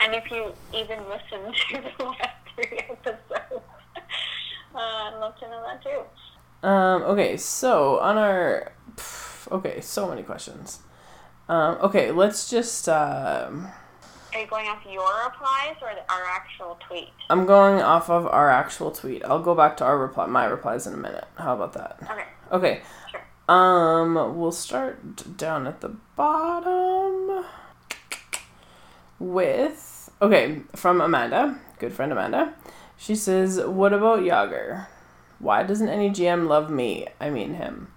And 0.00 0.14
if 0.14 0.30
you 0.30 0.52
even 0.74 0.98
listen 1.08 1.52
to 1.82 1.92
the 1.98 2.04
last 2.04 2.36
three 2.54 2.78
episodes, 2.78 3.18
uh, 4.74 4.78
I'd 4.78 5.18
love 5.20 5.38
to 5.38 5.48
know 5.48 5.62
that 5.66 5.82
too. 5.82 6.66
Um, 6.66 7.02
okay, 7.02 7.36
so 7.36 7.98
on 8.00 8.18
our, 8.18 8.72
pff, 8.96 9.50
okay, 9.52 9.80
so 9.80 10.08
many 10.08 10.22
questions. 10.22 10.80
Um, 11.48 11.76
okay, 11.82 12.10
let's 12.12 12.48
just. 12.50 12.88
Um, 12.88 13.68
Are 14.32 14.40
you 14.40 14.46
going 14.46 14.66
off 14.68 14.82
your 14.84 15.06
replies 15.24 15.76
or 15.82 15.88
our 16.08 16.24
actual 16.26 16.78
tweet? 16.88 17.08
I'm 17.28 17.44
going 17.46 17.80
off 17.82 18.08
of 18.10 18.26
our 18.26 18.48
actual 18.50 18.90
tweet. 18.90 19.24
I'll 19.24 19.42
go 19.42 19.54
back 19.54 19.76
to 19.78 19.84
our 19.84 19.98
reply, 19.98 20.26
my 20.26 20.44
replies 20.44 20.86
in 20.86 20.94
a 20.94 20.98
minute. 20.98 21.24
How 21.36 21.54
about 21.54 21.72
that? 21.74 21.98
Okay, 22.02 22.24
Okay. 22.52 22.82
sure. 23.10 23.20
Um, 23.50 24.14
we'll 24.38 24.52
start 24.52 25.36
down 25.36 25.66
at 25.66 25.80
the 25.80 25.96
bottom 26.14 27.44
with 29.18 30.08
okay 30.22 30.60
from 30.76 31.00
Amanda, 31.00 31.58
good 31.80 31.92
friend 31.92 32.12
Amanda. 32.12 32.54
She 32.96 33.16
says, 33.16 33.60
"What 33.60 33.92
about 33.92 34.20
Jagr? 34.20 34.86
Why 35.40 35.64
doesn't 35.64 35.88
any 35.88 36.10
GM 36.10 36.46
love 36.46 36.70
me? 36.70 37.08
I 37.18 37.30
mean 37.30 37.54
him." 37.54 37.92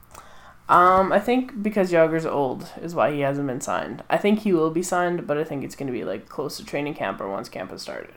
Um, 0.69 1.13
I 1.13 1.19
think 1.19 1.61
because 1.61 1.91
Jagr's 1.91 2.25
old 2.25 2.71
is 2.81 2.95
why 2.95 3.11
he 3.11 3.19
hasn't 3.19 3.45
been 3.45 3.61
signed. 3.61 4.03
I 4.09 4.17
think 4.17 4.39
he 4.39 4.53
will 4.53 4.71
be 4.71 4.81
signed, 4.81 5.27
but 5.27 5.37
I 5.37 5.43
think 5.43 5.63
it's 5.63 5.75
going 5.75 5.85
to 5.85 5.93
be 5.93 6.03
like 6.03 6.27
close 6.27 6.57
to 6.57 6.65
training 6.65 6.95
camp 6.95 7.21
or 7.21 7.29
once 7.29 7.47
camp 7.47 7.69
has 7.69 7.83
started. 7.83 8.15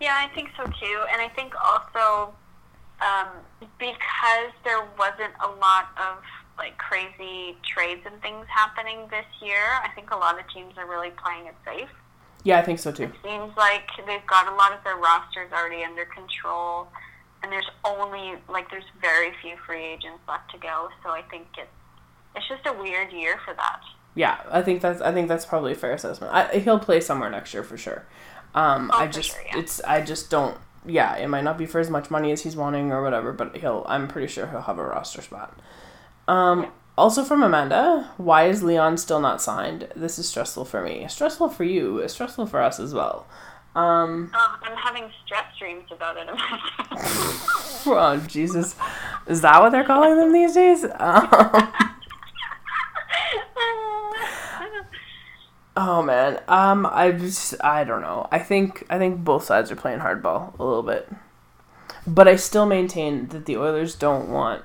Yeah, 0.00 0.16
I 0.16 0.34
think 0.34 0.48
so 0.56 0.64
too. 0.64 1.04
And 1.12 1.20
I 1.20 1.28
think 1.36 1.52
also 1.54 2.32
um, 3.02 3.28
because 3.78 4.52
there 4.64 4.82
wasn't 4.98 5.34
a 5.44 5.48
lot 5.48 5.90
of 5.98 6.22
like 6.58 6.76
crazy 6.78 7.56
trades 7.64 8.02
and 8.06 8.20
things 8.22 8.46
happening 8.48 9.08
this 9.10 9.26
year, 9.40 9.62
I 9.82 9.88
think 9.94 10.10
a 10.10 10.16
lot 10.16 10.38
of 10.38 10.48
teams 10.52 10.74
are 10.78 10.86
really 10.86 11.10
playing 11.10 11.46
it 11.46 11.54
safe. 11.64 11.88
Yeah, 12.44 12.58
I 12.58 12.62
think 12.62 12.78
so 12.78 12.90
too. 12.92 13.04
It 13.04 13.12
seems 13.24 13.56
like 13.56 13.88
they've 14.06 14.26
got 14.26 14.48
a 14.52 14.54
lot 14.54 14.72
of 14.72 14.82
their 14.84 14.96
rosters 14.96 15.50
already 15.52 15.84
under 15.84 16.04
control, 16.04 16.88
and 17.42 17.50
there's 17.52 17.68
only 17.84 18.34
like 18.48 18.70
there's 18.70 18.84
very 19.00 19.32
few 19.40 19.54
free 19.66 19.84
agents 19.84 20.20
left 20.28 20.50
to 20.52 20.58
go. 20.58 20.88
So 21.04 21.10
I 21.10 21.22
think 21.22 21.46
it's 21.56 21.70
it's 22.34 22.48
just 22.48 22.66
a 22.66 22.72
weird 22.72 23.12
year 23.12 23.38
for 23.44 23.54
that. 23.54 23.80
Yeah, 24.14 24.40
I 24.50 24.60
think 24.62 24.82
that's 24.82 25.00
I 25.00 25.12
think 25.12 25.28
that's 25.28 25.46
probably 25.46 25.72
a 25.72 25.76
fair 25.76 25.92
assessment. 25.92 26.32
I, 26.34 26.58
he'll 26.58 26.78
play 26.80 27.00
somewhere 27.00 27.30
next 27.30 27.54
year 27.54 27.62
for 27.62 27.76
sure. 27.76 28.06
Um, 28.54 28.90
Oh, 28.92 28.98
I 28.98 29.06
just 29.06 29.30
sure, 29.30 29.42
yeah. 29.46 29.58
it's 29.58 29.80
I 29.84 30.02
just 30.02 30.28
don't. 30.28 30.58
Yeah, 30.84 31.14
it 31.16 31.28
might 31.28 31.44
not 31.44 31.56
be 31.58 31.64
for 31.66 31.78
as 31.78 31.88
much 31.88 32.10
money 32.10 32.32
as 32.32 32.42
he's 32.42 32.56
wanting 32.56 32.90
or 32.90 33.02
whatever, 33.02 33.32
but 33.32 33.56
he'll. 33.56 33.84
I'm 33.88 34.08
pretty 34.08 34.26
sure 34.26 34.48
he'll 34.48 34.62
have 34.62 34.78
a 34.78 34.84
roster 34.84 35.22
spot. 35.22 35.58
Um, 36.28 36.70
also 36.96 37.24
from 37.24 37.42
Amanda, 37.42 38.10
why 38.16 38.44
is 38.46 38.62
Leon 38.62 38.98
still 38.98 39.20
not 39.20 39.40
signed? 39.42 39.88
This 39.96 40.18
is 40.18 40.28
stressful 40.28 40.64
for 40.64 40.82
me. 40.82 41.06
Stressful 41.08 41.48
for 41.50 41.64
you. 41.64 42.06
Stressful 42.08 42.46
for 42.46 42.60
us 42.60 42.78
as 42.78 42.94
well. 42.94 43.26
Um, 43.74 44.30
Oh, 44.34 44.58
I'm 44.62 44.76
having 44.76 45.10
stress 45.24 45.46
dreams 45.58 45.84
about 45.90 46.16
it. 46.18 46.28
oh 47.86 48.22
Jesus, 48.28 48.76
is 49.26 49.40
that 49.40 49.60
what 49.60 49.70
they're 49.72 49.84
calling 49.84 50.16
them 50.16 50.32
these 50.32 50.54
days? 50.54 50.84
Um, 51.00 51.72
Oh 55.74 56.02
man, 56.02 56.38
um, 56.48 56.86
I 56.90 57.12
just 57.12 57.54
I 57.64 57.84
don't 57.84 58.02
know. 58.02 58.28
I 58.30 58.38
think 58.38 58.84
I 58.90 58.98
think 58.98 59.24
both 59.24 59.44
sides 59.44 59.70
are 59.70 59.76
playing 59.76 60.00
hardball 60.00 60.58
a 60.58 60.64
little 60.64 60.82
bit, 60.82 61.08
but 62.06 62.28
I 62.28 62.36
still 62.36 62.66
maintain 62.66 63.28
that 63.28 63.46
the 63.46 63.56
Oilers 63.56 63.94
don't 63.94 64.28
want 64.28 64.64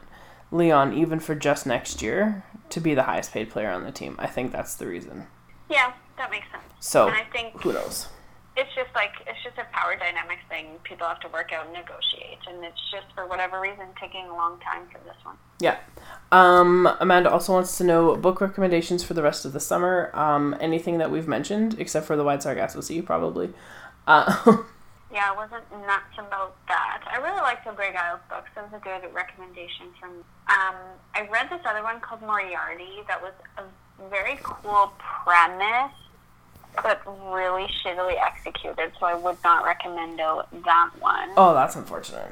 Leon 0.52 0.94
even 0.94 1.20
for 1.20 1.36
just 1.36 1.66
next 1.66 2.02
year 2.02 2.44
to 2.70 2.80
be 2.80 2.94
the 2.94 3.04
highest 3.04 3.32
paid 3.32 3.50
player 3.50 3.70
on 3.70 3.84
the 3.84 3.92
team. 3.92 4.16
I 4.20 4.28
think 4.28 4.52
that's 4.52 4.76
the 4.76 4.88
reason. 4.88 5.28
yeah, 5.70 5.94
that 6.18 6.32
makes 6.32 6.48
sense. 6.52 6.64
So 6.80 7.08
And 7.08 7.16
I 7.16 7.24
think 7.32 7.62
who 7.62 7.74
knows? 7.74 8.08
it's 8.56 8.74
just 8.74 8.90
like 8.96 9.12
it's 9.28 9.38
just 9.44 9.58
a 9.60 9.66
power 9.72 9.96
dynamic 9.96 10.40
thing 10.50 10.66
people 10.84 11.06
have 11.06 11.20
to 11.20 11.28
work 11.28 11.52
out 11.54 11.66
and 11.66 11.74
negotiate, 11.74 12.40
and 12.48 12.64
it's 12.66 12.80
just 12.92 13.06
for 13.14 13.28
whatever 13.28 13.60
reason 13.62 13.86
taking 14.02 14.26
a 14.26 14.34
long 14.34 14.60
time 14.62 14.84
for 14.92 14.98
this 15.06 15.16
one. 15.24 15.36
Yeah. 15.60 15.78
Um, 16.32 16.88
Amanda 17.00 17.30
also 17.32 17.54
wants 17.54 17.78
to 17.78 17.84
know 17.84 18.16
book 18.16 18.42
recommendations 18.42 19.04
for 19.04 19.14
the 19.14 19.22
rest 19.22 19.46
of 19.46 19.54
the 19.54 19.60
summer. 19.60 20.10
Um, 20.14 20.56
anything 20.60 20.98
that 20.98 21.12
we've 21.12 21.28
mentioned 21.28 21.76
except 21.80 22.06
for 22.08 22.16
the 22.16 22.24
Wide 22.24 22.42
Sargasso 22.42 22.82
Sea, 22.82 23.02
probably. 23.02 23.54
Uh, 24.08 24.58
Yeah, 25.12 25.32
I 25.32 25.36
wasn't 25.36 25.64
nuts 25.72 26.18
about 26.18 26.56
that. 26.68 27.04
I 27.10 27.18
really 27.18 27.40
liked 27.42 27.66
the 27.66 27.72
Greg 27.72 27.96
Iles 27.96 28.20
books. 28.30 28.50
That 28.56 28.72
was 28.72 28.82
a 28.82 28.84
good 28.84 29.14
recommendation 29.14 29.88
from. 30.00 30.12
Um, 30.50 30.76
I 31.16 31.28
read 31.32 31.50
this 31.50 31.62
other 31.66 31.82
one 31.84 32.00
called 32.02 32.22
Moriarty. 32.22 33.04
That 33.08 33.22
was 33.22 33.32
a 33.58 33.64
very 34.10 34.38
cool 34.44 34.92
premise, 35.00 35.94
but 36.84 37.02
really 37.32 37.68
shittily 37.84 38.16
executed. 38.22 38.92
So 39.00 39.06
I 39.06 39.16
would 39.16 39.38
not 39.44 39.66
recommend 39.66 40.20
that 40.20 40.90
one. 41.00 41.30
oh, 41.38 41.54
that's 41.54 41.76
unfortunate. 41.76 42.32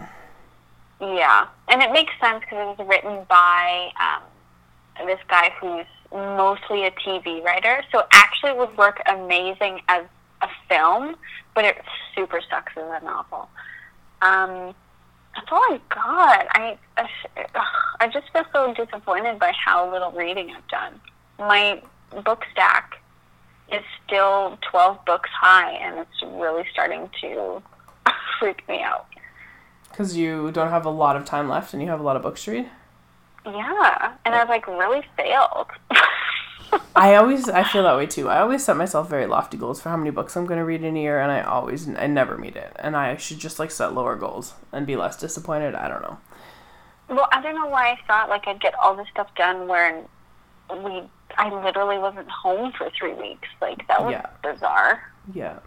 Yeah, 1.00 1.48
and 1.68 1.82
it 1.82 1.92
makes 1.92 2.14
sense 2.22 2.42
because 2.42 2.60
it 2.60 2.78
was 2.78 2.88
written 2.88 3.26
by 3.30 3.92
um, 4.02 5.08
this 5.08 5.20
guy 5.28 5.52
who's 5.60 5.86
mostly 6.12 6.86
a 6.86 6.92
TV 6.92 7.44
writer, 7.44 7.84
so 7.92 8.00
it 8.00 8.08
actually 8.14 8.54
would 8.54 8.78
work 8.78 9.02
amazing 9.08 9.82
as 9.90 10.06
film, 10.68 11.16
but 11.54 11.66
it 11.66 11.78
super 12.16 12.42
sucks 12.50 12.74
as 12.78 12.84
a 13.02 13.06
novel. 13.06 13.50
Um, 14.22 14.74
that's 15.36 15.48
all 15.52 15.62
I 15.70 15.80
got. 15.90 16.48
I, 16.52 16.78
I, 16.98 17.10
I 18.00 18.08
just 18.08 18.32
feel 18.32 18.46
so 18.54 18.74
disappointed 18.74 19.40
by 19.40 19.52
how 19.54 19.92
little 19.92 20.12
reading 20.12 20.52
I've 20.56 20.68
done. 20.68 21.00
My 21.38 21.82
book 22.24 22.44
stack 22.52 23.02
is 23.72 23.84
still 24.06 24.58
12 24.72 25.04
books 25.06 25.30
high, 25.30 25.72
and 25.72 26.00
it's 26.00 26.34
really 26.36 26.64
starting 26.72 27.10
to 27.22 27.62
freak 28.40 28.68
me 28.70 28.82
out. 28.82 29.08
Because 29.90 30.16
you 30.16 30.52
don't 30.52 30.70
have 30.70 30.86
a 30.86 30.90
lot 30.90 31.16
of 31.16 31.26
time 31.26 31.50
left 31.50 31.74
and 31.74 31.82
you 31.82 31.90
have 31.90 32.00
a 32.00 32.04
lot 32.04 32.16
of 32.16 32.22
books 32.22 32.44
to 32.46 32.52
read? 32.52 32.70
Yeah, 33.46 34.14
and 34.26 34.36
I've 34.36 34.50
like 34.50 34.68
really 34.68 35.04
failed. 35.16 35.68
I 36.96 37.16
always 37.16 37.50
I 37.50 37.64
feel 37.64 37.84
that 37.84 37.96
way 37.98 38.06
too. 38.06 38.30
I 38.30 38.40
always 38.40 38.64
set 38.64 38.78
myself 38.78 39.10
very 39.10 39.26
lofty 39.26 39.58
goals 39.58 39.82
for 39.82 39.90
how 39.90 39.98
many 39.98 40.12
books 40.12 40.36
I'm 40.36 40.46
going 40.46 40.60
to 40.60 40.66
read 40.66 40.84
in 40.84 40.96
a 40.96 41.00
year, 41.02 41.20
and 41.20 41.32
I 41.32 41.42
always 41.42 41.88
I 41.90 42.08
never 42.08 42.38
meet 42.38 42.56
it. 42.56 42.72
And 42.80 42.96
I 42.96 43.18
should 43.18 43.40
just 43.40 43.60
like 43.60 43.72
set 43.72 43.94
lower 43.94 44.16
goals 44.16 44.54
and 44.72 44.88
be 44.88 44.96
less 44.96 45.18
disappointed. 45.18 45.76
I 45.76 45.88
don't 45.88 46.02
know. 46.02 46.18
Well, 47.10 47.28
I 47.32 47.42
don't 47.42 47.56
know 47.56 47.68
why 47.68 47.90
I 47.92 48.00
thought 48.08 48.30
like 48.30 48.48
I'd 48.48 48.62
get 48.62 48.74
all 48.82 48.96
this 48.96 49.08
stuff 49.12 49.28
done 49.36 49.68
where 49.68 50.04
we 50.72 51.04
I 51.38 51.50
literally 51.64 51.98
wasn't 51.98 52.30
home 52.30 52.72
for 52.78 52.90
three 52.98 53.14
weeks. 53.14 53.48
Like 53.62 53.86
that 53.88 54.04
was 54.04 54.14
Yeah. 54.14 54.26
bizarre. 54.42 55.12
Yeah. 55.34 55.60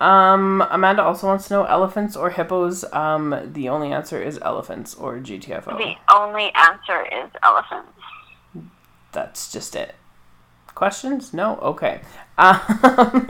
Um, 0.00 0.66
Amanda 0.68 1.04
also 1.04 1.28
wants 1.28 1.46
to 1.46 1.54
know 1.54 1.64
elephants 1.64 2.16
or 2.16 2.30
hippos. 2.30 2.84
Um, 2.92 3.38
the 3.52 3.68
only 3.68 3.92
answer 3.92 4.20
is 4.20 4.36
elephants 4.42 4.96
or 4.96 5.18
GTFO. 5.18 5.78
The 5.78 5.94
only 6.12 6.50
answer 6.54 7.06
is 7.06 7.30
elephants. 7.44 7.92
That's 9.12 9.52
just 9.52 9.76
it. 9.76 9.94
Questions? 10.74 11.32
No? 11.32 11.56
Okay. 11.58 12.00
Um, 12.38 13.28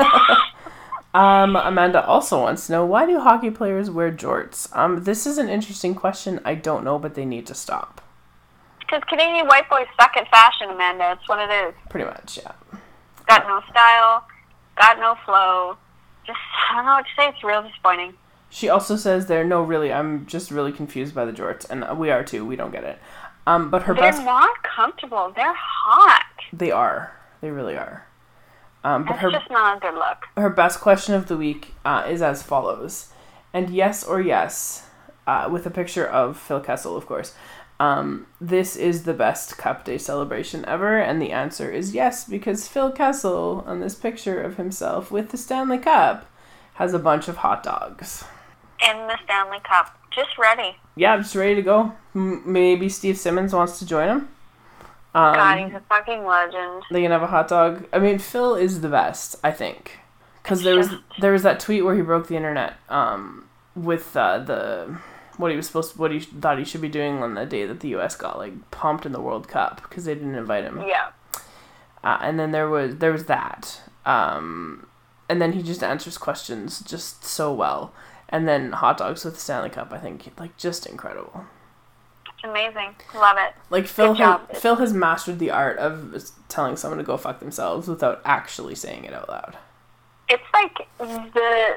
um, 1.15 1.57
Amanda 1.57 2.05
also 2.07 2.41
wants 2.41 2.67
to 2.67 2.73
know 2.73 2.87
why 2.87 3.07
do 3.07 3.21
hockey 3.21 3.51
players 3.51 3.91
wear 3.91 4.11
jorts? 4.13 4.75
Um, 4.77 5.05
this 5.05 5.27
is 5.27 5.39
an 5.39 5.49
interesting 5.49 5.95
question. 5.95 6.41
I 6.45 6.55
don't 6.55 6.85
know, 6.85 6.99
but 6.99 7.15
they 7.15 7.25
need 7.25 7.47
to 7.47 7.55
stop. 7.55 8.01
Because 8.81 9.03
Canadian 9.09 9.47
white 9.47 9.69
boys 9.71 9.87
suck 9.99 10.17
at 10.17 10.29
fashion, 10.31 10.71
Amanda. 10.71 11.13
It's 11.19 11.29
what 11.29 11.39
it 11.39 11.53
is. 11.69 11.75
Pretty 11.89 12.07
much, 12.07 12.39
yeah. 12.39 12.53
Got 13.27 13.47
no 13.47 13.63
style, 13.71 14.27
got 14.77 14.99
no 14.99 15.17
flow. 15.25 15.77
Just 16.27 16.39
I 16.71 16.77
don't 16.77 16.87
know 16.87 16.95
what 16.95 17.07
to 17.07 17.11
say. 17.17 17.29
It's 17.29 17.43
real 17.43 17.63
disappointing. 17.63 18.15
She 18.51 18.69
also 18.69 18.97
says 18.97 19.27
there. 19.27 19.45
No, 19.45 19.63
really, 19.63 19.91
I'm 19.93 20.27
just 20.27 20.51
really 20.51 20.73
confused 20.73 21.15
by 21.15 21.25
the 21.25 21.33
jorts, 21.33 21.69
and 21.71 21.99
we 21.99 22.11
are 22.11 22.23
too. 22.23 22.45
We 22.45 22.55
don't 22.55 22.71
get 22.71 22.85
it. 22.85 22.99
Um, 23.47 23.71
but 23.71 23.85
her 23.85 23.95
They're 23.95 24.13
best. 24.13 24.25
not 24.25 24.63
comfortable. 24.63 25.33
They're 25.35 25.55
hot. 25.57 26.27
They 26.53 26.71
are. 26.71 27.13
They 27.43 27.51
really 27.51 27.77
are. 27.77 28.07
Um, 28.85 29.05
but 29.05 29.13
It's 29.13 29.21
her 29.21 29.31
just 29.31 29.51
not 29.51 29.77
a 29.77 29.81
good 29.81 29.95
look. 29.95 30.27
her 30.37 30.49
best 30.49 30.81
question 30.81 31.15
of 31.15 31.29
the 31.29 31.37
week 31.37 31.75
uh, 31.85 32.07
is 32.09 32.23
as 32.23 32.43
follows. 32.43 33.11
And 33.53 33.69
yes 33.69 34.03
or 34.03 34.21
yes, 34.21 34.87
uh, 35.27 35.49
with 35.53 35.67
a 35.67 35.71
picture 35.71 36.07
of 36.07 36.39
Phil 36.39 36.61
Kessel, 36.61 36.97
of 36.97 37.05
course. 37.07 37.35
Um, 37.79 38.27
this 38.41 38.77
is 38.77 39.03
the 39.03 39.13
best 39.15 39.59
Cup 39.59 39.85
Day 39.85 39.99
celebration 39.99 40.65
ever, 40.67 40.99
and 40.99 41.21
the 41.21 41.33
answer 41.33 41.71
is 41.71 41.95
yes, 41.95 42.25
because 42.25 42.69
Phil 42.69 42.91
Kessel, 42.93 43.65
on 43.67 43.81
this 43.81 43.95
picture 43.97 44.41
of 44.41 44.57
himself 44.57 45.11
with 45.11 45.31
the 45.31 45.37
Stanley 45.37 45.79
Cup, 45.79 46.27
has 46.75 46.95
a 46.95 46.99
bunch 46.99 47.27
of 47.29 47.39
hot 47.39 47.63
dogs. 47.63 48.25
In 48.89 48.97
the 49.09 49.19
Stanley 49.25 49.59
Cup, 49.65 49.97
just 50.13 50.39
ready. 50.39 50.77
Yeah, 50.97 51.17
just 51.19 51.35
ready 51.35 51.57
to 51.57 51.63
go. 51.63 51.93
M- 52.15 52.43
maybe 52.47 52.89
Steve 52.89 53.19
Simmons 53.19 53.53
wants 53.53 53.79
to 53.81 53.87
join 53.87 54.09
him. 54.09 54.29
Um, 55.15 55.35
God, 55.35 55.59
he's 55.59 55.75
a 55.75 55.81
fucking 55.89 56.25
legend. 56.25 56.85
they 56.91 57.03
can 57.03 57.11
have 57.11 57.23
a 57.23 57.27
hot 57.27 57.49
dog. 57.49 57.87
I 57.93 57.99
mean, 57.99 58.19
Phil 58.19 58.55
is 58.55 58.81
the 58.81 58.89
best, 58.89 59.37
I 59.45 59.51
think, 59.51 59.99
because 60.43 60.63
there 60.63 60.77
was 60.77 60.91
there 61.21 61.33
was 61.33 61.43
that 61.43 61.61
tweet 61.61 61.85
where 61.85 61.95
he 61.95 62.03
broke 62.03 62.29
the 62.29 62.37
internet 62.37 62.75
um, 62.89 63.49
with 63.77 64.17
uh, 64.17 64.39
the 64.39 64.99
what 65.37 65.51
he 65.51 65.57
was 65.57 65.67
supposed 65.67 65.97
what 65.97 66.11
he 66.13 66.21
thought 66.21 66.59
he 66.59 66.65
should 66.65 66.81
be 66.81 66.89
doing 66.89 67.23
on 67.23 67.35
the 67.35 67.45
day 67.45 67.67
that 67.67 67.81
the 67.81 67.89
U.S. 67.89 68.17
got 68.17 68.39
like 68.39 68.71
pumped 68.71 69.05
in 69.05 69.13
the 69.13 69.21
World 69.21 69.49
Cup 69.49 69.83
because 69.83 70.05
they 70.07 70.15
didn't 70.15 70.35
invite 70.35 70.65
him. 70.65 70.83
Yeah. 70.87 71.11
Uh, 72.03 72.19
and 72.23 72.39
then 72.39 72.51
there 72.51 72.69
was 72.69 72.97
there 72.97 73.13
was 73.13 73.27
that, 73.27 73.83
um, 74.07 74.87
and 75.29 75.41
then 75.43 75.53
he 75.53 75.63
just 75.63 75.83
answers 75.83 76.17
questions 76.19 76.81
just 76.81 77.25
so 77.25 77.53
well. 77.53 77.93
And 78.29 78.49
then 78.49 78.73
hot 78.73 78.97
dogs 78.97 79.27
with 79.27 79.35
the 79.35 79.41
Stanley 79.41 79.69
Cup, 79.69 79.93
I 79.93 79.99
think, 79.99 80.33
like 80.39 80.57
just 80.57 80.87
incredible. 80.87 81.45
Amazing. 82.45 82.97
Love 83.15 83.37
it. 83.39 83.55
Like 83.71 83.87
Phil, 83.87 84.15
has, 84.15 84.41
Phil 84.55 84.77
has 84.77 84.93
mastered 84.93 85.39
the 85.39 85.51
art 85.51 85.79
of 85.79 86.31
telling 86.49 86.77
someone 86.77 86.99
to 86.99 87.05
go 87.05 87.17
fuck 87.17 87.39
themselves 87.39 87.87
without 87.87 88.21
actually 88.25 88.75
saying 88.75 89.05
it 89.05 89.13
out 89.13 89.29
loud. 89.29 89.57
It's 90.29 90.43
like 90.53 90.89
the 90.99 91.77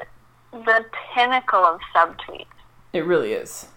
the 0.52 0.84
pinnacle 1.14 1.60
of 1.60 1.80
subtweets. 1.94 2.46
It 2.92 3.04
really 3.04 3.32
is. 3.32 3.68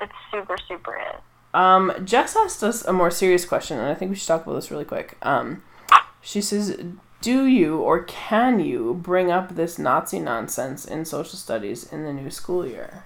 It's 0.00 0.12
super, 0.30 0.56
super 0.66 0.96
is. 0.96 1.20
Um, 1.54 1.92
Jess 2.04 2.36
asked 2.36 2.62
us 2.62 2.84
a 2.84 2.92
more 2.92 3.10
serious 3.10 3.44
question, 3.44 3.78
and 3.78 3.88
I 3.88 3.94
think 3.94 4.10
we 4.10 4.16
should 4.16 4.28
talk 4.28 4.44
about 4.44 4.54
this 4.54 4.70
really 4.70 4.84
quick. 4.84 5.16
Um, 5.22 5.62
she 6.20 6.40
says, 6.40 6.76
"Do 7.20 7.44
you 7.46 7.78
or 7.78 8.02
can 8.02 8.60
you 8.60 8.94
bring 8.94 9.30
up 9.30 9.54
this 9.54 9.78
Nazi 9.78 10.18
nonsense 10.18 10.84
in 10.84 11.04
social 11.04 11.38
studies 11.38 11.90
in 11.90 12.04
the 12.04 12.12
new 12.12 12.30
school 12.30 12.66
year?" 12.66 13.04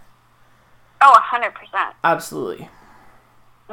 Oh, 1.03 1.13
a 1.13 1.21
hundred 1.21 1.55
percent. 1.55 1.95
Absolutely. 2.03 2.69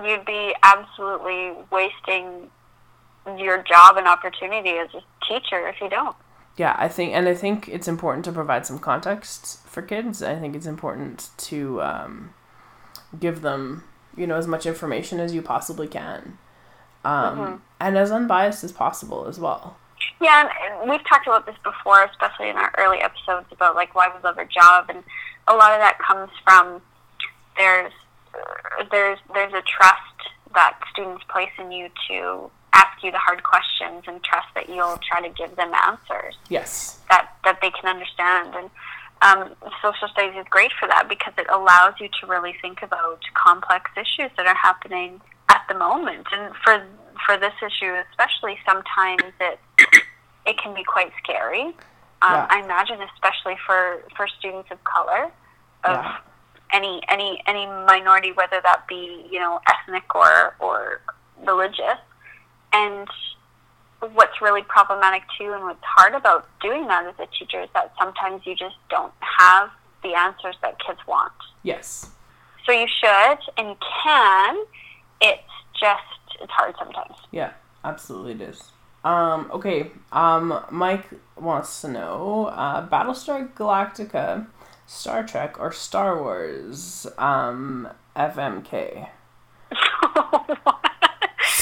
You'd 0.03 0.26
be 0.26 0.53
absolutely 0.64 1.53
wasting 1.72 2.49
your 3.38 3.64
job 3.64 3.98
and 3.98 4.07
opportunity 4.07 4.72
as 4.78 4.90
a 4.94 5.02
teacher 5.28 5.68
if 5.68 5.82
you 5.82 5.90
don't. 5.90 6.15
Yeah, 6.56 6.76
I 6.78 6.88
think, 6.88 7.14
and 7.14 7.28
I 7.28 7.36
think 7.36 7.68
it's 7.68 7.88
important 7.88 8.26
to 8.26 8.32
provide 8.32 8.65
some 8.65 8.80
context 8.80 9.65
for 9.68 9.82
kids. 9.82 10.24
I 10.24 10.36
think 10.36 10.56
it's 10.56 10.65
important 10.65 11.30
to 11.38 11.82
um, 11.82 12.34
give 13.19 13.41
them, 13.41 13.84
you 14.15 14.26
know, 14.26 14.36
as 14.36 14.48
much 14.48 14.65
information 14.65 15.19
as 15.19 15.34
you 15.34 15.41
possibly 15.41 15.88
can, 15.88 16.38
um, 17.06 17.38
Mhm. 17.38 17.60
and 17.80 17.98
as 17.98 18.11
unbiased 18.11 18.64
as 18.64 18.72
possible 18.72 19.28
as 19.28 19.40
well. 19.40 19.78
Yeah, 20.19 20.49
and- 20.82 20.90
we've 20.90 21.03
talked 21.07 21.28
about 21.28 21.45
this 21.45 21.57
before, 21.64 22.03
especially 22.03 22.49
in 22.49 22.57
our 22.57 22.74
early 22.78 22.99
episodes 22.99 23.48
about 23.52 23.76
like 23.76 23.94
why 23.94 24.07
we 24.07 24.19
love 24.24 24.38
our 24.38 24.45
job, 24.45 24.90
and 24.90 25.03
a 25.48 25.56
lot 25.56 25.74
of 25.74 25.80
that 25.80 25.99
comes 25.99 26.32
from 26.44 26.82
there's 27.56 27.94
there's 28.91 29.19
there's 29.33 29.53
a 29.53 29.61
trust 29.63 30.01
that 30.53 30.77
students 30.91 31.23
place 31.29 31.51
in 31.59 31.71
you 31.71 31.89
to 32.09 32.49
ask 32.73 33.03
you 33.03 33.11
the 33.11 33.17
hard 33.17 33.43
questions 33.43 34.03
and 34.07 34.23
trust 34.23 34.47
that 34.55 34.69
you'll 34.69 34.99
try 35.09 35.21
to 35.21 35.29
give 35.33 35.55
them 35.55 35.71
answers 35.73 36.35
Yes. 36.49 36.99
that 37.09 37.29
that 37.43 37.59
they 37.61 37.71
can 37.71 37.87
understand 37.89 38.55
and 38.55 38.69
um, 39.23 39.55
social 39.81 40.07
studies 40.09 40.35
is 40.39 40.45
great 40.49 40.71
for 40.79 40.87
that 40.87 41.09
because 41.09 41.33
it 41.39 41.47
allows 41.49 41.95
you 41.99 42.07
to 42.21 42.27
really 42.27 42.53
think 42.61 42.83
about 42.83 43.19
complex 43.33 43.89
issues 43.97 44.29
that 44.37 44.45
are 44.45 44.55
happening 44.55 45.19
at 45.49 45.61
the 45.67 45.73
moment 45.75 46.27
and 46.31 46.53
for 46.63 46.85
for 47.25 47.35
this 47.37 47.53
issue 47.65 47.93
especially 48.11 48.57
sometimes 48.65 49.23
it 49.41 49.59
it 50.45 50.57
can 50.61 50.73
be 50.75 50.83
quite 50.83 51.11
scary 51.23 51.65
um, 52.21 52.33
Yeah. 52.33 52.47
I 52.49 52.61
imagine 52.63 52.99
especially 53.13 53.57
for 53.65 54.03
for 54.15 54.27
students 54.39 54.69
of 54.71 54.83
color 54.83 55.25
of 55.83 55.95
Yeah. 56.03 56.17
Any 56.73 57.02
any 57.07 57.41
any 57.48 57.65
minority 57.65 58.31
whether 58.34 58.60
that 58.61 58.88
be 58.88 59.26
you 59.31 59.39
know 59.39 59.60
ethnic 59.68 60.03
or 60.15 60.56
or 60.60 61.02
religious 61.45 61.99
and 62.73 63.07
what's 64.14 64.41
really 64.41 64.61
problematic 64.64 65.23
too 65.38 65.53
and 65.53 65.64
what's 65.64 65.84
hard 65.84 66.14
about 66.14 66.48
doing 66.61 66.88
that 66.88 67.06
as 67.06 67.15
a 67.19 67.27
teacher 67.38 67.61
is 67.61 67.69
that 67.73 67.91
sometimes 67.99 68.41
you 68.45 68.56
just 68.56 68.76
don't 68.89 69.14
have 69.39 69.69
the 70.03 70.14
answers 70.14 70.56
that 70.61 70.77
kids 70.85 70.99
want. 71.07 71.34
Yes. 71.64 72.11
So 72.65 72.72
you 72.72 72.85
should 72.88 73.39
and 73.57 73.69
you 73.69 73.77
can. 74.03 74.65
It's 75.22 75.41
just 75.80 76.41
it's 76.41 76.52
hard 76.52 76.76
sometimes. 76.77 77.15
Yeah. 77.31 77.53
Absolutely, 77.88 78.34
it 78.34 78.41
is. 78.41 78.72
Um. 79.06 79.49
Okay. 79.53 79.91
Um. 80.11 80.65
Mike 80.72 81.07
wants 81.38 81.81
to 81.81 81.88
know: 81.88 82.48
uh, 82.48 82.88
Battlestar 82.89 83.53
Galactica, 83.53 84.45
Star 84.88 85.23
Trek, 85.23 85.59
or 85.59 85.72
Star 85.72 86.19
Wars? 86.19 87.05
Um. 87.18 87.89
FMK. 88.15 89.09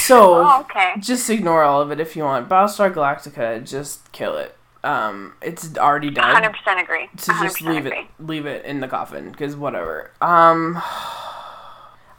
So. 0.06 0.36
oh, 0.36 0.60
okay. 0.60 0.92
Just 1.00 1.28
ignore 1.28 1.64
all 1.64 1.80
of 1.80 1.90
it 1.90 1.98
if 1.98 2.14
you 2.14 2.22
want. 2.22 2.48
Battlestar 2.48 2.94
Galactica, 2.94 3.68
just 3.68 4.12
kill 4.12 4.36
it. 4.36 4.56
Um, 4.84 5.34
it's 5.42 5.76
already 5.76 6.10
done. 6.10 6.32
Hundred 6.32 6.52
percent 6.52 6.80
agree. 6.80 7.08
So 7.16 7.32
just 7.42 7.60
leave 7.60 7.86
agree. 7.86 8.02
it, 8.02 8.06
leave 8.20 8.46
it 8.46 8.64
in 8.64 8.78
the 8.78 8.86
coffin, 8.86 9.32
because 9.32 9.56
whatever. 9.56 10.12
Um, 10.20 10.76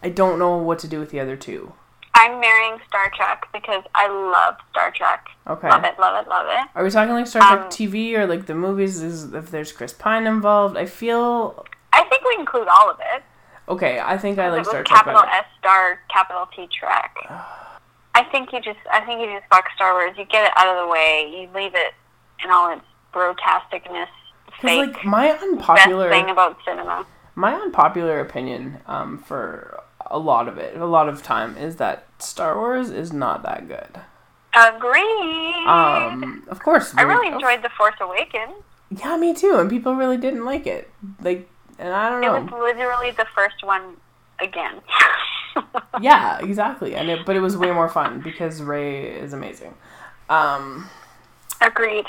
I 0.03 0.09
don't 0.13 0.37
know 0.37 0.57
what 0.57 0.79
to 0.79 0.87
do 0.89 0.99
with 0.99 1.11
the 1.11 1.21
other 1.21 1.37
two. 1.37 1.73
I'm 2.19 2.39
marrying 2.39 2.79
Star 2.87 3.11
Trek 3.15 3.45
because 3.53 3.83
I 3.95 4.07
love 4.07 4.55
Star 4.71 4.91
Trek. 4.91 5.27
Okay. 5.47 5.69
Love 5.69 5.83
it, 5.83 5.99
love 5.99 6.25
it, 6.25 6.29
love 6.29 6.47
it. 6.49 6.67
Are 6.75 6.83
we 6.83 6.89
talking 6.89 7.13
like 7.13 7.27
Star 7.27 7.41
Trek 7.41 7.65
Um, 7.65 7.69
TV 7.69 8.13
or 8.17 8.25
like 8.25 8.45
the 8.47 8.55
movies? 8.55 9.01
Is 9.01 9.33
if 9.33 9.51
there's 9.51 9.71
Chris 9.71 9.93
Pine 9.93 10.25
involved? 10.27 10.77
I 10.77 10.85
feel 10.85 11.65
I 11.93 12.03
think 12.05 12.23
we 12.25 12.35
include 12.39 12.67
all 12.67 12.89
of 12.89 12.97
it. 13.13 13.23
Okay, 13.69 13.99
I 13.99 14.17
think 14.17 14.39
I 14.39 14.49
like 14.49 14.65
Star 14.65 14.83
Trek 14.83 14.97
capital 14.97 15.21
better. 15.21 15.31
S 15.31 15.45
star 15.59 15.99
capital 16.11 16.47
T 16.55 16.67
Trek. 16.77 17.15
I 18.15 18.23
think 18.31 18.51
you 18.51 18.61
just 18.61 18.79
I 18.91 19.01
think 19.01 19.21
you 19.21 19.27
just 19.37 19.47
fuck 19.49 19.65
Star 19.75 19.93
Wars. 19.93 20.15
You 20.17 20.25
get 20.25 20.45
it 20.45 20.51
out 20.55 20.67
of 20.75 20.85
the 20.85 20.91
way. 20.91 21.29
You 21.31 21.49
leave 21.53 21.75
it 21.75 21.93
in 22.43 22.49
all 22.49 22.71
its 22.73 22.83
brotasticness. 23.13 24.07
Fake. 24.61 24.95
like 24.95 25.05
my 25.05 25.29
unpopular 25.31 26.09
thing 26.09 26.29
about 26.31 26.57
cinema. 26.65 27.05
my 27.35 27.53
unpopular 27.53 28.19
opinion 28.19 28.79
um, 28.87 29.19
for 29.19 29.83
a 30.09 30.17
lot 30.17 30.47
of 30.47 30.57
it, 30.57 30.75
a 30.77 30.85
lot 30.85 31.07
of 31.07 31.21
time, 31.21 31.55
is 31.57 31.75
that 31.75 32.06
Star 32.19 32.57
Wars 32.57 32.89
is 32.89 33.13
not 33.13 33.43
that 33.43 33.67
good. 33.67 34.01
Agreed. 34.53 35.67
Um, 35.67 36.43
of 36.49 36.59
course, 36.59 36.93
I 36.95 37.03
really 37.03 37.27
enjoyed 37.27 37.61
The 37.61 37.69
Force 37.69 37.95
Awakens. 37.99 38.53
Yeah, 38.89 39.17
me 39.17 39.33
too. 39.33 39.57
And 39.57 39.69
people 39.69 39.95
really 39.95 40.17
didn't 40.17 40.45
like 40.45 40.65
it. 40.65 40.89
Like, 41.21 41.49
and 41.77 41.93
I 41.93 42.09
don't 42.09 42.21
know. 42.21 42.35
It 42.35 42.43
was 42.43 42.75
literally 42.75 43.11
the 43.11 43.27
first 43.35 43.63
one 43.63 43.97
again. 44.39 44.81
yeah, 46.01 46.39
exactly. 46.39 46.95
And 46.95 47.09
it, 47.09 47.25
but 47.25 47.35
it 47.35 47.39
was 47.39 47.55
way 47.57 47.71
more 47.71 47.89
fun 47.89 48.21
because 48.21 48.61
Rey 48.61 49.11
is 49.19 49.33
amazing. 49.33 49.75
Um, 50.29 50.89
Agreed. 51.61 52.05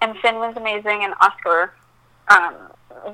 And 0.00 0.16
Finn 0.18 0.36
was 0.36 0.56
amazing, 0.56 1.02
and 1.02 1.14
Oscar, 1.20 1.72
um, 2.28 2.54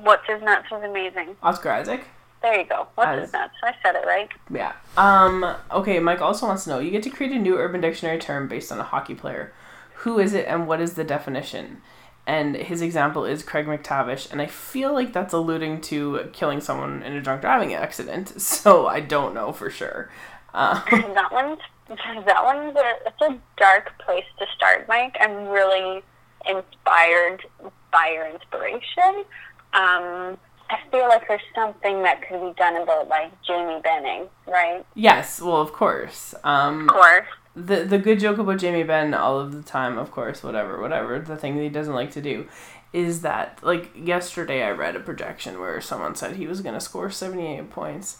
what's 0.03 0.27
his 0.27 0.41
nuts 0.43 0.69
was 0.69 0.83
amazing. 0.83 1.35
Oscar 1.41 1.71
Isaac. 1.71 2.05
There 2.45 2.59
you 2.59 2.65
go. 2.65 2.87
What's 2.93 3.23
As- 3.23 3.33
nuts? 3.33 3.55
I 3.63 3.73
said 3.81 3.95
it 3.95 4.05
right. 4.05 4.29
Yeah. 4.53 4.73
Um, 4.97 5.55
okay, 5.71 5.97
Mike 5.97 6.21
also 6.21 6.45
wants 6.45 6.65
to 6.65 6.69
know 6.69 6.79
you 6.79 6.91
get 6.91 7.01
to 7.01 7.09
create 7.09 7.31
a 7.31 7.39
new 7.39 7.57
Urban 7.57 7.81
Dictionary 7.81 8.19
term 8.19 8.47
based 8.47 8.71
on 8.71 8.79
a 8.79 8.83
hockey 8.83 9.15
player. 9.15 9.51
Who 9.95 10.19
is 10.19 10.35
it 10.35 10.45
and 10.47 10.67
what 10.67 10.79
is 10.79 10.93
the 10.93 11.03
definition? 11.03 11.81
And 12.27 12.55
his 12.55 12.83
example 12.83 13.25
is 13.25 13.41
Craig 13.41 13.65
MacTavish, 13.65 14.31
and 14.31 14.43
I 14.43 14.45
feel 14.45 14.93
like 14.93 15.11
that's 15.11 15.33
alluding 15.33 15.81
to 15.81 16.29
killing 16.33 16.61
someone 16.61 17.01
in 17.01 17.13
a 17.13 17.21
drunk 17.21 17.41
driving 17.41 17.73
accident, 17.73 18.29
so 18.39 18.85
I 18.85 18.99
don't 18.99 19.33
know 19.33 19.51
for 19.51 19.71
sure. 19.71 20.11
Uh, 20.53 20.83
that 20.91 21.31
one's 21.31 21.59
that 21.87 22.43
one's 22.43 22.77
a, 22.77 22.93
it's 23.07 23.21
a 23.21 23.39
dark 23.57 23.97
place 24.05 24.25
to 24.37 24.45
start, 24.55 24.87
Mike. 24.87 25.17
I'm 25.19 25.47
really 25.47 26.03
inspired 26.47 27.43
by 27.91 28.11
your 28.13 28.29
inspiration. 28.29 29.25
Um, 29.73 30.37
I 30.69 30.77
feel 30.91 31.07
like 31.07 31.27
there's 31.27 31.41
something 31.53 32.01
that 32.03 32.27
could 32.27 32.41
be 32.41 32.53
done 32.57 32.75
about 32.81 33.07
like 33.07 33.31
Jamie 33.43 33.81
Benning, 33.83 34.27
right? 34.47 34.85
yes, 34.95 35.39
well, 35.41 35.61
of 35.61 35.71
course. 35.73 36.33
Um, 36.43 36.89
Of 36.89 36.95
course. 36.95 37.27
the 37.55 37.83
the 37.83 37.97
good 37.99 38.19
joke 38.19 38.37
about 38.39 38.57
Jamie 38.59 38.83
Benn 38.83 39.13
all 39.13 39.39
of 39.39 39.51
the 39.53 39.61
time, 39.63 39.97
of 39.97 40.11
course, 40.11 40.43
whatever, 40.43 40.81
whatever. 40.81 41.19
The 41.19 41.37
thing 41.37 41.55
that 41.55 41.63
he 41.63 41.69
doesn't 41.69 41.93
like 41.93 42.11
to 42.11 42.21
do 42.21 42.47
is 42.93 43.21
that 43.21 43.59
like 43.61 43.91
yesterday 43.95 44.63
I 44.63 44.71
read 44.71 44.95
a 44.95 44.99
projection 45.01 45.59
where 45.59 45.79
someone 45.81 46.15
said 46.15 46.35
he 46.37 46.47
was 46.47 46.61
gonna 46.61 46.81
score 46.81 47.09
seventy 47.11 47.45
eight 47.47 47.69
points. 47.69 48.17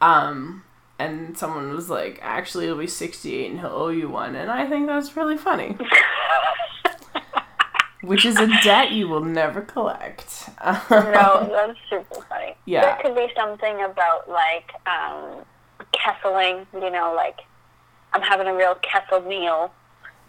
Um 0.00 0.64
and 0.98 1.36
someone 1.36 1.74
was 1.74 1.88
like, 1.88 2.18
actually 2.22 2.66
it'll 2.66 2.76
be 2.78 2.86
sixty 2.86 3.34
eight 3.36 3.50
and 3.50 3.60
he'll 3.60 3.70
owe 3.70 3.88
you 3.88 4.08
one 4.08 4.36
and 4.36 4.50
I 4.50 4.66
think 4.68 4.86
that's 4.86 5.16
really 5.16 5.36
funny. 5.38 5.76
Which 8.02 8.24
is 8.24 8.38
a 8.38 8.46
debt 8.62 8.92
you 8.92 9.08
will 9.08 9.24
never 9.24 9.60
collect. 9.60 10.48
no, 10.64 10.80
that's 10.90 11.78
super 11.90 12.22
funny. 12.28 12.54
Yeah. 12.64 12.80
There 12.82 12.98
could 13.02 13.14
be 13.14 13.28
something 13.36 13.82
about 13.82 14.28
like 14.28 14.70
um, 14.86 15.44
kesseling, 15.94 16.66
you 16.72 16.90
know, 16.90 17.12
like 17.14 17.40
I'm 18.12 18.22
having 18.22 18.46
a 18.46 18.54
real 18.54 18.74
kessel 18.76 19.20
meal, 19.20 19.72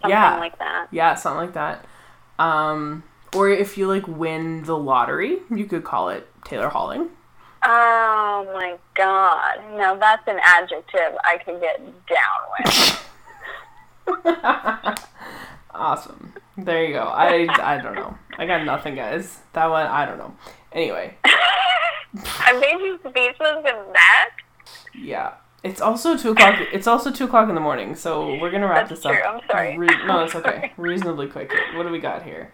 something 0.02 0.10
Yeah. 0.11 0.38
like 0.38 0.60
that. 0.60 0.88
Yeah, 0.91 1.15
something 1.15 1.39
like 1.45 1.53
that. 1.53 1.85
Um 2.39 3.03
or 3.34 3.49
if 3.49 3.77
you 3.77 3.88
like 3.88 4.07
win 4.07 4.64
the 4.64 4.77
lottery, 4.77 5.38
you 5.49 5.65
could 5.65 5.84
call 5.85 6.10
it 6.10 6.27
Taylor 6.43 6.69
Halling. 6.69 7.07
Oh 7.64 8.49
my 8.53 8.77
god. 8.95 9.60
No, 9.77 9.98
that's 9.98 10.27
an 10.27 10.39
adjective 10.43 11.15
I 11.23 11.38
could 11.45 11.61
get 11.61 11.80
down 12.07 12.41
with. 12.65 13.07
Awesome. 15.73 16.34
There 16.57 16.84
you 16.84 16.94
go. 16.94 17.03
I 17.03 17.48
I 17.61 17.78
don't 17.82 17.95
know. 17.95 18.18
I 18.38 18.45
got 18.45 18.65
nothing, 18.65 18.95
guys. 18.95 19.40
That 19.53 19.69
one 19.69 19.86
I 19.88 20.06
don't 20.06 20.18
know. 20.18 20.36
Anyway, 20.73 21.15
I 21.23 22.53
made 22.60 22.84
you 22.86 22.98
speechless 22.99 23.57
in 23.60 23.94
that. 23.94 24.30
yeah. 24.95 25.34
It's 25.64 25.80
also 25.80 26.18
two 26.18 26.32
o'clock. 26.32 26.56
It's 26.73 26.88
also 26.88 27.11
two 27.11 27.26
o'clock 27.26 27.48
in 27.48 27.53
the 27.56 27.61
morning. 27.61 27.95
So 27.95 28.36
we're 28.40 28.49
gonna 28.49 28.68
wrap 28.68 28.90
That's 28.90 29.02
this 29.03 29.11
true. 29.11 29.22
up. 29.22 29.44
I'm 29.44 29.49
sorry. 29.49 29.78
Re- 29.78 30.06
no, 30.07 30.23
it's 30.23 30.34
okay. 30.36 30.73
Reasonably 30.78 31.28
quick. 31.28 31.52
What 31.76 31.84
do 31.84 31.90
we 31.90 31.99
got 31.99 32.23
here? 32.23 32.52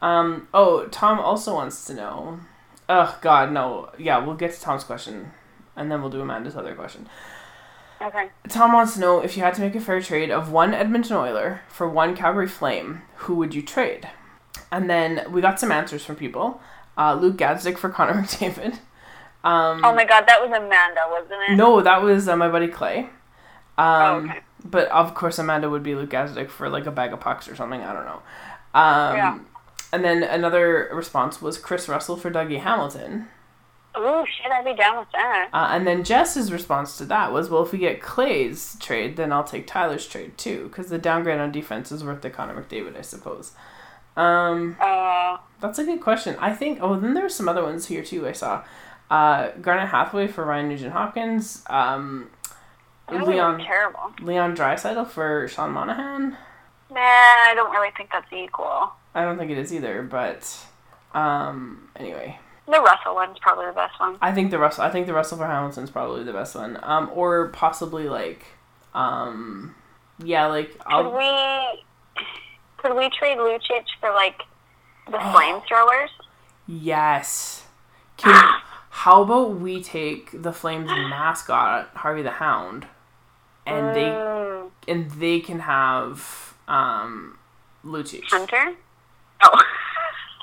Um. 0.00 0.48
Oh, 0.54 0.86
Tom 0.86 1.20
also 1.20 1.54
wants 1.54 1.84
to 1.86 1.94
know. 1.94 2.40
Oh 2.88 3.18
God, 3.20 3.52
no. 3.52 3.90
Yeah, 3.98 4.24
we'll 4.24 4.36
get 4.36 4.54
to 4.54 4.60
Tom's 4.60 4.84
question, 4.84 5.32
and 5.76 5.90
then 5.92 6.00
we'll 6.00 6.10
do 6.10 6.20
Amanda's 6.22 6.56
other 6.56 6.74
question. 6.74 7.08
Okay. 8.00 8.28
Tom 8.48 8.72
wants 8.72 8.94
to 8.94 9.00
know 9.00 9.20
if 9.20 9.36
you 9.36 9.42
had 9.42 9.54
to 9.54 9.60
make 9.62 9.74
a 9.74 9.80
fair 9.80 10.00
trade 10.02 10.30
of 10.30 10.50
one 10.52 10.74
Edmonton 10.74 11.16
Oiler 11.16 11.62
for 11.68 11.88
one 11.88 12.14
Calgary 12.14 12.46
Flame, 12.48 13.02
who 13.16 13.34
would 13.36 13.54
you 13.54 13.62
trade? 13.62 14.08
And 14.70 14.90
then 14.90 15.24
we 15.30 15.40
got 15.40 15.58
some 15.58 15.72
answers 15.72 16.04
from 16.04 16.16
people. 16.16 16.60
Uh, 16.98 17.14
Luke 17.14 17.36
Gazdic 17.36 17.78
for 17.78 17.88
Connor 17.88 18.14
McDavid. 18.22 18.74
Um, 19.44 19.82
Oh 19.84 19.94
my 19.94 20.04
god, 20.04 20.24
that 20.26 20.40
was 20.42 20.50
Amanda, 20.50 21.00
wasn't 21.10 21.40
it? 21.48 21.56
no, 21.56 21.80
that 21.80 22.02
was 22.02 22.28
uh, 22.28 22.36
my 22.36 22.48
buddy 22.48 22.68
Clay. 22.68 23.08
Um, 23.78 23.86
Oh, 23.88 24.16
okay. 24.30 24.40
But 24.64 24.88
of 24.88 25.14
course, 25.14 25.38
Amanda 25.38 25.70
would 25.70 25.82
be 25.84 25.94
Luke 25.94 26.10
Gazdic 26.10 26.48
for 26.50 26.68
like 26.68 26.86
a 26.86 26.90
bag 26.90 27.12
of 27.12 27.20
pucks 27.20 27.48
or 27.48 27.54
something. 27.54 27.80
I 27.80 27.92
don't 27.92 28.04
know. 28.04 28.22
Um, 28.74 29.16
Yeah. 29.16 29.38
And 29.92 30.04
then 30.04 30.22
another 30.24 30.90
response 30.92 31.40
was 31.40 31.56
Kris 31.58 31.88
Russell 31.88 32.16
for 32.16 32.30
Dougie 32.30 32.60
Hamilton. 32.60 33.28
Ooh, 33.98 34.24
shit, 34.26 34.52
I'd 34.52 34.64
be 34.64 34.74
down 34.74 34.98
with 34.98 35.08
that. 35.12 35.48
Uh, 35.52 35.68
and 35.70 35.86
then 35.86 36.04
Jess's 36.04 36.52
response 36.52 36.98
to 36.98 37.04
that 37.06 37.32
was, 37.32 37.48
well, 37.48 37.62
if 37.62 37.72
we 37.72 37.78
get 37.78 38.00
Clay's 38.02 38.76
trade, 38.78 39.16
then 39.16 39.32
I'll 39.32 39.44
take 39.44 39.66
Tyler's 39.66 40.06
trade 40.06 40.36
too, 40.36 40.68
because 40.68 40.88
the 40.88 40.98
downgrade 40.98 41.40
on 41.40 41.52
defense 41.52 41.90
is 41.90 42.04
worth 42.04 42.22
the 42.22 42.30
Connor 42.30 42.60
McDavid, 42.62 42.96
I 42.96 43.02
suppose. 43.02 43.52
Um, 44.16 44.76
Uh, 44.80 45.38
that's 45.60 45.78
a 45.78 45.84
good 45.84 46.00
question. 46.00 46.36
I 46.38 46.52
think. 46.52 46.78
Oh, 46.82 46.98
then 46.98 47.14
there's 47.14 47.34
some 47.34 47.48
other 47.48 47.62
ones 47.62 47.86
here 47.86 48.02
too. 48.02 48.26
I 48.26 48.32
saw, 48.32 48.64
uh, 49.10 49.50
Garnet 49.60 49.88
Hathaway 49.88 50.26
for 50.26 50.44
Ryan 50.44 50.68
Nugent 50.68 50.92
Hopkins. 50.92 51.62
Um, 51.68 52.30
Leon 53.10 53.60
terrible. 53.60 54.12
Leon 54.20 54.56
Draisaitl 54.56 55.06
for 55.08 55.46
Sean 55.48 55.70
Monahan. 55.70 56.36
Nah, 56.90 56.98
I 57.00 57.52
don't 57.54 57.70
really 57.72 57.90
think 57.96 58.10
that's 58.10 58.32
equal. 58.32 58.92
I 59.14 59.22
don't 59.22 59.38
think 59.38 59.50
it 59.50 59.58
is 59.58 59.72
either, 59.72 60.02
but 60.02 60.58
um, 61.14 61.88
anyway, 61.96 62.38
The 62.66 62.80
Russell 62.80 63.14
one's 63.14 63.38
probably 63.38 63.66
the 63.66 63.72
best 63.72 63.98
one. 64.00 64.16
I 64.20 64.32
think 64.32 64.50
the 64.50 64.58
Russell. 64.58 64.82
I 64.84 64.90
think 64.90 65.06
the 65.06 65.14
Russell 65.14 65.38
for 65.38 65.46
Hamilton's 65.46 65.90
probably 65.90 66.24
the 66.24 66.32
best 66.32 66.54
one. 66.56 66.78
Um, 66.82 67.10
or 67.14 67.48
possibly 67.48 68.08
like, 68.08 68.44
um, 68.94 69.74
yeah, 70.18 70.46
like 70.46 70.72
Could 70.78 70.82
I'll. 70.86 71.16
we 71.16 71.82
could 72.78 72.96
we 72.96 73.08
trade 73.10 73.38
Lucic 73.38 73.84
for 74.00 74.10
like 74.12 74.42
the 75.08 75.16
Oh. 75.18 75.62
flamethrowers? 75.70 76.08
Yes. 76.66 77.66
Can, 78.16 78.34
how 78.90 79.22
about 79.22 79.56
we 79.60 79.80
take 79.82 80.42
the 80.42 80.52
Flames 80.52 80.88
mascot, 80.88 81.90
Harvey 81.94 82.22
the 82.22 82.30
Hound, 82.32 82.86
and 83.64 83.94
they 83.94 84.10
Mm, 84.10 84.70
and 84.88 85.10
they 85.12 85.38
can 85.40 85.60
have 85.60 86.54
um 86.66 87.38
Lucic. 87.84 88.24
Hunter? 88.30 88.74
Oh. 89.44 89.62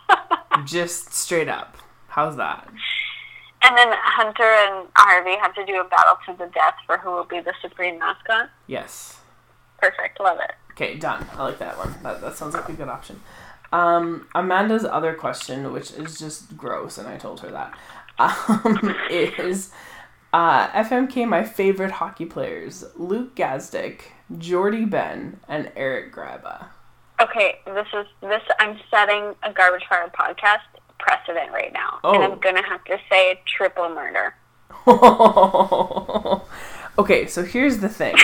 Just 0.65 1.13
straight 1.13 1.49
up. 1.49 1.77
How's 2.13 2.37
that? 2.37 2.69
and 3.63 3.77
then 3.77 3.87
Hunter 3.93 4.43
and 4.43 4.87
Harvey 4.95 5.37
have 5.41 5.55
to 5.55 5.65
do 5.65 5.79
a 5.79 5.85
battle 5.85 6.17
to 6.27 6.33
the 6.37 6.51
death 6.51 6.75
for 6.85 6.97
who 6.97 7.11
will 7.11 7.23
be 7.23 7.39
the 7.39 7.53
supreme 7.61 7.97
mascot. 7.97 8.49
Yes. 8.67 9.19
Perfect, 9.79 10.19
love 10.19 10.37
it. 10.43 10.51
Okay, 10.71 10.95
done. 10.95 11.25
I 11.33 11.43
like 11.43 11.59
that 11.59 11.77
one. 11.77 11.95
That, 12.03 12.21
that 12.21 12.35
sounds 12.35 12.53
like 12.53 12.67
a 12.67 12.73
good 12.73 12.89
option. 12.89 13.21
Um, 13.71 14.27
Amanda's 14.35 14.85
other 14.85 15.13
question, 15.13 15.71
which 15.71 15.91
is 15.91 16.19
just 16.19 16.57
gross, 16.57 16.97
and 16.97 17.07
I 17.07 17.17
told 17.17 17.39
her 17.39 17.51
that, 17.51 17.77
um, 18.19 18.95
is 19.09 19.71
uh, 20.33 20.67
FMK 20.69 21.27
my 21.27 21.43
favorite 21.43 21.91
hockey 21.91 22.25
players 22.25 22.83
Luke 22.95 23.35
Gazdic, 23.35 24.01
Jordie 24.37 24.85
Benn, 24.85 25.39
and 25.47 25.71
Eric 25.75 26.13
Gryba. 26.13 26.67
Okay, 27.21 27.59
this 27.65 27.87
is 27.93 28.05
this. 28.21 28.41
I'm 28.59 28.79
setting 28.91 29.33
a 29.43 29.53
garbage 29.53 29.83
fire 29.87 30.11
podcast 30.17 30.59
precedent 31.03 31.51
right 31.51 31.71
now, 31.73 31.99
Oh. 32.03 32.13
and 32.15 32.23
I'm 32.23 32.39
gonna 32.39 32.63
have 32.63 32.83
to 32.85 32.97
say 33.09 33.41
triple 33.45 33.89
murder. 33.89 34.33
okay, 36.97 37.27
so 37.27 37.43
here's 37.43 37.79
the 37.79 37.89
thing. 37.89 38.15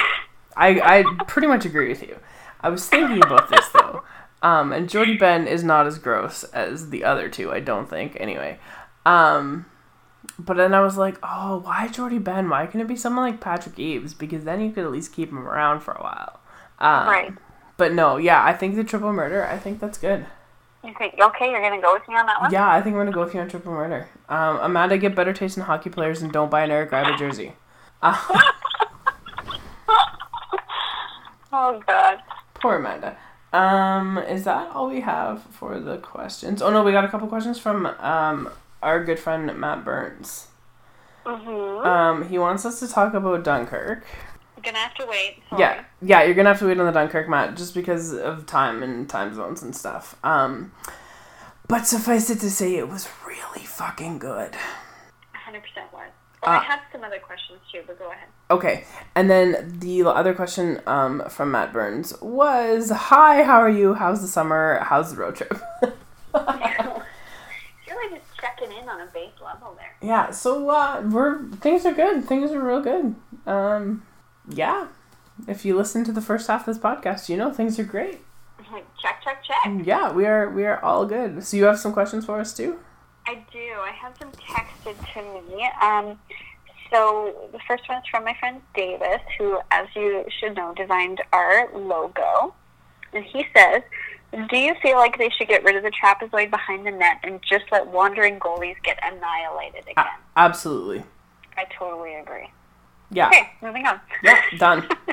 I, 0.56 0.80
I 1.00 1.24
pretty 1.28 1.48
much 1.48 1.66
agree 1.66 1.90
with 1.90 2.02
you. 2.02 2.18
I 2.62 2.70
was 2.70 2.88
thinking 2.88 3.22
about 3.24 3.50
this 3.50 3.68
though. 3.70 4.04
Um, 4.42 4.72
and 4.72 4.90
Jordie 4.90 5.18
Benn 5.18 5.48
is 5.48 5.64
not 5.64 5.86
as 5.86 5.98
gross 6.00 6.44
as 6.46 6.90
the 6.92 7.04
other 7.04 7.28
two, 7.30 7.52
I 7.52 7.60
don't 7.60 7.90
think, 7.90 8.16
anyway. 8.20 8.58
Um, 9.06 9.66
but 10.38 10.56
then 10.58 10.74
I 10.74 10.80
was 10.82 10.98
like, 10.98 11.18
oh, 11.24 11.60
why 11.60 11.88
Jordie 11.90 12.20
Benn? 12.20 12.50
Why 12.50 12.66
can't 12.66 12.82
it 12.82 12.88
be 12.88 12.96
someone 12.96 13.26
like 13.30 13.42
Patrick 13.42 13.78
Eaves? 13.78 14.14
Because 14.14 14.46
then 14.46 14.62
you 14.62 14.72
could 14.72 14.86
at 14.86 14.92
least 14.92 15.14
keep 15.14 15.30
him 15.30 15.46
around 15.48 15.82
for 15.82 15.92
a 15.92 16.02
while. 16.02 16.40
Um, 16.80 17.08
Right. 17.08 17.34
But 17.78 17.94
no, 17.94 18.18
yeah, 18.18 18.44
I 18.44 18.54
think 18.54 18.76
the 18.76 18.84
triple 18.84 19.14
murder, 19.14 19.46
I 19.46 19.58
think 19.58 19.80
that's 19.80 19.98
good. 19.98 20.26
You 20.84 20.94
think 20.98 21.16
okay? 21.20 21.52
You're 21.52 21.62
gonna 21.62 21.82
go 21.82 21.94
with 21.94 22.08
me 22.08 22.16
on 22.16 22.26
that 22.26 22.40
one? 22.42 22.52
Yeah, 22.52 22.70
I 22.70 22.82
think 22.82 22.96
we're 22.96 23.02
gonna 23.04 23.14
go 23.16 23.24
with 23.26 23.34
you 23.34 23.42
on 23.42 23.50
triple 23.50 23.74
murder. 23.74 24.08
Um, 24.30 24.58
Amanda, 24.62 24.98
get 24.98 25.14
better 25.16 25.34
taste 25.34 25.58
in 25.58 25.64
hockey 25.64 25.90
players 25.90 26.22
and 26.22 26.32
don't 26.32 26.50
buy 26.50 26.62
an 26.64 26.72
Eric 26.72 26.92
Gryba 26.92 27.18
jersey. 27.18 27.54
Uh, 28.02 28.16
Oh 31.52 31.82
God. 31.88 32.20
poor 32.56 32.76
Amanda. 32.78 33.18
Um, 33.52 34.20
is 34.20 34.44
that 34.44 34.70
all 34.76 34.88
we 34.88 35.02
have 35.02 35.42
for 35.44 35.80
the 35.80 35.98
questions? 35.98 36.62
Oh 36.62 36.70
no, 36.70 36.84
we 36.84 36.92
got 36.92 37.04
a 37.04 37.08
couple 37.08 37.28
questions 37.28 37.58
from 37.60 37.88
um 37.88 38.50
our 38.84 39.04
good 39.04 39.20
friend 39.20 39.54
Matt 39.60 39.84
Burns. 39.84 40.48
Mhm. 41.26 41.86
Um, 41.86 42.30
he 42.30 42.38
wants 42.38 42.66
us 42.66 42.80
to 42.80 42.88
talk 42.88 43.14
about 43.14 43.44
Dunkirk. 43.44 44.06
Gonna 44.64 44.78
have 44.78 44.94
to 44.96 45.06
wait. 45.06 45.38
Sorry. 45.50 45.62
Yeah, 45.62 45.84
yeah, 46.02 46.24
you're 46.24 46.34
gonna 46.36 46.50
have 46.50 46.60
to 46.60 46.68
wait 46.68 46.80
on 46.80 46.86
the 46.86 46.92
Dunkirk 46.92 47.30
Matt 47.30 47.56
just 47.56 47.74
because 47.74 48.14
of 48.14 48.46
time 48.46 48.84
and 48.84 49.08
time 49.10 49.34
zones 49.34 49.62
and 49.64 49.76
stuff. 49.76 50.16
Um, 50.24 50.72
but 51.68 51.86
suffice 51.86 52.30
it 52.30 52.40
to 52.42 52.50
say, 52.50 52.76
it 52.76 52.90
was 52.90 53.08
really 53.28 53.66
fucking 53.66 54.20
good. 54.20 54.52
100 55.32 55.62
percent 55.62 55.92
was. 55.94 56.10
Well, 56.44 56.52
I 56.54 56.58
Uh, 56.58 56.62
had 56.62 56.80
some 56.92 57.04
other 57.04 57.20
questions 57.20 57.60
too, 57.72 57.82
but 57.86 58.00
go 58.00 58.10
ahead. 58.12 58.28
Okay, 58.52 58.86
and 59.16 59.30
then 59.30 59.78
the 59.80 60.04
other 60.04 60.34
question 60.34 60.82
um, 60.88 61.22
from 61.30 61.52
Matt 61.52 61.72
Burns 61.74 62.20
was, 62.22 62.90
"Hi, 62.90 63.44
how 63.44 63.60
are 63.60 63.70
you? 63.70 63.94
How's 63.94 64.22
the 64.22 64.28
summer? 64.28 64.80
How's 64.84 65.12
the 65.14 65.18
road 65.22 65.36
trip?" 65.36 65.60
You're 65.84 65.92
like 68.02 68.12
just 68.12 68.40
checking 68.40 68.72
in 68.72 68.88
on 68.88 69.02
a 69.02 69.06
base 69.08 69.32
level 69.44 69.76
there. 69.78 69.96
yeah, 70.02 70.32
so 70.32 70.70
uh, 70.70 71.02
we're 71.10 71.44
things 71.62 71.86
are 71.86 71.94
good. 71.94 72.24
Things 72.26 72.52
are 72.52 72.60
real 72.62 72.82
good. 72.82 73.16
Um, 73.46 74.04
yeah, 74.50 74.88
if 75.48 75.64
you 75.66 75.76
listen 75.76 76.04
to 76.06 76.12
the 76.12 76.22
first 76.22 76.48
half 76.48 76.68
of 76.68 76.76
this 76.76 76.84
podcast, 76.84 77.30
you 77.30 77.38
know 77.38 77.52
things 77.52 77.80
are 77.80 77.84
great. 77.84 78.20
Check, 79.02 79.24
check, 79.24 79.44
check. 79.44 79.86
Yeah, 79.86 80.12
we 80.12 80.26
are 80.26 80.50
we 80.50 80.66
are 80.66 80.84
all 80.84 81.06
good. 81.06 81.44
So 81.44 81.58
you 81.58 81.66
have 81.66 81.80
some 81.80 81.94
questions 81.94 82.26
for 82.26 82.40
us 82.40 82.54
too? 82.54 82.80
I 83.26 83.36
do. 83.52 83.60
I 83.60 83.92
have 83.92 84.16
some 84.18 84.32
texted 84.32 84.96
to 85.14 85.22
me. 85.56 85.70
Um, 85.82 86.20
so 86.92 87.50
the 87.52 87.60
first 87.68 87.88
one 87.88 88.00
is 88.00 88.04
from 88.10 88.26
my 88.26 88.36
friend 88.40 88.62
Davis, 88.76 89.22
who, 89.38 89.60
as 89.72 89.88
you 89.96 90.26
should 90.40 90.56
know, 90.56 90.74
designed 90.76 91.22
our 91.32 91.70
logo. 91.74 92.54
And 93.14 93.24
he 93.24 93.46
says, 93.56 93.82
"Do 94.50 94.58
you 94.58 94.76
feel 94.82 94.98
like 94.98 95.18
they 95.18 95.30
should 95.30 95.48
get 95.48 95.64
rid 95.64 95.76
of 95.76 95.84
the 95.84 95.92
trapezoid 95.92 96.50
behind 96.50 96.86
the 96.86 96.92
net 96.92 97.20
and 97.24 97.42
just 97.42 97.66
let 97.72 97.88
wandering 97.88 98.40
goalies 98.40 98.76
get 98.84 99.00
annihilated 99.04 99.86
A- 99.88 99.92
again?" 99.92 100.06
absolutely. 100.36 101.04
I 101.58 101.66
totally 101.78 102.16
agree. 102.16 102.50
Yeah. 103.12 103.28
Okay, 103.28 103.50
moving 103.62 103.86
on. 103.86 104.00
Yeah, 104.24 104.42
done. 104.58 104.80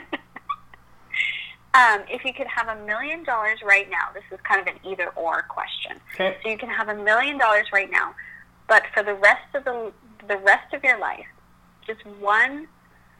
um, 1.75 2.03
if 2.09 2.25
you 2.25 2.33
could 2.35 2.47
have 2.47 2.69
a 2.69 2.85
million 2.85 3.25
dollars 3.25 3.61
right 3.65 3.89
now, 3.91 4.11
this 4.15 4.25
is 4.31 4.39
kind 4.47 4.61
of 4.61 4.67
an 4.67 4.81
either 4.85 5.09
or 5.17 5.43
question. 5.43 6.01
Okay. 6.15 6.37
So 6.43 6.49
you 6.51 6.59
can 6.59 6.69
have 6.69 6.89
a 6.89 6.95
million 6.95 7.39
dollars 7.39 7.67
right 7.73 7.91
now, 7.91 8.15
but 8.69 8.83
for 8.95 9.03
the 9.03 9.15
rest 9.15 9.55
of 9.55 9.65
the 9.65 9.93
the 10.29 10.37
rest 10.39 10.75
of 10.75 10.83
your 10.83 10.99
life, 10.99 11.27
just 11.87 12.05
one 12.21 12.67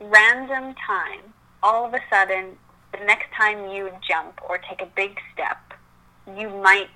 random 0.01 0.75
time, 0.87 1.21
all 1.63 1.87
of 1.87 1.95
a 1.95 2.01
sudden, 2.11 2.57
the 2.93 3.05
next 3.05 3.33
time 3.37 3.71
you 3.71 3.91
jump 4.07 4.41
or 4.49 4.59
take 4.59 4.83
a 4.83 4.91
big 4.95 5.19
step, 5.33 5.59
you 6.37 6.49
might 6.49 6.91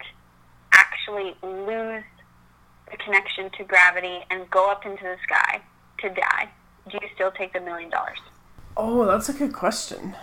actually 0.72 1.34
lose 1.42 2.04
the 2.90 2.96
connection 2.96 3.50
to 3.56 3.64
gravity 3.64 4.20
and 4.30 4.50
go 4.50 4.70
up 4.70 4.84
into 4.84 5.02
the 5.02 5.16
sky 5.22 5.60
to 5.98 6.08
die. 6.08 6.50
Do 6.90 6.98
you 7.02 7.08
still 7.14 7.30
take 7.30 7.52
the 7.52 7.60
million 7.60 7.90
dollars? 7.90 8.18
Oh, 8.76 9.04
that's 9.06 9.28
a 9.28 9.32
good 9.32 9.52
question. 9.52 10.14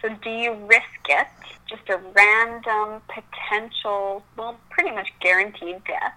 So 0.00 0.08
do 0.22 0.30
you 0.30 0.52
risk 0.66 0.82
it, 1.08 1.26
just 1.68 1.88
a 1.88 1.98
random 2.14 3.00
potential, 3.08 4.22
well, 4.36 4.58
pretty 4.70 4.90
much 4.90 5.08
guaranteed 5.20 5.82
death, 5.84 6.14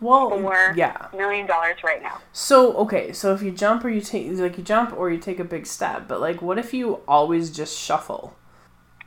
Well, 0.00 0.28
for 0.30 0.74
yeah. 0.76 1.08
million 1.16 1.46
dollars 1.46 1.76
right 1.82 2.02
now? 2.02 2.18
So 2.32 2.74
okay, 2.76 3.12
so 3.12 3.32
if 3.34 3.42
you 3.42 3.50
jump 3.50 3.84
or 3.84 3.88
you 3.88 4.00
take 4.00 4.30
like 4.38 4.58
you 4.58 4.64
jump 4.64 4.92
or 4.96 5.10
you 5.10 5.18
take 5.18 5.40
a 5.40 5.44
big 5.44 5.66
step, 5.66 6.06
but 6.06 6.20
like 6.20 6.42
what 6.42 6.58
if 6.58 6.72
you 6.74 7.00
always 7.08 7.50
just 7.50 7.78
shuffle? 7.78 8.36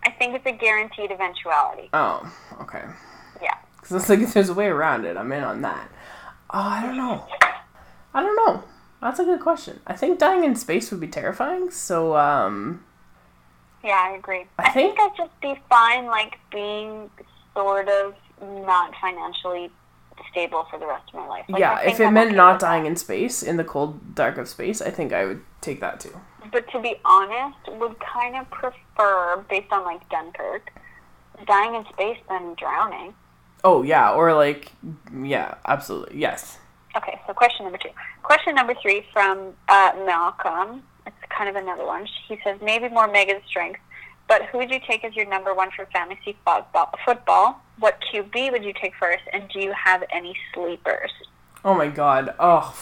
I 0.03 0.09
think 0.11 0.33
it's 0.35 0.45
a 0.47 0.51
guaranteed 0.51 1.11
eventuality. 1.11 1.89
Oh, 1.93 2.31
okay. 2.61 2.83
Yeah. 3.41 3.55
Because 3.81 3.95
it's 4.03 4.09
like 4.09 4.19
if 4.19 4.33
there's 4.35 4.49
a 4.49 4.53
way 4.53 4.67
around 4.67 5.05
it, 5.05 5.17
I'm 5.17 5.31
in 5.31 5.43
on 5.43 5.61
that. 5.63 5.89
Oh, 6.51 6.59
I 6.59 6.81
don't 6.83 6.95
know. 6.97 7.25
I 8.13 8.21
don't 8.21 8.35
know. 8.35 8.63
That's 9.01 9.19
a 9.19 9.23
good 9.25 9.39
question. 9.39 9.79
I 9.87 9.93
think 9.93 10.19
dying 10.19 10.43
in 10.43 10.55
space 10.55 10.91
would 10.91 10.99
be 10.99 11.07
terrifying. 11.07 11.71
So 11.71 12.15
um, 12.15 12.83
Yeah, 13.83 13.97
I 14.11 14.15
agree. 14.15 14.45
I 14.59 14.63
I 14.63 14.69
think 14.71 14.95
think- 14.97 14.99
I'd 15.11 15.17
just 15.17 15.41
be 15.41 15.55
fine, 15.69 16.05
like, 16.05 16.37
being 16.51 17.09
sort 17.55 17.89
of 17.89 18.13
not 18.41 18.93
financially 19.01 19.71
stable 20.31 20.65
for 20.69 20.77
the 20.79 20.85
rest 20.85 21.09
of 21.09 21.15
my 21.15 21.27
life. 21.27 21.45
Like, 21.49 21.59
yeah, 21.59 21.79
if 21.81 21.99
it 21.99 22.05
I'm 22.05 22.13
meant 22.13 22.27
okay 22.29 22.37
not 22.37 22.59
dying 22.59 22.85
in 22.85 22.95
space 22.95 23.41
in 23.43 23.57
the 23.57 23.63
cold 23.63 24.13
dark 24.15 24.37
of 24.37 24.47
space, 24.47 24.81
I 24.81 24.91
think 24.91 25.11
I 25.13 25.25
would 25.25 25.41
take 25.61 25.79
that 25.81 25.99
too. 25.99 26.19
But 26.51 26.69
to 26.71 26.79
be 26.79 26.95
honest, 27.05 27.57
would 27.79 27.95
kind 27.99 28.35
of 28.35 28.49
prefer, 28.51 29.43
based 29.49 29.71
on, 29.71 29.83
like, 29.83 30.07
Dunkirk, 30.09 30.71
dying 31.47 31.73
in 31.75 31.85
space 31.93 32.19
than 32.29 32.53
drowning. 32.55 33.15
Oh 33.63 33.83
yeah, 33.83 34.11
or 34.11 34.33
like 34.33 34.71
yeah, 35.13 35.55
absolutely 35.67 36.17
yes. 36.19 36.57
Okay, 36.95 37.19
so 37.25 37.33
question 37.33 37.63
number 37.65 37.77
two. 37.77 37.89
Question 38.23 38.55
number 38.55 38.73
three 38.81 39.05
from 39.13 39.53
uh, 39.69 39.91
Malcolm. 40.05 40.83
It's 41.07 41.15
kind 41.29 41.49
of 41.49 41.55
another 41.55 41.85
one. 41.85 42.07
He 42.27 42.37
says 42.43 42.59
maybe 42.61 42.89
more 42.89 43.07
mega 43.07 43.41
strength, 43.47 43.79
but 44.27 44.43
who 44.45 44.57
would 44.59 44.69
you 44.69 44.79
take 44.85 45.03
as 45.03 45.15
your 45.15 45.25
number 45.27 45.53
one 45.53 45.69
for 45.71 45.85
fantasy 45.87 46.37
football? 47.05 47.61
What 47.79 47.99
QB 48.11 48.51
would 48.51 48.63
you 48.63 48.73
take 48.73 48.93
first, 48.99 49.23
and 49.33 49.49
do 49.49 49.59
you 49.59 49.73
have 49.73 50.03
any 50.11 50.35
sleepers? 50.53 51.11
Oh 51.63 51.73
my 51.73 51.87
god. 51.87 52.33
Oh, 52.39 52.75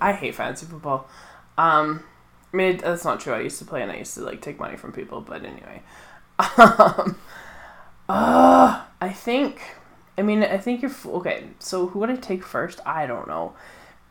I 0.00 0.12
hate 0.12 0.34
fantasy 0.34 0.66
football. 0.66 1.08
Um, 1.56 2.04
I 2.52 2.56
mean, 2.56 2.78
that's 2.78 3.04
not 3.04 3.20
true. 3.20 3.32
I 3.32 3.40
used 3.40 3.58
to 3.60 3.64
play 3.64 3.82
and 3.82 3.90
I 3.90 3.96
used 3.96 4.14
to 4.14 4.20
like 4.20 4.40
take 4.40 4.58
money 4.58 4.76
from 4.76 4.92
people, 4.92 5.20
but 5.20 5.44
anyway. 5.44 5.82
Um, 8.06 8.16
uh, 8.16 8.84
I 9.00 9.12
think. 9.12 9.62
I 10.16 10.22
mean, 10.22 10.42
I 10.44 10.58
think 10.58 10.82
you're 10.82 10.90
f- 10.90 11.06
okay. 11.06 11.44
So 11.58 11.88
who 11.88 11.98
would 12.00 12.10
I 12.10 12.16
take 12.16 12.44
first? 12.44 12.80
I 12.86 13.06
don't 13.06 13.26
know. 13.26 13.54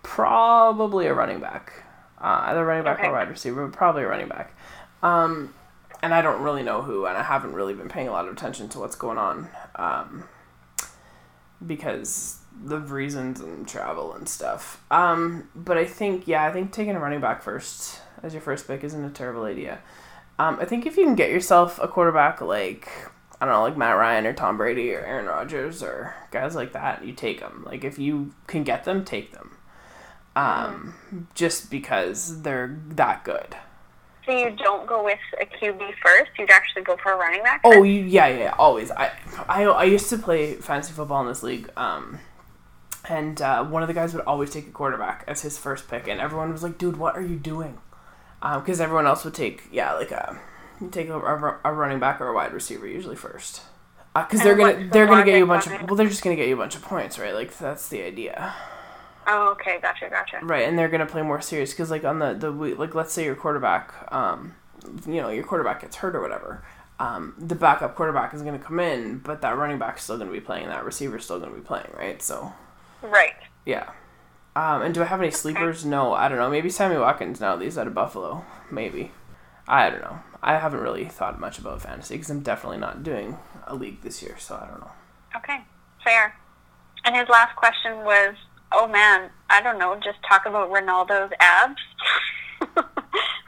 Probably 0.01 1.07
a 1.07 1.13
running 1.13 1.39
back. 1.39 1.83
Uh, 2.19 2.43
either 2.47 2.65
running 2.65 2.83
back 2.83 2.99
Okay. 2.99 3.07
or 3.07 3.13
wide 3.13 3.29
receiver, 3.29 3.65
but 3.67 3.75
probably 3.77 4.03
a 4.03 4.07
running 4.07 4.27
back. 4.27 4.55
Um, 5.01 5.53
and 6.01 6.13
I 6.13 6.21
don't 6.21 6.41
really 6.41 6.63
know 6.63 6.81
who, 6.81 7.05
and 7.05 7.17
I 7.17 7.23
haven't 7.23 7.53
really 7.53 7.73
been 7.73 7.87
paying 7.89 8.07
a 8.07 8.11
lot 8.11 8.27
of 8.27 8.33
attention 8.33 8.67
to 8.69 8.79
what's 8.79 8.95
going 8.95 9.17
on. 9.17 9.47
Um, 9.75 10.23
because 11.65 12.39
of 12.69 12.91
reasons 12.91 13.39
and 13.39 13.67
travel 13.67 14.13
and 14.13 14.27
stuff. 14.27 14.83
Um, 14.91 15.49
but 15.55 15.77
I 15.77 15.85
think 15.85 16.27
yeah, 16.27 16.43
I 16.45 16.51
think 16.51 16.71
taking 16.71 16.95
a 16.95 16.99
running 16.99 17.21
back 17.21 17.41
first 17.41 17.99
as 18.21 18.33
your 18.33 18.41
first 18.41 18.67
pick 18.67 18.83
isn't 18.83 19.03
a 19.03 19.09
terrible 19.09 19.43
idea. 19.43 19.79
Um, 20.39 20.57
I 20.59 20.65
think 20.65 20.85
if 20.85 20.97
you 20.97 21.03
can 21.05 21.15
get 21.15 21.29
yourself 21.29 21.79
a 21.81 21.87
quarterback 21.87 22.41
like 22.41 22.89
I 23.43 23.45
don't 23.45 23.55
know, 23.55 23.63
like 23.63 23.75
Matt 23.75 23.97
Ryan 23.97 24.25
or 24.25 24.31
Tom 24.31 24.55
Brady 24.55 24.93
or 24.93 25.01
Aaron 25.01 25.25
Rodgers 25.25 25.83
or 25.83 26.15
guys 26.31 26.55
like 26.55 26.71
that, 26.71 27.03
you 27.03 27.11
take 27.11 27.41
them. 27.41 27.63
Like 27.65 27.83
if 27.83 27.99
you 27.99 28.33
can 28.47 28.63
get 28.63 28.85
them, 28.85 29.03
take 29.03 29.33
them. 29.33 29.57
Um, 30.33 31.27
just 31.35 31.69
because 31.69 32.41
they're 32.43 32.79
that 32.91 33.25
good. 33.25 33.57
So 34.25 34.31
you 34.31 34.51
don't 34.51 34.87
go 34.87 35.03
with 35.03 35.19
a 35.41 35.45
QB 35.45 35.77
first. 36.01 36.31
You'd 36.39 36.51
actually 36.51 36.83
go 36.83 36.95
for 37.03 37.11
a 37.11 37.17
running 37.17 37.43
back. 37.43 37.59
Oh, 37.65 37.83
you, 37.83 38.03
yeah, 38.05 38.27
yeah, 38.27 38.37
yeah, 38.37 38.55
always. 38.57 38.91
I, 38.91 39.11
I, 39.49 39.65
I 39.65 39.83
used 39.83 40.09
to 40.11 40.17
play 40.17 40.53
fantasy 40.53 40.93
football 40.93 41.19
in 41.19 41.27
this 41.27 41.43
league, 41.43 41.69
um, 41.75 42.19
and 43.09 43.41
uh, 43.41 43.65
one 43.65 43.81
of 43.83 43.89
the 43.89 43.93
guys 43.93 44.13
would 44.13 44.23
always 44.23 44.51
take 44.51 44.67
a 44.67 44.71
quarterback 44.71 45.25
as 45.27 45.41
his 45.41 45.57
first 45.57 45.89
pick, 45.89 46.07
and 46.07 46.21
everyone 46.21 46.53
was 46.53 46.63
like, 46.63 46.77
"Dude, 46.77 46.95
what 46.95 47.17
are 47.17 47.21
you 47.21 47.35
doing?" 47.35 47.79
Because 48.41 48.79
everyone 48.79 49.05
else 49.05 49.25
would 49.25 49.33
take, 49.33 49.63
yeah, 49.69 49.91
like 49.93 50.11
a 50.11 50.39
take 50.91 51.09
a, 51.09 51.17
a, 51.19 51.59
a 51.65 51.73
running 51.73 51.99
back 51.99 52.19
or 52.21 52.27
a 52.27 52.33
wide 52.33 52.53
receiver 52.53 52.87
usually 52.87 53.15
first, 53.15 53.61
because 54.15 54.41
they're 54.41 54.55
gonna 54.55 54.83
the 54.83 54.89
they're 54.89 55.05
gonna 55.07 55.25
get 55.25 55.37
you 55.37 55.43
a 55.43 55.47
bunch 55.47 55.67
of 55.67 55.73
well, 55.83 55.95
they're 55.95 56.07
just 56.07 56.23
gonna 56.23 56.35
get 56.35 56.47
you 56.47 56.55
a 56.55 56.57
bunch 56.57 56.75
of 56.75 56.81
points, 56.81 57.17
right? 57.19 57.33
Like 57.33 57.57
that's 57.57 57.87
the 57.89 58.01
idea. 58.03 58.53
Oh, 59.25 59.51
okay, 59.51 59.79
gotcha, 59.81 60.09
gotcha. 60.09 60.39
Right, 60.43 60.67
and 60.67 60.77
they're 60.77 60.89
gonna 60.89 61.05
play 61.05 61.21
more 61.21 61.39
serious 61.39 61.71
because, 61.71 61.89
like, 61.89 62.03
on 62.03 62.19
the 62.19 62.33
the 62.33 62.51
like, 62.51 62.93
let's 62.93 63.13
say 63.13 63.23
your 63.23 63.35
quarterback, 63.35 63.93
um, 64.11 64.55
you 65.07 65.21
know, 65.21 65.29
your 65.29 65.45
quarterback 65.45 65.81
gets 65.81 65.95
hurt 65.95 66.13
or 66.15 66.21
whatever, 66.21 66.63
um, 66.99 67.33
the 67.37 67.55
backup 67.55 67.95
quarterback 67.95 68.33
is 68.33 68.41
gonna 68.41 68.59
come 68.59 68.79
in, 68.81 69.19
but 69.19 69.41
that 69.41 69.57
running 69.57 69.79
back's 69.79 70.03
still 70.03 70.17
gonna 70.17 70.29
be 70.31 70.41
playing, 70.41 70.67
that 70.67 70.83
receiver's 70.83 71.23
still 71.23 71.39
gonna 71.39 71.55
be 71.55 71.61
playing, 71.61 71.87
right? 71.97 72.21
So, 72.21 72.51
Right. 73.01 73.33
yeah. 73.65 73.91
Um, 74.57 74.81
and 74.83 74.93
do 74.93 75.01
I 75.01 75.05
have 75.05 75.21
any 75.21 75.31
sleepers? 75.31 75.83
No, 75.85 76.13
I 76.13 76.27
don't 76.27 76.37
know. 76.37 76.49
Maybe 76.49 76.69
Sammy 76.69 76.97
Watkins 76.97 77.39
now 77.41 77.55
that 77.55 77.63
he's 77.63 77.77
out 77.77 77.87
of 77.87 77.93
Buffalo. 77.95 78.45
Maybe. 78.69 79.11
I 79.67 79.89
don't 79.89 80.01
know. 80.01 80.19
I 80.43 80.57
haven't 80.57 80.81
really 80.81 81.05
thought 81.05 81.39
much 81.39 81.57
about 81.57 81.81
fantasy 81.81 82.15
because 82.15 82.29
I'm 82.29 82.41
definitely 82.41 82.77
not 82.77 83.01
doing 83.01 83.37
a 83.65 83.73
league 83.73 84.01
this 84.01 84.21
year, 84.21 84.35
so 84.37 84.55
I 84.55 84.67
don't 84.67 84.81
know. 84.81 84.91
Okay, 85.37 85.61
fair. 86.03 86.35
And 87.05 87.15
his 87.15 87.29
last 87.29 87.55
question 87.55 88.03
was, 88.03 88.35
"Oh 88.73 88.85
man, 88.87 89.29
I 89.49 89.61
don't 89.61 89.79
know, 89.79 89.95
just 90.03 90.19
talk 90.27 90.45
about 90.45 90.69
Ronaldo's 90.69 91.31
abs," 91.39 91.81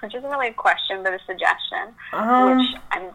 which 0.01 0.15
isn't 0.15 0.29
really 0.29 0.47
a 0.47 0.53
question, 0.53 1.03
but 1.03 1.13
a 1.13 1.19
suggestion. 1.25 1.93
Um, 2.13 2.57
which 2.57 2.67
I'm 2.91 3.11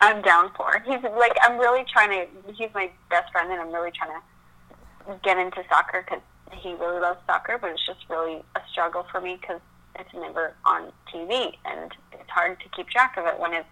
I'm 0.00 0.20
down 0.22 0.50
for. 0.56 0.82
He's 0.84 1.02
like 1.16 1.36
I'm 1.42 1.58
really 1.58 1.84
trying 1.84 2.10
to. 2.10 2.52
He's 2.52 2.70
my 2.74 2.90
best 3.08 3.30
friend, 3.30 3.52
and 3.52 3.60
I'm 3.60 3.72
really 3.72 3.92
trying 3.92 4.20
to 4.20 5.18
get 5.22 5.38
into 5.38 5.62
soccer 5.68 6.04
because 6.04 6.22
he 6.52 6.74
really 6.74 7.00
loves 7.00 7.20
soccer. 7.26 7.56
But 7.56 7.70
it's 7.70 7.86
just 7.86 8.00
really 8.10 8.42
a 8.56 8.60
struggle 8.72 9.06
for 9.12 9.20
me 9.20 9.38
because 9.40 9.60
it's 9.98 10.12
never 10.14 10.54
on 10.64 10.92
TV, 11.12 11.54
and 11.64 11.92
it's 12.12 12.30
hard 12.30 12.58
to 12.60 12.68
keep 12.70 12.88
track 12.88 13.16
of 13.16 13.26
it 13.26 13.38
when 13.38 13.52
it's 13.52 13.68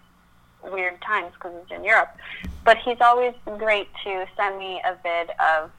weird 0.63 0.99
times 1.01 1.31
because 1.33 1.53
it's 1.61 1.71
in 1.71 1.83
Europe. 1.83 2.15
But 2.63 2.77
he's 2.79 2.97
always 3.01 3.33
great 3.57 3.87
to 4.03 4.25
send 4.35 4.57
me 4.57 4.81
a 4.85 4.95
vid 5.03 5.29
of 5.39 5.71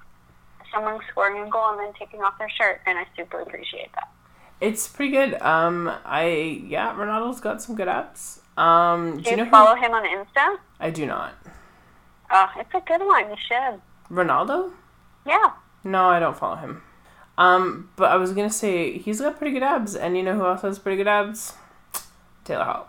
someone 0.73 1.01
scoring 1.11 1.43
a 1.47 1.51
goal 1.51 1.71
and 1.71 1.81
then 1.81 1.93
taking 1.99 2.23
off 2.23 2.39
their 2.39 2.51
shirt, 2.51 2.81
and 2.87 2.99
I 2.99 3.07
super 3.17 3.41
appreciate 3.41 3.93
that. 3.95 4.09
It's 4.61 4.89
pretty 4.89 5.13
good. 5.13 5.41
Um, 5.43 5.93
I 6.05 6.63
yeah, 6.67 6.95
Ronaldo's 6.95 7.41
got 7.41 7.61
some 7.63 7.77
good 7.77 7.89
apps. 7.89 8.41
Um, 8.59 9.19
do, 9.19 9.23
Do 9.23 9.31
you 9.31 9.37
you 9.37 9.45
know 9.45 9.51
follow 9.51 9.75
who? 9.77 9.83
him 9.83 9.93
on 9.93 10.05
Insta? 10.05 10.57
I 10.81 10.91
do 10.91 11.05
not. 11.07 11.35
Oh, 12.31 12.49
it's 12.57 12.73
a 12.75 12.81
good 12.81 13.05
one. 13.05 13.29
You 13.29 13.37
should. 13.49 13.81
Ronaldo? 14.11 14.73
Yeah. 15.27 15.51
No, 15.85 16.07
I 16.09 16.19
don't 16.21 16.37
follow 16.37 16.57
him. 16.57 16.83
Um, 17.39 17.91
but 17.97 18.11
I 18.11 18.17
was 18.17 18.33
gonna 18.33 18.51
say 18.51 18.99
he's 18.99 19.21
got 19.21 19.37
pretty 19.37 19.53
good 19.53 19.63
abs, 19.63 19.95
and 19.95 20.17
you 20.17 20.23
know 20.23 20.35
who 20.35 20.47
else 20.47 20.63
has 20.63 20.79
pretty 20.79 20.97
good 20.97 21.09
abs? 21.09 21.53
Taylor 22.45 22.65
Hall. 22.65 22.89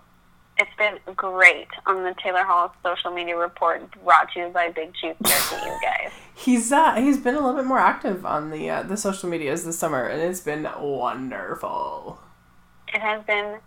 It's 0.60 0.72
been 0.78 0.98
great 1.16 1.68
on 1.86 2.04
the 2.04 2.16
Taylor 2.22 2.44
Hall 2.44 2.74
social 2.84 3.12
media 3.12 3.38
report 3.38 3.84
brought 4.04 4.32
to 4.34 4.40
you 4.40 4.48
by 4.48 4.70
Big 4.70 4.94
Cheap 4.96 5.16
Jerky, 5.24 5.56
you 5.66 5.78
guys. 5.84 6.12
He's 6.34 6.72
uh 6.72 6.96
he's 6.96 7.18
been 7.18 7.36
a 7.36 7.40
little 7.40 7.56
bit 7.56 7.66
more 7.66 7.80
active 7.80 8.26
on 8.26 8.50
the 8.50 8.70
uh, 8.70 8.84
the 8.84 8.98
social 8.98 9.30
medias 9.30 9.66
this 9.66 9.78
summer, 9.78 10.06
and 10.06 10.22
it's 10.22 10.42
been 10.42 10.68
wonderful. 10.80 12.20
It 12.94 13.02
has 13.02 13.24
been 13.26 13.60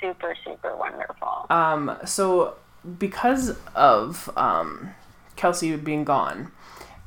super, 0.00 0.34
super 0.44 0.76
wonderful. 0.76 1.46
Um, 1.50 1.96
so 2.04 2.54
because 2.98 3.56
of 3.74 4.30
um, 4.36 4.90
Kelsey 5.36 5.76
being 5.76 6.04
gone 6.04 6.52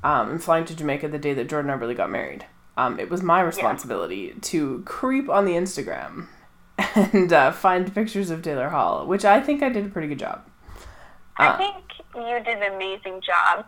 um, 0.03 0.29
and 0.29 0.43
flying 0.43 0.65
to 0.65 0.75
Jamaica 0.75 1.07
the 1.07 1.17
day 1.17 1.33
that 1.33 1.49
Jordan 1.49 1.71
Eberle 1.71 1.95
got 1.95 2.11
married, 2.11 2.45
um, 2.77 2.99
it 2.99 3.09
was 3.09 3.21
my 3.21 3.41
responsibility 3.41 4.33
to 4.41 4.81
creep 4.85 5.29
on 5.29 5.45
the 5.45 5.53
Instagram 5.53 6.27
and 6.95 7.31
uh, 7.31 7.51
find 7.51 7.93
pictures 7.93 8.29
of 8.29 8.41
Taylor 8.41 8.69
Hall, 8.69 9.05
which 9.05 9.25
I 9.25 9.39
think 9.41 9.61
I 9.61 9.69
did 9.69 9.85
a 9.85 9.89
pretty 9.89 10.07
good 10.07 10.19
job. 10.19 10.41
I 11.37 11.47
Uh, 11.47 11.57
think 11.57 11.75
you 12.15 12.43
did 12.43 12.61
an 12.61 12.73
amazing 12.73 13.21
job. 13.21 13.65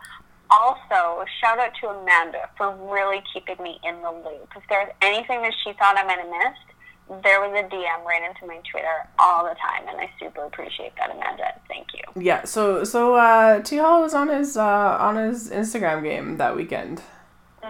Also, 0.50 1.24
shout 1.40 1.58
out 1.58 1.72
to 1.80 1.88
Amanda 1.88 2.48
for 2.56 2.72
really 2.92 3.20
keeping 3.32 3.56
me 3.62 3.80
in 3.82 4.00
the 4.02 4.10
loop. 4.10 4.48
If 4.56 4.62
there 4.68 4.78
was 4.80 4.92
anything 5.02 5.42
that 5.42 5.52
she 5.64 5.72
thought 5.72 5.96
I 5.98 6.04
might 6.04 6.18
have 6.18 6.28
missed, 6.28 7.22
there 7.24 7.40
was 7.40 7.50
a 7.52 7.64
DM 7.68 8.04
right 8.04 8.22
into 8.22 8.46
my 8.46 8.60
Twitter 8.70 9.08
all 9.18 9.44
the 9.44 9.54
time, 9.54 9.88
and 9.88 10.00
I 10.00 10.10
super 10.20 10.44
appreciate 10.44 10.92
that, 10.98 11.10
Amanda. 11.10 11.52
Thank 11.68 11.88
you. 11.94 12.22
yeah, 12.22 12.44
so 12.44 12.84
so 12.84 13.14
uh, 13.16 13.60
T 13.62 13.76
Hall 13.76 14.02
was 14.02 14.14
on 14.14 14.28
his 14.28 14.56
uh, 14.56 14.96
on 15.00 15.16
his 15.16 15.50
Instagram 15.50 16.02
game 16.04 16.36
that 16.38 16.54
weekend. 16.56 17.02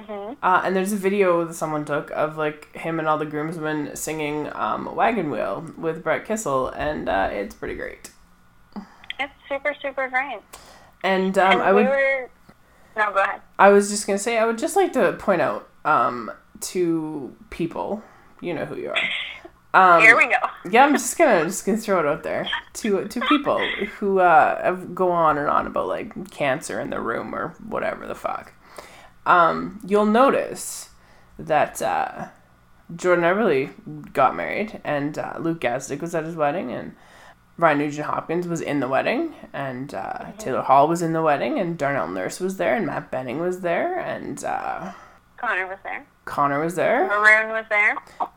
Hmm 0.04 0.34
Uh, 0.42 0.62
and 0.64 0.76
there's 0.76 0.92
a 0.92 0.96
video 0.96 1.44
that 1.44 1.54
someone 1.54 1.84
took 1.84 2.10
of 2.10 2.36
like 2.36 2.74
him 2.76 2.98
and 2.98 3.08
all 3.08 3.18
the 3.18 3.26
groomsmen 3.26 3.96
singing 3.96 4.50
um, 4.54 4.94
"Wagon 4.94 5.30
Wheel" 5.30 5.72
with 5.78 6.02
Brett 6.04 6.24
Kissel, 6.26 6.68
and 6.68 7.08
uh, 7.08 7.28
it's 7.32 7.54
pretty 7.54 7.74
great. 7.74 8.10
It's 9.18 9.32
super, 9.48 9.74
super 9.80 10.08
great. 10.08 10.40
And 11.02 11.36
um, 11.38 11.52
and 11.52 11.62
I 11.62 11.72
we 11.72 11.82
would, 11.82 11.88
were. 11.90 12.30
No, 12.96 13.12
go 13.12 13.22
ahead. 13.22 13.40
I 13.58 13.68
was 13.70 13.90
just 13.90 14.06
gonna 14.06 14.18
say, 14.18 14.38
I 14.38 14.44
would 14.46 14.58
just 14.58 14.76
like 14.76 14.92
to 14.94 15.12
point 15.14 15.40
out 15.42 15.68
um, 15.84 16.30
to 16.60 17.34
people, 17.50 18.02
you 18.40 18.54
know 18.54 18.64
who 18.64 18.76
you 18.76 18.90
are. 18.90 18.96
Um, 19.74 20.00
Here 20.00 20.16
we 20.16 20.26
go. 20.26 20.36
yeah, 20.70 20.84
I'm 20.84 20.92
just 20.92 21.18
gonna 21.18 21.44
just 21.44 21.66
gonna 21.66 21.76
throw 21.78 22.00
it 22.00 22.06
out 22.06 22.22
there 22.22 22.48
to 22.74 23.06
to 23.08 23.20
people 23.22 23.58
who 23.98 24.20
uh, 24.20 24.72
go 24.72 25.10
on 25.10 25.36
and 25.38 25.48
on 25.48 25.66
about 25.66 25.86
like 25.88 26.30
cancer 26.30 26.80
in 26.80 26.90
the 26.90 27.00
room 27.00 27.34
or 27.34 27.48
whatever 27.66 28.06
the 28.06 28.14
fuck. 28.14 28.52
Um, 29.26 29.80
you'll 29.86 30.06
notice 30.06 30.90
that 31.38 31.82
uh, 31.82 32.28
Jordan 32.94 33.24
Eberle 33.24 34.12
got 34.12 34.36
married, 34.36 34.80
and 34.84 35.18
uh, 35.18 35.34
Luke 35.38 35.60
Gazdic 35.60 36.00
was 36.00 36.14
at 36.14 36.24
his 36.24 36.36
wedding, 36.36 36.70
and 36.72 36.94
Ryan 37.58 37.78
Nugent 37.78 38.06
Hopkins 38.06 38.46
was 38.46 38.60
in 38.60 38.80
the 38.80 38.88
wedding, 38.88 39.34
and 39.52 39.92
uh, 39.94 40.26
Taylor 40.38 40.62
Hall 40.62 40.86
was 40.88 41.02
in 41.02 41.12
the 41.12 41.22
wedding, 41.22 41.58
and 41.58 41.76
Darnell 41.76 42.08
Nurse 42.08 42.38
was 42.38 42.56
there, 42.56 42.76
and 42.76 42.86
Matt 42.86 43.10
Benning 43.10 43.40
was 43.40 43.60
there, 43.60 43.98
and 43.98 44.42
uh, 44.44 44.92
Connor 45.36 45.66
was 45.66 45.78
there. 45.82 46.06
Connor 46.24 46.60
was 46.62 46.74
there. 46.74 47.06
Maroon 47.08 47.50
was 47.50 47.64
there. 47.68 47.96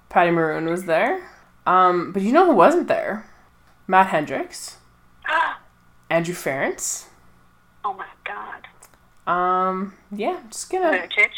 Patty 0.09 0.31
Maroon 0.31 0.65
was 0.67 0.85
there. 0.85 1.29
Um, 1.67 2.11
but 2.13 2.21
you 2.23 2.31
know 2.31 2.45
who 2.45 2.53
wasn't 2.55 2.87
there? 2.87 3.29
Matt 3.87 4.07
Hendricks, 4.07 4.77
Andrew 6.09 6.33
Ference. 6.33 7.05
oh 7.85 7.93
my 7.93 8.07
God. 8.23 8.67
Um, 9.29 9.93
yeah, 10.11 10.39
just 10.49 10.71
gonna. 10.71 10.91
Lucic. 10.91 11.29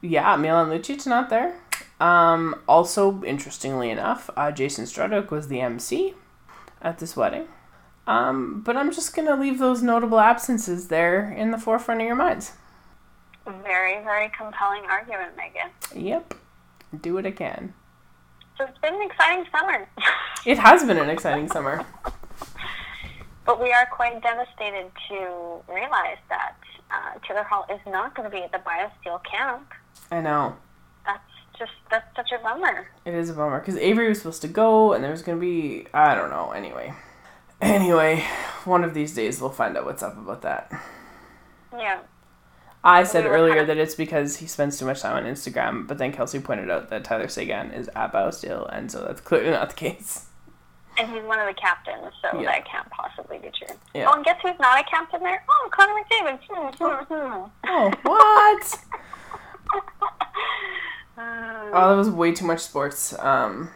Yeah, 0.00 0.34
Milan 0.36 0.70
Lucic 0.70 1.06
not 1.06 1.28
there. 1.28 1.60
Um, 2.00 2.54
also, 2.66 3.22
interestingly 3.24 3.90
enough, 3.90 4.30
uh, 4.36 4.50
Jason 4.50 4.84
Strudwick 4.86 5.30
was 5.30 5.48
the 5.48 5.60
MC 5.60 6.14
at 6.80 6.98
this 6.98 7.16
wedding. 7.16 7.48
Um, 8.06 8.62
but 8.64 8.76
I'm 8.76 8.90
just 8.90 9.14
gonna 9.14 9.36
leave 9.36 9.58
those 9.58 9.82
notable 9.82 10.20
absences 10.20 10.88
there 10.88 11.30
in 11.30 11.50
the 11.50 11.58
forefront 11.58 12.00
of 12.00 12.06
your 12.06 12.16
minds. 12.16 12.52
Very, 13.46 14.02
very 14.02 14.30
compelling 14.36 14.84
argument, 14.88 15.36
Megan. 15.36 15.70
Yep, 15.94 16.34
do 17.02 17.18
it 17.18 17.26
again. 17.26 17.74
So 18.56 18.64
it's 18.64 18.78
been 18.78 18.94
an 18.94 19.02
exciting 19.02 19.44
summer. 19.52 19.88
It 20.46 20.56
has 20.56 20.84
been 20.84 20.96
an 20.96 21.10
exciting 21.10 21.48
summer. 21.48 21.84
but 23.44 23.60
we 23.60 23.72
are 23.72 23.86
quite 23.86 24.22
devastated 24.22 24.90
to 25.08 25.60
realize 25.68 26.16
that 26.30 26.54
uh, 26.90 27.18
Taylor 27.26 27.42
Hall 27.42 27.66
is 27.70 27.80
not 27.86 28.14
going 28.14 28.30
to 28.30 28.34
be 28.34 28.42
at 28.42 28.52
the 28.52 28.58
BioSteel 28.58 29.20
camp. 29.24 29.72
I 30.10 30.20
know. 30.20 30.56
That's 31.04 31.22
just, 31.58 31.72
that's 31.90 32.16
such 32.16 32.30
a 32.32 32.42
bummer. 32.42 32.88
It 33.04 33.14
is 33.14 33.30
a 33.30 33.34
bummer 33.34 33.60
because 33.60 33.76
Avery 33.76 34.08
was 34.08 34.18
supposed 34.18 34.42
to 34.42 34.48
go, 34.48 34.92
and 34.92 35.02
there 35.02 35.10
was 35.10 35.22
gonna 35.22 35.40
be 35.40 35.86
I 35.92 36.14
don't 36.14 36.30
know. 36.30 36.50
Anyway, 36.52 36.94
anyway, 37.60 38.24
one 38.64 38.84
of 38.84 38.94
these 38.94 39.14
days 39.14 39.40
we'll 39.40 39.50
find 39.50 39.76
out 39.76 39.84
what's 39.84 40.02
up 40.02 40.16
about 40.16 40.42
that. 40.42 40.70
Yeah. 41.72 42.00
I 42.84 43.02
said 43.02 43.24
We 43.24 43.30
earlier 43.30 43.66
that 43.66 43.76
it's 43.76 43.96
because 43.96 44.36
he 44.36 44.46
spends 44.46 44.78
too 44.78 44.86
much 44.86 45.00
time 45.00 45.16
on 45.16 45.30
Instagram, 45.30 45.86
but 45.86 45.98
then 45.98 46.12
Kelsey 46.12 46.38
pointed 46.38 46.70
out 46.70 46.90
that 46.90 47.04
Tyler 47.04 47.28
Seguin 47.28 47.72
is 47.72 47.90
at 47.94 48.12
Biosteel, 48.12 48.72
and 48.72 48.90
so 48.90 49.04
that's 49.04 49.20
clearly 49.20 49.50
not 49.50 49.70
the 49.70 49.74
case. 49.74 50.27
And 50.98 51.10
he's 51.12 51.22
one 51.22 51.38
of 51.38 51.46
the 51.46 51.54
captains, 51.54 52.12
so 52.22 52.38
Yeah. 52.40 52.46
that 52.50 52.66
can't 52.68 52.88
possibly 52.90 53.38
be 53.38 53.50
true. 53.56 53.76
Yeah. 53.94 54.06
Oh, 54.08 54.14
and 54.14 54.24
guess 54.24 54.38
who's 54.42 54.58
not 54.58 54.80
a 54.80 54.84
captain 54.84 55.22
there? 55.22 55.44
Oh, 55.48 55.68
Connor 55.72 55.92
McDavid. 55.94 56.38
Hmm, 56.48 56.84
hmm, 56.84 57.14
hmm. 57.14 57.44
Oh, 57.68 57.92
what? 58.02 58.78
Uh, 59.72 59.80
oh, 61.72 61.88
that 61.90 61.96
was 61.96 62.10
way 62.10 62.32
too 62.32 62.44
much 62.46 62.60
sports 62.60 63.16
um, 63.18 63.70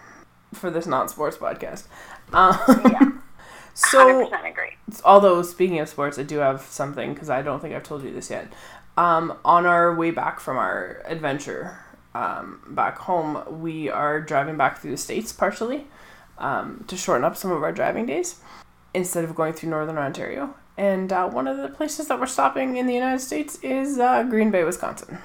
for 0.53 0.71
this 0.71 0.87
non-sports 0.87 1.37
podcast. 1.37 1.85
Um, 2.33 2.57
Yeah. 2.91 3.11
so 3.75 4.27
100% 4.29 4.51
agree. 4.51 4.77
although 5.05 5.43
speaking 5.43 5.79
of 5.79 5.89
sports, 5.89 6.19
I 6.19 6.23
do 6.25 6.39
have 6.39 6.63
something 6.63 7.15
because 7.15 7.31
I 7.31 7.43
don't 7.43 7.61
think 7.61 7.75
I've 7.75 7.83
told 7.83 8.03
you 8.05 8.13
this 8.13 8.31
yet. 8.31 8.53
Um, 8.97 9.39
on 9.45 9.65
our 9.65 9.95
way 9.95 10.11
back 10.11 10.41
from 10.41 10.57
our 10.59 11.03
adventure 11.07 11.79
um, 12.15 12.61
back 12.69 12.99
home, 12.99 13.61
we 13.63 13.89
are 13.89 14.21
driving 14.21 14.57
back 14.57 14.79
through 14.81 14.91
the 14.91 14.97
states 14.99 15.33
partially 15.33 15.87
um, 16.43 16.85
to 16.89 16.97
shorten 16.97 17.25
up 17.25 17.37
some 17.37 17.51
of 17.51 17.63
our 17.63 17.73
driving 17.73 18.07
days 18.07 18.37
instead 18.93 19.25
of 19.25 19.35
going 19.35 19.53
through 19.55 19.71
northern 19.71 19.97
Ontario. 19.97 20.55
And 20.77 21.13
uh, 21.13 21.29
one 21.29 21.47
of 21.47 21.57
the 21.59 21.69
places 21.69 22.09
that 22.09 22.19
we're 22.19 22.27
stopping 22.27 22.77
in 22.77 22.87
the 22.87 22.95
United 22.95 23.21
States 23.21 23.59
is 23.63 23.99
uh, 23.99 24.23
Green 24.25 24.51
Bay, 24.51 24.65
Wisconsin. 24.65 25.19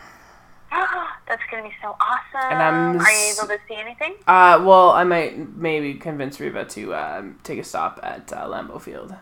That's 1.28 1.42
going 1.52 1.64
to 1.64 1.70
be 1.70 1.76
so 1.82 1.96
awesome. 2.00 2.52
And 2.52 2.62
I'm 2.62 3.00
Are 3.02 3.12
you 3.12 3.34
able 3.38 3.48
to 3.48 3.58
see 3.68 3.76
anything? 3.76 4.16
Uh, 4.28 4.64
well, 4.66 4.92
I 4.92 5.04
might 5.04 5.58
maybe 5.58 5.96
convince 5.96 6.40
Reba 6.40 6.66
to 6.66 6.94
uh, 6.94 7.24
take 7.44 7.60
a 7.60 7.64
stop 7.64 8.00
at 8.04 8.32
uh, 8.32 8.46
Lambeau 8.48 8.80
Field. 8.82 9.14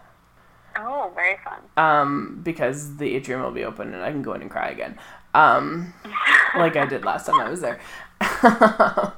Oh, 0.78 1.12
very 1.16 1.38
fun. 1.44 1.60
um, 1.78 2.42
because 2.44 2.98
the 2.98 3.16
atrium 3.16 3.42
will 3.42 3.52
be 3.52 3.64
open 3.64 3.94
and 3.94 4.04
I 4.04 4.12
can 4.12 4.22
go 4.22 4.34
in 4.34 4.42
and 4.42 4.52
cry 4.52 4.70
again, 4.70 5.00
um, 5.34 5.94
like 6.58 6.76
I 6.76 6.86
did 6.86 7.06
last 7.06 7.26
time 7.26 7.40
I 7.40 7.50
was 7.50 7.62
there. 7.62 7.80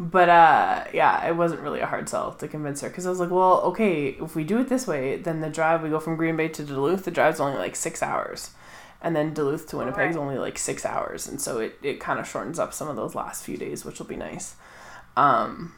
but 0.00 0.28
uh, 0.28 0.84
yeah, 0.92 1.26
it 1.28 1.36
wasn't 1.36 1.60
really 1.60 1.80
a 1.80 1.86
hard 1.86 2.08
sell 2.08 2.32
to 2.34 2.48
convince 2.48 2.80
her 2.82 2.88
because 2.88 3.06
I 3.06 3.10
was 3.10 3.18
like, 3.20 3.30
well, 3.30 3.60
okay, 3.62 4.08
if 4.10 4.36
we 4.36 4.44
do 4.44 4.58
it 4.60 4.68
this 4.68 4.86
way, 4.86 5.16
then 5.16 5.40
the 5.40 5.50
drive 5.50 5.82
we 5.82 5.88
go 5.90 6.00
from 6.00 6.16
Green 6.16 6.36
Bay 6.36 6.48
to 6.48 6.62
Duluth, 6.64 7.04
the 7.04 7.10
drive's 7.10 7.40
only 7.40 7.58
like 7.58 7.74
six 7.76 8.02
hours, 8.02 8.50
and 9.02 9.14
then 9.16 9.34
Duluth 9.34 9.66
to 9.68 9.76
Winnipeg's 9.78 10.16
Right. 10.16 10.22
only 10.22 10.38
like 10.38 10.58
six 10.58 10.84
hours, 10.86 11.26
and 11.28 11.40
so 11.40 11.58
it 11.58 11.78
it 11.82 12.00
kind 12.00 12.18
of 12.20 12.28
shortens 12.28 12.58
up 12.58 12.72
some 12.72 12.88
of 12.88 12.96
those 12.96 13.14
last 13.14 13.44
few 13.44 13.56
days, 13.56 13.84
which 13.84 13.98
will 13.98 14.06
be 14.06 14.16
nice. 14.16 14.54
Um, 15.16 15.74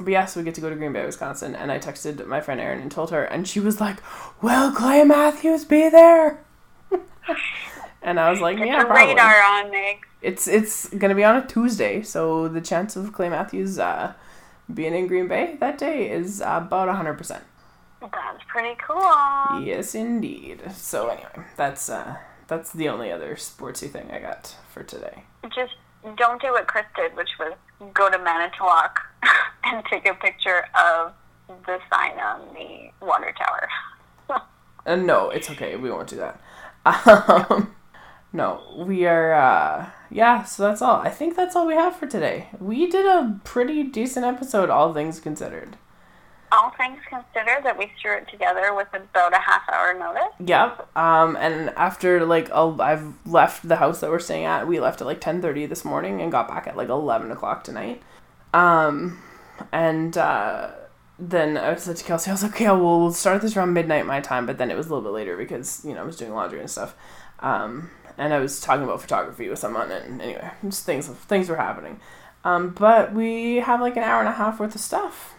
but 0.00 0.10
yeah, 0.10 0.24
so 0.26 0.40
we 0.40 0.44
get 0.44 0.54
to 0.56 0.60
go 0.60 0.70
to 0.70 0.74
Green 0.76 0.92
Bay, 0.92 1.04
Wisconsin, 1.06 1.54
and 1.54 1.70
I 1.70 1.78
texted 1.78 2.26
my 2.26 2.40
friend 2.40 2.60
Erin 2.60 2.80
and 2.80 2.90
told 2.90 3.10
her, 3.10 3.22
and 3.24 3.46
she 3.46 3.60
was 3.60 3.80
like, 3.80 3.98
"Will 4.42 4.72
Clay 4.72 5.04
Matthews 5.04 5.64
be 5.64 5.88
there?" 5.88 6.40
and 8.02 8.18
I 8.18 8.30
was 8.30 8.40
like, 8.40 8.58
Get 8.58 8.66
"Yeah, 8.66 8.84
probably." 8.84 9.14
radar 9.14 9.42
on, 9.42 9.70
Meg. 9.70 10.04
It's 10.22 10.46
it's 10.46 10.88
gonna 10.90 11.14
be 11.14 11.24
on 11.24 11.36
a 11.36 11.46
Tuesday, 11.46 12.02
so 12.02 12.48
the 12.48 12.60
chance 12.60 12.94
of 12.96 13.12
Clay 13.12 13.28
Matthews 13.28 13.78
uh, 13.78 14.14
being 14.72 14.94
in 14.94 15.08
Green 15.08 15.26
Bay 15.28 15.56
that 15.60 15.78
day 15.78 16.10
is 16.10 16.40
about 16.40 16.88
hundred 16.88 17.14
percent. 17.14 17.44
That's 18.00 18.44
pretty 18.48 18.76
cool. 18.86 19.62
Yes, 19.62 19.94
indeed. 19.94 20.60
So 20.74 21.08
anyway, 21.08 21.46
that's 21.56 21.88
uh, 21.88 22.16
that's 22.46 22.72
the 22.72 22.88
only 22.88 23.10
other 23.10 23.34
sportsy 23.34 23.90
thing 23.90 24.10
I 24.12 24.20
got 24.20 24.56
for 24.72 24.82
today. 24.82 25.24
Just 25.54 25.74
don't 26.16 26.40
do 26.40 26.52
what 26.52 26.66
Chris 26.68 26.86
did, 26.96 27.16
which 27.16 27.30
was 27.38 27.54
go 27.94 28.10
to 28.10 28.18
Manitowoc 28.18 29.00
and 29.64 29.84
take 29.86 30.06
a 30.06 30.14
picture 30.14 30.66
of 30.78 31.12
the 31.66 31.78
sign 31.92 32.18
on 32.18 32.54
the 32.54 32.90
water 33.04 33.34
tower. 33.36 33.68
Uh, 34.84 34.96
no, 34.96 35.30
it's 35.30 35.48
okay. 35.48 35.76
We 35.76 35.92
won't 35.92 36.08
do 36.08 36.16
that. 36.16 36.40
Um, 37.48 37.72
no, 38.32 38.62
we 38.76 39.06
are. 39.06 39.34
Uh, 39.34 39.90
yeah, 40.10 40.44
so 40.44 40.64
that's 40.64 40.80
all. 40.80 40.96
I 40.96 41.10
think 41.10 41.36
that's 41.36 41.54
all 41.54 41.66
we 41.66 41.74
have 41.74 41.96
for 41.96 42.06
today. 42.06 42.48
We 42.58 42.88
did 42.88 43.06
a 43.06 43.40
pretty 43.44 43.82
decent 43.82 44.24
episode, 44.24 44.70
all 44.70 44.94
things 44.94 45.20
considered. 45.20 45.76
All 46.50 46.70
things 46.76 46.98
considered, 47.08 47.64
that 47.64 47.78
we 47.78 47.90
threw 48.00 48.16
it 48.18 48.28
together 48.28 48.74
with 48.74 48.88
about 48.92 49.34
a 49.34 49.40
half 49.40 49.62
hour 49.70 49.98
notice. 49.98 50.34
Yep. 50.44 50.96
Um, 50.96 51.36
and 51.36 51.70
after 51.70 52.26
like 52.26 52.50
i 52.50 52.62
I've 52.62 53.26
left 53.26 53.66
the 53.66 53.76
house 53.76 54.00
that 54.00 54.10
we're 54.10 54.18
staying 54.18 54.44
at. 54.44 54.66
We 54.66 54.80
left 54.80 55.00
at 55.00 55.06
like 55.06 55.20
ten 55.20 55.40
thirty 55.40 55.64
this 55.66 55.84
morning 55.84 56.20
and 56.20 56.30
got 56.30 56.48
back 56.48 56.66
at 56.66 56.76
like 56.76 56.88
eleven 56.88 57.30
o'clock 57.30 57.64
tonight. 57.64 58.02
Um, 58.52 59.22
and 59.72 60.16
uh, 60.18 60.72
then 61.18 61.56
I 61.56 61.74
said 61.76 61.96
to 61.96 62.04
Kelsey, 62.04 62.30
I 62.30 62.34
was 62.34 62.42
like, 62.42 62.52
okay, 62.52 62.66
well, 62.66 63.00
we'll 63.00 63.12
start 63.12 63.40
this 63.40 63.56
around 63.56 63.72
midnight 63.72 64.04
my 64.04 64.20
time. 64.20 64.44
But 64.44 64.58
then 64.58 64.70
it 64.70 64.76
was 64.76 64.86
a 64.86 64.90
little 64.90 65.04
bit 65.04 65.14
later 65.14 65.38
because 65.38 65.82
you 65.86 65.94
know 65.94 66.02
I 66.02 66.04
was 66.04 66.16
doing 66.16 66.32
laundry 66.32 66.60
and 66.60 66.70
stuff. 66.70 66.94
Um, 67.40 67.90
and 68.18 68.32
I 68.34 68.38
was 68.38 68.60
talking 68.60 68.84
about 68.84 69.00
photography 69.00 69.48
with 69.48 69.58
someone, 69.58 69.90
and 69.90 70.20
anyway, 70.22 70.50
just 70.64 70.84
things 70.86 71.08
things 71.08 71.48
were 71.48 71.56
happening. 71.56 72.00
Um, 72.44 72.70
but 72.70 73.12
we 73.12 73.56
have 73.56 73.80
like 73.80 73.96
an 73.96 74.02
hour 74.02 74.20
and 74.20 74.28
a 74.28 74.32
half 74.32 74.58
worth 74.60 74.74
of 74.74 74.80
stuff. 74.80 75.34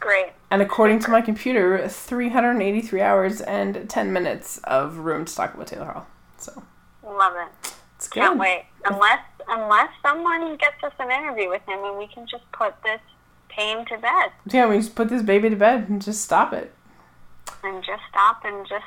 Great. 0.00 0.32
And 0.50 0.60
according 0.60 0.98
to 1.00 1.10
my 1.10 1.20
computer, 1.20 1.86
383 1.88 3.00
hours 3.00 3.40
and 3.40 3.88
10 3.88 4.12
minutes 4.12 4.58
of 4.64 4.98
room 4.98 5.24
to 5.24 5.34
talk 5.34 5.54
about 5.54 5.68
Taylor 5.68 5.86
Hall. 5.86 6.06
So 6.38 6.62
Love 7.04 7.34
it. 7.36 7.72
it's 7.96 8.08
good. 8.08 8.20
Can't 8.20 8.38
wait. 8.38 8.64
Unless 8.84 9.20
unless 9.48 9.88
someone 10.02 10.56
gets 10.56 10.82
us 10.84 10.92
an 10.98 11.10
interview 11.10 11.48
with 11.48 11.62
him 11.66 11.82
and 11.84 11.96
we 11.98 12.06
can 12.08 12.26
just 12.26 12.44
put 12.52 12.74
this 12.82 13.00
pain 13.48 13.84
to 13.86 13.98
bed 13.98 14.30
Yeah, 14.46 14.66
we 14.68 14.76
just 14.78 14.94
put 14.94 15.08
this 15.08 15.22
baby 15.22 15.50
to 15.50 15.56
bed 15.56 15.88
and 15.88 16.00
just 16.02 16.22
stop 16.22 16.52
it. 16.52 16.72
and 17.64 17.82
just 17.84 18.02
stop 18.10 18.44
and 18.44 18.66
just 18.68 18.84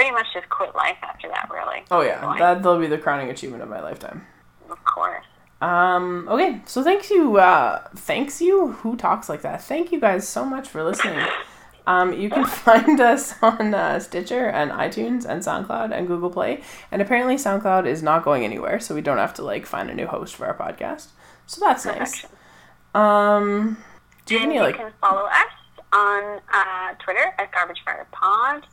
pretty 0.00 0.14
much 0.14 0.26
just 0.32 0.48
quit 0.48 0.74
life 0.74 0.96
after 1.02 1.28
that. 1.28 1.48
Really. 1.52 1.82
Oh 1.90 2.00
yeah, 2.00 2.20
that 2.38 2.62
that'll 2.62 2.78
be 2.80 2.86
the 2.86 2.96
crowning 2.98 3.28
achievement 3.28 3.62
of 3.62 3.68
my 3.68 3.80
lifetime. 3.82 4.26
Of 4.70 4.82
course. 4.84 5.24
Um, 5.60 6.26
okay, 6.30 6.62
so 6.64 6.82
thanks 6.82 7.10
you, 7.10 7.36
uh, 7.36 7.86
thanks 7.94 8.40
you, 8.40 8.68
who 8.68 8.96
talks 8.96 9.28
like 9.28 9.42
that? 9.42 9.62
Thank 9.62 9.92
you 9.92 10.00
guys 10.00 10.26
so 10.26 10.42
much 10.42 10.66
for 10.68 10.82
listening. 10.82 11.22
Um, 11.86 12.14
you 12.14 12.30
can 12.30 12.46
find 12.66 12.98
us 12.98 13.34
on 13.42 13.74
uh, 13.74 14.00
Stitcher 14.00 14.48
and 14.48 14.70
iTunes 14.70 15.26
and 15.26 15.42
SoundCloud 15.42 15.92
and 15.94 16.06
Google 16.06 16.30
Play. 16.30 16.62
And 16.90 17.02
apparently 17.02 17.34
SoundCloud 17.36 17.86
is 17.86 18.02
not 18.02 18.24
going 18.24 18.42
anywhere, 18.42 18.80
so 18.80 18.94
we 18.94 19.02
don't 19.02 19.18
have 19.18 19.34
to 19.34 19.42
like 19.42 19.66
find 19.66 19.90
a 19.90 19.94
new 19.94 20.06
host 20.06 20.34
for 20.34 20.46
our 20.46 20.56
podcast. 20.56 21.08
So 21.46 21.60
that's 21.60 21.84
nice. 21.84 22.24
Um, 22.94 23.76
do 24.24 24.34
you 24.34 24.40
have 24.40 24.48
And 24.48 24.52
any 24.52 24.54
you 24.54 24.62
like? 24.64 24.76
can 24.76 24.92
follow 24.98 25.24
us 25.26 25.52
on 25.92 26.40
uh, 26.54 26.94
Twitter 27.04 27.34
at 27.38 27.52
Garbage 27.52 27.82
Fire 27.84 28.06
Pod. 28.12 28.64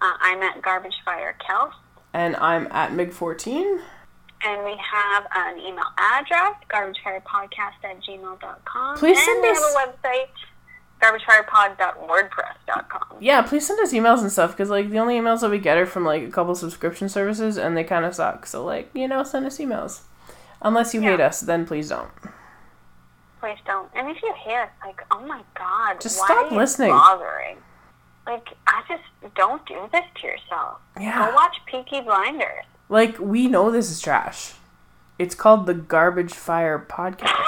Uh, 0.00 0.12
I'm 0.20 0.42
at 0.42 0.62
Garbage 0.62 0.96
Fire 1.04 1.36
Kels. 1.46 1.72
And 2.12 2.36
I'm 2.36 2.66
at 2.70 2.92
Mig14. 2.92 3.80
And 4.44 4.64
we 4.64 4.76
have 4.76 5.26
an 5.34 5.58
email 5.58 5.84
address, 5.98 6.54
garbagefirepodcast 6.70 7.82
at 7.84 8.00
gmail.com. 8.02 8.96
Please 8.98 9.16
and 9.18 9.24
send 9.26 9.42
we 9.42 9.48
us- 9.50 9.74
have 9.74 9.88
a 9.88 9.92
website, 10.08 10.28
garbagefirepod.wordpress.com. 11.02 13.16
Yeah, 13.20 13.42
please 13.42 13.66
send 13.66 13.80
us 13.80 13.92
emails 13.92 14.20
and 14.20 14.30
stuff 14.30 14.52
because 14.52 14.70
like 14.70 14.90
the 14.90 14.98
only 14.98 15.18
emails 15.18 15.40
that 15.40 15.50
we 15.50 15.58
get 15.58 15.76
are 15.78 15.86
from 15.86 16.04
like 16.04 16.22
a 16.22 16.30
couple 16.30 16.54
subscription 16.54 17.08
services 17.08 17.56
and 17.58 17.76
they 17.76 17.84
kind 17.84 18.04
of 18.04 18.14
suck. 18.14 18.46
So 18.46 18.64
like 18.64 18.90
you 18.94 19.08
know, 19.08 19.22
send 19.22 19.46
us 19.46 19.58
emails. 19.58 20.02
Unless 20.62 20.94
you 20.94 21.00
hate 21.02 21.20
us, 21.20 21.40
then 21.40 21.66
please 21.66 21.88
don't. 21.90 22.10
Please 23.40 23.58
don't. 23.66 23.88
And 23.94 24.08
if 24.10 24.22
you 24.22 24.32
hear 24.44 24.62
us, 24.62 24.70
like, 24.84 25.02
oh 25.10 25.20
my 25.26 25.42
god, 25.56 26.00
Just 26.00 26.16
stop 26.16 26.50
listening. 26.50 26.90
bothering? 26.90 27.58
Like, 28.26 28.48
I 28.66 28.82
just 28.88 29.34
don't 29.36 29.64
do 29.66 29.88
this 29.92 30.04
to 30.20 30.26
yourself. 30.26 30.78
Yeah. 31.00 31.28
Go 31.28 31.34
watch 31.34 31.56
Peaky 31.66 32.00
Blinders. 32.00 32.64
Like 32.88 33.18
we 33.18 33.48
know 33.48 33.70
this 33.70 33.90
is 33.90 34.00
trash. 34.00 34.54
It's 35.18 35.34
called 35.34 35.66
the 35.66 35.74
Garbage 35.74 36.32
Fire 36.32 36.84
Podcast. 36.88 37.46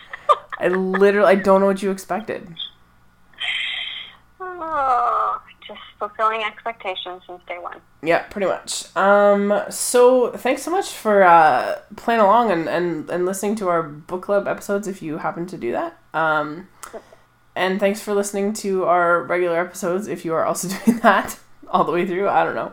I 0.58 0.68
literally 0.68 1.28
I 1.28 1.34
don't 1.34 1.60
know 1.60 1.66
what 1.66 1.82
you 1.82 1.90
expected. 1.90 2.54
Oh, 4.40 5.40
just 5.66 5.80
fulfilling 5.98 6.42
expectations 6.42 7.22
since 7.26 7.40
day 7.46 7.58
one. 7.58 7.80
Yeah, 8.02 8.22
pretty 8.24 8.46
much. 8.46 8.94
Um, 8.96 9.62
so 9.68 10.30
thanks 10.32 10.62
so 10.62 10.70
much 10.70 10.90
for 10.90 11.22
uh, 11.22 11.80
playing 11.96 12.20
along 12.20 12.50
and, 12.50 12.68
and, 12.68 13.10
and 13.10 13.26
listening 13.26 13.56
to 13.56 13.68
our 13.68 13.82
book 13.82 14.22
club 14.22 14.48
episodes 14.48 14.88
if 14.88 15.02
you 15.02 15.18
happen 15.18 15.46
to 15.46 15.58
do 15.58 15.72
that. 15.72 15.98
Um, 16.14 16.68
and 17.58 17.80
thanks 17.80 18.00
for 18.00 18.14
listening 18.14 18.52
to 18.54 18.84
our 18.84 19.22
regular 19.24 19.60
episodes 19.60 20.06
if 20.06 20.24
you 20.24 20.32
are 20.32 20.46
also 20.46 20.68
doing 20.84 21.00
that 21.00 21.38
all 21.68 21.84
the 21.84 21.92
way 21.92 22.06
through. 22.06 22.28
I 22.28 22.44
don't 22.44 22.54
know. 22.54 22.72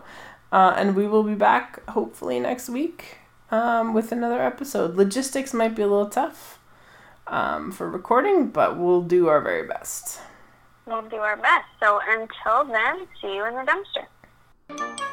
Uh, 0.52 0.74
and 0.78 0.96
we 0.96 1.08
will 1.08 1.24
be 1.24 1.34
back 1.34 1.86
hopefully 1.90 2.40
next 2.40 2.70
week 2.70 3.18
um, 3.52 3.94
with 3.94 4.12
another 4.12 4.42
episode. 4.42 4.96
Logistics 4.96 5.54
might 5.54 5.76
be 5.76 5.82
a 5.82 5.88
little 5.88 6.08
tough 6.08 6.60
um, 7.28 7.72
for 7.72 7.90
recording, 7.90 8.50
but 8.50 8.78
we'll 8.78 9.02
do 9.02 9.28
our 9.28 9.42
very 9.42 9.68
best. 9.68 10.22
We'll 10.86 11.02
do 11.02 11.18
our 11.18 11.36
best. 11.36 11.66
So 11.82 12.00
until 12.08 12.66
then, 12.72 13.08
see 13.20 13.36
you 13.36 13.46
in 13.46 13.56
the 13.56 13.66
dumpster. 14.70 15.05